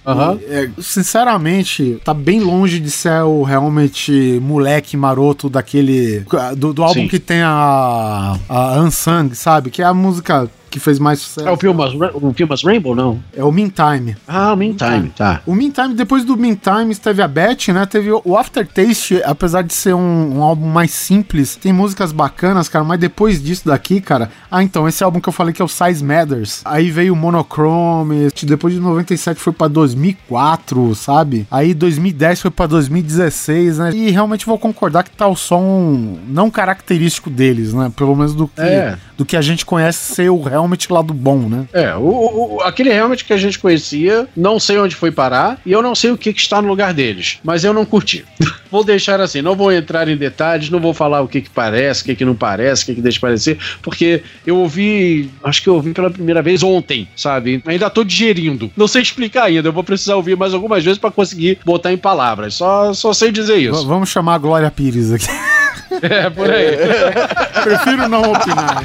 [0.42, 6.26] E, é, sinceramente, tá bem longe de ser o Helmet moleque maroto daquele,
[6.58, 7.08] do, do álbum Sim.
[7.08, 9.70] que tem a, a Unsung, sabe?
[9.70, 11.48] Que é a música que fez mais sucesso.
[11.48, 13.20] É o Filmas, o Filmas Rainbow, não?
[13.36, 14.16] É o Meantime.
[14.28, 15.42] Ah, o Meantime, tá.
[15.46, 17.86] O Meantime, depois do Meantime, teve a Beth, né?
[17.86, 22.84] Teve o- Aftertaste, apesar de ser um, um álbum mais simples, tem músicas bacanas, cara,
[22.84, 24.32] mas depois disso daqui, cara.
[24.50, 26.62] Ah, então, esse álbum que eu falei que é o Size Matters.
[26.66, 31.48] Aí veio o Monochrome, depois de 97 foi pra 2004, sabe?
[31.52, 33.92] Aí 2010 foi pra 2016, né?
[33.94, 37.92] E realmente vou concordar que tá o som não característico deles, né?
[37.96, 38.98] Pelo menos do que, É.
[39.18, 41.66] do que a gente conhece ser o Helmet lá do bom, né?
[41.74, 45.72] É, o, o- aquele Helmet que a gente conhecia, não sei onde foi parar e
[45.72, 48.26] eu não sei o que, que está no lugar deles, mas eu não curti.
[48.72, 52.02] vou deixar assim, não vou entrar em detalhes, não vou falar o que que parece,
[52.02, 55.62] o que que não parece, o que que deixa de parecer, porque eu ouvi, acho
[55.62, 57.62] que eu ouvi pela primeira vez ontem, sabe?
[57.68, 58.72] Ainda tô digerindo.
[58.76, 61.98] Não sei explicar ainda, eu vou precisar ouvir mais algumas vezes para conseguir botar em
[61.98, 62.56] palavras.
[62.56, 63.88] Só, só sei dizer V- isso.
[63.88, 65.28] vamos chamar a Glória Pires aqui.
[66.02, 66.78] É, por aí.
[67.64, 68.82] Prefiro não opinar.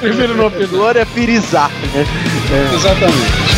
[0.00, 0.68] Prefiro não opinar.
[0.68, 1.70] Glória Pirizar.
[1.94, 2.04] né?
[2.74, 3.50] Exatamente.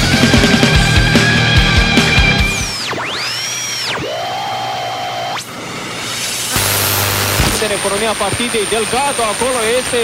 [7.66, 9.98] În economia partidei Delgado, acolo este,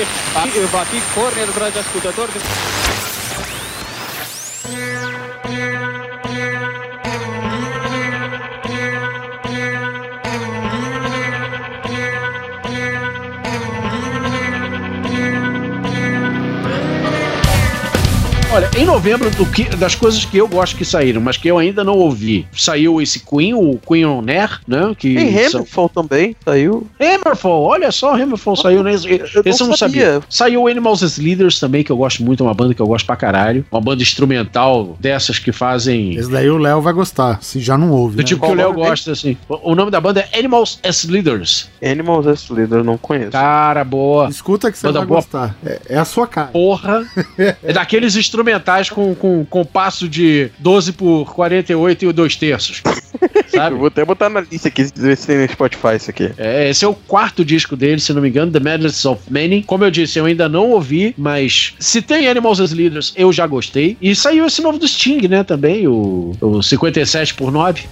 [0.75, 2.33] va fi corner, dragi ascultători.
[18.59, 21.59] Olha, em novembro, do que, das coisas que eu gosto que saíram, mas que eu
[21.59, 24.97] ainda não ouvi, saiu esse Queen, o Queen on Air, né?
[24.99, 26.85] Que Tem são- Hammerfall também, saiu.
[27.01, 29.07] Hammerfall, olha só, Hammerfall saiu nesse.
[29.45, 30.15] Esse eu não sabia.
[30.15, 30.23] sabia.
[30.29, 33.07] Saiu Animals as Leaders também, que eu gosto muito, é uma banda que eu gosto
[33.07, 33.65] pra caralho.
[33.71, 36.17] Uma banda instrumental dessas que fazem.
[36.17, 38.17] Esse daí o Léo vai gostar, se já não ouve.
[38.17, 38.25] Do né?
[38.25, 39.37] tipo que o Léo gosta, assim.
[39.49, 41.69] O nome da banda é Animals as Leaders.
[41.81, 43.31] Animals as Leader, não conheço.
[43.31, 44.29] Cara, boa.
[44.29, 45.21] Escuta que você Banda vai boa.
[45.21, 45.55] gostar.
[45.65, 46.49] É, é a sua cara.
[46.49, 47.07] Porra.
[47.63, 48.17] É daqueles
[48.49, 52.83] instrumentais com, com compasso de 12 por 48 e 2 terços.
[53.49, 53.75] Sabe?
[53.75, 56.31] Eu vou até botar na lista aqui, ver se tem no Spotify isso aqui.
[56.37, 59.63] É, esse é o quarto disco dele, se não me engano, The Madness of Many.
[59.63, 63.47] Como eu disse, eu ainda não ouvi, mas se tem Animals as Leaders, eu já
[63.47, 63.97] gostei.
[64.01, 67.85] E saiu esse novo do Sting, né, também, o, o 57 por 9.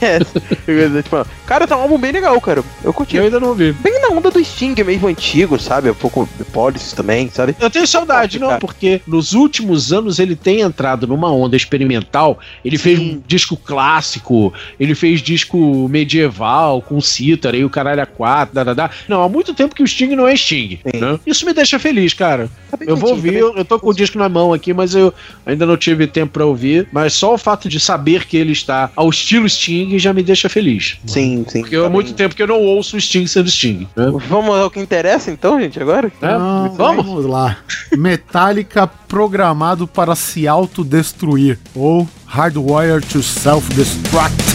[0.00, 0.18] É,
[0.66, 2.62] eu ia tipo, cara, tá um álbum bem legal, cara.
[2.82, 3.16] Eu curti.
[3.16, 3.72] Eu ainda não ouvi.
[3.72, 5.90] Bem na onda do Sting, mesmo antigo, sabe?
[5.90, 7.54] Um pouco de Policy também, sabe?
[7.60, 12.38] Eu tenho saudade, não, porque nos últimos anos ele tem entrado numa onda experimental.
[12.64, 18.06] Ele fez um disco clássico, ele fez disco medieval com cítara e o caralho a
[18.06, 18.90] quatro, da, da, da.
[19.08, 20.78] Não, há muito tempo que o Sting não é Sting.
[20.84, 21.18] né?
[21.26, 22.50] Isso me deixa feliz, cara.
[22.70, 24.94] Tá Eu vou feitinho, ouvir, eu, eu tô com o disco na mão aqui, mas
[24.94, 25.12] eu
[25.46, 26.88] ainda não tive tempo pra ouvir.
[26.92, 30.48] Mas só o fato de saber que ele está ao estilo Sting já me deixa
[30.48, 30.96] feliz.
[31.06, 31.60] Sim, sim.
[31.60, 32.14] Porque há tá muito bem.
[32.14, 33.86] tempo que eu não ouço o Sting sendo Sting.
[33.96, 34.12] né?
[34.28, 36.08] Vamos ao que interessa então, gente, agora?
[36.08, 37.06] É, Então, vamos?
[37.06, 37.58] vamos lá.
[37.96, 44.51] Metallica programado para se autodestruir ou Hardwired to Self-Destruct.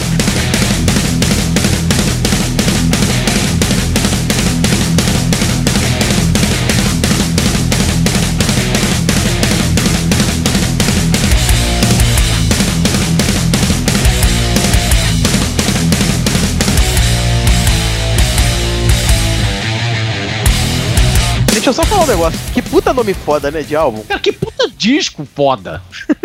[21.68, 22.40] Deixa eu só falar um negócio.
[22.54, 24.02] Que puta nome foda, né, de álbum?
[24.04, 25.82] Cara, que puta disco foda.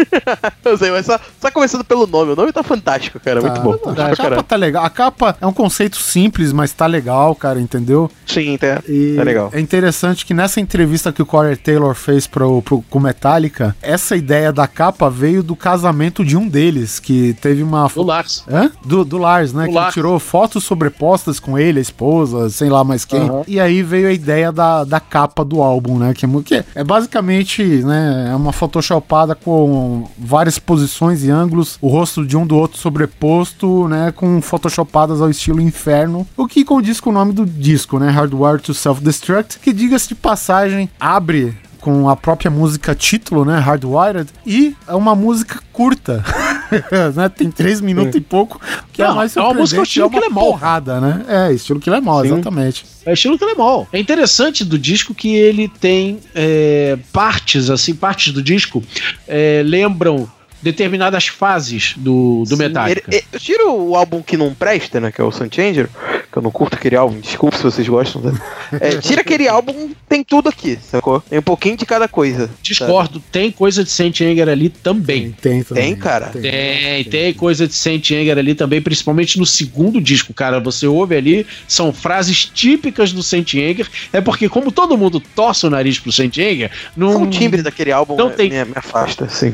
[0.64, 2.34] Eu sei, mas só, só começando pelo nome.
[2.34, 3.42] O nome tá fantástico, cara.
[3.42, 3.94] Tá, muito bom.
[3.94, 4.08] tá.
[4.08, 4.86] A capa tá legal.
[4.86, 8.10] A capa é um conceito simples, mas tá legal, cara, entendeu?
[8.26, 9.50] Sim, tá, E tá legal.
[9.52, 14.16] é interessante que nessa entrevista que o Corey Taylor fez pro, pro, com Metallica, essa
[14.16, 17.88] ideia da capa veio do casamento de um deles, que teve uma.
[17.88, 18.44] Do Lars.
[18.50, 18.72] Hã?
[18.86, 19.64] Do, do Lars, né?
[19.64, 19.94] Do que Lars.
[19.94, 23.22] tirou fotos sobrepostas com ele, a esposa, sei lá mais quem.
[23.22, 23.44] Aham.
[23.48, 26.14] E aí veio a ideia da, da capa do álbum, né?
[26.14, 28.30] Que é, que é basicamente, né?
[28.32, 33.88] É uma photoshopada com várias posições e ângulos, o rosto de um do outro sobreposto,
[33.88, 38.10] né, com photoshopadas ao estilo inferno, o que condiz com o nome do disco, né,
[38.10, 44.30] Hardware to Self-Destruct, que diga-se de passagem, abre com a própria música título, né, Hardwired,
[44.46, 46.24] e é uma música curta,
[47.14, 48.60] né, tem três minutos e pouco,
[48.94, 50.46] que é Não, mais é uma música estilo é uma Killing All.
[50.46, 52.28] porrada, né, é, estilo que é mal, Sim.
[52.34, 52.86] exatamente.
[53.06, 53.86] É estilo Telemol.
[53.92, 58.82] É interessante do disco que ele tem é, partes, assim, partes do disco
[59.28, 60.26] é, lembram
[60.62, 63.04] determinadas fases do, do Metallica.
[63.14, 65.12] Ele- ele- tira o álbum que não presta, né?
[65.12, 65.90] Que é o Sun Changer,
[66.34, 68.20] que eu não curto aquele álbum, desculpa se vocês gostam.
[68.24, 68.34] Né?
[68.82, 71.22] É, tira aquele álbum, tem tudo aqui, sacou?
[71.22, 72.50] Tem um pouquinho de cada coisa.
[72.60, 75.32] Discordo, tem coisa de Saint Anger ali também.
[75.40, 76.28] Tem, Tem, cara.
[76.30, 80.60] Tem, tem coisa de Saint Anger ali também, principalmente no segundo disco, cara.
[80.60, 83.88] Você ouve ali, são frases típicas do Saint Anger.
[84.12, 87.22] É porque, como todo mundo torce o nariz pro Saint Anger, não.
[87.24, 89.54] O timbre daquele álbum Não me, tem- me- me afasta, assim.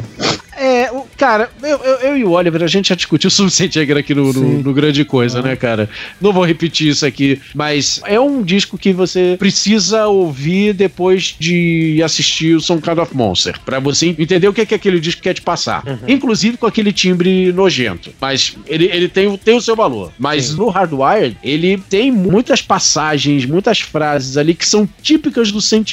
[0.55, 3.75] É, cara, eu, eu, eu e o Oliver, a gente já discutiu sobre o Saint
[3.77, 5.89] aqui no, no, no Grande Coisa, né, cara?
[6.21, 12.01] Não vou repetir isso aqui, mas é um disco que você precisa ouvir depois de
[12.03, 15.21] assistir o Some Kind of Monster, pra você entender o que, é que aquele disco
[15.21, 15.83] quer te passar.
[16.07, 18.11] Inclusive com aquele timbre nojento.
[18.19, 20.11] Mas ele, ele tem, o- tem o seu valor.
[20.17, 25.89] Mas no Hardwired, ele tem muitas passagens, muitas frases ali que são típicas do Saint.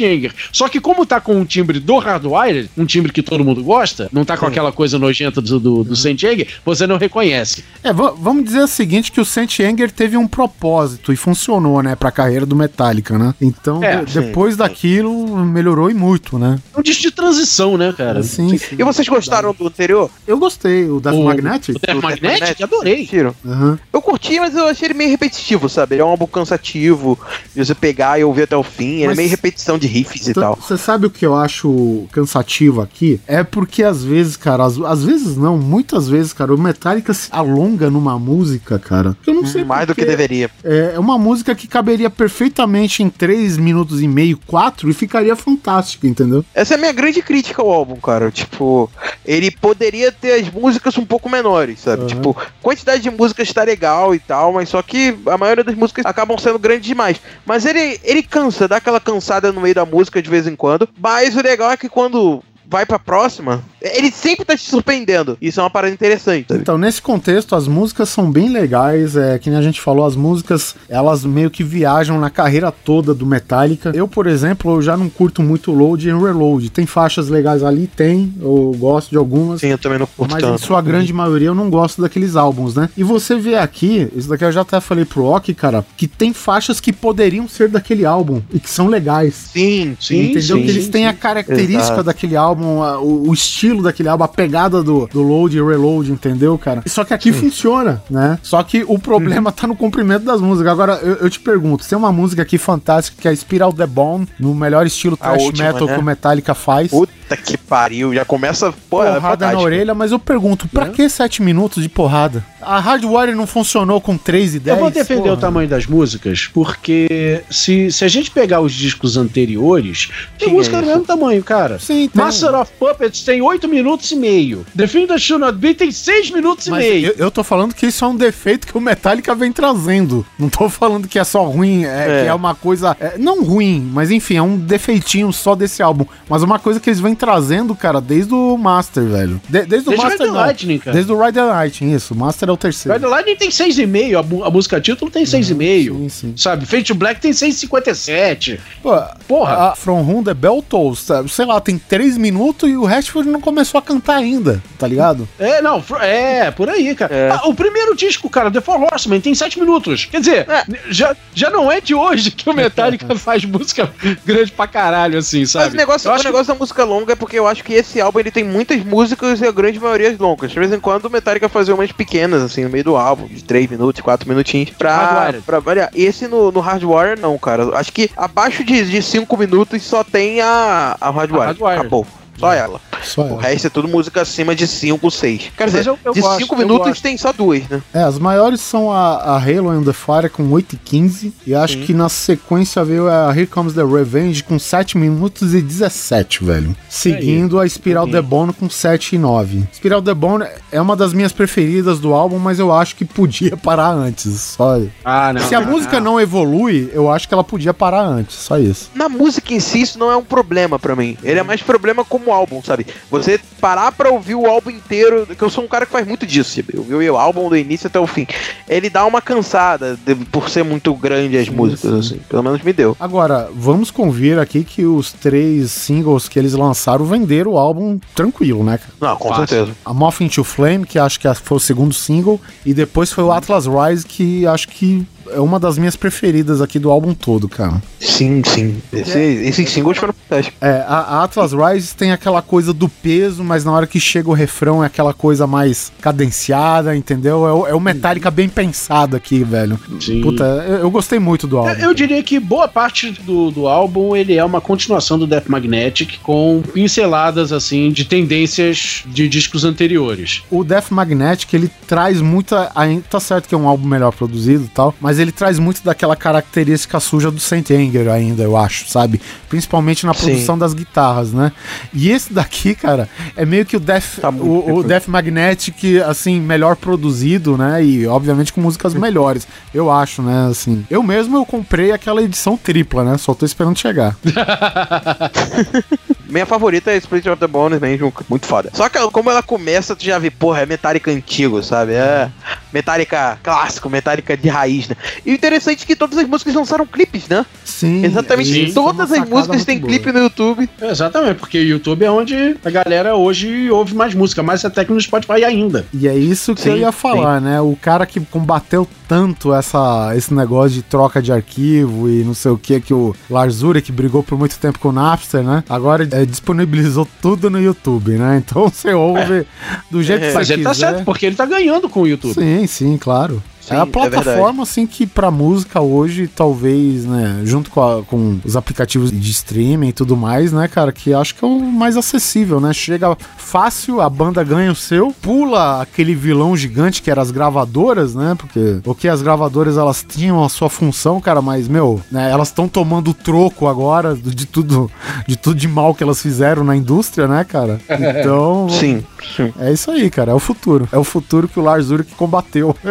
[0.52, 4.08] Só que como tá com o timbre do Hardwired, um timbre que todo mundo gosta,
[4.12, 7.64] não tá com aquela coisa nojenta do, do, do Saint Anger, você não reconhece.
[7.82, 11.82] É, va- vamos dizer o seguinte, que o Saint Anger teve um propósito e funcionou,
[11.82, 13.34] né, pra carreira do Metallica, né?
[13.40, 16.58] Então, É, de- sim, depois daquilo, melhorou e muito, né?
[16.74, 18.22] É um disco de transição, né, cara?
[18.22, 20.10] Sim, E vocês gostaram do anterior?
[20.26, 21.76] Eu gostei, o Death O- Magnetic.
[21.76, 22.60] o Death Magnetic?
[22.62, 23.08] Adorei.
[23.46, 23.78] Aham.
[23.92, 25.94] Eu curti, mas eu achei ele meio repetitivo, sabe?
[25.94, 27.18] Ele é um álbum cansativo,
[27.54, 28.96] de você pegar e ouvir até o fim.
[28.98, 30.56] Ele Mas- é meio repetição de riffs e Então, tal.
[30.56, 33.20] Você sabe o que eu acho cansativo aqui?
[33.26, 37.28] É porque às vezes, cara, às, às vezes não, muitas vezes, cara, o Metallica se
[37.30, 39.16] alonga numa música, cara.
[39.26, 40.50] Eu não sei Mais do que deveria.
[40.64, 45.36] É é uma música que caberia perfeitamente em 3 minutos e meio, 4 e ficaria
[45.36, 46.44] fantástica, entendeu?
[46.54, 48.30] Essa é a minha grande crítica ao álbum, cara.
[48.30, 48.90] Tipo,
[49.24, 52.06] ele poderia ter as músicas um pouco menores, sabe?
[52.06, 56.06] Tipo, quantidade de músicas tá legal e tal, mas só que a maioria das músicas
[56.06, 57.20] acabam sendo grandes demais.
[57.44, 60.88] Mas ele, ele cansa, dá aquela cansada no meio da música de vez em quando.
[60.98, 63.62] Mas o legal é que quando vai pra próxima,
[63.94, 65.36] ele sempre tá te surpreendendo.
[65.40, 66.60] Isso é uma parada interessante, sabe?
[66.60, 69.16] Então, nesse contexto, as músicas são bem legais.
[69.16, 73.14] É, que nem a gente falou, as músicas, elas meio que viajam na carreira toda
[73.14, 73.92] do Metallica.
[73.94, 76.70] Eu, por exemplo, eu já não curto muito load e reload.
[76.70, 77.86] Tem faixas legais ali?
[77.86, 78.32] Tem.
[78.40, 79.60] Eu gosto de algumas.
[79.60, 80.60] Sim, eu também não curto Mas em tanto.
[80.60, 82.88] sua grande maioria eu não gosto daqueles álbuns, né?
[82.96, 86.32] E você vê aqui, isso daqui eu já até falei pro Ok, cara, que tem
[86.32, 89.50] faixas que poderiam ser daquele álbum e que são legais.
[89.52, 90.56] Sim, sim, Entendeu?
[90.56, 92.02] sim, que eles sim, têm a característica Exato.
[92.04, 96.56] daquele álbum, o, o estilo daquele álbum, a pegada do, do load e reload, entendeu,
[96.58, 96.82] cara?
[96.86, 98.38] Só que aqui funciona, né?
[98.42, 100.72] Só que o problema tá no comprimento das músicas.
[100.72, 104.28] Agora, eu, eu te pergunto, tem uma música aqui fantástica que é Spiral the Bone,
[104.38, 105.94] no melhor estilo thrash última, metal né?
[105.94, 106.90] que o Metallica faz.
[106.90, 109.62] Puta que pariu, já começa, pô, é porrada na fantástico.
[109.62, 112.44] orelha, mas eu pergunto, pra que sete minutos de porrada?
[112.60, 114.76] A Hardwire não funcionou com 3 e 10?
[114.76, 115.34] Eu vou defender Porra.
[115.34, 120.56] o tamanho das músicas, porque se, se a gente pegar os discos anteriores, tem Tinha
[120.56, 120.90] música do isso.
[120.90, 121.78] mesmo tamanho, cara.
[121.78, 122.24] Sim, tem.
[122.24, 124.66] Master of Puppets tem 8 minutos e meio.
[124.76, 127.06] The Film That Should Not Be tem 6 minutos Mas e meio.
[127.08, 130.26] eu, eu tô falando que isso é um defeito que o Metallica vem trazendo.
[130.38, 132.22] Não tô falando que é só ruim, é, É.
[132.22, 132.96] que é uma coisa.
[133.00, 136.04] é, não ruim, mas enfim, é um defeitinho só desse álbum.
[136.28, 139.40] Mas uma coisa que eles vêm trazendo, cara, desde o Master, velho.
[139.48, 140.18] De- desde o Desde Master.
[140.20, 140.34] Ride não.
[140.34, 140.94] Lightning, cara.
[140.94, 142.14] Desde o Ride the Lightning, isso.
[142.14, 142.92] O Master é o terceiro.
[142.98, 145.56] Ride the Lightning tem 6,5, a, a música título tem 6,5.
[145.96, 146.34] Sim, sim.
[146.36, 146.66] Sabe?
[146.66, 148.58] Fate Black tem 6,57.
[148.82, 148.90] Pô,
[149.28, 149.70] Porra.
[149.70, 151.28] A From Whom the Bell Tolls, sabe?
[151.28, 155.28] sei lá, tem três minutos e o Rashford não começou a cantar ainda, tá ligado?
[155.38, 157.14] É, não, é, por aí, cara.
[157.14, 157.30] É.
[157.30, 160.04] Ah, o primeiro disco, cara, The Four Horsemen, tem 7 minutos.
[160.06, 160.46] Quer dizer,
[160.90, 163.88] já, já não é de hoje que o Metallica faz música
[164.24, 165.66] grande pra caralho, assim, sabe?
[165.66, 167.72] Mas o negócio, Eu o que- negócio da música longa é porque eu acho que
[167.72, 170.50] esse álbum ele tem muitas músicas e a grande maioria longas.
[170.50, 173.44] De vez em quando o Metallica fazia umas pequenas, assim, no meio do álbum, de
[173.44, 175.90] 3 minutos, 4 minutinhos, pra, pra variar.
[175.94, 177.78] Esse no, no Hardwire, não, cara.
[177.78, 181.42] Acho que abaixo de 5 minutos só tem a, a Hardwire.
[181.42, 181.78] A Hardwire.
[181.80, 182.06] Acabou.
[182.38, 182.80] Só ela.
[183.06, 183.42] Só O ela.
[183.42, 185.50] resto é tudo música acima de 5, 6.
[185.56, 187.02] Quer dizer, eu- eu de gosto, 5 eu minutos gosto.
[187.02, 187.82] tem só duas, né?
[187.94, 191.32] É, as maiores são a, a Halo and the Fire com 8 e 15.
[191.46, 191.84] E acho Sim.
[191.86, 196.74] que na sequência veio a Here Comes the Revenge com 7 minutos e 17, velho.
[196.88, 199.64] Seguindo a Spiral the Bone com 7 e 9.
[199.72, 203.56] Spiral the Bone é uma das minhas preferidas do álbum, mas eu acho que podia
[203.56, 204.40] parar antes.
[204.56, 204.80] Só.
[205.04, 205.40] Ah, não.
[205.42, 208.34] Se a música não evolui, eu acho que ela podia parar antes.
[208.36, 208.90] Só isso.
[208.94, 211.16] Na música em si, isso não é um problema pra mim.
[211.22, 212.86] Ele é mais problema como álbum, sabe?
[213.10, 216.26] Você parar pra ouvir o álbum inteiro, que eu sou um cara que faz muito
[216.26, 216.60] disso?
[216.72, 218.26] Eu vi o álbum do início até o fim.
[218.68, 222.20] Ele dá uma cansada de- por ser muito grande as músicas, assim.
[222.28, 222.96] Pelo menos me deu.
[223.00, 228.62] Agora, vamos convir aqui que os três singles que eles lançaram venderam o álbum tranquilo,
[228.64, 228.92] né, cara?
[229.00, 229.46] Não, com Fácil.
[229.46, 229.76] certeza.
[229.84, 233.32] A Moth into Flame, que acho que foi o segundo single, e depois foi o
[233.32, 237.82] Atlas Rise, que acho que é uma das minhas preferidas aqui do álbum todo, cara.
[238.00, 238.80] Sim, sim.
[238.92, 240.58] Esse, esses singles foram fantásticos.
[240.60, 244.28] É, a, a Atlas Rise tem aquela coisa do peso, mas na hora que chega
[244.30, 247.46] o refrão é aquela coisa mais cadenciada, entendeu?
[247.46, 249.78] É, o- é o Metallica bem pensado aqui, velho.
[250.00, 250.20] Sim.
[250.20, 251.70] Puta, eu, eu gostei muito do álbum.
[251.70, 255.48] Eu, eu diria que boa parte do, do álbum ele é uma continuação do Death
[255.48, 260.42] Magnetic com pinceladas assim de tendências de discos anteriores.
[260.50, 262.70] O Death Magnetic, ele traz muita.
[262.74, 265.82] Ainda tá certo que é um álbum melhor produzido e tal, mas ele traz muito
[265.82, 269.20] daquela característica suja do Saint Anger ainda, eu acho, sabe?
[269.48, 270.26] Principalmente na Sim.
[270.26, 271.52] produção das guitarras, né?
[271.92, 274.82] E esse daqui, cara, é meio que o Death, Tá o, o.
[274.82, 277.84] Death Magnetic, assim, melhor produzido, né?
[277.84, 280.48] E obviamente com músicas melhores, eu acho, né?
[280.50, 283.18] Assim, eu mesmo eu comprei aquela edição tripla, né?
[283.18, 284.16] Só tô esperando chegar.
[286.28, 288.70] Minha favorita é Split of the Bones mesmo, muito foda.
[288.72, 291.92] Só que como ela começa, tu já vê, porra, é Metallica antigo, sabe?
[291.92, 292.28] É
[292.72, 294.96] Metallica clássico, Metallica de raiz, né?
[295.24, 297.44] E o interessante é que todas as músicas lançaram clipes, né?
[297.64, 298.04] Sim.
[298.04, 299.92] Exatamente, é todas as músicas têm boa.
[299.92, 300.68] clipe no YouTube.
[300.80, 304.92] Exatamente, porque o YouTube é onde a galera hoje ouve mais música, mais até que
[304.92, 305.86] no Spotify ainda.
[305.92, 307.60] E é isso que Sim, eu ia falar, né?
[307.60, 312.50] O cara que combateu tanto essa, esse negócio de troca de arquivo e não sei
[312.50, 315.62] o que, que o Lars Ulrich brigou por muito tempo com o Napster, né?
[315.68, 318.42] Agora é, disponibilizou tudo no YouTube, né?
[318.44, 319.46] Então você ouve
[319.90, 320.86] do jeito que você Mas ele tá quiser.
[320.90, 322.34] certo, porque ele tá ganhando com o YouTube.
[322.34, 323.42] Sim, sim, claro.
[323.66, 328.02] Sim, é a é plataforma, assim, que pra música hoje, talvez, né, junto com, a-
[328.02, 331.60] com os aplicativos de streaming e tudo mais, né, cara, que acho que é o
[331.60, 332.72] mais acessível, né?
[332.72, 338.14] Chega fácil, a banda ganha o seu, pula aquele vilão gigante que eram as gravadoras,
[338.14, 338.34] né?
[338.38, 342.48] Porque o que as gravadoras elas tinham a sua função, cara, mas, meu, né, elas
[342.48, 344.90] estão tomando troco agora de tudo,
[345.26, 347.80] de tudo de mal que elas fizeram na indústria, né, cara?
[347.88, 348.68] Então.
[348.76, 349.02] Sim,
[349.36, 349.52] sim.
[349.58, 350.30] É isso aí, cara.
[350.32, 350.88] É o futuro.
[350.92, 352.76] É o futuro que o Lars Ulrich combateu.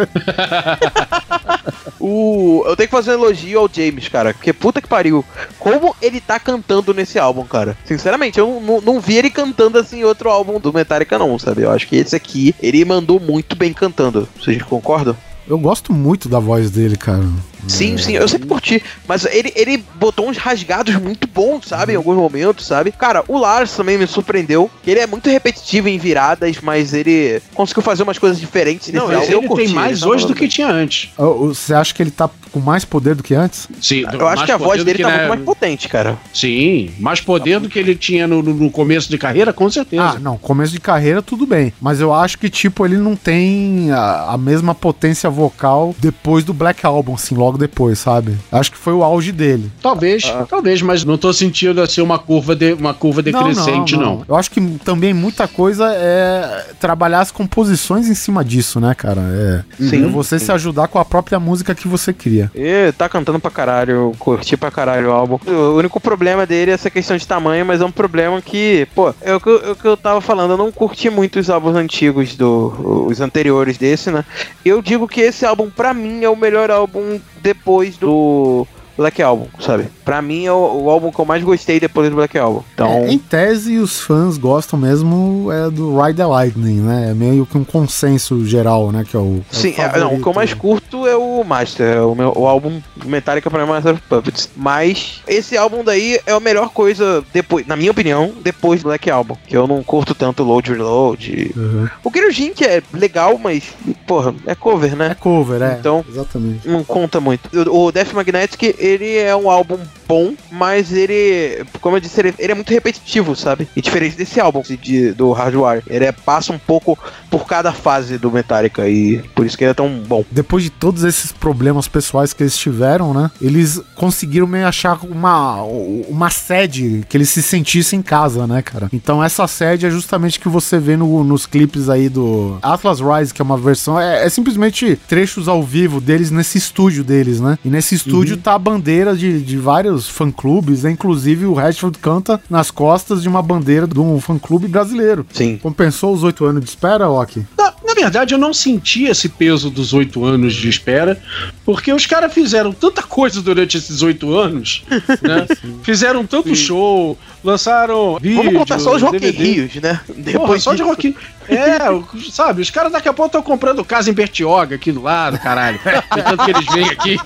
[1.98, 5.24] O, eu tenho que fazer um elogio ao James, cara, porque puta que pariu.
[5.58, 7.76] Como ele tá cantando nesse álbum, cara.
[7.84, 11.62] Sinceramente, eu não, não vi ele cantando assim em outro álbum do Metallica, não, sabe?
[11.62, 14.28] Eu acho que esse aqui, ele mandou muito bem cantando.
[14.38, 15.16] Vocês concordam?
[15.48, 17.24] Eu gosto muito da voz dele, cara.
[17.68, 18.82] Sim, sim, eu sempre curti.
[19.08, 21.92] Mas ele, ele botou uns rasgados muito bons, sabe?
[21.92, 22.92] Em alguns momentos, sabe?
[22.92, 24.70] Cara, o Lars também me surpreendeu.
[24.82, 28.98] que Ele é muito repetitivo em viradas, mas ele conseguiu fazer umas coisas diferentes nesse
[28.98, 29.32] Não, mas álbum.
[29.32, 31.10] Eu ele curti, tem mais tá hoje do falando que tinha antes.
[31.16, 33.68] Você acha que ele tá com mais poder do que antes?
[33.80, 36.16] Sim, Eu acho que a voz dele tá muito mais potente, cara.
[36.32, 40.02] Sim, mais poder do que ele tinha no, no- no começo de carreira, com certeza.
[40.02, 41.72] Ah, não, começo de carreira tudo bem.
[41.80, 46.54] Mas eu acho que, tipo, ele não tem a, a mesma potência vocal depois do
[46.54, 48.36] Black Album, assim, logo depois, sabe?
[48.50, 49.70] Acho que foi o auge dele.
[49.82, 54.22] Talvez, talvez, mas não tô sentindo assim uma curva, de, uma curva decrescente, não.
[54.28, 59.20] Eu acho que também muita coisa é trabalhar as composições em cima disso, né, cara?
[59.20, 60.04] É, Sim.
[60.04, 62.50] é você se ajudar com a própria música que você cria.
[62.54, 65.38] E tá cantando pra caralho, curti pra caralho o álbum.
[65.46, 69.14] O único problema dele é essa questão de tamanho, mas é um problema que, pô,
[69.20, 71.48] é o que, eu- é o que eu tava falando, eu não curti muito os
[71.50, 74.24] álbuns antigos, do, os anteriores desse, né?
[74.64, 78.66] Eu digo que esse álbum, pra mim, é o melhor álbum depois do
[78.96, 79.86] Black Album, sabe?
[80.04, 82.62] Pra mim é o, o álbum que eu mais gostei depois do Black Album.
[82.74, 87.10] Então, É, em tese, os fãs gostam mesmo é do Ride the Lightning, né?
[87.10, 89.04] É meio que um consenso geral, né?
[89.08, 89.44] Que é o.
[89.52, 90.56] é Sim, é, favorito, não, o que eu mais né?
[90.58, 94.02] curto é o Master, é o, meu, o álbum Metallica pra mim é Master of
[94.08, 94.48] Puppets.
[94.56, 99.10] Mas esse álbum daí é a melhor coisa, depois, na minha opinião, depois do Black
[99.10, 99.36] Album.
[99.46, 101.52] Que eu não curto tanto Load Reload.
[101.56, 101.88] Uhum.
[102.04, 103.64] O Kirujin, que é legal, mas,
[104.06, 105.08] porra, é cover, né?
[105.12, 105.76] É cover, é.
[105.78, 106.68] Então- Exatamente.
[106.68, 107.48] Não conta muito.
[107.70, 112.34] O o Death Magnetic, ele é um álbum bom, mas ele, como eu disse, ele,
[112.38, 113.68] ele é muito repetitivo, sabe?
[113.76, 115.82] E diferente desse álbum de, do Hardwire.
[115.88, 116.98] Ele é, passa um pouco
[117.30, 120.24] por cada fase do Metallica e por isso que ele é tão bom.
[120.30, 123.30] Depois de todos esses problemas pessoais que eles tiveram, né?
[123.40, 128.88] Eles conseguiram meio achar uma, uma sede que eles se sentissem em casa, né, cara?
[128.92, 133.32] Então essa sede é justamente que você vê no- nos clipes aí do Atlas Rise,
[133.34, 137.58] que é uma versão, é, é simplesmente trechos ao vivo deles nesse estúdio deles, né?
[137.64, 140.90] E nesse estúdio tá a bandeira de, de vários fã-clubes, né?
[140.90, 145.26] inclusive o Rashford canta nas costas de uma bandeira de um fã-clube brasileiro.
[145.32, 145.58] Sim.
[145.62, 147.44] Compensou os oito anos de espera, Ok?
[147.56, 151.20] Na, na verdade, eu não senti esse peso dos oito anos de espera,
[151.64, 154.82] porque os caras fizeram tanta coisa durante esses oito anos,
[155.22, 155.46] né?
[155.82, 159.30] fizeram tanto show, lançaram vídeo, Vamos contar só os Rock.
[159.30, 160.00] Rios, né?
[160.32, 161.14] Porra, só de Rock
[161.48, 165.02] É, o- sabe, os caras daqui a pouco estão comprando casa em Bertioga aqui do
[165.02, 165.78] lado, caralho.
[165.82, 167.16] Tanto que eles vêm aqui.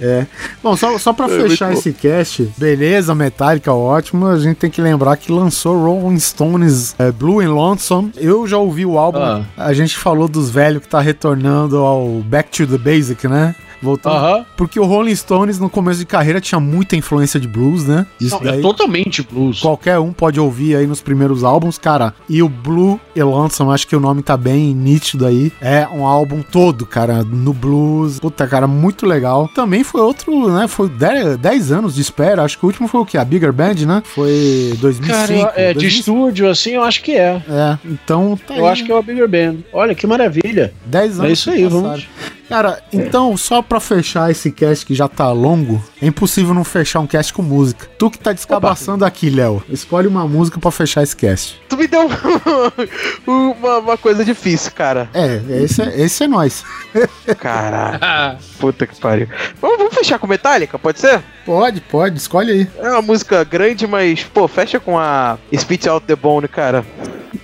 [0.00, 0.26] É.
[0.62, 4.26] Bom, só, só pra É, fechar esse cast, beleza, Metallica, ótimo.
[4.26, 8.12] A gente tem que lembrar que lançou Rolling Stones é, Blue and Lonesome.
[8.16, 9.18] Eu já ouvi o álbum.
[9.20, 9.42] Ah.
[9.56, 13.54] A gente falou dos velhos que tá retornando ao Back to the Basic, né?
[13.82, 14.16] Voltando.
[14.16, 14.46] Aham.
[14.56, 18.06] Porque o Rolling Stones no começo de carreira tinha muita influência de blues, né?
[18.20, 19.60] Isso Não, é totalmente blues.
[19.60, 22.14] Qualquer um pode ouvir aí nos primeiros álbuns, cara.
[22.28, 25.52] E o Blue e Lonesome, acho que o nome tá bem nítido aí.
[25.60, 28.18] É um álbum todo, cara, no blues.
[28.18, 29.48] Puta, cara, muito legal.
[29.54, 30.66] Também foi outro, né?
[30.68, 32.42] Foi 10 anos de espera.
[32.42, 33.16] Acho que o último foi o que?
[33.18, 34.02] A Bigger Band, né?
[34.04, 35.06] Foi 2005.
[35.18, 35.98] Cara, eu- é, de 2005.
[36.00, 37.42] estúdio, assim, eu acho que é.
[37.48, 39.56] É, então tá Eu acho que é o Bigger Band.
[39.72, 40.72] Olha que maravilha.
[40.86, 41.30] 10 anos.
[41.30, 42.06] É isso aí, vamos.
[42.48, 47.00] Cara, então, só pra fechar esse cast que já tá longo, é impossível não fechar
[47.00, 47.88] um cast com música.
[47.98, 51.60] Tu que tá descabaçando aqui, Léo, escolhe uma música pra fechar esse cast.
[51.68, 52.08] Tu me deu
[53.26, 55.08] uma, uma coisa difícil, cara.
[55.12, 56.64] É, esse é, esse é nós.
[57.38, 58.38] Caralho.
[58.58, 59.28] Puta que pariu.
[59.60, 61.22] Vamos, vamos fechar com Metallica, pode ser?
[61.44, 62.70] Pode, pode, escolhe aí.
[62.78, 66.84] É uma música grande, mas, pô, fecha com a Spit Out the Bone, cara.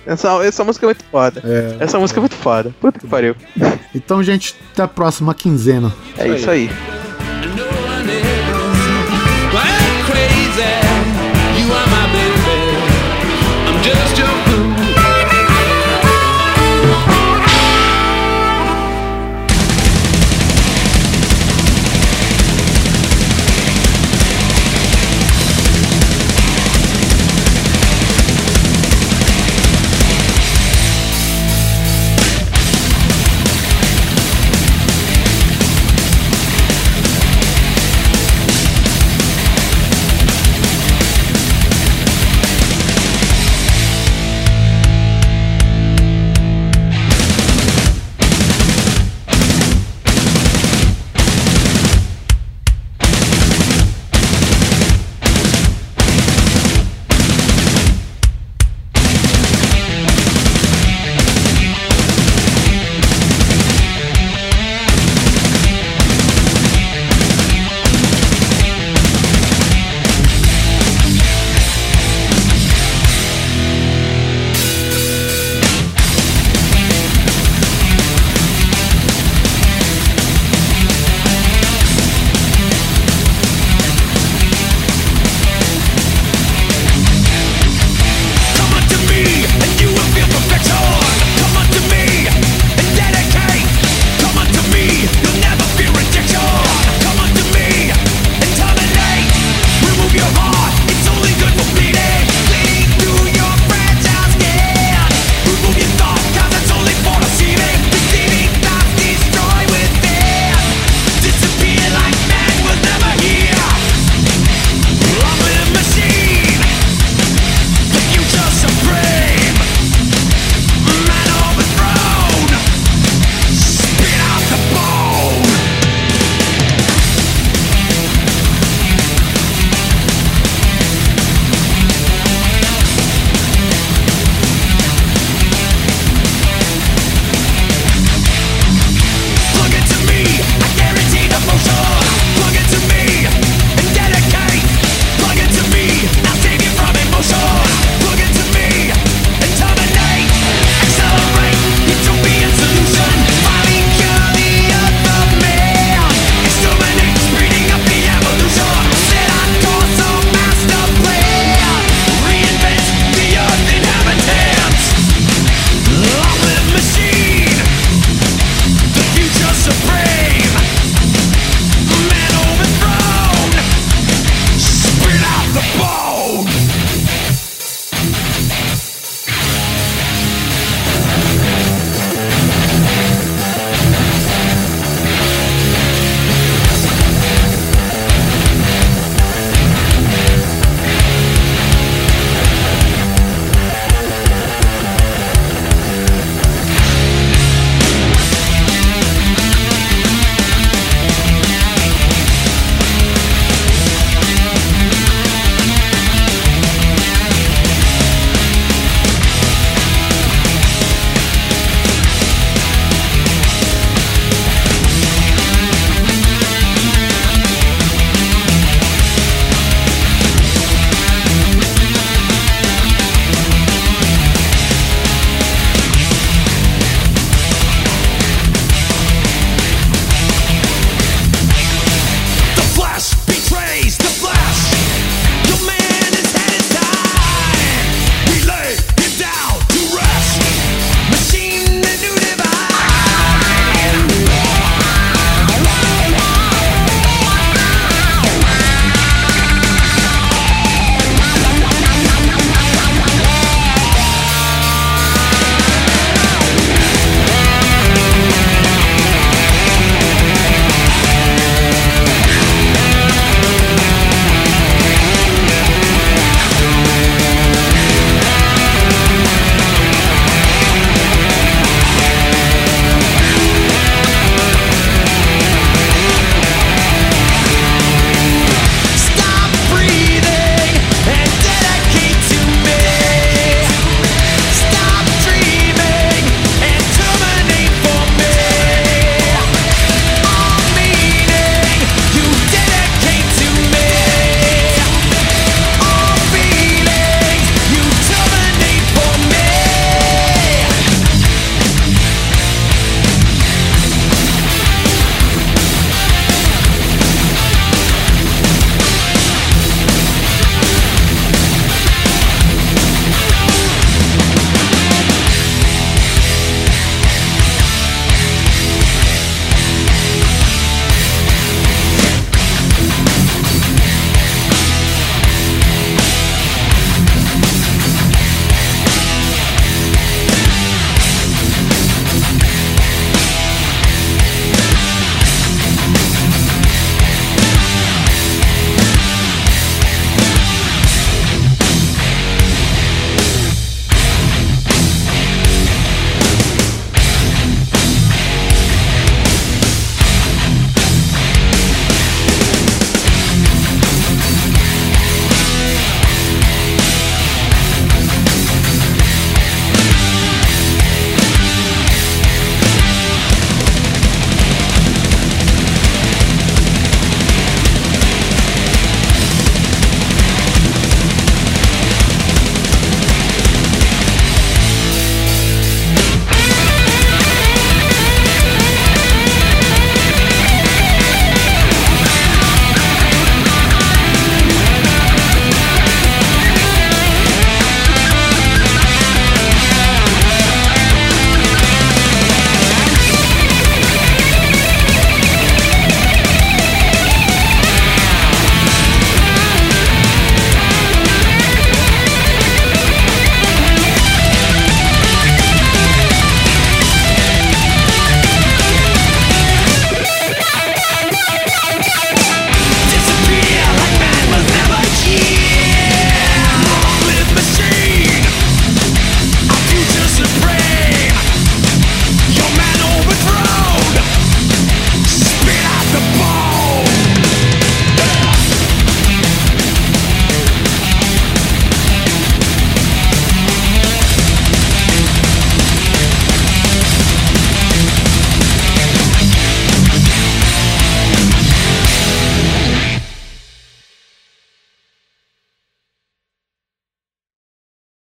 [0.05, 1.41] Essa, essa música é muito foda.
[1.45, 1.83] É.
[1.83, 2.73] Essa música é muito foda.
[2.79, 3.35] Puta que pariu.
[3.95, 5.93] Então, gente, até próxima quinzena.
[6.17, 6.31] É isso aí.
[6.31, 6.93] É isso aí.